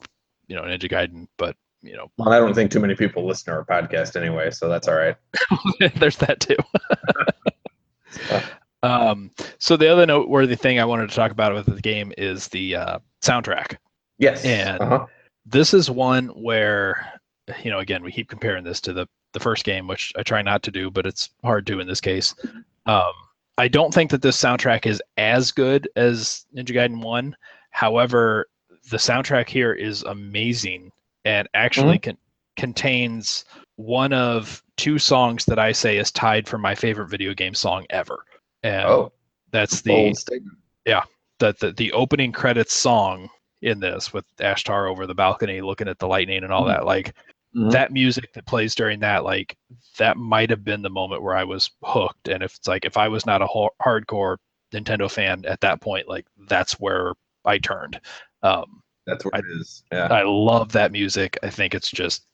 you 0.47 0.55
know, 0.55 0.63
Ninja 0.63 0.89
Gaiden. 0.89 1.27
But 1.37 1.55
you 1.81 1.95
know, 1.95 2.09
Well, 2.17 2.29
I 2.33 2.39
don't 2.39 2.53
think 2.53 2.71
too 2.71 2.79
many 2.79 2.95
people 2.95 3.25
listen 3.27 3.53
to 3.53 3.59
our 3.59 3.65
podcast 3.65 4.15
anyway, 4.15 4.49
so 4.51 4.67
that's 4.69 4.87
all 4.87 4.95
right. 4.95 5.15
there's 5.97 6.17
that 6.17 6.39
too. 6.39 6.55
um, 8.83 9.31
so 9.59 9.77
the 9.77 9.87
other 9.91 10.05
noteworthy 10.05 10.55
thing 10.55 10.79
I 10.79 10.85
wanted 10.85 11.09
to 11.09 11.15
talk 11.15 11.31
about 11.31 11.53
with 11.53 11.65
the 11.67 11.81
game 11.81 12.11
is 12.17 12.47
the 12.49 12.75
uh, 12.75 12.99
soundtrack. 13.23 13.77
Yes. 14.17 14.43
And- 14.45 14.81
uh-huh. 14.81 15.05
This 15.47 15.75
is 15.75 15.91
one 15.91 16.29
where, 16.29 17.07
you 17.63 17.69
know, 17.69 17.77
again, 17.77 18.01
we 18.01 18.11
keep 18.11 18.27
comparing 18.27 18.63
this 18.63 18.81
to 18.81 18.93
the 18.93 19.07
the 19.33 19.39
first 19.39 19.63
game, 19.63 19.85
which 19.85 20.11
I 20.17 20.23
try 20.23 20.41
not 20.41 20.63
to 20.63 20.71
do, 20.71 20.89
but 20.89 21.05
it's 21.05 21.29
hard 21.43 21.67
to 21.67 21.79
in 21.79 21.85
this 21.85 22.01
case. 22.01 22.33
Um, 22.87 23.11
I 23.57 23.67
don't 23.67 23.93
think 23.93 24.11
that 24.11 24.21
this 24.21 24.37
soundtrack 24.41 24.85
is 24.85 25.01
as 25.17 25.51
good 25.51 25.87
as 25.95 26.45
Ninja 26.55 26.71
Gaiden 26.75 27.01
One. 27.01 27.35
However, 27.71 28.47
the 28.89 28.97
soundtrack 28.97 29.47
here 29.49 29.73
is 29.73 30.03
amazing 30.03 30.91
and 31.23 31.47
actually 31.53 31.99
con- 31.99 32.17
contains 32.57 33.45
one 33.77 34.13
of 34.13 34.61
two 34.77 34.99
songs 34.99 35.45
that 35.45 35.59
I 35.59 35.71
say 35.71 35.97
is 35.97 36.11
tied 36.11 36.47
for 36.47 36.57
my 36.57 36.75
favorite 36.75 37.07
video 37.09 37.33
game 37.33 37.53
song 37.53 37.85
ever. 37.89 38.23
And 38.63 38.85
oh, 38.85 39.11
that's 39.51 39.81
the 39.81 40.13
statement. 40.13 40.57
that 41.39 41.59
the, 41.59 41.71
the 41.73 41.91
opening 41.93 42.31
credits 42.31 42.73
song 42.75 43.29
in 43.61 43.79
this 43.79 44.13
with 44.13 44.25
Ashtar 44.37 44.89
over 44.89 45.05
the 45.07 45.15
balcony 45.15 45.59
looking 45.61 45.87
at 45.87 45.99
the 45.99 46.07
lightning 46.07 46.43
and 46.43 46.53
all 46.53 46.63
Mhm. 46.63 46.67
that 46.75 46.85
like 46.85 47.13
Mhm. 47.55 47.71
that 47.71 47.91
music 47.91 48.33
that 48.33 48.45
plays 48.45 48.75
during 48.75 48.99
that 48.99 49.23
like 49.23 49.55
that 49.97 50.17
might 50.17 50.49
have 50.49 50.63
been 50.63 50.81
the 50.81 50.89
moment 50.89 51.21
where 51.23 51.35
I 51.37 51.43
was 51.45 51.71
hooked. 51.83 52.27
And 52.27 52.43
if 52.43 52.55
it's 52.55 52.67
like 52.67 52.83
if 52.85 52.97
I 52.97 53.07
was 53.07 53.25
not 53.25 53.41
a 53.41 53.47
ho- 53.47 53.73
hardcore 53.81 54.37
Nintendo 54.73 55.09
fan 55.09 55.45
at 55.45 55.61
that 55.61 55.79
point 55.81 56.07
like 56.09 56.25
that's 56.47 56.73
where 56.79 57.13
I 57.45 57.57
turned. 57.57 57.99
Um 58.43 58.81
That's 59.07 59.23
what 59.23 59.35
I- 59.35 59.39
it 59.39 59.45
is. 59.59 59.83
Yeah. 59.91 60.07
I 60.11 60.23
love 60.23 60.71
that 60.73 60.91
music. 60.91 61.37
I 61.43 61.49
think 61.49 61.73
it's 61.73 61.89
just 61.91 62.25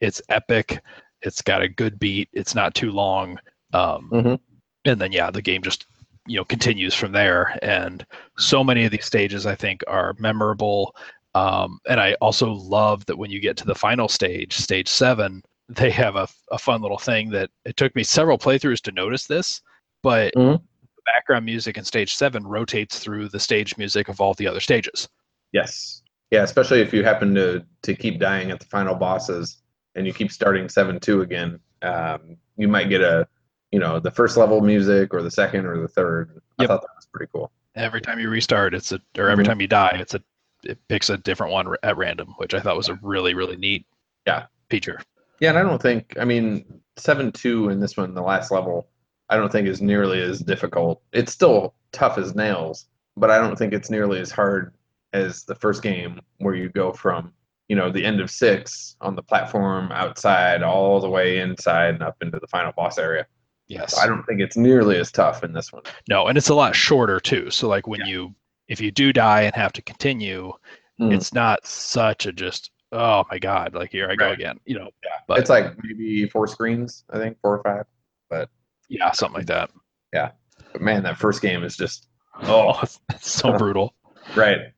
it's 0.00 0.20
epic. 0.28 0.80
It's 1.22 1.40
got 1.42 1.62
a 1.62 1.68
good 1.68 1.98
beat. 1.98 2.28
It's 2.32 2.54
not 2.54 2.74
too 2.74 2.90
long. 2.92 3.38
Um 3.72 4.10
Mhm. 4.12 4.40
and 4.84 5.00
then 5.00 5.12
yeah 5.12 5.30
the 5.30 5.42
game 5.42 5.62
just 5.62 5.86
you 6.26 6.36
know 6.36 6.44
continues 6.44 6.92
from 6.94 7.12
there. 7.12 7.58
And 7.62 8.04
so 8.36 8.62
many 8.62 8.84
of 8.84 8.90
these 8.90 9.06
stages 9.06 9.46
i 9.46 9.54
think 9.54 9.82
are 9.88 10.14
memorable 10.18 10.94
Um, 11.34 11.78
and 11.88 12.00
I 12.00 12.14
also 12.14 12.50
love 12.52 13.04
that 13.06 13.16
when 13.18 13.30
you 13.30 13.40
get 13.40 13.56
to 13.58 13.66
the 13.66 13.74
final 13.74 14.08
stage, 14.08 14.54
stage 14.56 14.88
seven, 14.88 15.42
they 15.68 15.90
have 15.90 16.16
a, 16.16 16.26
a 16.50 16.58
fun 16.58 16.80
little 16.80 16.98
thing 16.98 17.30
that 17.30 17.50
it 17.64 17.76
took 17.76 17.94
me 17.94 18.02
several 18.02 18.38
playthroughs 18.38 18.80
to 18.82 18.92
notice 18.92 19.26
this, 19.26 19.60
but 20.02 20.32
Mhm. 20.34 20.60
the 20.82 21.02
background 21.04 21.44
music 21.44 21.76
in 21.76 21.84
stage 21.84 22.14
seven 22.14 22.46
rotates 22.46 22.98
through 22.98 23.28
the 23.28 23.38
stage 23.40 23.76
music 23.76 24.08
of 24.08 24.20
all 24.20 24.34
the 24.34 24.46
other 24.46 24.60
stages. 24.60 25.08
Yes. 25.52 26.02
Yeah, 26.30 26.42
especially 26.42 26.80
if 26.80 26.92
you 26.92 27.04
happen 27.04 27.34
to 27.34 27.64
to 27.82 27.94
keep 27.94 28.18
dying 28.20 28.50
at 28.50 28.60
the 28.60 28.66
final 28.66 28.94
bosses 28.94 29.62
and 29.94 30.06
you 30.06 30.12
keep 30.12 30.30
starting 30.30 30.68
seven 30.68 31.00
two 31.00 31.22
again, 31.22 31.58
um, 31.82 32.36
you 32.56 32.68
might 32.68 32.88
get 32.90 33.00
a 33.00 33.26
you 33.70 33.78
know 33.78 33.98
the 34.00 34.10
first 34.10 34.36
level 34.36 34.60
music 34.60 35.12
or 35.14 35.22
the 35.22 35.30
second 35.30 35.64
or 35.66 35.80
the 35.80 35.88
third. 35.88 36.40
I 36.58 36.62
Yep. 36.62 36.68
thought 36.68 36.82
that 36.82 36.90
was 36.96 37.06
pretty 37.12 37.30
cool. 37.32 37.50
Every 37.74 38.00
time 38.02 38.18
you 38.18 38.28
restart, 38.28 38.74
it's 38.74 38.92
a 38.92 39.00
or 39.16 39.28
every 39.30 39.44
Mhm. 39.44 39.48
time 39.48 39.60
you 39.62 39.68
die, 39.68 39.96
it's 40.00 40.14
a 40.14 40.22
it 40.64 40.78
picks 40.88 41.08
a 41.10 41.16
different 41.18 41.52
one 41.52 41.74
at 41.82 41.96
random, 41.96 42.34
which 42.38 42.54
I 42.54 42.60
thought 42.60 42.76
was 42.76 42.88
a 42.88 42.98
really 43.02 43.34
really 43.34 43.56
neat 43.56 43.86
Yeah. 44.26 44.46
feature. 44.70 45.00
Yeah, 45.40 45.50
and 45.50 45.58
I 45.58 45.62
don't 45.62 45.80
think 45.80 46.16
I 46.18 46.24
mean 46.24 46.64
seven 46.96 47.30
two 47.32 47.68
in 47.70 47.80
this 47.80 47.96
one, 47.96 48.14
the 48.14 48.22
last 48.22 48.50
level, 48.50 48.88
I 49.28 49.36
don't 49.36 49.52
think 49.52 49.68
is 49.68 49.80
nearly 49.82 50.20
as 50.20 50.40
difficult. 50.40 51.02
It's 51.12 51.32
still 51.32 51.74
tough 51.92 52.18
as 52.18 52.34
nails, 52.34 52.86
but 53.16 53.30
I 53.30 53.38
don't 53.38 53.56
think 53.56 53.72
it's 53.72 53.90
nearly 53.90 54.20
as 54.20 54.30
hard 54.30 54.74
as 55.12 55.44
the 55.44 55.54
first 55.54 55.82
game 55.82 56.20
where 56.38 56.54
you 56.54 56.68
go 56.68 56.92
from 56.92 57.32
you 57.68 57.76
know 57.76 57.90
the 57.92 58.04
end 58.04 58.20
of 58.20 58.30
six 58.30 58.96
on 59.02 59.14
the 59.14 59.22
platform 59.22 59.92
outside 59.92 60.62
all 60.62 61.00
the 61.00 61.08
way 61.08 61.38
inside 61.38 61.94
and 61.94 62.02
up 62.02 62.16
into 62.22 62.38
the 62.40 62.46
final 62.46 62.72
boss 62.72 62.96
area. 62.98 63.26
Yes. 63.68 63.98
I 63.98 64.06
don't 64.06 64.22
think 64.24 64.40
it's 64.40 64.56
nearly 64.56 64.96
as 64.96 65.12
tough 65.12 65.44
in 65.44 65.52
this 65.52 65.70
one. 65.72 65.82
No, 66.08 66.26
and 66.28 66.38
it's 66.38 66.48
a 66.48 66.54
lot 66.54 66.74
shorter 66.74 67.20
too. 67.20 67.50
So 67.50 67.68
like 67.68 67.86
when 67.86 68.00
you 68.06 68.34
if 68.68 68.80
you 68.80 68.90
do 68.90 69.12
die 69.12 69.42
and 69.42 69.54
have 69.54 69.72
to 69.74 69.82
continue, 69.82 70.52
Mm. 71.00 71.14
it's 71.14 71.32
not 71.32 71.64
such 71.66 72.26
a 72.26 72.32
just 72.32 72.70
oh 72.90 73.22
my 73.30 73.38
god, 73.38 73.74
like 73.74 73.92
here 73.92 74.08
I 74.10 74.16
go 74.16 74.30
again. 74.32 74.58
You 74.64 74.78
know, 74.78 74.90
Yeah, 75.04 75.10
but- 75.28 75.38
it's 75.38 75.50
like 75.50 75.74
maybe 75.84 76.26
four 76.28 76.46
screens, 76.48 77.04
I 77.10 77.18
think 77.18 77.38
four 77.40 77.56
or 77.58 77.62
five. 77.62 77.84
but 78.30 78.48
yeah, 78.88 79.10
something 79.12 79.36
like 79.38 79.46
that. 79.46 79.70
Yeah, 80.12 80.30
but 80.72 80.80
man, 80.82 81.02
that 81.04 81.16
first 81.18 81.40
game 81.42 81.62
is 81.64 81.76
just 81.76 82.08
Oh, 82.42 82.78
it's, 82.82 82.98
it's 83.10 83.30
so 83.30 83.56
brutal. 83.56 83.94
right. 84.36 84.72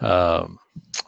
Um, 0.00 0.58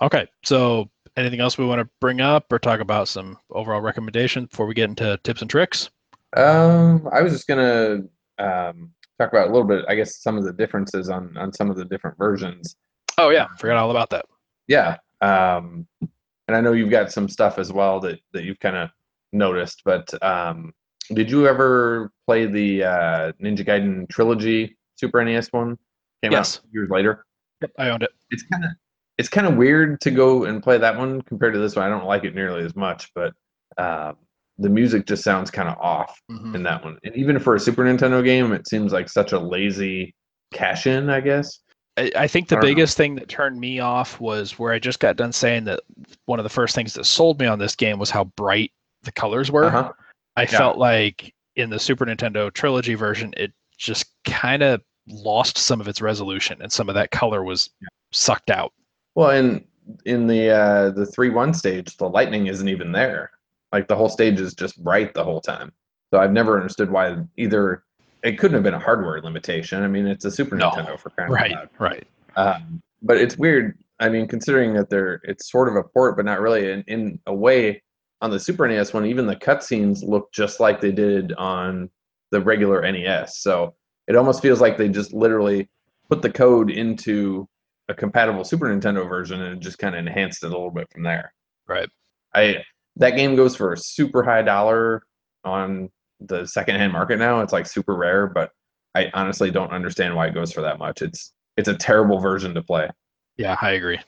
okay, 0.02 0.26
so 0.44 0.90
anything 1.16 1.40
else 1.40 1.56
we 1.58 1.66
want 1.66 1.80
to 1.80 1.88
bring 2.00 2.20
up 2.20 2.52
or 2.52 2.58
talk 2.58 2.80
about 2.80 3.08
some 3.08 3.38
overall 3.50 3.80
recommendations 3.80 4.48
before 4.48 4.66
we 4.66 4.74
get 4.74 4.88
into 4.90 5.18
tips 5.24 5.42
and 5.42 5.50
tricks? 5.50 5.90
Um, 6.36 7.08
I 7.12 7.22
was 7.22 7.32
just 7.32 7.46
gonna 7.46 8.00
um, 8.38 8.92
talk 9.18 9.30
about 9.32 9.48
a 9.48 9.52
little 9.52 9.66
bit, 9.66 9.84
I 9.88 9.94
guess, 9.94 10.16
some 10.22 10.36
of 10.36 10.44
the 10.44 10.52
differences 10.52 11.08
on 11.08 11.36
on 11.36 11.52
some 11.52 11.70
of 11.70 11.76
the 11.76 11.84
different 11.84 12.16
versions. 12.18 12.76
Oh 13.18 13.30
yeah, 13.30 13.46
forgot 13.58 13.76
all 13.76 13.90
about 13.90 14.10
that. 14.10 14.24
Yeah, 14.68 14.96
um, 15.20 15.86
and 16.00 16.56
I 16.56 16.60
know 16.60 16.72
you've 16.72 16.90
got 16.90 17.12
some 17.12 17.28
stuff 17.28 17.58
as 17.58 17.72
well 17.72 18.00
that 18.00 18.18
that 18.32 18.44
you've 18.44 18.60
kind 18.60 18.76
of 18.76 18.90
noticed. 19.32 19.82
But 19.84 20.12
um, 20.22 20.72
did 21.12 21.30
you 21.30 21.46
ever 21.46 22.10
play 22.26 22.46
the 22.46 22.84
uh, 22.84 23.32
Ninja 23.42 23.64
Gaiden 23.66 24.08
trilogy 24.08 24.76
Super 24.96 25.24
NES 25.24 25.48
one? 25.52 25.76
Came 26.22 26.32
Yes. 26.32 26.58
out 26.58 26.64
years 26.72 26.88
later. 26.90 27.24
Yep, 27.60 27.70
I 27.78 27.88
owned 27.90 28.02
it. 28.02 28.10
it's 28.30 28.42
kind 28.44 28.64
of 28.64 28.70
it's 29.18 29.28
kind 29.28 29.46
of 29.46 29.56
weird 29.56 30.00
to 30.00 30.10
go 30.10 30.44
and 30.44 30.62
play 30.62 30.76
that 30.78 30.96
one 30.96 31.22
compared 31.22 31.52
to 31.54 31.60
this 31.60 31.76
one. 31.76 31.84
I 31.84 31.88
don't 31.88 32.04
like 32.06 32.24
it 32.24 32.34
nearly 32.34 32.64
as 32.64 32.74
much, 32.74 33.12
but 33.14 33.32
um, 33.78 34.16
the 34.58 34.68
music 34.68 35.06
just 35.06 35.24
sounds 35.24 35.50
kind 35.50 35.68
of 35.68 35.76
off 35.78 36.20
Mhm. 36.30 36.54
in 36.54 36.62
that 36.62 36.84
one. 36.84 36.98
And 37.04 37.14
even 37.16 37.38
for 37.38 37.54
a 37.56 37.60
Super 37.60 37.82
Nintendo 37.84 38.22
game, 38.22 38.52
it 38.52 38.68
seems 38.68 38.92
like 38.92 39.08
such 39.08 39.32
a 39.32 39.38
lazy 39.38 40.14
cash 40.52 40.86
in. 40.86 41.10
I 41.10 41.20
guess. 41.20 41.60
I, 41.96 42.10
I 42.16 42.26
think 42.28 42.48
the 42.48 42.56
I 42.56 42.60
don't 42.60 42.64
know. 42.64 42.74
biggest 42.74 42.96
thing 42.96 43.14
that 43.16 43.28
turned 43.28 43.58
me 43.58 43.80
off 43.80 44.20
was 44.20 44.58
where 44.58 44.72
I 44.72 44.78
just 44.78 45.00
got 45.00 45.16
done 45.16 45.32
saying 45.32 45.64
that 45.64 45.80
one 46.26 46.38
of 46.38 46.44
the 46.44 46.48
first 46.50 46.74
things 46.74 46.92
that 46.94 47.04
sold 47.04 47.38
me 47.40 47.46
on 47.46 47.58
this 47.58 47.74
game 47.76 47.98
was 47.98 48.10
how 48.10 48.24
bright 48.36 48.72
the 49.02 49.12
colors 49.12 49.50
were. 49.50 49.64
Uh-huh. 49.66 49.92
I 50.36 50.46
felt 50.46 50.76
like 50.78 51.32
in 51.56 51.70
the 51.70 51.78
Super 51.78 52.04
Nintendo 52.04 52.52
trilogy 52.52 52.94
version, 52.94 53.32
it 53.36 53.52
just 53.78 54.06
kind 54.24 54.62
of 54.62 54.80
lost 55.06 55.58
some 55.58 55.80
of 55.80 55.86
its 55.86 56.00
resolution 56.00 56.60
and 56.62 56.72
some 56.72 56.88
of 56.88 56.94
that 56.96 57.10
color 57.12 57.44
was 57.44 57.70
sucked 58.12 58.50
out. 58.50 58.72
Well, 59.14 59.30
in 59.30 59.64
in 60.06 60.26
the 60.26 60.48
uh, 60.50 60.90
the 60.90 61.06
three 61.06 61.30
one 61.30 61.52
stage, 61.54 61.96
the 61.98 62.08
lightning 62.08 62.46
isn't 62.48 62.68
even 62.68 62.90
there. 62.90 63.30
Like 63.74 63.88
the 63.88 63.96
whole 63.96 64.08
stage 64.08 64.38
is 64.38 64.54
just 64.54 64.80
bright 64.84 65.14
the 65.14 65.24
whole 65.24 65.40
time. 65.40 65.72
So 66.12 66.20
I've 66.20 66.30
never 66.30 66.56
understood 66.56 66.90
why 66.92 67.16
either. 67.36 67.82
It 68.22 68.38
couldn't 68.38 68.54
have 68.54 68.62
been 68.62 68.72
a 68.72 68.78
hardware 68.78 69.20
limitation. 69.20 69.82
I 69.82 69.88
mean, 69.88 70.06
it's 70.06 70.24
a 70.24 70.30
Super 70.30 70.54
No. 70.56 70.70
Nintendo 70.70 70.98
for 70.98 71.10
crying 71.10 71.28
out 71.30 71.34
Right, 71.34 71.50
loud. 71.50 71.68
right. 71.78 72.06
Um, 72.36 72.80
but 73.02 73.18
it's 73.18 73.36
weird. 73.36 73.76
I 74.00 74.08
mean, 74.08 74.28
considering 74.28 74.72
that 74.74 74.88
they're 74.88 75.20
it's 75.24 75.50
sort 75.50 75.68
of 75.68 75.74
a 75.76 75.82
port, 75.82 76.16
but 76.16 76.24
not 76.24 76.40
really. 76.40 76.70
In, 76.70 76.82
in 76.86 77.18
a 77.26 77.34
way, 77.34 77.82
on 78.22 78.30
the 78.30 78.38
Super 78.38 78.66
NES 78.68 78.94
one, 78.94 79.04
even 79.06 79.26
the 79.26 79.34
cutscenes 79.36 80.02
look 80.08 80.32
just 80.32 80.60
like 80.60 80.80
they 80.80 80.92
did 80.92 81.32
on 81.34 81.90
the 82.30 82.40
regular 82.40 82.80
NES. 82.90 83.38
So 83.38 83.74
it 84.06 84.14
almost 84.14 84.40
feels 84.40 84.60
like 84.60 84.78
they 84.78 84.88
just 84.88 85.12
literally 85.12 85.68
put 86.08 86.22
the 86.22 86.30
code 86.30 86.70
into 86.70 87.48
a 87.88 87.94
compatible 87.94 88.44
Super 88.44 88.66
Nintendo 88.68 89.06
version 89.08 89.42
and 89.42 89.60
just 89.60 89.78
kind 89.78 89.96
of 89.96 89.98
enhanced 90.06 90.44
it 90.44 90.46
a 90.46 90.50
little 90.50 90.70
bit 90.70 90.86
from 90.92 91.02
there. 91.02 91.34
Right. 91.66 91.88
I 92.34 92.62
that 92.96 93.10
game 93.16 93.36
goes 93.36 93.56
for 93.56 93.72
a 93.72 93.76
super 93.76 94.22
high 94.22 94.42
dollar 94.42 95.02
on 95.44 95.90
the 96.20 96.46
secondhand 96.46 96.92
market 96.92 97.18
now. 97.18 97.40
It's 97.40 97.52
like 97.52 97.66
super 97.66 97.94
rare, 97.96 98.26
but 98.26 98.50
I 98.94 99.10
honestly 99.14 99.50
don't 99.50 99.72
understand 99.72 100.14
why 100.14 100.28
it 100.28 100.34
goes 100.34 100.52
for 100.52 100.60
that 100.62 100.78
much. 100.78 101.02
It's 101.02 101.32
it's 101.56 101.68
a 101.68 101.76
terrible 101.76 102.18
version 102.20 102.54
to 102.54 102.62
play. 102.62 102.88
Yeah, 103.36 103.56
I 103.60 103.72
agree. 103.72 103.98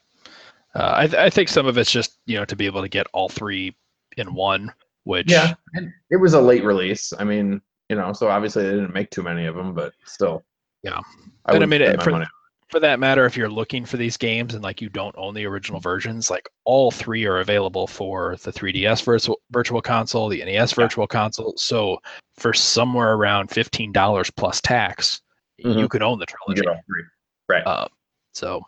Uh, 0.75 0.93
I, 0.97 1.07
th- 1.07 1.19
I 1.19 1.31
think 1.31 1.49
some 1.49 1.67
of 1.67 1.79
it's 1.79 1.91
just 1.91 2.19
you 2.27 2.37
know 2.37 2.45
to 2.45 2.57
be 2.57 2.67
able 2.67 2.83
to 2.83 2.89
get 2.89 3.07
all 3.13 3.29
three 3.29 3.77
in 4.17 4.35
one, 4.35 4.73
which 5.05 5.31
Yeah, 5.31 5.55
and 5.75 5.93
it 6.11 6.17
was 6.17 6.35
a 6.35 6.41
late 6.41 6.65
release. 6.65 7.13
I 7.19 7.25
mean, 7.25 7.61
you 7.89 7.97
know, 7.97 8.13
so 8.13 8.29
obviously 8.29 8.63
they 8.65 8.71
didn't 8.71 8.95
make 8.95 9.11
too 9.11 9.23
many 9.23 9.47
of 9.47 9.55
them, 9.57 9.75
but 9.75 9.93
still. 10.05 10.45
Yeah. 10.83 10.99
I, 11.47 11.55
And 11.55 11.57
I 11.57 11.59
would 11.59 11.69
mean, 11.69 11.83
it- 11.83 12.03
for-. 12.03 12.27
For 12.71 12.81
that 12.81 12.99
matter, 12.99 13.25
if 13.25 13.37
you're 13.37 13.49
looking 13.49 13.85
for 13.85 13.97
these 13.97 14.17
games 14.17 14.55
and 14.55 14.63
like 14.65 14.81
you 14.81 14.89
don't 14.89 15.15
own 15.17 15.35
the 15.35 15.47
original 15.47 15.81
versions, 15.81 16.31
like 16.31 16.49
all 16.65 16.91
three 16.91 17.25
are 17.25 17.39
available 17.39 17.87
for 17.87 18.37
the 18.43 18.51
3DS 18.53 19.05
virtual 19.05 19.41
virtual 19.53 19.81
console, 19.81 20.29
the 20.29 20.45
NES 20.45 20.73
virtual 20.73 21.07
console. 21.07 21.55
So 21.57 21.99
for 22.37 22.53
somewhere 22.53 23.15
around 23.15 23.51
fifteen 23.51 23.93
dollars 23.93 24.31
plus 24.31 24.61
tax, 24.61 25.21
you 25.59 25.71
Mhm. 25.71 25.91
can 25.91 26.03
own 26.03 26.19
the 26.19 26.27
trilogy. 26.27 26.67
Right. 27.49 27.65
Uh, 27.67 27.87
so, 28.35 28.67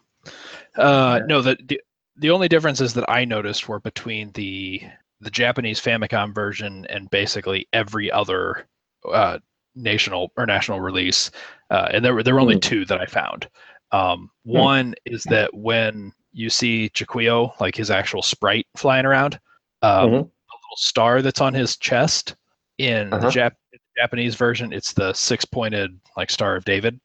uh, 0.76 1.18
Yeah. 1.20 1.26
no, 1.26 1.42
the, 1.42 1.56
the 1.64 1.80
the 2.16 2.30
only 2.30 2.48
differences 2.48 2.94
that 2.94 3.08
I 3.10 3.24
noticed 3.24 3.68
were 3.68 3.80
between 3.80 4.30
the 4.32 4.80
the 5.20 5.30
Japanese 5.30 5.80
Famicom 5.80 6.32
version 6.32 6.86
and 6.88 7.10
basically 7.10 7.66
every 7.72 8.10
other 8.12 8.66
uh, 9.12 9.38
national 9.74 10.30
or 10.36 10.46
national 10.46 10.80
release, 10.80 11.30
uh, 11.70 11.88
and 11.92 12.04
there 12.04 12.14
were 12.14 12.22
there 12.22 12.34
were 12.34 12.40
only 12.40 12.54
Hmm. 12.54 12.60
two 12.60 12.84
that 12.84 13.00
I 13.00 13.06
found. 13.06 13.48
Um, 13.92 14.30
Hmm. 14.44 14.52
One 14.58 14.94
is 15.04 15.24
that 15.24 15.52
when 15.54 16.12
you 16.32 16.50
see 16.50 16.90
Jaquio, 16.90 17.58
like 17.60 17.74
his 17.74 17.90
actual 17.90 18.22
sprite 18.22 18.66
flying 18.76 19.06
around, 19.06 19.38
um, 19.82 19.90
Mhm. 20.08 20.10
the 20.10 20.16
little 20.16 20.76
star 20.76 21.22
that's 21.22 21.40
on 21.40 21.54
his 21.54 21.76
chest 21.76 22.36
in 22.78 23.10
the 23.10 23.16
Uh-huh. 23.16 23.30
Jap- 23.30 23.56
Japanese 23.96 24.34
version, 24.36 24.72
it's 24.72 24.92
the 24.92 25.12
six 25.12 25.44
pointed 25.44 25.98
like 26.16 26.30
Star 26.30 26.54
of 26.56 26.64
David. 26.64 27.00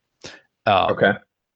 Um, 0.65 0.91
okay. 0.91 1.13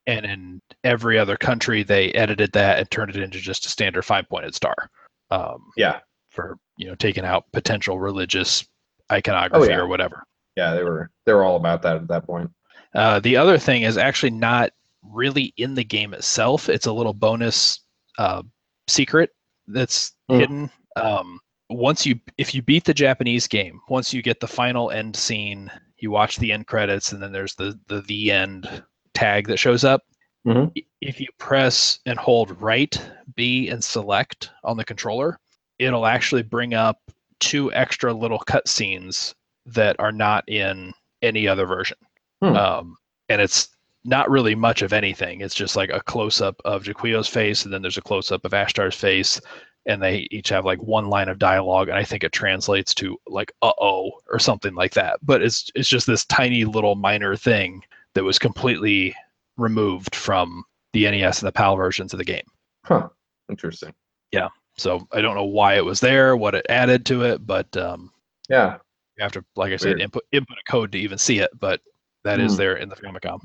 and 0.07 0.25
in 0.25 0.61
every 0.86 1.17
other 1.19 1.36
country 1.38 1.84
they 1.84 2.11
edited 2.13 2.51
that 2.53 2.80
and 2.80 2.89
turned 2.91 3.09
it 3.15 3.21
into 3.21 3.39
just 3.39 3.65
a 3.65 3.69
standard 3.69 4.03
five 4.03 4.28
pointed 4.30 4.53
star 4.55 4.89
um, 5.32 5.69
Yeah. 5.78 5.99
for 6.30 6.57
you 6.78 6.88
know 6.88 6.95
taking 6.95 7.23
out 7.25 7.45
potential 7.53 7.99
religious 7.99 8.65
iconography 9.11 9.67
Oh, 9.67 9.69
yeah. 9.69 9.78
or 9.78 9.88
whatever 9.88 10.23
Yeah, 10.55 10.73
they 10.73 10.84
were 10.84 11.09
they 11.25 11.34
were 11.34 11.43
all 11.43 11.55
about 11.57 11.82
that 11.84 11.97
at 11.97 12.07
that 12.09 12.25
point. 12.25 12.49
uh, 12.95 13.19
the 13.21 13.36
other 13.38 13.57
thing 13.57 13.84
is 13.84 13.97
actually 13.97 14.32
not 14.32 14.71
really 15.12 15.53
in 15.58 15.74
the 15.74 15.84
game 15.84 16.14
itself 16.14 16.70
it's 16.70 16.86
a 16.88 16.91
little 16.91 17.14
bonus 17.14 17.82
uh, 18.18 18.41
secret 18.88 19.32
that's 19.68 20.14
Hmm. 20.30 20.39
hidden 20.39 20.72
um, 20.95 21.39
once 21.70 22.05
you 22.05 22.20
if 22.38 22.53
you 22.55 22.62
beat 22.62 22.84
the 22.86 22.93
japanese 22.93 23.47
game 23.47 23.80
once 23.89 24.14
you 24.14 24.22
get 24.22 24.39
the 24.39 24.47
final 24.47 24.91
end 24.91 25.16
scene 25.16 25.70
you 25.97 26.12
watch 26.12 26.38
the 26.38 26.51
end 26.51 26.68
credits 26.68 27.12
and 27.12 27.22
then 27.22 27.32
there's 27.32 27.55
the 27.55 27.78
the 27.88 28.01
the 28.01 28.32
end 28.32 28.84
tag 29.14 29.47
that 29.47 29.58
shows 29.58 29.84
up 29.84 30.03
Mhm. 30.45 30.72
If 31.01 31.20
you 31.20 31.28
press 31.39 31.99
and 32.05 32.18
hold 32.18 32.62
right 32.62 32.97
b 33.36 33.68
and 33.70 33.84
select 33.84 34.51
on 34.64 34.78
the 34.78 34.86
controller 34.86 35.39
it'll 35.80 36.05
actually 36.05 36.43
bring 36.43 36.74
up 36.74 36.99
two 37.39 37.72
extra 37.74 38.14
little 38.14 38.39
cutscenes 38.39 39.36
that 39.66 39.95
are 39.99 40.12
not 40.14 40.47
in 40.47 40.93
any 41.22 41.47
other 41.47 41.66
version 41.66 41.97
Hmm. 42.41 42.55
um, 42.55 42.97
and 43.30 43.41
it's 43.41 43.70
not 44.08 44.30
really 44.30 44.55
much 44.55 44.82
of 44.82 44.93
anything 44.93 45.41
it's 45.41 45.53
just 45.53 45.76
like 45.76 45.89
a 45.91 46.01
close-up 46.01 46.55
of 46.66 46.84
Jaquio's 46.84 47.28
face 47.28 47.64
and 47.66 47.74
then 47.74 47.82
there's 47.82 47.97
a 47.97 48.01
close-up 48.01 48.43
of 48.45 48.53
ashtar's 48.53 48.95
face 48.95 49.39
and 49.86 50.01
they 50.01 50.28
each 50.32 50.49
have 50.49 50.66
like 50.66 50.82
one 50.82 51.08
line 51.10 51.28
of 51.30 51.38
dialogue 51.39 51.89
and 51.89 51.97
i 51.97 52.03
think 52.03 52.24
it 52.24 52.32
translates 52.32 52.93
to 52.95 53.18
like 53.28 53.51
uh-oh 53.62 54.12
or 54.30 54.39
something 54.39 54.74
like 54.76 54.93
that 54.93 55.20
but 55.24 55.41
it's 55.41 55.70
it's 55.76 55.89
just 55.89 56.08
this 56.08 56.26
tiny 56.26 56.64
little 56.66 56.95
minor 56.95 57.36
thing 57.36 57.84
that 58.14 58.24
was 58.24 58.39
completely 58.39 59.14
removed 59.58 60.16
from 60.16 60.64
the 60.93 61.03
nes 61.12 61.41
and 61.41 61.47
the 61.47 61.51
pal 61.51 61.76
versions 61.76 62.14
of 62.14 62.18
the 62.18 62.26
game 62.26 62.45
Huh. 62.86 63.10
Interesting. 63.49 63.93
Yeah. 64.32 64.47
So 64.78 65.05
I 65.12 65.20
don't 65.20 65.36
know 65.36 65.43
why 65.43 65.76
it 65.76 65.84
was 65.84 65.99
there, 65.99 66.38
what 66.38 66.55
it 66.55 66.66
added 66.70 67.05
to 67.08 67.24
it, 67.24 67.45
but 67.45 67.76
um, 67.76 68.12
Yeah. 68.49 68.78
you 69.18 69.24
have 69.24 69.32
to, 69.34 69.43
like 69.58 69.74
I 69.74 69.76
said, 69.78 69.88
Weird. 69.89 70.01
input 70.01 70.24
input 70.32 70.58
a 70.58 70.72
code 70.72 70.91
to 70.93 70.97
even 70.97 71.18
see 71.18 71.39
it. 71.39 71.49
But 71.60 71.82
that 72.24 72.39
is 72.39 72.53
Hmm. 72.53 72.58
there 72.60 72.76
in 72.78 72.88
the 72.88 72.95
Famicom. 72.95 73.39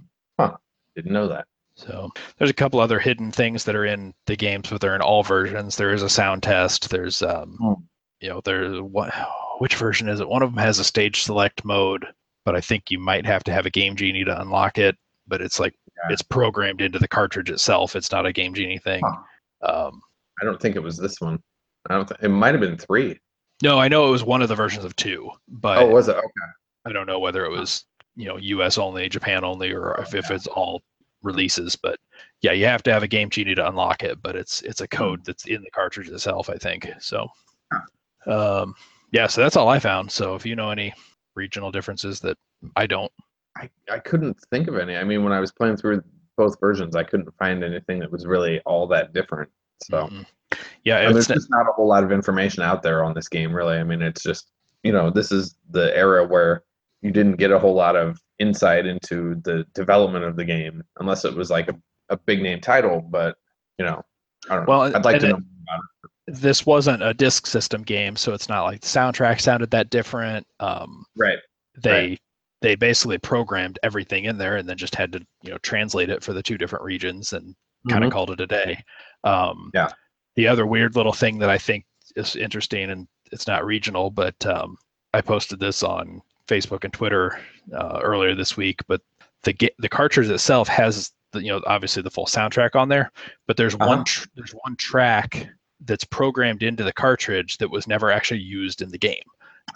Didn't 0.95 1.13
know 1.13 1.29
that. 1.29 1.47
So 1.75 2.11
there's 2.37 2.51
a 2.51 2.55
couple 2.55 2.79
other 2.79 2.99
hidden 2.99 3.33
things 3.33 3.65
that 3.65 3.75
are 3.75 3.87
in 3.87 4.13
the 4.27 4.37
games, 4.37 4.69
but 4.69 4.81
they're 4.83 4.95
in 4.95 5.01
all 5.01 5.23
versions. 5.23 5.77
There 5.77 5.95
is 5.95 6.03
a 6.03 6.09
sound 6.11 6.43
test. 6.43 6.91
There's 6.91 7.23
um, 7.23 7.57
Hmm. 7.59 7.73
you 8.21 8.29
know, 8.29 8.43
there's 8.45 8.79
what 8.81 9.13
which 9.59 9.77
version 9.77 10.09
is 10.09 10.21
it? 10.21 10.29
One 10.29 10.43
of 10.43 10.51
them 10.51 10.63
has 10.63 10.79
a 10.79 10.85
stage 10.85 11.23
select 11.23 11.65
mode, 11.65 12.07
but 12.45 12.55
I 12.55 12.61
think 12.61 12.91
you 12.91 12.99
might 12.99 13.25
have 13.25 13.43
to 13.45 13.53
have 13.53 13.65
a 13.65 13.71
Game 13.71 13.97
Genie 13.97 14.25
to 14.25 14.41
unlock 14.41 14.77
it. 14.77 14.97
But 15.27 15.41
it's 15.41 15.59
like 15.59 15.75
Yeah. 15.97 16.13
it's 16.13 16.21
programmed 16.23 16.83
into 16.83 16.99
the 16.99 17.09
cartridge 17.09 17.49
itself. 17.49 17.97
It's 17.97 18.13
not 18.13 18.27
a 18.27 18.33
Game 18.35 18.53
Genie 18.53 18.79
thing. 18.79 19.03
Um, 19.63 20.03
I 20.41 20.45
don't 20.45 20.61
think 20.61 20.77
it 20.77 20.83
was 20.83 20.99
this 20.99 21.21
one. 21.23 21.43
I 21.89 21.95
don't. 21.95 22.07
Th- 22.09 22.21
it 22.23 22.29
might 22.29 22.53
have 22.55 22.61
been 22.61 22.77
three. 22.77 23.19
no, 23.63 23.79
I 23.79 23.89
know 23.89 24.09
it 24.09 24.11
was 24.11 24.25
one 24.25 24.43
of 24.43 24.49
the 24.51 24.55
versions 24.57 24.85
of 24.85 24.95
two, 24.97 25.31
but 25.49 25.79
oh, 25.79 25.87
was 25.87 26.09
it? 26.09 26.17
Okay. 26.17 26.51
I 26.85 26.93
don't 26.93 27.07
know 27.07 27.21
whether 27.21 27.45
it 27.47 27.51
was 27.51 27.85
you 28.17 28.27
know 28.27 28.37
U.S. 28.37 28.79
only, 28.79 29.09
Japan 29.09 29.45
only, 29.45 29.73
or 29.73 30.01
if, 30.01 30.15
if 30.15 30.31
it's 30.31 30.47
all 30.47 30.83
releases. 31.23 31.77
But 31.77 31.99
yeah, 32.41 32.53
you 32.53 32.67
have 32.67 32.83
to 32.85 32.93
have 32.93 33.03
a 33.03 33.09
Game 33.09 33.31
Genie 33.31 33.55
to 33.55 33.69
unlock 33.69 34.03
it. 34.03 34.23
But 34.23 34.37
it's 34.37 34.63
it's 34.63 34.81
a 34.81 34.89
code 34.89 35.25
that's 35.25 35.47
in 35.47 35.63
the 35.63 35.71
cartridge 35.71 36.09
itself, 36.09 36.51
I 36.51 36.57
think. 36.57 36.89
So, 37.01 37.29
um, 38.27 38.75
yeah, 39.13 39.27
so 39.27 39.41
that's 39.41 39.57
all 39.57 39.69
I 39.69 39.79
found. 39.79 40.11
So 40.11 40.35
if 40.35 40.45
you 40.45 40.57
know 40.57 40.71
any 40.71 40.93
regional 41.35 41.71
differences 41.71 42.21
that 42.21 42.37
I 42.77 42.87
don't, 42.87 43.13
I, 43.57 43.69
I 43.91 43.99
couldn't 43.99 44.39
think 44.51 44.69
of 44.69 44.77
any. 44.77 44.97
I 44.97 45.05
mean, 45.05 45.25
when 45.25 45.33
I 45.33 45.41
was 45.41 45.53
playing 45.53 45.77
through 45.77 46.03
both 46.37 46.59
versions, 46.61 46.97
I 46.97 47.05
couldn't 47.05 47.29
find 47.39 47.63
anything 47.63 47.99
that 48.01 48.11
was 48.11 48.27
really 48.27 48.61
all 48.61 48.87
that 48.89 49.13
different. 49.13 49.51
So 49.83 50.07
mm, 50.07 50.27
yeah, 50.85 51.11
there's 51.13 51.29
just 51.29 51.51
not 51.51 51.69
a 51.69 51.73
whole 51.73 51.89
lot 51.89 52.05
of 52.05 52.13
information 52.13 52.63
out 52.63 52.83
there 52.83 53.05
on 53.05 53.15
this 53.15 53.29
game, 53.29 53.53
really. 53.53 53.77
I 53.77 53.85
mean, 53.85 54.03
it's 54.03 54.23
just 54.23 54.49
you 54.83 54.93
know, 54.93 55.11
this 55.11 55.31
is 55.31 55.55
the 55.71 55.97
era 55.97 56.27
where 56.27 56.65
you 57.03 57.11
didn't 57.11 57.37
get 57.37 57.51
a 57.51 57.59
whole 57.59 57.75
lot 57.75 57.97
of 57.97 58.19
insight 58.39 58.87
into 58.87 59.35
the 59.45 59.65
development 59.75 60.25
of 60.25 60.37
the 60.37 60.45
game, 60.45 60.83
unless 60.99 61.25
it 61.25 61.35
was 61.35 61.51
like 61.51 61.69
a, 61.69 61.75
a 62.09 62.17
big 62.17 62.43
name 62.43 62.61
title. 62.61 63.01
But 63.01 63.37
you 63.79 63.85
know, 63.85 64.03
I 64.49 64.55
don't 64.57 64.67
know. 64.67 64.71
Well, 64.71 64.83
I'd 64.97 65.05
like 65.05 65.21
to 65.21 65.27
it- 65.27 65.31
know 65.31 65.37
more 65.39 65.77
about 65.77 65.81
it. 66.29 66.41
this 66.41 66.65
wasn't 66.65 67.03
a 67.03 67.13
disc 67.15 67.47
system 67.47 67.83
game, 67.83 68.17
so 68.17 68.33
it's 68.33 68.49
not 68.49 68.65
like 68.65 68.81
the 68.81 68.87
soundtrack 68.87 69.41
sounded 69.41 69.71
that 69.73 69.91
different. 69.91 70.47
Um, 70.61 71.05
Right. 71.17 71.39
they 71.83 72.19
they 72.61 72.77
basically 72.77 73.19
programmed 73.19 73.79
everything 73.83 74.27
in 74.27 74.39
there 74.39 74.57
and 74.57 74.69
then 74.69 74.77
just 74.77 74.95
had 74.95 75.11
to 75.13 75.21
you 75.43 75.51
know 75.51 75.59
translate 75.59 76.11
it 76.11 76.23
for 76.23 76.33
the 76.33 76.43
two 76.43 76.57
different 76.57 76.85
regions 76.85 77.33
and 77.33 77.55
kind 77.89 78.05
of 78.05 78.11
Mhm. 78.11 78.13
called 78.13 78.31
it 78.31 78.41
a 78.41 78.47
day. 78.47 78.81
Um, 79.25 79.71
Yeah. 79.75 79.89
The 80.37 80.47
other 80.49 80.65
weird 80.67 80.95
little 80.97 81.13
thing 81.13 81.39
that 81.41 81.51
I 81.51 81.59
think 81.59 81.85
is 82.17 82.37
interesting, 82.37 82.91
and 82.91 83.07
it's 83.33 83.47
not 83.49 83.65
regional, 83.67 84.11
but 84.11 84.47
um, 84.47 84.77
I 85.13 85.21
posted 85.21 85.59
this 85.61 85.83
on 85.83 86.21
Facebook 86.53 86.85
and 86.85 86.93
Twitter 86.93 87.39
uh, 87.75 88.01
earlier 88.03 88.35
this 88.35 88.57
week. 88.57 88.81
But 88.87 89.01
the 89.43 89.53
ga- 89.53 89.75
the 89.79 89.89
cartridge 89.89 90.29
itself 90.29 90.69
has 90.69 91.13
the, 91.33 91.43
you 91.43 91.51
know 91.51 91.63
obviously 91.67 92.03
the 92.03 92.11
full 92.11 92.27
soundtrack 92.27 92.75
on 92.77 92.89
there, 92.89 93.11
but 93.47 93.57
there's 93.57 93.75
Uh-huh. 93.75 93.87
one 93.89 94.05
tr- 94.05 94.27
there's 94.37 94.53
one 94.65 94.77
track 94.77 95.49
that's 95.85 96.05
programmed 96.05 96.63
into 96.63 96.85
the 96.85 96.93
cartridge 96.93 97.57
that 97.59 97.71
was 97.71 97.87
never 97.89 98.11
actually 98.13 98.41
used 98.41 98.83
in 98.83 98.91
the 98.91 98.99
game. 98.99 99.25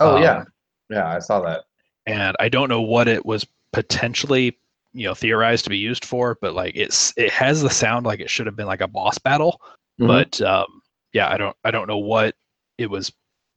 Oh 0.01 0.17
Um, 0.17 0.23
yeah, 0.23 0.45
yeah, 0.91 1.09
I 1.17 1.19
saw 1.19 1.41
that. 1.41 1.65
and 2.07 2.37
I 2.39 2.49
don't 2.49 2.69
know 2.69 2.83
what 2.83 3.09
it 3.09 3.25
was 3.25 3.47
potentially 3.73 4.57
you 4.93 5.07
know 5.07 5.15
theorized 5.15 5.65
to 5.65 5.71
be 5.71 5.79
used 5.79 6.05
for, 6.05 6.37
but 6.41 6.55
like 6.55 6.75
it's 6.77 7.13
it 7.17 7.31
has 7.33 7.63
the 7.63 7.71
sound 7.71 8.07
like 8.07 8.21
it 8.21 8.31
should 8.31 8.47
have 8.47 8.57
been 8.57 8.67
like 8.67 8.81
a 8.83 8.89
boss 8.89 9.19
battle, 9.19 9.61
Mhm. 10.01 10.07
but 10.09 10.41
um, 10.43 10.83
yeah, 11.13 11.29
I 11.31 11.37
don't 11.39 11.57
I 11.65 11.71
don't 11.71 11.89
know 11.89 11.99
what 11.99 12.35
it 12.79 12.89
was 12.91 13.11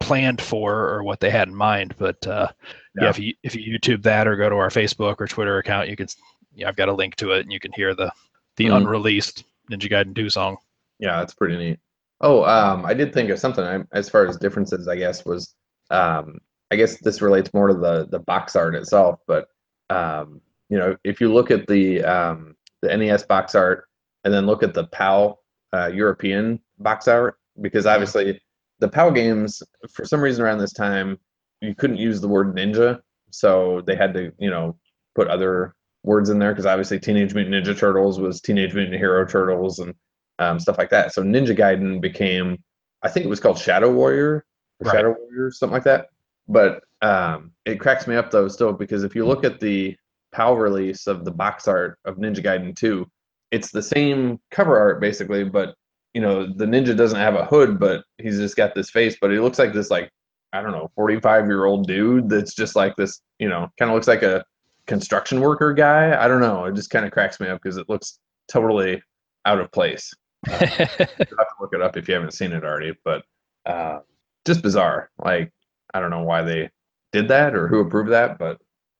planned 0.09 0.41
for 0.41 0.89
or 0.89 1.03
what 1.03 1.19
they 1.19 1.29
had 1.29 1.47
in 1.47 1.53
mind, 1.55 1.93
but 1.99 2.25
uh, 2.25 2.47
yeah. 2.95 3.03
Yeah. 3.03 3.09
if 3.09 3.19
you 3.19 3.33
if 3.43 3.55
you 3.55 3.77
YouTube 3.77 4.01
that 4.03 4.27
or 4.27 4.35
go 4.35 4.49
to 4.49 4.55
our 4.55 4.69
Facebook 4.69 5.17
or 5.19 5.27
Twitter 5.27 5.59
account, 5.59 5.87
you 5.87 5.95
can 5.95 6.07
yeah 6.55 6.67
I've 6.67 6.75
got 6.75 6.89
a 6.89 6.93
link 6.93 7.15
to 7.17 7.31
it 7.33 7.41
and 7.41 7.51
you 7.53 7.59
can 7.59 7.71
hear 7.73 7.93
the 7.93 8.11
the 8.57 8.65
Mhm. 8.65 8.77
unreleased 8.77 9.43
Ninja 9.71 9.87
Gaiden 9.87 10.15
2 10.15 10.29
song. 10.31 10.57
Yeah, 10.97 11.19
that's 11.19 11.35
pretty 11.35 11.57
neat. 11.57 11.79
Oh, 12.21 12.43
um, 12.43 12.87
I 12.87 12.95
did 12.95 13.13
think 13.13 13.29
of 13.29 13.37
something 13.37 13.63
I, 13.63 13.81
as 13.93 14.09
far 14.09 14.25
as 14.25 14.35
differences. 14.37 14.87
I 14.87 14.95
guess 14.95 15.23
was, 15.25 15.53
um, 15.91 16.39
I 16.71 16.75
guess 16.75 16.97
this 16.97 17.21
relates 17.21 17.53
more 17.53 17.67
to 17.67 17.75
the 17.75 18.07
the 18.09 18.19
box 18.19 18.55
art 18.55 18.73
itself. 18.73 19.19
But 19.27 19.47
um, 19.91 20.41
you 20.69 20.77
know, 20.79 20.97
if 21.03 21.21
you 21.21 21.31
look 21.31 21.51
at 21.51 21.67
the 21.67 22.03
um, 22.03 22.55
the 22.81 22.97
NES 22.97 23.23
box 23.23 23.53
art 23.53 23.85
and 24.23 24.33
then 24.33 24.47
look 24.47 24.63
at 24.63 24.73
the 24.73 24.85
PAL 24.87 25.39
uh, 25.71 25.87
European 25.93 26.59
box 26.79 27.07
art, 27.07 27.35
because 27.61 27.85
obviously 27.85 28.41
the 28.79 28.87
PAL 28.87 29.11
games, 29.11 29.61
for 29.91 30.05
some 30.05 30.21
reason 30.21 30.43
around 30.43 30.59
this 30.59 30.73
time, 30.73 31.17
you 31.61 31.75
couldn't 31.75 31.97
use 31.97 32.21
the 32.21 32.27
word 32.27 32.55
ninja, 32.55 32.99
so 33.31 33.81
they 33.85 33.95
had 33.95 34.13
to 34.13 34.31
you 34.39 34.49
know 34.49 34.77
put 35.15 35.27
other 35.27 35.75
words 36.03 36.29
in 36.29 36.39
there 36.39 36.51
because 36.51 36.65
obviously 36.65 36.99
Teenage 36.99 37.33
Mutant 37.33 37.55
Ninja 37.55 37.77
Turtles 37.77 38.19
was 38.19 38.41
Teenage 38.41 38.73
Mutant 38.73 38.97
Hero 38.97 39.25
Turtles 39.25 39.79
and 39.79 39.93
um, 40.39 40.59
stuff 40.59 40.77
like 40.77 40.89
that. 40.91 41.13
So 41.13 41.21
Ninja 41.21 41.55
Gaiden 41.57 41.99
became, 41.99 42.57
I 43.03 43.09
think 43.09 43.25
it 43.25 43.29
was 43.29 43.39
called 43.39 43.59
Shadow 43.59 43.91
Warrior, 43.91 44.45
or 44.79 44.85
Right. 44.85 44.93
Shadow 44.93 45.15
Warrior, 45.19 45.51
something 45.51 45.73
like 45.73 45.83
that. 45.83 46.07
But 46.47 46.81
um, 47.01 47.51
it 47.65 47.79
cracks 47.79 48.07
me 48.07 48.15
up 48.15 48.31
though 48.31 48.47
still 48.47 48.73
because 48.73 49.03
if 49.03 49.15
you 49.15 49.25
look 49.25 49.43
at 49.43 49.59
the 49.59 49.95
PAL 50.31 50.55
release 50.57 51.07
of 51.07 51.25
the 51.25 51.31
box 51.31 51.67
art 51.67 51.99
of 52.05 52.17
Ninja 52.17 52.43
Gaiden 52.43 52.75
2, 52.75 53.05
it's 53.51 53.71
the 53.71 53.81
same 53.81 54.39
cover 54.51 54.77
art 54.77 55.01
basically, 55.01 55.43
but 55.43 55.75
you 56.13 56.21
know 56.21 56.45
the 56.45 56.65
ninja 56.65 56.95
doesn't 56.95 57.19
have 57.19 57.35
a 57.35 57.45
hood, 57.45 57.79
but 57.79 58.03
he's 58.17 58.37
just 58.37 58.55
got 58.55 58.75
this 58.75 58.89
face, 58.89 59.17
but 59.19 59.31
he 59.31 59.39
looks 59.39 59.59
like 59.59 59.73
this 59.73 59.89
like 59.89 60.11
I 60.53 60.61
don't 60.61 60.71
know, 60.71 60.91
45 60.95 61.45
year 61.45 61.65
old 61.65 61.87
dude 61.87 62.29
that's 62.29 62.55
just 62.55 62.75
like 62.75 62.95
this, 62.95 63.21
you 63.37 63.47
know, 63.47 63.69
kind 63.77 63.91
of 63.91 63.95
looks 63.95 64.07
like 64.07 64.23
a 64.23 64.43
construction 64.87 65.41
worker 65.41 65.73
guy. 65.73 66.21
I 66.23 66.27
don't 66.27 66.41
know. 66.41 66.65
It 66.65 66.75
just 66.75 66.89
kind 66.89 67.05
of 67.05 67.11
cracks 67.11 67.39
me 67.39 67.47
up 67.47 67.61
because 67.61 67.77
it 67.77 67.87
looks 67.87 68.19
totally 68.47 69.01
out 69.45 69.59
of 69.59 69.71
place. 69.71 70.11
You'll 70.47 70.57
have 70.57 71.19
to 71.19 71.45
look 71.59 71.73
it 71.73 71.81
up 71.81 71.97
if 71.97 72.07
you 72.07 72.15
haven't 72.15 72.33
seen 72.33 72.53
it 72.53 72.63
already, 72.63 72.93
but 73.03 73.23
uh, 73.65 73.99
just 74.45 74.63
bizarre. 74.63 75.11
Like 75.23 75.51
I 75.93 75.99
don't 75.99 76.09
know 76.11 76.23
why 76.23 76.41
they 76.41 76.69
did 77.11 77.27
that 77.27 77.55
or 77.55 77.67
who 77.67 77.79
approved 77.79 78.11
that, 78.11 78.39
but 78.39 78.59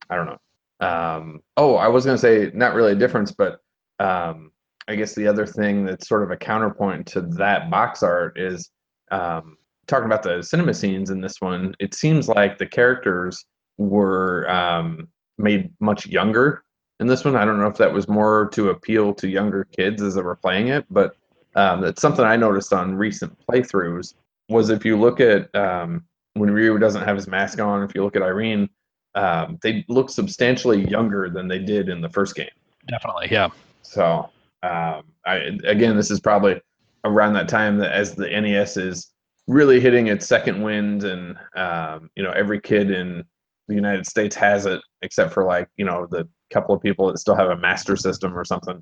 I 0.09 0.15
don't 0.15 0.25
know. 0.27 0.37
Um, 0.81 1.41
oh, 1.57 1.75
I 1.75 1.87
was 1.87 2.05
gonna 2.05 2.17
say 2.17 2.51
not 2.53 2.73
really 2.73 2.91
a 2.91 2.95
difference, 2.95 3.31
but 3.31 3.59
um, 3.99 4.51
I 4.89 4.95
guess 4.95 5.13
the 5.13 5.27
other 5.27 5.45
thing 5.45 5.85
that's 5.85 6.07
sort 6.07 6.23
of 6.23 6.31
a 6.31 6.35
counterpoint 6.35 7.05
to 7.07 7.21
that 7.21 7.69
box 7.69 8.01
art 8.01 8.39
is 8.39 8.71
um, 9.11 9.55
talking 9.85 10.07
about 10.07 10.23
the 10.23 10.41
cinema 10.41 10.73
scenes 10.73 11.11
in 11.11 11.21
this 11.21 11.39
one. 11.39 11.75
It 11.79 11.93
seems 11.93 12.27
like 12.27 12.57
the 12.57 12.65
characters 12.65 13.45
were 13.77 14.49
um, 14.49 15.07
made 15.37 15.69
much 15.79 16.07
younger 16.07 16.63
in 16.99 17.05
this 17.05 17.23
one. 17.23 17.35
I 17.35 17.45
don't 17.45 17.59
know 17.59 17.67
if 17.67 17.77
that 17.77 17.93
was 17.93 18.07
more 18.07 18.49
to 18.53 18.71
appeal 18.71 19.13
to 19.13 19.27
younger 19.27 19.63
kids 19.63 20.01
as 20.01 20.15
they 20.15 20.23
were 20.23 20.35
playing 20.35 20.69
it, 20.69 20.85
but 20.89 21.15
um, 21.55 21.81
that's 21.81 22.01
something 22.01 22.25
I 22.25 22.35
noticed 22.35 22.73
on 22.73 22.95
recent 22.95 23.37
playthroughs. 23.47 24.15
Was 24.49 24.71
if 24.71 24.83
you 24.83 24.99
look 24.99 25.19
at 25.19 25.53
um, 25.53 26.03
when 26.33 26.49
Ryu 26.49 26.79
doesn't 26.79 27.03
have 27.03 27.15
his 27.15 27.27
mask 27.27 27.59
on, 27.59 27.83
if 27.83 27.93
you 27.93 28.03
look 28.03 28.15
at 28.15 28.23
Irene, 28.23 28.67
um, 29.13 29.59
they 29.61 29.85
look 29.87 30.09
substantially 30.09 30.89
younger 30.89 31.29
than 31.29 31.47
they 31.47 31.59
did 31.59 31.89
in 31.89 32.01
the 32.01 32.09
first 32.09 32.35
game. 32.35 32.49
Definitely, 32.87 33.27
yeah. 33.29 33.49
So 33.83 34.31
um, 34.63 35.03
I, 35.25 35.57
again, 35.63 35.95
this 35.95 36.11
is 36.11 36.19
probably 36.19 36.61
around 37.05 37.33
that 37.33 37.47
time 37.47 37.77
that 37.77 37.91
as 37.91 38.15
the 38.15 38.29
NES 38.29 38.77
is 38.77 39.11
really 39.47 39.79
hitting 39.79 40.07
its 40.07 40.27
second 40.27 40.61
wind, 40.61 41.03
and 41.03 41.37
um, 41.55 42.09
you 42.15 42.23
know 42.23 42.31
every 42.31 42.59
kid 42.59 42.91
in 42.91 43.23
the 43.67 43.75
United 43.75 44.05
States 44.05 44.35
has 44.35 44.65
it, 44.65 44.81
except 45.01 45.33
for 45.33 45.43
like 45.45 45.69
you 45.77 45.85
know 45.85 46.07
the 46.09 46.27
couple 46.51 46.73
of 46.73 46.81
people 46.81 47.07
that 47.07 47.17
still 47.17 47.35
have 47.35 47.49
a 47.49 47.57
Master 47.57 47.95
System 47.95 48.37
or 48.37 48.43
something. 48.43 48.81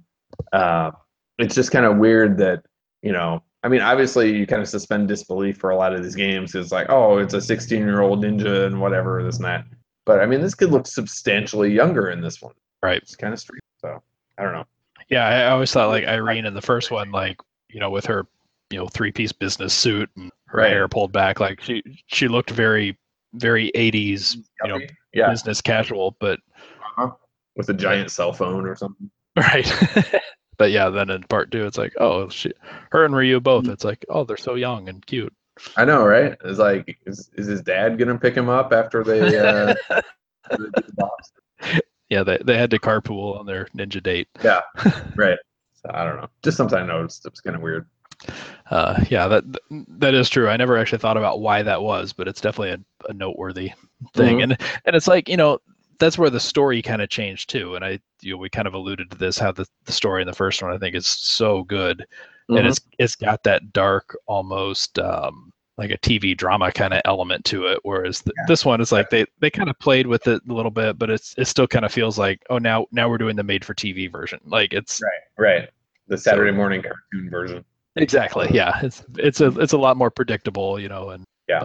Uh, 0.53 0.91
it's 1.37 1.55
just 1.55 1.71
kind 1.71 1.85
of 1.85 1.97
weird 1.97 2.37
that 2.37 2.63
you 3.01 3.11
know. 3.11 3.43
I 3.63 3.69
mean, 3.69 3.81
obviously, 3.81 4.35
you 4.37 4.45
kind 4.45 4.61
of 4.61 4.69
suspend 4.69 5.07
disbelief 5.07 5.57
for 5.57 5.71
a 5.71 5.75
lot 5.75 5.93
of 5.93 6.03
these 6.03 6.15
games. 6.15 6.53
It's 6.55 6.71
like, 6.71 6.89
oh, 6.89 7.17
it's 7.17 7.33
a 7.33 7.41
16 7.41 7.79
year 7.79 8.01
old 8.01 8.23
ninja 8.23 8.65
and 8.67 8.79
whatever, 8.79 9.21
this 9.23 9.37
and 9.37 9.45
that. 9.45 9.65
But 10.05 10.21
I 10.21 10.25
mean, 10.25 10.41
this 10.41 10.55
kid 10.55 10.71
looks 10.71 10.93
substantially 10.93 11.73
younger 11.73 12.11
in 12.11 12.21
this 12.21 12.41
one. 12.41 12.53
Right. 12.81 13.01
It's 13.01 13.15
kind 13.15 13.33
of 13.33 13.39
strange. 13.39 13.61
So 13.81 14.01
I 14.37 14.43
don't 14.43 14.53
know. 14.53 14.65
Yeah, 15.09 15.25
I 15.25 15.47
always 15.49 15.71
thought 15.71 15.89
like 15.89 16.05
Irene 16.05 16.45
in 16.45 16.53
the 16.53 16.61
first 16.61 16.91
one, 16.91 17.11
like 17.11 17.39
you 17.69 17.79
know, 17.79 17.89
with 17.89 18.05
her 18.05 18.27
you 18.69 18.77
know 18.77 18.87
three 18.87 19.11
piece 19.11 19.31
business 19.31 19.73
suit 19.73 20.09
and 20.15 20.31
her 20.45 20.59
Right. 20.59 20.69
hair 20.69 20.87
pulled 20.87 21.11
back, 21.11 21.39
like 21.39 21.61
she 21.61 21.83
she 22.07 22.27
looked 22.27 22.49
very 22.49 22.97
very 23.33 23.71
80s 23.75 24.35
mm, 24.37 24.43
you 24.63 24.67
know 24.69 24.79
yeah, 25.13 25.29
business 25.29 25.61
casual, 25.61 26.15
but 26.19 26.39
uh-huh. 26.81 27.11
with 27.55 27.69
a 27.69 27.73
giant 27.73 28.11
cell 28.11 28.33
phone 28.33 28.65
or 28.65 28.75
something. 28.75 29.09
right. 29.37 29.71
but 30.57 30.71
yeah, 30.71 30.89
then 30.89 31.09
in 31.09 31.23
part 31.23 31.51
two, 31.51 31.65
it's 31.65 31.77
like 31.77 31.93
oh, 31.99 32.29
she, 32.29 32.51
her 32.91 33.05
and 33.05 33.15
Ryu 33.15 33.39
both. 33.39 33.65
Mm. 33.65 33.73
It's 33.73 33.83
like 33.83 34.05
oh, 34.09 34.23
they're 34.23 34.37
so 34.37 34.55
young 34.55 34.89
and 34.89 35.05
cute. 35.05 35.33
I 35.75 35.85
know, 35.85 36.05
right? 36.05 36.37
It's 36.45 36.59
like, 36.59 36.99
is, 37.05 37.31
is 37.33 37.47
his 37.47 37.61
dad 37.61 37.97
gonna 37.97 38.17
pick 38.17 38.35
him 38.35 38.49
up 38.49 38.73
after 38.73 39.03
they? 39.03 39.37
Uh, 39.37 39.73
they 42.09 42.15
do 42.15 42.25
the 42.25 42.43
box? 42.43 42.43
yeah, 42.45 42.45
they 42.45 42.53
they 42.53 42.57
had 42.57 42.69
to 42.71 42.79
carpool 42.79 43.39
on 43.39 43.45
their 43.45 43.65
ninja 43.75 44.01
date. 44.01 44.27
Yeah, 44.43 44.61
right. 45.15 45.37
So 45.73 45.91
I 45.93 46.03
don't 46.05 46.17
know. 46.17 46.29
Just 46.43 46.57
something 46.57 46.77
I 46.77 46.85
noticed. 46.85 47.25
It 47.25 47.31
was 47.31 47.41
kind 47.41 47.55
of 47.55 47.61
weird. 47.61 47.87
uh, 48.71 49.03
yeah, 49.09 49.27
that 49.27 49.43
that 49.99 50.13
is 50.13 50.29
true. 50.29 50.49
I 50.49 50.57
never 50.57 50.77
actually 50.77 50.99
thought 50.99 51.17
about 51.17 51.39
why 51.41 51.61
that 51.63 51.81
was, 51.81 52.13
but 52.13 52.27
it's 52.27 52.41
definitely 52.41 52.71
a, 52.71 53.09
a 53.09 53.13
noteworthy 53.13 53.71
thing. 54.13 54.37
Mhm. 54.39 54.43
And 54.43 54.57
and 54.85 54.95
it's 54.95 55.07
like 55.07 55.29
you 55.29 55.37
know 55.37 55.59
that's 55.99 56.17
where 56.17 56.29
the 56.29 56.39
story 56.39 56.81
kind 56.81 57.01
of 57.01 57.09
changed 57.09 57.49
too. 57.49 57.75
And 57.75 57.85
I 57.85 57.99
you 58.21 58.33
know 58.33 58.37
we 58.37 58.49
kind 58.49 58.67
of 58.67 58.73
alluded 58.73 59.11
to 59.11 59.17
this 59.17 59.37
how 59.37 59.51
the, 59.51 59.65
the 59.85 59.91
story 59.91 60.21
in 60.21 60.27
the 60.27 60.33
first 60.33 60.61
one 60.63 60.71
I 60.73 60.77
think 60.77 60.95
is 60.95 61.07
so 61.07 61.63
good, 61.63 62.05
Mhm. 62.49 62.59
and 62.59 62.67
it's 62.67 62.79
it's 62.99 63.15
got 63.15 63.43
that 63.43 63.71
dark 63.73 64.17
almost 64.25 64.97
um, 64.99 65.53
like 65.77 65.91
a 65.91 65.97
TV 65.99 66.35
drama 66.35 66.71
kind 66.71 66.93
of 66.93 67.01
element 67.05 67.45
to 67.45 67.67
it. 67.67 67.79
Whereas 67.83 68.21
th- 68.21 68.33
Yeah. 68.37 68.45
this 68.47 68.65
one 68.65 68.81
is 68.81 68.91
like 68.91 69.09
they 69.09 69.25
they 69.39 69.49
kind 69.49 69.69
of 69.69 69.77
played 69.79 70.07
with 70.07 70.27
it 70.27 70.41
a 70.49 70.53
little 70.53 70.71
bit, 70.71 70.97
but 70.97 71.09
it's 71.09 71.35
it 71.37 71.45
still 71.45 71.67
kind 71.67 71.85
of 71.85 71.91
feels 71.91 72.17
like 72.17 72.41
oh 72.49 72.57
now 72.57 72.87
now 72.91 73.07
we're 73.09 73.17
doing 73.19 73.35
the 73.35 73.43
made 73.43 73.63
for 73.63 73.73
TV 73.73 74.11
version. 74.11 74.39
Like 74.45 74.73
it's 74.73 75.01
right. 75.01 75.59
Right 75.59 75.69
the 76.07 76.17
Saturday 76.17 76.51
morning 76.51 76.81
cartoon 76.81 77.29
version. 77.29 77.65
Exactly. 77.95 78.47
Yeah. 78.51 78.79
It's 78.83 79.03
it's 79.17 79.41
a 79.41 79.47
it's 79.59 79.73
a 79.73 79.77
lot 79.77 79.97
more 79.97 80.09
predictable, 80.11 80.79
you 80.79 80.87
know, 80.89 81.09
and 81.09 81.23
Yeah. 81.47 81.59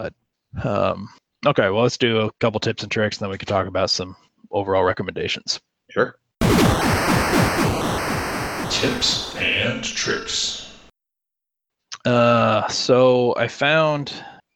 but 0.55 0.67
um 0.67 1.09
okay, 1.47 1.71
well 1.71 1.83
let's 1.83 1.97
do 1.99 2.21
a 2.21 2.33
couple 2.41 2.59
tips 2.61 2.83
and 2.83 2.91
tricks 2.93 3.19
and 3.19 3.25
then 3.25 3.31
we 3.31 3.39
can 3.39 3.47
talk 3.49 3.67
about 3.67 3.91
some 3.91 4.17
overall 4.51 4.85
recommendations. 4.85 5.61
Sure. 5.91 6.17
Tips 8.71 9.37
and 9.37 9.85
tricks. 9.85 10.72
Uh 12.05 12.67
so 12.69 13.35
I 13.37 13.49
found 13.49 14.13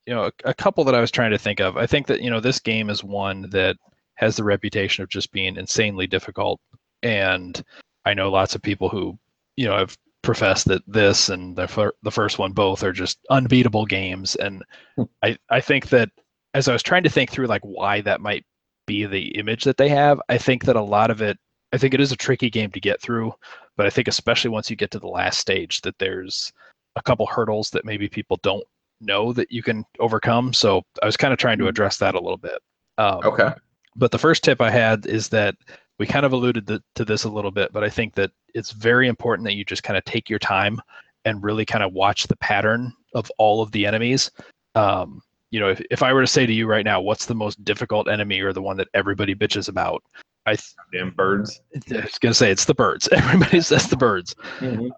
you 0.07 0.15
know 0.15 0.25
a, 0.27 0.33
a 0.51 0.55
couple 0.55 0.85
that 0.85 0.95
I 0.95 1.01
was 1.01 1.11
trying 1.11 1.31
to 1.33 1.39
think 1.39 1.61
of. 1.61 1.77
I 1.77 1.87
think 1.87 2.07
that, 2.09 2.21
you 2.23 2.31
know, 2.31 2.41
this 2.41 2.61
game 2.61 2.91
is 2.91 3.05
one 3.05 3.49
that 3.51 3.77
has 4.17 4.37
the 4.37 4.45
reputation 4.45 5.03
of 5.03 5.11
just 5.11 5.33
being 5.33 5.57
insanely 5.57 6.07
difficult 6.07 6.61
and 7.03 7.63
I 8.05 8.15
know 8.15 8.31
lots 8.31 8.55
of 8.55 8.63
people 8.63 8.89
who, 8.89 9.19
you 9.57 9.67
know, 9.67 9.77
have 9.77 9.97
professed 10.23 10.67
that 10.69 10.83
this 10.87 11.29
and 11.29 11.55
the 11.57 11.69
fir- 11.69 11.93
the 12.03 12.11
first 12.11 12.39
one 12.39 12.53
both 12.53 12.83
are 12.83 12.93
just 12.93 13.19
unbeatable 13.31 13.87
games 13.87 14.35
and 14.37 14.63
Hmm. 14.97 15.05
I 15.23 15.37
I 15.51 15.61
think 15.61 15.89
that 15.91 16.11
as 16.55 16.69
I 16.69 16.73
was 16.73 16.83
trying 16.83 17.03
to 17.05 17.11
think 17.11 17.31
through 17.31 17.47
like 17.47 17.63
why 17.63 18.01
that 18.03 18.21
might 18.21 18.45
be 18.87 19.05
the 19.07 19.29
image 19.39 19.65
that 19.65 19.77
they 19.77 19.89
have, 19.91 20.21
I 20.29 20.39
think 20.39 20.65
that 20.65 20.77
a 20.77 20.83
lot 20.83 21.11
of 21.11 21.21
it 21.23 21.39
I 21.73 21.79
think 21.79 21.95
it 21.95 22.01
is 22.01 22.13
a 22.13 22.17
tricky 22.17 22.51
game 22.51 22.71
to 22.73 22.81
get 22.81 23.01
through, 23.03 23.33
but 23.77 23.87
I 23.87 23.91
think 23.91 24.09
especially 24.09 24.51
once 24.51 24.71
you 24.71 24.77
get 24.77 24.91
to 24.93 24.99
the 24.99 25.09
last 25.09 25.39
stage 25.39 25.81
that 25.83 25.99
there's 25.99 26.53
a 26.97 27.03
couple 27.03 27.27
hurdles 27.27 27.71
that 27.71 27.85
maybe 27.85 28.09
people 28.09 28.39
don't 28.43 28.65
know 29.01 29.33
that 29.33 29.53
you 29.53 29.63
can 29.63 29.85
overcome. 30.01 30.53
So 30.53 30.83
I 31.03 31.07
was 31.07 31.17
kind 31.17 31.33
of 31.33 31.39
trying 31.39 31.59
to 31.59 31.65
Mhm. 31.65 31.69
address 31.69 31.99
that 31.99 32.15
a 32.15 32.21
little 32.21 32.39
bit. 32.39 32.59
Um, 32.99 33.21
Okay. 33.25 33.51
but 33.95 34.11
the 34.11 34.19
first 34.19 34.43
tip 34.43 34.61
I 34.61 34.71
had 34.71 35.07
is 35.07 35.29
that 35.29 35.55
we 35.99 36.07
kind 36.07 36.27
of 36.27 36.33
alluded 36.33 36.67
to, 36.67 36.83
to 36.95 37.05
this 37.05 37.25
a 37.25 37.29
little 37.29 37.51
bit, 37.51 37.73
but 37.73 37.85
I 37.85 37.91
think 37.91 38.15
that 38.15 38.31
it's 38.55 38.71
very 38.73 39.09
important 39.09 39.45
that 39.47 39.55
you 39.55 39.65
just 39.65 39.83
kind 39.83 39.97
of 39.97 40.05
take 40.05 40.29
your 40.31 40.39
time 40.39 40.81
and 41.27 41.43
really 41.43 41.65
kind 41.67 41.85
of 41.85 41.93
watch 41.93 42.27
the 42.27 42.37
pattern 42.37 42.93
of 43.15 43.31
all 43.39 43.61
of 43.63 43.71
the 43.73 43.87
enemies. 43.87 44.31
Um, 44.75 45.23
you 45.51 45.61
know, 45.61 45.69
if, 45.69 45.81
if 45.91 46.03
I 46.03 46.13
were 46.13 46.21
to 46.23 46.27
say 46.27 46.47
to 46.47 46.53
you 46.53 46.67
right 46.67 46.85
now, 46.85 47.01
what's 47.01 47.27
the 47.27 47.35
most 47.35 47.63
difficult 47.65 48.09
enemy 48.09 48.41
or 48.41 48.53
the 48.53 48.63
one 48.63 48.77
that 48.79 48.89
everybody 48.95 49.35
bitches 49.35 49.69
about? 49.69 50.03
I, 50.47 50.55
th- 50.55 50.75
Damn 50.93 51.11
birds. 51.11 51.61
I 51.75 52.01
was 52.01 52.19
going 52.19 52.31
to 52.31 52.35
say 52.35 52.51
it's 52.51 52.65
the 52.67 52.75
birds. 52.75 53.09
Everybody 53.13 53.61
says 53.61 53.89
the 53.89 53.97
birds 53.97 54.35
um, 54.63 54.93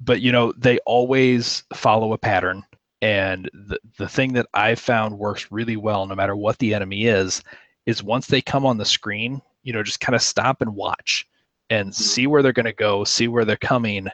but 0.00 0.20
you 0.20 0.32
know 0.32 0.52
they 0.56 0.78
always 0.86 1.64
follow 1.74 2.12
a 2.12 2.18
pattern 2.18 2.62
and 3.02 3.50
the, 3.52 3.78
the 3.98 4.08
thing 4.08 4.32
that 4.32 4.46
i've 4.54 4.78
found 4.80 5.18
works 5.18 5.50
really 5.50 5.76
well 5.76 6.06
no 6.06 6.14
matter 6.14 6.36
what 6.36 6.58
the 6.58 6.74
enemy 6.74 7.06
is 7.06 7.42
is 7.86 8.02
once 8.02 8.26
they 8.26 8.40
come 8.40 8.64
on 8.66 8.76
the 8.78 8.84
screen 8.84 9.40
you 9.62 9.72
know 9.72 9.82
just 9.82 10.00
kind 10.00 10.14
of 10.14 10.22
stop 10.22 10.60
and 10.62 10.74
watch 10.74 11.26
and 11.70 11.94
see 11.94 12.26
where 12.26 12.42
they're 12.42 12.52
going 12.52 12.64
to 12.64 12.72
go 12.72 13.04
see 13.04 13.28
where 13.28 13.44
they're 13.44 13.56
coming 13.56 14.06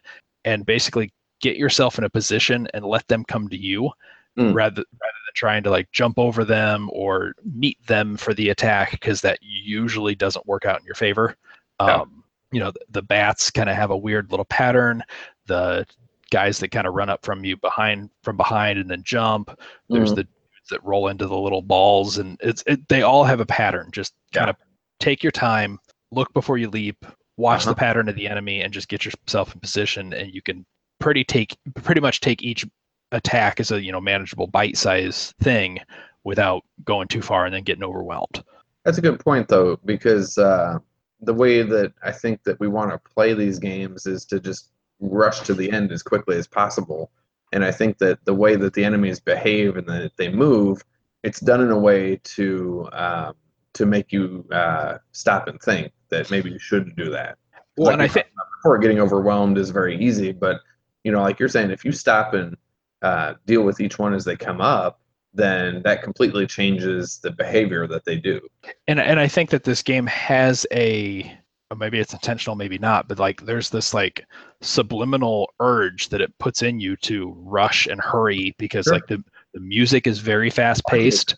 and 0.45 0.66
basically 0.66 1.12
get 1.41 1.57
yourself 1.57 1.99
in 1.99 2.05
a 2.05 2.11
position 2.11 2.68
and 2.74 2.85
let 2.85 3.07
them 3.09 3.24
come 3.24 3.49
to 3.49 3.57
you 3.57 3.91
Mm. 4.39 4.55
rather 4.55 4.76
rather 4.80 5.18
than 5.26 5.35
trying 5.35 5.62
to 5.62 5.68
like 5.68 5.93
jump 5.93 6.18
over 6.18 6.43
them 6.43 6.89
or 6.91 7.35
meet 7.55 7.76
them 7.87 8.16
for 8.16 8.33
the 8.33 8.49
attack 8.49 8.93
because 8.93 9.20
that 9.20 9.39
usually 9.43 10.14
doesn't 10.14 10.47
work 10.47 10.64
out 10.64 10.80
in 10.80 10.87
your 10.87 10.95
favor 10.95 11.37
Yeah. 11.78 11.97
um, 11.97 12.24
you 12.51 12.59
know 12.59 12.70
the, 12.70 12.80
the 12.93 13.03
bats 13.03 13.51
kind 13.51 13.68
of 13.68 13.76
have 13.76 13.91
a 13.91 13.97
weird 13.97 14.30
little 14.30 14.47
pattern 14.47 15.03
the 15.47 15.86
guys 16.30 16.59
that 16.61 16.70
kind 16.70 16.86
of 16.86 16.95
run 16.95 17.09
up 17.11 17.24
from 17.24 17.45
you 17.45 17.57
behind 17.59 18.09
from 18.22 18.36
behind 18.36 18.78
and 18.78 18.90
then 18.90 19.03
jump 19.05 19.51
there's 19.90 20.12
Mhm. 20.12 20.16
the 20.16 20.28
that 20.70 20.82
roll 20.84 21.09
into 21.09 21.26
the 21.26 21.36
little 21.36 21.61
balls 21.61 22.16
and 22.18 22.38
it's 22.40 22.62
it, 22.66 22.88
they 22.88 23.03
all 23.03 23.24
have 23.24 23.40
a 23.40 23.45
pattern 23.47 23.90
just 23.93 24.14
kind 24.32 24.47
Yeah. 24.47 24.51
of 24.51 24.57
take 25.01 25.22
your 25.22 25.32
time 25.32 25.78
look 26.12 26.32
before 26.32 26.57
you 26.57 26.70
leap 26.70 27.05
watch 27.36 27.62
Uh-huh. 27.62 27.70
the 27.72 27.76
pattern 27.76 28.09
of 28.09 28.14
the 28.14 28.28
enemy 28.28 28.62
and 28.62 28.72
just 28.72 28.88
get 28.88 29.05
yourself 29.05 29.53
in 29.55 29.61
position 29.61 30.12
and 30.14 30.32
you 30.32 30.40
can 30.40 30.64
pretty 31.01 31.24
take 31.24 31.57
pretty 31.74 32.01
much 32.01 32.20
take 32.20 32.43
each 32.43 32.64
attack 33.11 33.61
as 33.61 33.72
a 33.72 33.82
you 33.82 33.93
know 33.93 34.01
manageable 34.01 34.47
bite 34.47 34.76
size 34.76 35.34
thing 35.43 35.78
without 36.24 36.62
going 36.84 37.09
too 37.09 37.20
far 37.20 37.45
and 37.45 37.53
then 37.55 37.64
getting 37.64 37.84
overwhelmed 37.84 38.43
That's 38.84 38.99
a 38.99 39.03
good 39.03 39.20
point, 39.20 39.49
though, 39.49 39.78
because 39.84 40.38
uh, 40.38 40.78
the 41.20 41.34
way 41.34 41.62
that 41.62 41.93
I 42.03 42.11
think 42.12 42.43
that 42.45 42.59
we 42.61 42.68
want 42.68 42.90
to 42.93 42.99
play 43.14 43.34
these 43.34 43.59
games 43.59 44.07
is 44.07 44.24
to 44.26 44.40
just 44.40 44.70
rush 45.03 45.41
to 45.41 45.55
the 45.55 45.71
end 45.71 45.93
as 45.93 46.03
quickly 46.03 46.37
as 46.37 46.47
possible. 46.47 47.11
And 47.53 47.65
I 47.65 47.71
think 47.71 47.99
that 47.99 48.25
the 48.25 48.35
way 48.35 48.57
that 48.57 48.73
the 48.73 48.85
enemies 48.85 49.21
behave 49.21 49.77
and 49.77 49.87
that 49.89 50.13
they 50.17 50.31
move, 50.31 50.83
it's 51.23 51.41
done 51.41 51.61
in 51.61 51.71
a 51.71 51.79
way 51.79 52.17
to 52.25 52.89
um, 52.93 53.35
to 53.75 53.85
make 53.87 54.13
you 54.13 54.47
uh, 54.53 54.99
stop 55.13 55.49
and 55.49 55.61
think 55.61 55.93
that 56.09 56.31
maybe 56.31 56.51
you 56.51 56.59
shouldn't 56.59 56.97
do 56.97 57.11
that. 57.11 57.37
well 57.77 57.87
Like 57.87 57.95
and 57.95 58.03
i 58.03 58.09
think 58.09 58.27
before, 58.63 58.79
getting 58.79 59.01
overwhelmed 59.01 59.59
is 59.59 59.71
very 59.71 59.99
easy, 59.99 60.33
but 60.33 60.61
you 61.05 61.11
know, 61.11 61.21
like 61.21 61.41
you're 61.41 61.49
saying, 61.49 61.71
if 61.71 61.85
you 61.85 61.91
stop 61.91 62.33
and 62.33 62.57
uh, 63.03 63.35
deal 63.45 63.63
with 63.63 63.81
each 63.81 63.99
one 63.99 64.15
as 64.15 64.25
they 64.25 64.37
come 64.37 64.61
up, 64.61 65.01
then 65.35 65.83
that 65.83 66.03
completely 66.03 66.47
changes 66.47 67.19
the 67.19 67.31
behavior 67.33 67.87
that 67.89 68.05
they 68.05 68.17
do. 68.17 68.41
and 68.87 69.01
and 69.01 69.19
I 69.19 69.27
think 69.27 69.51
that 69.51 69.65
this 69.65 69.83
game 69.83 70.07
has 70.07 70.67
a 70.73 71.37
maybe 71.75 71.99
it's 71.99 72.12
intentional, 72.12 72.57
maybe 72.57 72.79
not, 72.79 73.09
but 73.09 73.18
like 73.18 73.43
there's 73.45 73.70
this 73.70 73.93
like 73.95 74.25
subliminal 74.61 75.53
urge 75.61 76.09
that 76.11 76.20
it 76.20 76.37
puts 76.39 76.62
in 76.62 76.81
you 76.81 76.97
to 76.97 77.35
rush 77.39 77.87
and 77.87 78.01
hurry 78.01 78.55
because 78.59 78.85
Sure. 78.85 78.95
like 78.95 79.07
the 79.07 79.23
the 79.55 79.61
music 79.61 80.07
is 80.07 80.18
very 80.18 80.49
fast 80.49 80.83
paced. 80.87 81.35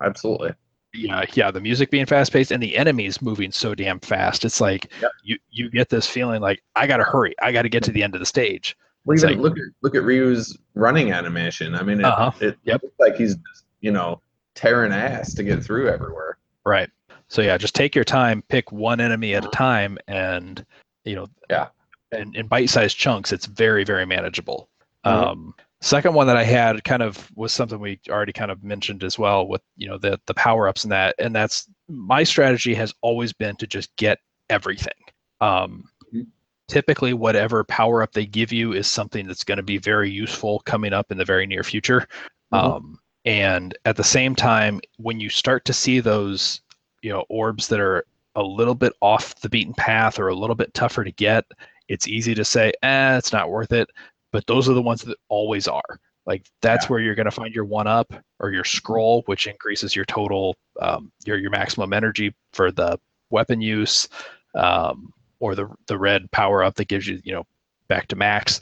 Absolutely. 0.00 0.52
Yeah, 0.94 1.24
yeah, 1.34 1.50
the 1.50 1.60
music 1.60 1.90
being 1.90 2.06
fast 2.06 2.32
paced 2.32 2.52
and 2.52 2.62
the 2.62 2.76
enemies 2.76 3.20
moving 3.20 3.50
so 3.50 3.74
damn 3.74 3.98
fast. 4.00 4.44
It's 4.44 4.60
like 4.60 4.90
Yep. 5.02 5.10
you 5.24 5.38
you 5.50 5.70
get 5.70 5.88
this 5.88 6.06
feeling 6.06 6.40
like 6.40 6.62
I 6.76 6.86
gotta 6.86 7.02
hurry, 7.04 7.34
I 7.42 7.50
gotta 7.52 7.68
get 7.68 7.82
to 7.84 7.90
the 7.90 8.02
end 8.02 8.14
of 8.14 8.20
the 8.20 8.26
stage. 8.26 8.76
Well, 9.04 9.16
even 9.18 9.30
like- 9.30 9.38
look 9.38 9.58
at 9.58 9.64
look 9.82 9.94
at 9.94 10.02
Ryu's 10.04 10.56
running 10.74 11.12
animation. 11.12 11.74
I 11.74 11.82
mean, 11.82 12.00
it, 12.00 12.04
Uh-huh. 12.04 12.30
it 12.40 12.56
Yep. 12.64 12.82
looks 12.84 12.98
like 13.00 13.16
he's 13.16 13.36
you 13.80 13.90
know 13.90 14.20
tearing 14.54 14.92
ass 14.92 15.34
to 15.34 15.42
get 15.42 15.62
through 15.62 15.88
everywhere. 15.88 16.38
Right. 16.64 16.88
So 17.28 17.42
yeah, 17.42 17.56
just 17.58 17.74
take 17.74 17.94
your 17.94 18.04
time, 18.04 18.42
pick 18.48 18.70
one 18.72 19.00
enemy 19.00 19.34
at 19.34 19.44
a 19.44 19.48
time, 19.48 19.98
and 20.06 20.64
you 21.04 21.14
know, 21.16 21.26
Yeah. 21.50 21.68
and 22.12 22.34
in 22.36 22.46
bite-sized 22.46 22.96
chunks, 22.96 23.32
it's 23.32 23.46
very 23.46 23.84
very 23.84 24.06
manageable. 24.06 24.68
Mhm. 25.04 25.10
Um, 25.10 25.54
second 25.80 26.14
one 26.14 26.26
that 26.26 26.36
I 26.36 26.44
had 26.44 26.82
kind 26.84 27.02
of 27.02 27.30
was 27.36 27.52
something 27.52 27.78
we 27.80 28.00
already 28.08 28.32
kind 28.32 28.50
of 28.50 28.62
mentioned 28.64 29.04
as 29.04 29.18
well 29.18 29.46
with 29.46 29.62
you 29.76 29.88
know 29.88 29.98
the 29.98 30.20
the 30.26 30.34
power-ups 30.34 30.84
and 30.84 30.92
that, 30.92 31.14
and 31.18 31.34
that's 31.34 31.68
my 31.88 32.22
strategy 32.22 32.74
has 32.74 32.94
always 33.02 33.32
been 33.32 33.56
to 33.56 33.66
just 33.66 33.94
get 33.96 34.18
everything. 34.50 34.92
Um, 35.40 35.84
Mhm. 36.12 36.26
Typically, 36.68 37.12
whatever 37.12 37.62
power 37.62 38.02
up 38.02 38.12
they 38.12 38.26
give 38.26 38.52
you 38.52 38.72
is 38.72 38.88
something 38.88 39.26
that's 39.26 39.44
going 39.44 39.56
to 39.58 39.62
be 39.62 39.78
very 39.78 40.10
useful 40.10 40.60
coming 40.66 40.92
up 40.92 41.12
in 41.12 41.18
the 41.18 41.24
very 41.24 41.46
near 41.46 41.62
future. 41.62 42.08
Mhm. 42.52 42.58
Um, 42.58 42.98
and 43.24 43.76
at 43.84 43.96
the 43.96 44.02
same 44.04 44.34
time, 44.34 44.80
when 44.96 45.20
you 45.20 45.28
start 45.28 45.64
to 45.66 45.72
see 45.72 46.00
those, 46.00 46.60
you 47.06 47.12
know, 47.12 47.24
orbs 47.28 47.68
that 47.68 47.78
are 47.78 48.04
a 48.34 48.42
little 48.42 48.74
bit 48.74 48.92
off 49.00 49.36
the 49.36 49.48
beaten 49.48 49.72
path 49.74 50.18
or 50.18 50.26
a 50.26 50.34
little 50.34 50.56
bit 50.56 50.74
tougher 50.74 51.04
to 51.04 51.12
get, 51.12 51.44
it's 51.86 52.08
easy 52.08 52.34
to 52.34 52.44
say, 52.44 52.72
eh, 52.82 53.16
it's 53.16 53.32
not 53.32 53.48
worth 53.48 53.72
it. 53.72 53.88
But 54.32 54.44
those 54.48 54.68
are 54.68 54.74
the 54.74 54.82
ones 54.82 55.02
that 55.02 55.16
always 55.28 55.68
are. 55.68 56.00
Like 56.26 56.44
that's 56.62 56.86
Yeah. 56.86 56.88
where 56.88 57.00
you're 57.00 57.14
going 57.14 57.26
to 57.26 57.30
find 57.30 57.54
your 57.54 57.64
one 57.64 57.86
up 57.86 58.12
or 58.40 58.50
your 58.50 58.64
scroll, 58.64 59.22
which 59.26 59.46
increases 59.46 59.94
your 59.94 60.04
total, 60.06 60.56
um, 60.80 61.12
your 61.24 61.38
your 61.38 61.50
maximum 61.50 61.92
energy 61.92 62.34
for 62.52 62.72
the 62.72 62.98
weapon 63.30 63.60
use, 63.60 64.08
um, 64.56 65.12
or 65.38 65.54
the 65.54 65.68
the 65.86 65.96
red 65.96 66.28
power 66.32 66.64
up 66.64 66.74
that 66.74 66.88
gives 66.88 67.06
you, 67.06 67.20
you 67.22 67.32
know, 67.32 67.44
back 67.86 68.08
to 68.08 68.16
max. 68.16 68.60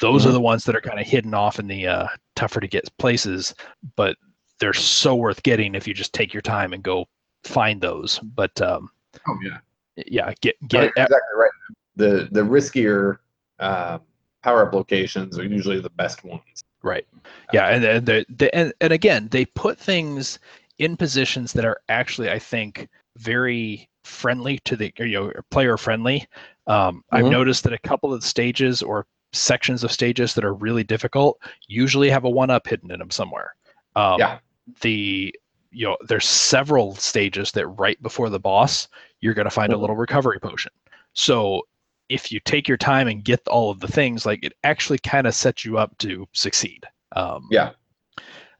Those 0.00 0.26
are 0.26 0.30
Mhm. 0.30 0.32
the 0.32 0.40
ones 0.40 0.64
that 0.64 0.74
are 0.74 0.80
kind 0.80 0.98
of 0.98 1.06
hidden 1.06 1.34
off 1.34 1.60
in 1.60 1.68
the 1.68 1.86
uh, 1.86 2.08
tougher 2.34 2.58
to 2.58 2.66
get 2.66 2.90
places, 2.98 3.54
but 3.94 4.16
they're 4.58 4.72
so 4.72 5.14
worth 5.14 5.44
getting 5.44 5.76
if 5.76 5.86
you 5.86 5.94
just 5.94 6.12
take 6.12 6.34
your 6.34 6.42
time 6.42 6.72
and 6.72 6.82
go 6.82 7.06
find 7.44 7.80
those. 7.80 8.18
But 8.20 8.60
um, 8.60 8.90
Oh 9.28 9.38
yeah, 9.42 9.58
yeah, 10.06 10.32
get 10.40 10.56
get 10.68 10.78
right, 10.78 10.90
exactly 10.96 11.36
right. 11.36 11.50
The 11.96 12.28
the 12.32 12.42
riskier 12.42 13.18
um, 13.58 14.00
power 14.42 14.66
up 14.66 14.74
locations 14.74 15.38
are 15.38 15.44
usually 15.44 15.80
the 15.80 15.90
best 15.90 16.24
ones. 16.24 16.42
Right. 16.82 17.06
Yeah, 17.52 17.66
and 17.68 17.84
and 17.84 18.06
the, 18.06 18.24
the 18.28 18.54
and, 18.54 18.72
and 18.80 18.92
again, 18.92 19.28
they 19.30 19.44
put 19.46 19.78
things 19.78 20.38
in 20.78 20.96
positions 20.96 21.52
that 21.54 21.64
are 21.64 21.80
actually, 21.88 22.30
I 22.30 22.38
think, 22.38 22.88
very 23.16 23.88
friendly 24.04 24.58
to 24.60 24.76
the 24.76 24.92
you 24.98 25.12
know 25.12 25.32
player 25.50 25.76
friendly. 25.76 26.26
Um, 26.66 27.02
I've 27.10 27.24
Mhm. 27.24 27.30
noticed 27.32 27.64
that 27.64 27.72
a 27.72 27.78
couple 27.78 28.12
of 28.12 28.20
the 28.20 28.26
stages 28.26 28.82
or 28.82 29.06
sections 29.32 29.82
of 29.82 29.90
stages 29.90 30.34
that 30.34 30.44
are 30.44 30.54
really 30.54 30.84
difficult 30.84 31.38
usually 31.66 32.08
have 32.10 32.24
a 32.24 32.30
one 32.30 32.50
up 32.50 32.66
hidden 32.66 32.90
in 32.92 32.98
them 33.00 33.10
somewhere. 33.10 33.54
Um, 33.96 34.20
Yeah. 34.20 34.38
The 34.80 35.34
you 35.76 35.86
know 35.86 35.96
there's 36.08 36.26
several 36.26 36.94
stages 36.96 37.52
that 37.52 37.66
right 37.68 38.00
before 38.02 38.30
the 38.30 38.40
boss 38.40 38.88
you're 39.20 39.34
going 39.34 39.44
to 39.44 39.50
find 39.50 39.72
a 39.72 39.76
Mhm. 39.76 39.80
little 39.82 39.96
recovery 39.96 40.40
potion. 40.40 40.72
So 41.12 41.66
if 42.08 42.30
you 42.32 42.40
take 42.40 42.66
your 42.68 42.78
time 42.78 43.08
and 43.08 43.24
get 43.24 43.46
all 43.48 43.70
of 43.70 43.80
the 43.80 43.88
things, 43.88 44.24
like 44.24 44.42
it 44.42 44.52
actually 44.64 44.98
kind 44.98 45.26
of 45.26 45.34
sets 45.34 45.64
you 45.64 45.76
up 45.76 45.96
to 45.98 46.26
succeed. 46.32 46.84
Um, 47.12 47.46
Yeah. 47.50 47.72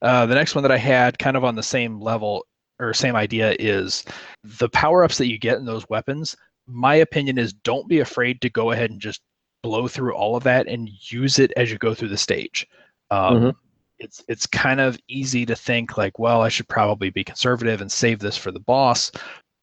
Uh, 0.03 0.27
the 0.27 0.35
next 0.35 0.55
one 0.55 0.63
that 0.63 0.73
I 0.73 0.77
had, 0.79 1.19
kind 1.19 1.37
of 1.37 1.45
on 1.45 1.55
the 1.55 1.63
same 1.63 2.01
level 2.01 2.45
or 2.81 2.93
same 2.93 3.17
idea, 3.17 3.57
is 3.59 4.05
the 4.45 4.69
power 4.69 5.03
ups 5.05 5.17
that 5.19 5.29
you 5.29 5.39
get 5.39 5.57
in 5.59 5.65
those 5.65 5.89
weapons. 5.89 6.37
My 6.67 6.97
opinion 6.97 7.39
is 7.39 7.53
don't 7.53 7.89
be 7.89 8.01
afraid 8.01 8.41
to 8.43 8.51
go 8.51 8.73
ahead 8.73 8.91
and 8.91 9.01
just 9.01 9.23
blow 9.63 9.89
through 9.89 10.15
all 10.15 10.37
of 10.37 10.43
that 10.45 10.67
and 10.69 10.91
use 11.11 11.39
it 11.39 11.53
as 11.57 11.71
you 11.71 11.79
go 11.79 11.95
through 11.95 12.09
the 12.09 12.19
stage. 12.19 12.67
Um, 13.11 13.37
Mhm. 13.41 13.57
It's 13.99 14.23
it's 14.29 14.47
kind 14.47 14.81
of 14.81 14.99
easy 15.09 15.47
to 15.47 15.57
think 15.57 15.97
like, 15.97 16.19
well, 16.19 16.43
I 16.43 16.49
should 16.49 16.69
probably 16.69 17.11
be 17.11 17.25
conservative 17.25 17.81
and 17.81 17.91
save 17.91 18.19
this 18.19 18.37
for 18.37 18.51
the 18.51 18.61
boss. 18.61 19.11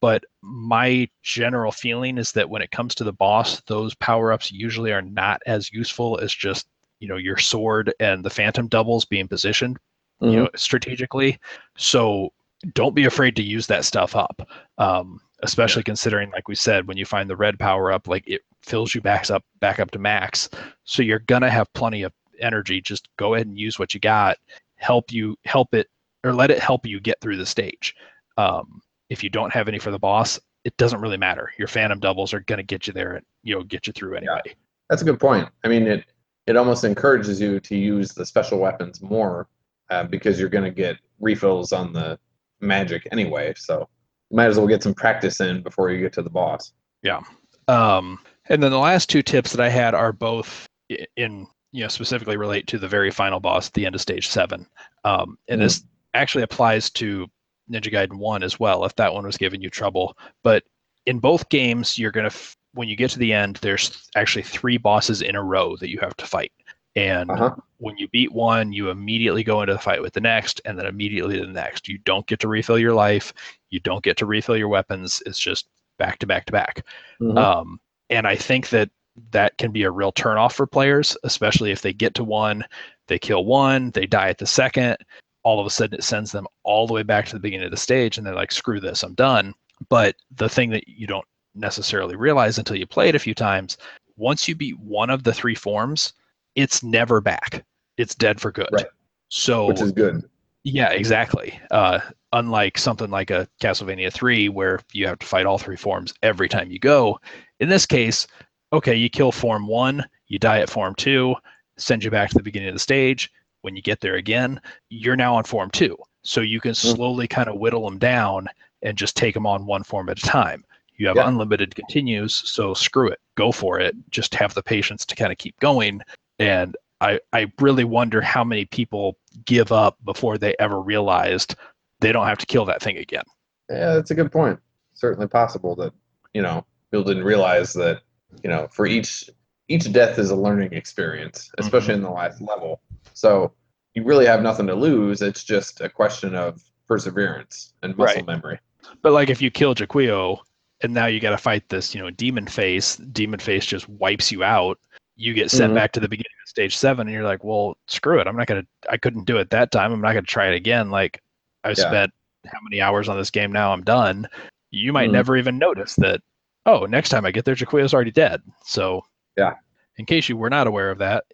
But 0.02 0.26
my 0.42 1.08
general 1.22 1.72
feeling 1.72 2.18
is 2.18 2.32
that 2.34 2.50
when 2.50 2.62
it 2.62 2.72
comes 2.72 2.94
to 2.96 3.04
the 3.04 3.14
boss, 3.14 3.62
those 3.68 3.96
power 3.96 4.34
ups 4.34 4.52
usually 4.52 4.92
are 4.92 5.02
not 5.02 5.42
as 5.46 5.72
useful 5.72 6.20
as 6.20 6.34
just 6.34 6.68
you 7.00 7.08
know 7.08 7.18
your 7.18 7.38
sword 7.38 7.94
and 8.00 8.24
the 8.24 8.30
phantom 8.30 8.68
doubles 8.68 9.06
being 9.06 9.28
positioned 9.28 9.78
you 10.22 10.38
know 10.38 10.50
strategically. 10.56 11.38
So 11.78 12.32
don't 12.74 12.96
be 12.96 13.06
afraid 13.06 13.36
to 13.36 13.44
use 13.44 13.68
that 13.68 13.84
stuff 13.84 14.16
up 14.16 14.48
um, 14.78 15.20
especially 15.44 15.84
considering 15.84 16.32
like 16.32 16.48
we 16.48 16.56
said 16.56 16.88
when 16.88 16.98
you 16.98 17.06
find 17.06 17.30
the 17.30 17.36
red 17.36 17.60
power 17.60 17.92
up 17.92 18.08
like 18.08 18.24
it 18.26 18.42
fills 18.62 18.96
you 18.96 19.02
back 19.02 19.30
up 19.30 19.44
back 19.60 19.80
up 19.80 19.92
to 19.92 20.00
max. 20.00 20.50
So 20.84 21.04
you're 21.04 21.20
gonna 21.20 21.50
have 21.50 21.72
plenty 21.74 22.04
of 22.04 22.14
energy 22.40 22.82
just 22.82 23.08
go 23.18 23.34
ahead 23.34 23.48
and 23.48 23.58
use 23.58 23.80
what 23.80 23.94
you 23.94 24.00
got 24.00 24.38
help 24.76 25.12
you 25.12 25.38
help 25.46 25.74
it 25.74 25.88
or 26.24 26.34
let 26.34 26.52
it 26.52 26.60
help 26.60 26.86
you 26.86 27.00
get 27.00 27.20
through 27.22 27.38
the 27.38 27.46
stage 27.46 27.96
um, 28.38 28.82
if 29.10 29.24
you 29.24 29.30
don't 29.30 29.54
have 29.54 29.68
any 29.68 29.80
for 29.80 29.92
the 29.92 30.00
boss 30.00 30.40
it 30.64 30.76
doesn't 30.78 31.02
really 31.02 31.18
matter 31.18 31.52
your 31.58 31.68
phantom 31.68 32.00
doubles 32.00 32.34
are 32.34 32.42
gonna 32.42 32.64
get 32.64 32.88
you 32.88 32.94
there 32.94 33.14
and 33.14 33.26
you 33.44 33.56
know 33.56 33.64
get 33.64 33.88
you 33.88 33.94
through 33.94 34.16
anyway 34.16 34.42
That's 34.90 35.02
a 35.02 35.06
good 35.06 35.20
point. 35.20 35.50
I 35.64 35.68
mean, 35.70 35.88
it 35.88 36.06
it 36.46 36.56
almost 36.56 36.84
encourages 36.84 37.40
you 37.40 37.60
to 37.60 37.76
use 37.76 38.12
the 38.12 38.26
special 38.26 38.60
weapons 38.60 39.02
more 39.02 39.48
uh, 39.90 40.04
because 40.04 40.40
you're 40.40 40.50
going 40.50 40.66
to 40.66 40.72
get 40.72 40.98
refills 41.20 41.72
on 41.72 41.94
the 41.94 42.20
magic 42.60 43.08
anyway. 43.12 43.54
So 43.56 43.88
you 44.30 44.38
might 44.38 44.48
as 44.48 44.58
well 44.58 44.68
get 44.68 44.84
some 44.84 44.94
practice 44.94 45.40
in 45.40 45.64
before 45.64 45.90
you 45.90 46.02
get 46.02 46.12
to 46.14 46.22
the 46.22 46.30
boss. 46.30 46.74
Yeah. 47.02 47.22
Um, 47.70 48.20
and 48.50 48.62
then 48.62 48.72
the 48.72 48.78
last 48.78 49.10
two 49.10 49.22
tips 49.22 49.52
that 49.54 49.62
I 49.62 49.70
had 49.70 49.94
are 49.94 50.12
both 50.12 50.68
in, 51.16 51.48
you 51.74 51.82
know, 51.82 51.88
specifically 51.90 52.38
relate 52.38 52.68
to 52.68 52.78
the 52.78 52.88
very 52.88 53.12
final 53.12 53.40
boss 53.42 53.68
at 53.68 53.74
the 53.74 53.86
end 53.86 53.96
of 53.96 54.00
stage 54.02 54.28
seven. 54.28 54.66
Um, 55.04 55.38
and 55.50 55.60
this 55.60 55.84
actually 56.14 56.44
applies 56.44 56.90
to 56.92 57.28
Ninja 57.70 57.92
Gaiden 57.92 58.18
1 58.20 58.44
as 58.44 58.60
well, 58.60 58.86
if 58.86 58.96
that 58.96 59.14
one 59.14 59.26
was 59.26 59.38
giving 59.38 59.62
you 59.62 59.70
trouble. 59.70 60.16
But 60.44 60.64
in 61.08 61.20
both 61.20 61.50
games, 61.50 61.98
you're 61.98 62.12
to, 62.12 62.24
f- 62.26 62.56
when 62.76 62.88
you 62.88 62.96
get 62.96 63.10
to 63.12 63.20
the 63.20 63.34
end, 63.34 63.58
there's 63.58 64.08
actually 64.16 64.44
three 64.44 64.78
bosses 64.78 65.22
in 65.22 65.36
a 65.36 65.44
row 65.44 65.76
that 65.78 65.90
you 65.90 66.00
have 66.00 66.16
to 66.18 66.26
fight. 66.26 66.52
And 66.96 67.32
Uh-huh. 67.32 67.56
when 67.80 67.98
you 67.98 68.08
beat 68.10 68.32
one, 68.32 68.72
you 68.72 68.92
immediately 68.92 69.44
go 69.44 69.62
into 69.62 69.74
the 69.74 69.80
fight 69.80 70.02
with 70.02 70.14
the 70.14 70.22
next, 70.22 70.62
and 70.66 70.78
then 70.78 70.86
immediately 70.86 71.40
the 71.40 71.48
next. 71.48 71.88
You 71.88 71.98
don't 72.00 72.28
get 72.28 72.40
to 72.42 72.48
refill 72.48 72.78
your 72.78 72.94
life. 72.94 73.34
You 73.72 73.80
don't 73.80 74.04
get 74.04 74.16
to 74.18 74.28
refill 74.28 74.56
your 74.58 74.68
weapons. 74.68 75.24
It's 75.26 75.40
just 75.40 75.68
back 75.98 76.20
to 76.20 76.28
back 76.28 76.46
to 76.46 76.52
back. 76.52 76.86
Mhm. 77.20 77.38
Um, 77.38 77.80
and 78.12 78.28
I 78.28 78.36
think 78.36 78.70
that 78.70 78.92
that 79.32 79.58
can 79.58 79.72
be 79.72 79.84
a 79.84 79.92
real 79.92 80.12
turnoff 80.12 80.54
for 80.54 80.66
players, 80.68 81.16
especially 81.24 81.72
if 81.72 81.82
they 81.82 81.94
get 81.94 82.14
to 82.16 82.24
one, 82.24 82.64
they 83.08 83.20
kill 83.20 83.46
one, 83.46 83.92
they 83.92 84.06
die 84.06 84.30
at 84.30 84.38
the 84.38 84.46
second. 84.46 84.98
All 85.44 85.60
of 85.60 85.66
a 85.66 85.70
sudden, 85.70 85.98
it 86.00 86.04
sends 86.04 86.32
them 86.32 86.48
all 86.64 86.88
the 86.88 86.94
way 86.94 87.04
back 87.04 87.26
to 87.28 87.34
the 87.34 87.40
beginning 87.40 87.66
of 87.66 87.72
the 87.72 87.78
stage, 87.78 88.18
and 88.18 88.26
they're 88.26 88.34
like, 88.34 88.52
"Screw 88.52 88.80
this, 88.80 89.04
I'm 89.04 89.14
done." 89.14 89.54
But 89.90 90.16
the 90.32 90.48
thing 90.50 90.70
that 90.72 90.88
you 90.88 91.06
don't 91.06 91.28
necessarily 91.54 92.16
realize 92.16 92.58
until 92.58 92.78
you 92.78 92.88
play 92.88 93.10
it 93.10 93.16
a 93.16 93.20
few 93.20 93.34
times, 93.36 93.78
once 94.16 94.48
you 94.48 94.56
beat 94.56 94.80
one 94.80 95.10
of 95.10 95.24
the 95.24 95.34
three 95.34 95.56
forms, 95.56 96.14
it's 96.56 96.84
never 96.84 97.20
back. 97.20 97.66
It's 97.98 98.16
dead 98.16 98.40
for 98.40 98.52
good. 98.52 98.70
Right. 98.72 98.86
So 99.30 99.68
Which 99.68 99.82
is 99.82 99.92
good. 99.92 100.24
yeah, 100.64 100.92
exactly. 100.92 101.60
Uh, 101.72 102.00
unlike 102.32 102.78
something 102.78 103.10
like 103.10 103.32
a 103.32 103.48
Castlevania 103.62 104.12
3, 104.12 104.50
where 104.50 104.80
you 104.94 105.08
have 105.08 105.20
to 105.20 105.26
fight 105.26 105.46
all 105.46 105.58
three 105.58 105.76
forms 105.76 106.14
every 106.24 106.48
time 106.48 106.72
you 106.72 106.80
go. 106.80 107.20
In 107.60 107.70
this 107.70 107.86
case, 107.86 108.28
okay, 108.74 108.96
you 108.96 109.10
kill 109.10 109.32
form 109.32 109.68
one, 109.68 110.04
you 110.28 110.40
die 110.40 110.60
at 110.60 110.70
form 110.70 110.96
two, 110.96 111.36
send 111.78 112.04
you 112.04 112.12
back 112.12 112.30
to 112.30 112.36
the 112.36 112.44
beginning 112.44 112.70
of 112.70 112.76
the 112.76 112.80
stage. 112.80 113.32
When 113.62 113.76
you 113.76 113.82
get 113.82 114.02
there 114.02 114.16
again, 114.16 114.60
you're 114.90 115.16
now 115.16 115.36
on 115.36 115.44
form 115.46 115.70
two. 115.70 115.98
So 116.24 116.42
you 116.42 116.60
can 116.60 116.72
hmm. 116.72 116.96
slowly 116.96 117.28
kind 117.28 117.48
of 117.48 117.60
whittle 117.60 117.86
them 117.86 118.00
down 118.00 118.48
and 118.82 118.98
just 118.98 119.16
take 119.16 119.34
them 119.34 119.46
on 119.46 119.66
one 119.66 119.84
form 119.84 120.10
at 120.10 120.20
a 120.20 120.22
time. 120.22 120.66
You 120.98 121.08
have 121.08 121.16
Yeah. 121.16 121.28
unlimited 121.28 121.76
continues, 121.76 122.36
so 122.36 122.74
screw 122.74 123.08
it, 123.10 123.20
go 123.36 123.52
for 123.52 123.80
it. 123.80 123.96
Just 124.10 124.36
have 124.36 124.54
the 124.54 124.64
patience 124.64 125.06
to 125.06 125.16
kind 125.16 125.32
of 125.32 125.38
keep 125.38 125.60
going. 125.60 126.02
And 126.40 126.76
I, 127.02 127.20
I 127.32 127.52
really 127.60 127.84
wonder 127.84 128.22
how 128.22 128.44
many 128.44 128.66
people 128.66 129.18
give 129.46 129.72
up 129.72 129.98
before 130.06 130.38
they 130.38 130.56
ever 130.60 130.82
realized 130.82 131.56
they 132.00 132.12
don't 132.12 132.28
have 132.28 132.38
to 132.38 132.46
kill 132.46 132.66
that 132.66 132.82
thing 132.82 132.98
again. 132.98 133.24
Yeah, 133.70 133.96
that's 133.96 134.12
a 134.12 134.16
good 134.16 134.32
point. 134.32 134.60
Certainly 134.94 135.28
possible 135.28 135.76
that 135.76 135.94
you 136.34 136.42
know 136.42 136.66
people 136.92 137.04
didn't 137.04 137.24
realize 137.24 137.74
that 137.74 138.02
you 138.44 138.50
know 138.50 138.68
for 138.72 138.86
each 138.86 139.30
each 139.70 139.92
death 139.92 140.20
is 140.20 140.30
a 140.32 140.36
learning 140.36 140.74
experience, 140.74 141.50
especially 141.58 141.94
in 141.94 142.02
the 142.02 142.10
last 142.10 142.42
level. 142.42 142.82
So 143.14 143.54
you 143.94 144.04
really 144.04 144.26
have 144.26 144.42
nothing 144.42 144.68
to 144.68 144.76
lose. 144.76 145.22
It's 145.22 145.44
just 145.44 145.80
a 145.82 145.88
question 145.90 146.36
of 146.36 146.62
perseverance 146.88 147.74
and 147.82 147.96
muscle 147.96 148.18
Right. 148.18 148.28
memory. 148.28 148.60
But 149.02 149.14
like 149.14 149.30
if 149.30 149.42
you 149.42 149.50
kill 149.52 149.74
Jaquio 149.74 150.40
and 150.82 150.94
now 150.94 151.06
you 151.06 151.20
got 151.22 151.30
to 151.30 151.38
fight 151.38 151.70
this, 151.70 151.96
you 151.96 152.02
know, 152.02 152.10
demon 152.10 152.46
face, 152.46 152.98
demon 152.98 153.40
face 153.40 153.66
just 153.66 153.88
wipes 153.88 154.32
you 154.32 154.44
out. 154.44 154.78
You 155.16 155.34
get 155.34 155.50
sent 155.52 155.72
Mhm. 155.72 155.76
back 155.76 155.92
to 155.94 156.00
the 156.02 156.10
beginning 156.10 156.32
of 156.44 156.50
stage 156.50 156.76
seven, 156.76 157.08
and 157.08 157.14
you're 157.14 157.24
like, 157.24 157.44
well, 157.44 157.78
screw 157.88 158.20
it. 158.20 158.28
I'm 158.28 158.36
not 158.36 158.48
gonna. 158.48 158.66
I 158.90 158.98
couldn't 158.98 159.26
do 159.26 159.38
it 159.38 159.50
that 159.52 159.72
time. 159.72 159.94
I'm 159.94 160.02
not 160.02 160.14
gonna 160.14 160.24
try 160.24 160.48
it 160.48 160.56
again. 160.56 160.90
Like 160.90 161.22
I 161.64 161.70
Yeah. 161.70 161.76
spent 161.76 162.14
how 162.48 162.60
many 162.64 162.82
hours 162.82 163.08
on 163.08 163.18
this 163.18 163.30
game 163.30 163.52
now? 163.54 163.72
I'm 163.72 163.84
done. 163.84 164.28
You 164.72 164.92
might 164.92 165.10
Mhm. 165.10 165.14
never 165.14 165.38
even 165.38 165.58
notice 165.58 165.96
that. 165.98 166.20
Oh, 166.66 166.86
next 166.86 167.10
time 167.10 167.26
I 167.26 167.32
get 167.32 167.46
there, 167.46 167.56
Jaquio's 167.56 167.94
already 167.94 168.12
dead. 168.12 168.42
So 168.66 169.04
Yeah. 169.38 169.54
In 169.98 170.06
case 170.06 170.28
you 170.28 170.38
were 170.38 170.50
not 170.50 170.66
aware 170.68 170.90
of 170.90 170.98
that, 171.00 171.26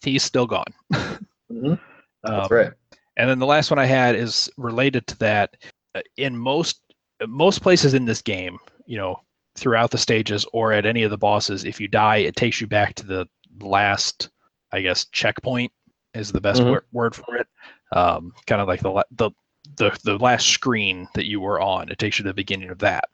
he's 0.00 0.22
still 0.22 0.46
gone. 0.46 0.72
Mhm. 1.52 1.78
That's 2.24 2.50
Um, 2.50 2.56
right. 2.56 2.72
and 3.16 3.30
then 3.30 3.38
the 3.38 3.46
last 3.46 3.70
one 3.70 3.78
I 3.78 3.84
had 3.86 4.14
is 4.16 4.50
related 4.56 5.06
to 5.08 5.18
that. 5.18 5.56
Uh, 5.94 6.00
In 6.16 6.36
most 6.36 6.80
most 7.26 7.62
places 7.62 7.94
in 7.94 8.04
this 8.04 8.20
game, 8.20 8.58
you 8.86 8.98
know, 8.98 9.22
throughout 9.54 9.90
the 9.90 9.96
stages 9.98 10.44
or 10.52 10.72
at 10.72 10.84
any 10.86 11.02
of 11.02 11.10
the 11.10 11.16
bosses, 11.16 11.64
if 11.64 11.80
you 11.80 11.88
die, 11.88 12.16
it 12.18 12.36
takes 12.36 12.60
you 12.60 12.66
back 12.66 12.94
to 12.96 13.06
the 13.06 13.26
last, 13.60 14.28
I 14.72 14.80
guess, 14.82 15.06
checkpoint 15.12 15.72
is 16.14 16.30
the 16.32 16.40
best 16.42 16.60
Mhm. 16.60 16.66
wor- 16.70 16.86
word 16.92 17.14
for 17.14 17.36
it. 17.36 17.46
Um, 17.92 18.34
kind 18.46 18.60
of 18.60 18.68
like 18.68 18.80
the, 18.80 19.04
the 19.12 19.30
the 19.76 19.96
the 20.04 20.18
last 20.18 20.48
screen 20.48 21.08
that 21.14 21.26
you 21.26 21.40
were 21.40 21.60
on. 21.60 21.88
It 21.88 21.98
takes 21.98 22.18
you 22.18 22.22
to 22.24 22.30
the 22.30 22.34
beginning 22.34 22.70
of 22.70 22.78
that. 22.80 23.04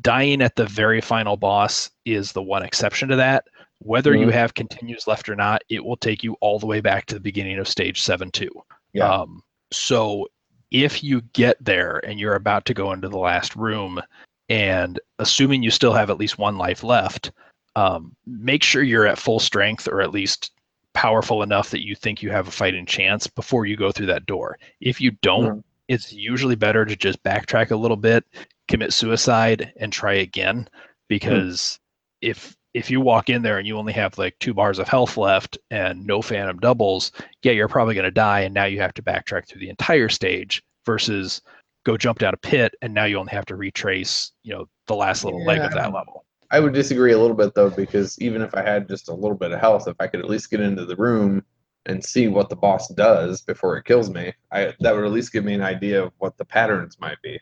Dying 0.00 0.42
at 0.42 0.56
the 0.56 0.66
very 0.66 1.00
final 1.00 1.36
boss 1.36 1.90
is 2.04 2.32
the 2.32 2.42
one 2.42 2.62
exception 2.62 3.08
to 3.08 3.16
that. 3.16 3.44
Whether 3.80 4.16
you 4.16 4.26
Mhm. 4.26 4.32
have 4.32 4.54
continues 4.54 5.06
left 5.06 5.28
or 5.28 5.36
not, 5.36 5.62
it 5.68 5.84
will 5.84 5.96
take 5.96 6.24
you 6.24 6.36
all 6.40 6.58
the 6.58 6.66
way 6.66 6.80
back 6.80 7.06
to 7.06 7.14
the 7.14 7.20
beginning 7.20 7.58
of 7.58 7.68
stage 7.68 8.02
seven 8.02 8.30
two. 8.30 8.50
Yeah. 8.92 9.08
Um, 9.08 9.42
so 9.70 10.26
if 10.70 11.02
you 11.04 11.20
get 11.32 11.56
there 11.64 12.04
and 12.04 12.18
you're 12.18 12.34
about 12.34 12.64
to 12.66 12.74
go 12.74 12.92
into 12.92 13.08
the 13.08 13.18
last 13.18 13.54
room, 13.56 14.00
and 14.48 14.98
assuming 15.18 15.62
you 15.62 15.70
still 15.70 15.92
have 15.92 16.10
at 16.10 16.18
least 16.18 16.38
one 16.38 16.58
life 16.58 16.82
left, 16.82 17.30
um, 17.76 18.16
make 18.26 18.62
sure 18.62 18.82
you're 18.82 19.06
at 19.06 19.18
full 19.18 19.38
strength 19.38 19.86
or 19.86 20.00
at 20.00 20.10
least 20.10 20.52
powerful 20.94 21.42
enough 21.42 21.70
that 21.70 21.86
you 21.86 21.94
think 21.94 22.22
you 22.22 22.30
have 22.30 22.48
a 22.48 22.50
fighting 22.50 22.84
chance 22.86 23.26
before 23.26 23.66
you 23.66 23.76
go 23.76 23.92
through 23.92 24.06
that 24.06 24.26
door. 24.26 24.58
If 24.80 25.00
you 25.00 25.12
don't, 25.22 25.58
Mhm. 25.58 25.64
It's 25.88 26.12
usually 26.12 26.54
better 26.54 26.84
to 26.84 26.94
just 26.94 27.22
backtrack 27.22 27.70
a 27.70 27.76
little 27.76 27.96
bit, 27.96 28.24
commit 28.68 28.92
suicide, 28.92 29.72
and 29.76 29.92
try 29.92 30.14
again. 30.14 30.68
Because 31.08 31.80
if 32.20 32.56
if 32.74 32.90
you 32.90 33.00
walk 33.00 33.30
in 33.30 33.42
there 33.42 33.58
and 33.58 33.66
you 33.66 33.76
only 33.78 33.94
have 33.94 34.18
like 34.18 34.38
two 34.38 34.54
bars 34.54 34.78
of 34.78 34.86
health 34.86 35.16
left 35.16 35.58
and 35.70 36.06
no 36.06 36.20
phantom 36.20 36.58
doubles, 36.58 37.12
yeah, 37.42 37.52
you're 37.52 37.68
probably 37.68 37.94
going 37.94 38.04
to 38.04 38.10
die, 38.10 38.40
and 38.40 38.54
now 38.54 38.66
you 38.66 38.80
have 38.80 38.94
to 38.94 39.02
backtrack 39.02 39.48
through 39.48 39.60
the 39.60 39.70
entire 39.70 40.08
stage 40.08 40.62
versus 40.84 41.40
go 41.84 41.96
jump 41.96 42.18
down 42.18 42.34
a 42.34 42.38
pit 42.38 42.74
and 42.82 42.92
now 42.92 43.04
you 43.04 43.16
only 43.16 43.32
have 43.32 43.46
to 43.46 43.56
retrace, 43.56 44.32
you 44.42 44.52
know, 44.52 44.66
the 44.86 44.94
last 44.94 45.24
little 45.24 45.44
leg 45.44 45.58
of 45.58 45.72
that 45.72 45.92
level. 45.92 46.24
I 46.50 46.60
would 46.60 46.72
disagree 46.72 47.12
a 47.12 47.18
little 47.18 47.36
bit 47.36 47.54
though, 47.54 47.70
because 47.70 48.18
even 48.20 48.42
if 48.42 48.54
I 48.54 48.62
had 48.62 48.88
just 48.88 49.08
a 49.08 49.14
little 49.14 49.36
bit 49.36 49.52
of 49.52 49.60
health, 49.60 49.88
if 49.88 49.96
I 50.00 50.06
could 50.06 50.20
at 50.20 50.28
least 50.28 50.50
get 50.50 50.60
into 50.60 50.84
the 50.84 50.96
room 50.96 51.44
and 51.86 52.04
see 52.04 52.28
what 52.28 52.48
the 52.50 52.56
boss 52.56 52.88
does 52.88 53.40
before 53.42 53.76
it 53.76 53.84
kills 53.84 54.10
me, 54.10 54.32
I 54.52 54.74
that 54.80 54.94
would 54.94 55.04
at 55.04 55.10
least 55.12 55.32
give 55.32 55.44
me 55.44 55.54
an 55.54 55.62
idea 55.62 56.02
of 56.02 56.12
what 56.18 56.36
the 56.36 56.44
patterns 56.44 56.98
might 57.00 57.20
be. 57.22 57.38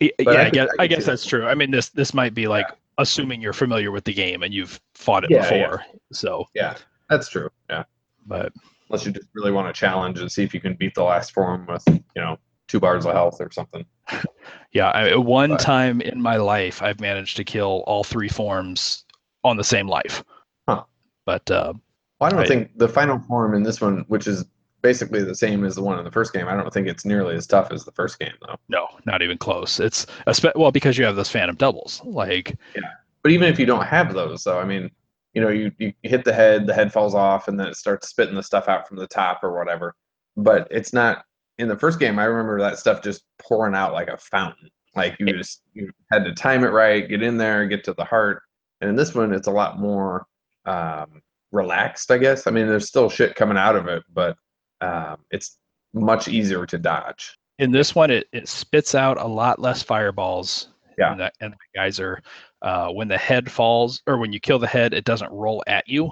Yeah, 0.00 0.10
I 0.28 0.46
I, 0.46 0.50
guess, 0.50 0.68
I 0.78 0.82
I 0.84 0.86
guess 0.86 1.04
that's 1.06 1.24
true. 1.26 1.46
I 1.46 1.54
mean, 1.54 1.70
this 1.70 1.88
this 1.88 2.12
might 2.14 2.34
be 2.34 2.46
like 2.46 2.66
assuming 2.98 3.40
you're 3.40 3.52
familiar 3.54 3.90
with 3.90 4.04
the 4.04 4.12
game 4.12 4.42
and 4.42 4.52
you've 4.52 4.80
fought 4.94 5.24
it 5.24 5.30
Yeah, 5.30 5.42
yeah. 5.52 5.62
before. 5.62 5.82
So 6.12 6.46
Yeah, 6.54 6.76
That's 7.08 7.28
true. 7.28 7.48
Yeah. 7.70 7.84
But 8.26 8.52
Unless 8.90 9.06
you 9.06 9.12
just 9.12 9.28
really 9.32 9.50
want 9.50 9.74
to 9.74 9.78
challenge 9.78 10.20
and 10.20 10.30
see 10.30 10.42
if 10.44 10.52
you 10.52 10.60
can 10.60 10.74
beat 10.74 10.94
the 10.94 11.02
last 11.02 11.32
form 11.32 11.66
with, 11.66 11.82
you 11.88 12.02
know, 12.16 12.36
two 12.68 12.78
bars 12.78 13.06
of 13.06 13.14
health 13.14 13.40
or 13.40 13.50
something. 13.50 13.86
yeah, 14.72 14.90
I, 14.90 15.16
one 15.16 15.50
But- 15.50 15.60
time 15.60 16.02
in 16.02 16.20
my 16.20 16.36
life, 16.36 16.82
I've 16.82 17.00
managed 17.00 17.38
to 17.38 17.44
kill 17.44 17.82
all 17.86 18.04
three 18.04 18.28
forms 18.28 19.04
on 19.42 19.56
the 19.56 19.64
same 19.64 19.88
life. 19.88 20.22
Huh. 20.68 20.84
But 21.24 21.50
uh, 21.50 21.72
Well, 22.22 22.32
I 22.32 22.36
don't 22.36 22.46
think 22.46 22.78
the 22.78 22.88
final 22.88 23.18
form 23.18 23.52
in 23.52 23.64
this 23.64 23.80
one, 23.80 24.04
which 24.06 24.28
is 24.28 24.44
basically 24.80 25.24
the 25.24 25.34
same 25.34 25.64
as 25.64 25.74
the 25.74 25.82
one 25.82 25.98
in 25.98 26.04
the 26.04 26.10
first 26.10 26.32
game, 26.32 26.46
I 26.46 26.54
don't 26.54 26.72
think 26.72 26.86
it's 26.86 27.04
nearly 27.04 27.34
as 27.34 27.48
tough 27.48 27.72
as 27.72 27.84
the 27.84 27.90
first 27.90 28.20
game, 28.20 28.34
though. 28.46 28.54
no, 28.68 28.86
not 29.06 29.22
even 29.22 29.38
close. 29.38 29.80
It's 29.80 30.06
spe- 30.30 30.54
well 30.54 30.70
because 30.70 30.96
you 30.96 31.04
have 31.04 31.16
those 31.16 31.28
phantom 31.28 31.56
doubles. 31.56 32.00
Like 32.04 32.56
yeah. 32.76 32.82
But 33.24 33.32
even 33.32 33.48
if 33.48 33.58
you 33.58 33.66
don't 33.66 33.86
have 33.86 34.14
those, 34.14 34.44
though, 34.44 34.60
I 34.60 34.64
mean, 34.64 34.88
you 35.34 35.40
know, 35.40 35.48
you, 35.48 35.72
you 35.78 35.92
hit 36.04 36.24
the 36.24 36.32
head, 36.32 36.68
the 36.68 36.74
head 36.74 36.92
falls 36.92 37.14
off, 37.14 37.48
and 37.48 37.58
then 37.58 37.66
it 37.66 37.76
starts 37.76 38.08
spitting 38.08 38.36
the 38.36 38.42
stuff 38.42 38.68
out 38.68 38.86
from 38.86 38.98
the 38.98 39.08
top 39.08 39.42
or 39.42 39.58
whatever. 39.58 39.96
But 40.36 40.68
it's 40.70 40.92
not 40.92 41.24
in 41.58 41.66
the 41.66 41.78
first 41.78 41.98
game. 41.98 42.20
I 42.20 42.24
remember 42.24 42.60
that 42.60 42.78
stuff 42.78 43.02
just 43.02 43.24
pouring 43.40 43.74
out 43.74 43.92
like 43.94 44.08
a 44.08 44.16
fountain. 44.16 44.68
Like 44.94 45.16
you 45.18 45.26
just 45.26 45.62
you 45.74 45.90
had 46.12 46.24
to 46.24 46.34
time 46.34 46.62
it 46.62 46.68
right, 46.68 47.08
get 47.08 47.20
in 47.20 47.36
there, 47.36 47.66
get 47.66 47.82
to 47.84 47.94
the 47.94 48.04
heart. 48.04 48.42
And 48.80 48.90
in 48.90 48.94
this 48.94 49.12
one, 49.12 49.32
it's 49.32 49.48
a 49.48 49.52
lot 49.52 49.80
more 49.80 50.26
um, 50.66 51.20
relaxed, 51.52 52.10
I 52.10 52.18
guess. 52.18 52.46
I 52.46 52.50
mean, 52.50 52.66
there's 52.66 52.88
still 52.88 53.08
shit 53.08 53.34
coming 53.34 53.56
out 53.56 53.76
of 53.76 53.86
it, 53.88 54.02
but 54.12 54.36
um, 54.80 55.18
it's 55.30 55.58
much 55.94 56.26
easier 56.28 56.66
to 56.66 56.78
dodge. 56.78 57.36
in 57.58 57.70
this 57.70 57.94
one, 57.94 58.10
it, 58.10 58.26
it 58.32 58.48
spits 58.48 58.94
out 58.94 59.20
a 59.20 59.26
lot 59.26 59.58
less 59.60 59.82
fireballs. 59.82 60.68
Yeah. 60.98 61.12
And 61.12 61.20
the, 61.20 61.32
and 61.40 61.52
the 61.52 61.56
geyser, 61.80 62.20
uh, 62.62 62.88
when 62.88 63.08
the 63.08 63.16
head 63.18 63.50
falls 63.50 64.02
or 64.06 64.18
when 64.18 64.32
you 64.32 64.40
kill 64.40 64.58
the 64.58 64.66
head, 64.66 64.92
it 64.92 65.04
doesn't 65.04 65.30
roll 65.32 65.62
at 65.66 65.86
you. 65.88 66.06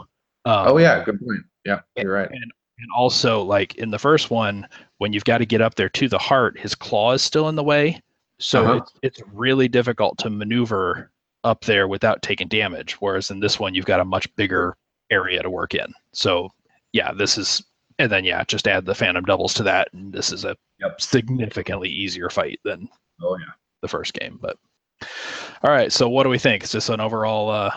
Um, 0.45 0.68
Oh 0.68 0.78
yeah, 0.78 1.03
good 1.05 1.18
point. 1.20 1.41
Yeah, 1.64 1.80
you're 1.97 2.12
right. 2.12 2.30
And 2.30 2.53
also, 2.97 3.43
like 3.43 3.74
in 3.74 3.91
the 3.91 3.99
first 3.99 4.30
one, 4.30 4.66
when 4.99 5.12
you've 5.12 5.24
got 5.24 5.38
to 5.38 5.47
get 5.47 5.61
up 5.61 5.74
there 5.74 5.91
to 5.91 6.09
the 6.09 6.16
heart, 6.18 6.59
his 6.59 6.74
claw 6.74 7.12
is 7.12 7.20
still 7.22 7.49
in 7.51 7.55
the 7.57 7.62
way. 7.64 8.01
So 8.38 8.62
Uh-huh. 8.64 8.74
it's, 8.76 8.93
it's 9.03 9.22
really 9.34 9.68
difficult 9.68 10.16
to 10.18 10.30
maneuver 10.30 11.11
up 11.45 11.62
there 11.66 11.86
without 11.88 12.22
taking 12.22 12.49
damage. 12.49 12.95
Whereas 13.01 13.30
in 13.30 13.38
this 13.41 13.59
one, 13.61 13.74
you've 13.74 13.84
got 13.84 14.01
a 14.01 14.05
much 14.05 14.34
bigger 14.36 14.76
area 15.11 15.43
to 15.43 15.51
work 15.51 15.75
in. 15.75 15.93
So 16.13 16.51
yeah, 16.93 17.13
this 17.13 17.39
is, 17.39 17.63
and 17.99 18.11
then 18.11 18.25
yeah, 18.25 18.43
just 18.45 18.67
add 18.69 18.85
the 18.87 18.95
phantom 18.95 19.25
doubles 19.25 19.55
to 19.55 19.63
that, 19.65 19.89
and 19.93 20.13
this 20.13 20.33
is 20.33 20.45
a 20.45 20.57
Yep. 20.81 20.99
significantly 21.01 21.91
easier 21.91 22.31
fight 22.31 22.59
than 22.65 22.89
Oh 23.23 23.37
yeah. 23.39 23.53
the 23.83 23.89
first 23.89 24.15
game. 24.15 24.39
But 24.41 24.57
all 25.63 25.71
right, 25.71 25.93
so 25.93 26.09
what 26.09 26.23
do 26.25 26.31
we 26.31 26.39
think? 26.39 26.65
Is 26.65 26.73
this 26.73 26.89
an 26.89 27.01
overall 27.01 27.51
uh, 27.51 27.71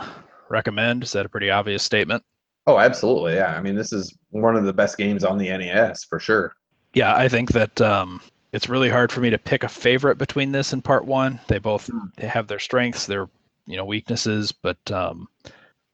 recommend? 0.50 1.04
Is 1.04 1.12
that 1.12 1.26
a 1.26 1.30
pretty 1.30 1.50
obvious 1.50 1.84
statement? 1.84 2.24
Oh, 2.66 2.80
absolutely. 2.80 3.36
Yeah. 3.36 3.56
I 3.58 3.62
mean, 3.62 3.76
this 3.76 3.92
is 3.92 4.16
one 4.30 4.56
of 4.56 4.64
the 4.64 4.72
best 4.72 4.98
games 4.98 5.26
on 5.26 5.38
the 5.38 5.50
NES 5.50 6.06
for 6.06 6.18
sure. 6.18 6.54
Yeah, 6.94 7.14
I 7.14 7.28
think 7.28 7.52
that 7.52 7.82
um, 7.82 8.22
it's 8.54 8.70
really 8.70 8.90
hard 8.90 9.12
for 9.12 9.20
me 9.20 9.30
to 9.30 9.38
pick 9.38 9.64
a 9.66 9.68
favorite 9.70 10.18
between 10.18 10.54
this 10.54 10.72
and 10.72 10.82
part 10.82 11.04
one. 11.04 11.42
They 11.50 11.58
both 11.58 11.88
Hmm. 11.88 12.06
they 12.16 12.28
have 12.28 12.48
their 12.48 12.60
strengths, 12.60 13.06
their 13.06 13.28
you 13.66 13.76
know 13.76 13.84
weaknesses, 13.84 14.54
but 14.54 14.78
um, 14.92 15.28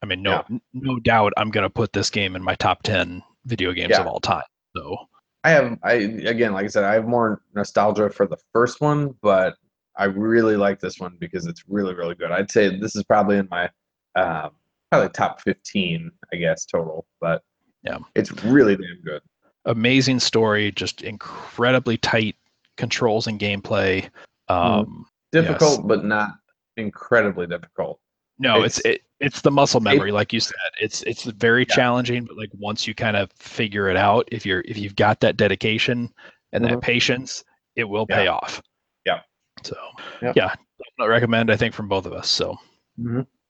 I 0.01 0.05
mean, 0.05 0.21
no 0.23 0.43
no 0.73 0.99
doubt, 0.99 1.33
I'm 1.37 1.49
gonna 1.51 1.69
put 1.69 1.93
this 1.93 2.09
game 2.09 2.35
in 2.35 2.43
my 2.43 2.55
top 2.55 2.83
ten 2.83 3.21
video 3.45 3.73
games 3.73 3.91
Yeah. 3.91 4.01
of 4.01 4.07
all 4.07 4.19
time. 4.19 4.43
So 4.75 4.97
I 5.43 5.51
have, 5.51 5.77
I 5.83 5.93
again, 5.93 6.53
like 6.53 6.65
I 6.65 6.67
said, 6.67 6.83
I 6.83 6.93
have 6.93 7.07
more 7.07 7.41
nostalgia 7.55 8.09
for 8.09 8.27
the 8.27 8.37
first 8.53 8.81
one, 8.81 9.15
but 9.21 9.55
I 9.97 10.05
really 10.05 10.55
like 10.55 10.79
this 10.79 10.99
one 10.99 11.17
because 11.19 11.45
it's 11.45 11.63
really, 11.67 11.93
really 11.93 12.15
good. 12.15 12.31
I'd 12.31 12.51
say 12.51 12.77
this 12.79 12.95
is 12.95 13.03
probably 13.03 13.37
in 13.37 13.47
my 13.49 13.69
um, 14.15 14.51
probably 14.91 15.09
top 15.09 15.41
fifteen, 15.41 16.11
I 16.33 16.37
guess, 16.37 16.65
total. 16.65 17.05
But 17.19 17.43
Yeah. 17.83 17.99
it's 18.15 18.31
really 18.43 18.75
damn 18.75 19.01
good. 19.03 19.21
amazing 19.65 20.19
story, 20.19 20.71
just 20.71 21.01
incredibly 21.01 21.97
tight 21.97 22.35
controls 22.77 23.27
and 23.27 23.39
gameplay. 23.39 24.09
Hmm. 24.49 24.53
Um, 24.55 25.05
Difficult, 25.31 25.87
but 25.87 26.03
not 26.05 26.31
incredibly 26.77 27.45
difficult. 27.45 27.99
No, 28.39 28.63
it's 28.63 28.79
It's- 28.79 28.95
it, 28.95 29.01
it's 29.19 29.41
the 29.41 29.51
muscle 29.51 29.79
it- 29.81 29.83
memory, 29.83 30.11
like 30.11 30.31
you 30.33 30.39
said. 30.39 30.55
It's 30.79 31.01
it's 31.03 31.23
very 31.23 31.65
Yeah. 31.69 31.75
challenging, 31.75 32.23
but 32.25 32.37
like 32.37 32.49
once 32.57 32.87
you 32.87 32.95
kind 32.95 33.17
of 33.17 33.31
figure 33.33 33.89
it 33.89 33.97
out, 33.97 34.27
if 34.31 34.45
you're 34.45 34.63
if 34.65 34.77
you've 34.77 34.95
got 34.95 35.19
that 35.19 35.35
dedication 35.37 36.11
and 36.53 36.63
that 36.63 36.71
Mhm. 36.73 36.81
patience, 36.81 37.43
it 37.75 37.83
will 37.83 38.07
pay 38.07 38.27
off. 38.27 38.61
Yeah. 39.05 39.21
So 39.63 39.75
Yep. 40.21 40.35
yeah, 40.37 40.53
definitely 40.79 41.09
recommend. 41.09 41.51
I 41.51 41.57
think 41.57 41.73
from 41.73 41.87
both 41.89 42.05
of 42.05 42.13
us. 42.13 42.29
So 42.29 42.57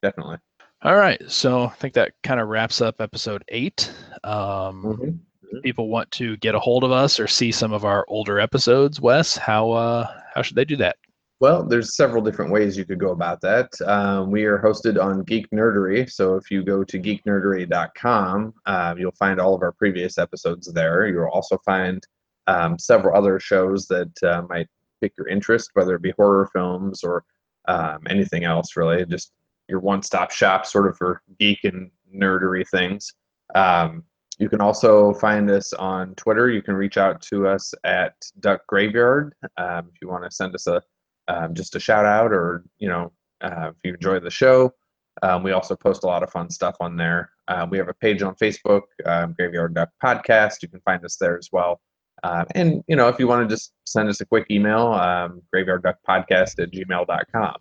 Definitely. 0.01 0.37
all 0.81 0.95
right, 0.95 1.21
so 1.29 1.65
I 1.65 1.69
think 1.75 1.93
that 1.93 2.13
kind 2.23 2.39
of 2.39 2.47
wraps 2.47 2.81
up 2.81 2.99
episode 3.01 3.43
eight. 3.49 3.91
Um, 4.23 4.83
Mhm. 4.83 5.19
People 5.63 5.89
want 5.89 6.11
to 6.11 6.37
get 6.37 6.53
a 6.53 6.59
hold 6.59 6.83
of 6.83 6.91
us 6.91 7.19
or 7.19 7.25
see 7.27 7.51
some 7.51 7.73
of 7.73 7.83
our 7.83 8.05
older 8.07 8.39
episodes. 8.39 9.01
Wes, 9.01 9.35
how 9.35 9.71
uh 9.71 10.07
how 10.35 10.41
should 10.43 10.55
they 10.55 10.65
do 10.65 10.75
that? 10.77 10.97
Well, 11.41 11.63
there's 11.63 11.95
several 11.95 12.21
different 12.21 12.51
ways 12.51 12.77
you 12.77 12.83
could 12.83 12.99
go 12.99 13.11
about 13.11 13.39
that. 13.41 13.69
Um, 13.85 14.29
we 14.29 14.43
are 14.43 14.59
hosted 14.59 15.01
on 15.01 15.23
Geek 15.23 15.49
Nerdery, 15.51 16.11
so 16.11 16.35
if 16.35 16.51
you 16.51 16.63
go 16.63 16.83
to 16.83 16.99
geeknerdery.com, 16.99 18.53
uh, 18.65 18.95
you'll 18.97 19.11
find 19.13 19.39
all 19.39 19.55
of 19.55 19.61
our 19.61 19.71
previous 19.71 20.17
episodes 20.17 20.71
there. 20.73 21.07
You'll 21.07 21.29
also 21.29 21.57
find 21.59 22.05
um, 22.47 22.77
several 22.77 23.15
other 23.15 23.39
shows 23.39 23.87
that 23.87 24.11
uh, 24.21 24.41
might 24.49 24.67
pique 25.01 25.13
your 25.17 25.29
interest, 25.29 25.69
whether 25.75 25.95
it 25.95 26.01
be 26.01 26.11
horror 26.17 26.49
films 26.51 27.05
or 27.05 27.23
um, 27.69 27.99
anything 28.09 28.43
else, 28.43 28.75
really. 28.75 29.05
Just 29.05 29.31
your 29.69 29.79
one-stop 29.79 30.31
shop, 30.31 30.65
sort 30.65 30.87
of 30.87 30.97
for 30.97 31.21
geek 31.39 31.63
and 31.63 31.89
nerdery 32.13 32.67
things. 32.67 33.13
Um, 33.55 34.03
you 34.39 34.49
can 34.49 34.59
also 34.59 35.13
find 35.13 35.49
us 35.49 35.71
on 35.71 36.15
Twitter. 36.15 36.49
You 36.49 36.61
can 36.61 36.75
reach 36.75 36.97
out 36.97 37.21
to 37.23 37.47
us 37.47 37.73
at 37.85 38.13
Duck 38.41 38.67
Graveyard 38.67 39.35
um, 39.57 39.89
if 39.93 40.01
you 40.01 40.09
want 40.09 40.25
to 40.25 40.31
send 40.31 40.53
us 40.53 40.67
a 40.67 40.81
um, 41.29 41.53
just 41.53 41.75
a 41.75 41.79
shout 41.79 42.05
out 42.05 42.33
or 42.33 42.63
you 42.79 42.89
know 42.89 43.11
uh, 43.41 43.69
if 43.69 43.75
you 43.83 43.93
enjoy 43.93 44.19
the 44.19 44.29
show. 44.29 44.73
Um, 45.21 45.43
we 45.43 45.51
also 45.51 45.75
post 45.75 46.03
a 46.03 46.07
lot 46.07 46.23
of 46.23 46.31
fun 46.31 46.49
stuff 46.49 46.75
on 46.79 46.95
there. 46.95 47.31
Uh, 47.47 47.67
we 47.69 47.77
have 47.77 47.89
a 47.89 47.93
page 47.93 48.21
on 48.21 48.35
facebook 48.35 48.83
um, 49.05 49.33
graveyard 49.37 49.73
duck 49.73 49.89
podcast. 50.03 50.61
You 50.61 50.69
can 50.69 50.81
find 50.81 51.03
us 51.05 51.17
there 51.17 51.37
as 51.37 51.49
well. 51.51 51.79
Um, 52.23 52.45
and 52.55 52.83
you 52.87 52.95
know 52.95 53.07
if 53.07 53.19
you 53.19 53.27
want 53.27 53.47
to 53.47 53.53
just 53.53 53.73
send 53.85 54.09
us 54.09 54.19
a 54.21 54.25
quick 54.25 54.47
email 54.51 54.87
um, 54.93 55.41
graveyard 55.53 55.83
duck 55.83 55.97
podcast 56.07 56.61
at 56.61 56.71
gmail.com 56.71 57.55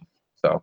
so 0.44 0.62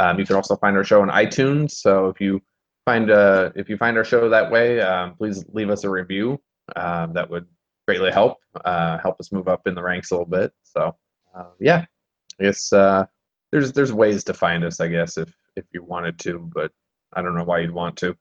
um, 0.00 0.18
you 0.18 0.26
can 0.26 0.36
also 0.36 0.56
find 0.56 0.76
our 0.76 0.84
show 0.84 1.00
on 1.00 1.08
itunes. 1.08 1.72
So 1.72 2.08
if 2.08 2.20
you 2.20 2.42
find 2.84 3.10
uh, 3.10 3.50
if 3.54 3.68
you 3.68 3.76
find 3.76 3.96
our 3.96 4.04
show 4.04 4.28
that 4.28 4.50
way 4.50 4.80
um, 4.80 5.14
please 5.14 5.44
leave 5.52 5.70
us 5.70 5.84
a 5.84 5.90
review. 5.90 6.40
Um, 6.74 7.12
that 7.12 7.30
would 7.30 7.46
greatly 7.86 8.10
help 8.10 8.38
uh, 8.64 8.98
help 8.98 9.20
us 9.20 9.30
move 9.30 9.46
up 9.46 9.66
in 9.66 9.74
the 9.74 9.82
ranks 9.82 10.10
a 10.10 10.14
little 10.14 10.26
bit. 10.26 10.52
So 10.64 10.96
uh, 11.36 11.50
yeah 11.60 11.84
I 12.40 12.44
guess 12.44 12.72
uh, 12.72 13.06
there's 13.52 13.72
there's 13.72 13.92
ways 13.92 14.24
to 14.24 14.34
find 14.34 14.64
us. 14.64 14.80
I 14.80 14.88
guess 14.88 15.16
if 15.16 15.34
if 15.56 15.64
you 15.72 15.82
wanted 15.82 16.18
to, 16.20 16.50
but 16.54 16.72
I 17.14 17.22
don't 17.22 17.34
know 17.34 17.44
why 17.44 17.60
you'd 17.60 17.70
want 17.70 17.96
to. 17.98 18.16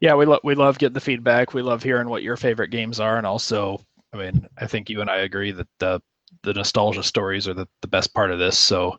Yeah, 0.00 0.14
we 0.14 0.26
love 0.26 0.40
we 0.44 0.54
love 0.54 0.78
getting 0.78 0.94
the 0.94 1.00
feedback. 1.00 1.54
We 1.54 1.62
love 1.62 1.82
hearing 1.82 2.08
what 2.08 2.22
your 2.22 2.36
favorite 2.36 2.70
games 2.70 3.00
are, 3.00 3.16
and 3.16 3.26
also, 3.26 3.80
I 4.12 4.16
mean, 4.18 4.46
I 4.58 4.66
think 4.66 4.88
you 4.90 5.00
and 5.00 5.10
I 5.10 5.18
agree 5.18 5.50
that 5.52 5.68
the 5.78 6.00
the 6.42 6.52
nostalgia 6.54 7.02
stories 7.02 7.48
are 7.48 7.54
the, 7.54 7.66
the 7.80 7.88
best 7.88 8.12
part 8.14 8.30
of 8.30 8.38
this. 8.38 8.58
So, 8.58 8.98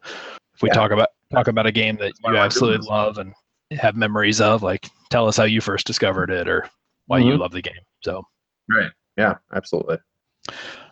if 0.53 0.61
we 0.61 0.69
Yeah. 0.69 0.73
talk 0.75 0.91
about 0.91 1.09
talk 1.31 1.47
about 1.47 1.67
a 1.67 1.71
game 1.71 1.97
that 1.97 2.13
you 2.25 2.37
absolutely 2.37 2.87
love 2.87 3.17
and 3.17 3.33
have 3.71 3.95
memories 3.95 4.41
of, 4.41 4.63
like 4.63 4.89
tell 5.09 5.27
us 5.27 5.37
how 5.37 5.43
you 5.43 5.61
first 5.61 5.85
discovered 5.85 6.31
it 6.31 6.47
or 6.47 6.67
why 7.07 7.19
you 7.19 7.35
Mhm. 7.35 7.39
love 7.39 7.51
the 7.51 7.61
game. 7.61 7.81
So, 8.03 8.23
right, 8.67 8.91
Yeah, 9.17 9.35
absolutely. 9.53 9.97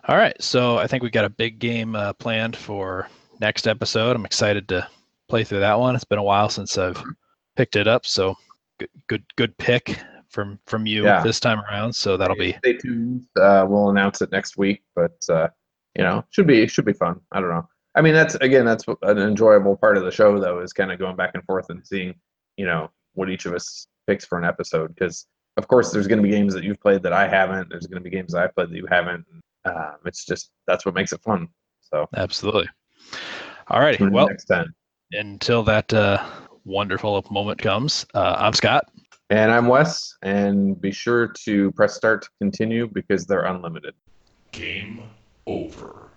all 0.06 0.16
right. 0.16 0.40
So 0.42 0.78
I 0.78 0.86
think 0.86 1.02
we've 1.02 1.12
got 1.12 1.24
a 1.24 1.30
big 1.30 1.58
game 1.58 1.94
uh, 1.96 2.12
planned 2.14 2.56
for 2.56 3.08
next 3.40 3.66
episode. 3.66 4.16
I'm 4.16 4.24
excited 4.24 4.68
to 4.68 4.86
play 5.28 5.44
through 5.44 5.60
that 5.60 5.78
one. 5.78 5.94
It's 5.94 6.04
been 6.04 6.18
a 6.18 6.22
while 6.22 6.48
since 6.48 6.76
I've 6.78 7.02
picked 7.56 7.76
it 7.76 7.86
up, 7.88 8.06
so 8.06 8.36
good 8.78 8.90
good 9.08 9.24
good 9.36 9.56
pick 9.58 9.98
from 10.30 10.58
from 10.66 10.86
you 10.86 11.04
Yeah. 11.04 11.22
this 11.22 11.40
time 11.40 11.60
around. 11.70 11.92
So 11.94 12.16
that'll 12.16 12.36
be 12.36 12.52
Stay 12.58 12.74
tuned. 12.74 13.26
Uh, 13.40 13.66
we'll 13.68 13.90
announce 13.90 14.20
it 14.22 14.30
next 14.32 14.56
week, 14.56 14.82
but 14.94 15.16
uh, 15.28 15.48
you 15.94 16.02
know, 16.04 16.24
should 16.30 16.46
be 16.46 16.66
should 16.68 16.84
be 16.84 16.92
fun. 16.92 17.20
I 17.32 17.40
don't 17.40 17.50
know. 17.50 17.68
I 17.94 18.00
mean, 18.02 18.14
that's 18.14 18.34
again, 18.36 18.64
that's 18.64 18.84
an 19.02 19.18
enjoyable 19.18 19.76
part 19.76 19.96
of 19.96 20.04
the 20.04 20.10
show, 20.12 20.38
though, 20.38 20.60
is 20.60 20.72
kind 20.72 20.92
of 20.92 20.98
going 20.98 21.16
back 21.16 21.30
and 21.34 21.42
forth 21.44 21.70
and 21.70 21.84
seeing, 21.86 22.14
you 22.56 22.66
know, 22.66 22.90
what 23.14 23.28
each 23.30 23.46
of 23.46 23.54
us 23.54 23.88
picks 24.06 24.24
for 24.24 24.38
an 24.38 24.44
episode. 24.44 24.94
Because 24.94 25.26
of 25.56 25.66
course, 25.66 25.90
there's 25.90 26.06
going 26.06 26.18
to 26.18 26.22
be 26.22 26.30
games 26.30 26.54
that 26.54 26.62
you've 26.62 26.80
played 26.80 27.02
that 27.02 27.12
I 27.12 27.26
haven't. 27.26 27.68
There's 27.70 27.86
going 27.88 28.02
to 28.02 28.08
be 28.08 28.14
games 28.14 28.32
that 28.34 28.42
I've 28.44 28.54
played 28.54 28.70
that 28.70 28.76
you 28.76 28.86
haven't. 28.88 29.24
Um, 29.64 29.96
it's 30.04 30.24
just 30.24 30.50
that's 30.68 30.86
what 30.86 30.94
makes 30.94 31.12
it 31.12 31.20
fun. 31.22 31.48
So 31.80 32.06
Absolutely. 32.16 32.68
All 33.68 33.80
righty. 33.80 34.06
Well, 34.06 34.28
next 34.28 34.46
time. 34.46 34.74
until 35.12 35.62
that 35.64 35.92
uh, 35.92 36.24
wonderful 36.64 37.24
moment 37.30 37.60
comes, 37.60 38.06
uh, 38.14 38.36
I'm 38.38 38.52
Scott. 38.52 38.84
And 39.30 39.52
I'm 39.52 39.66
Wes, 39.66 40.16
and 40.22 40.80
be 40.80 40.90
sure 40.90 41.28
to 41.44 41.70
press 41.72 41.94
start 41.94 42.22
to 42.22 42.28
continue 42.40 42.86
because 42.86 43.26
they're 43.26 43.44
unlimited. 43.44 43.94
Game 44.52 45.02
over. 45.46 46.07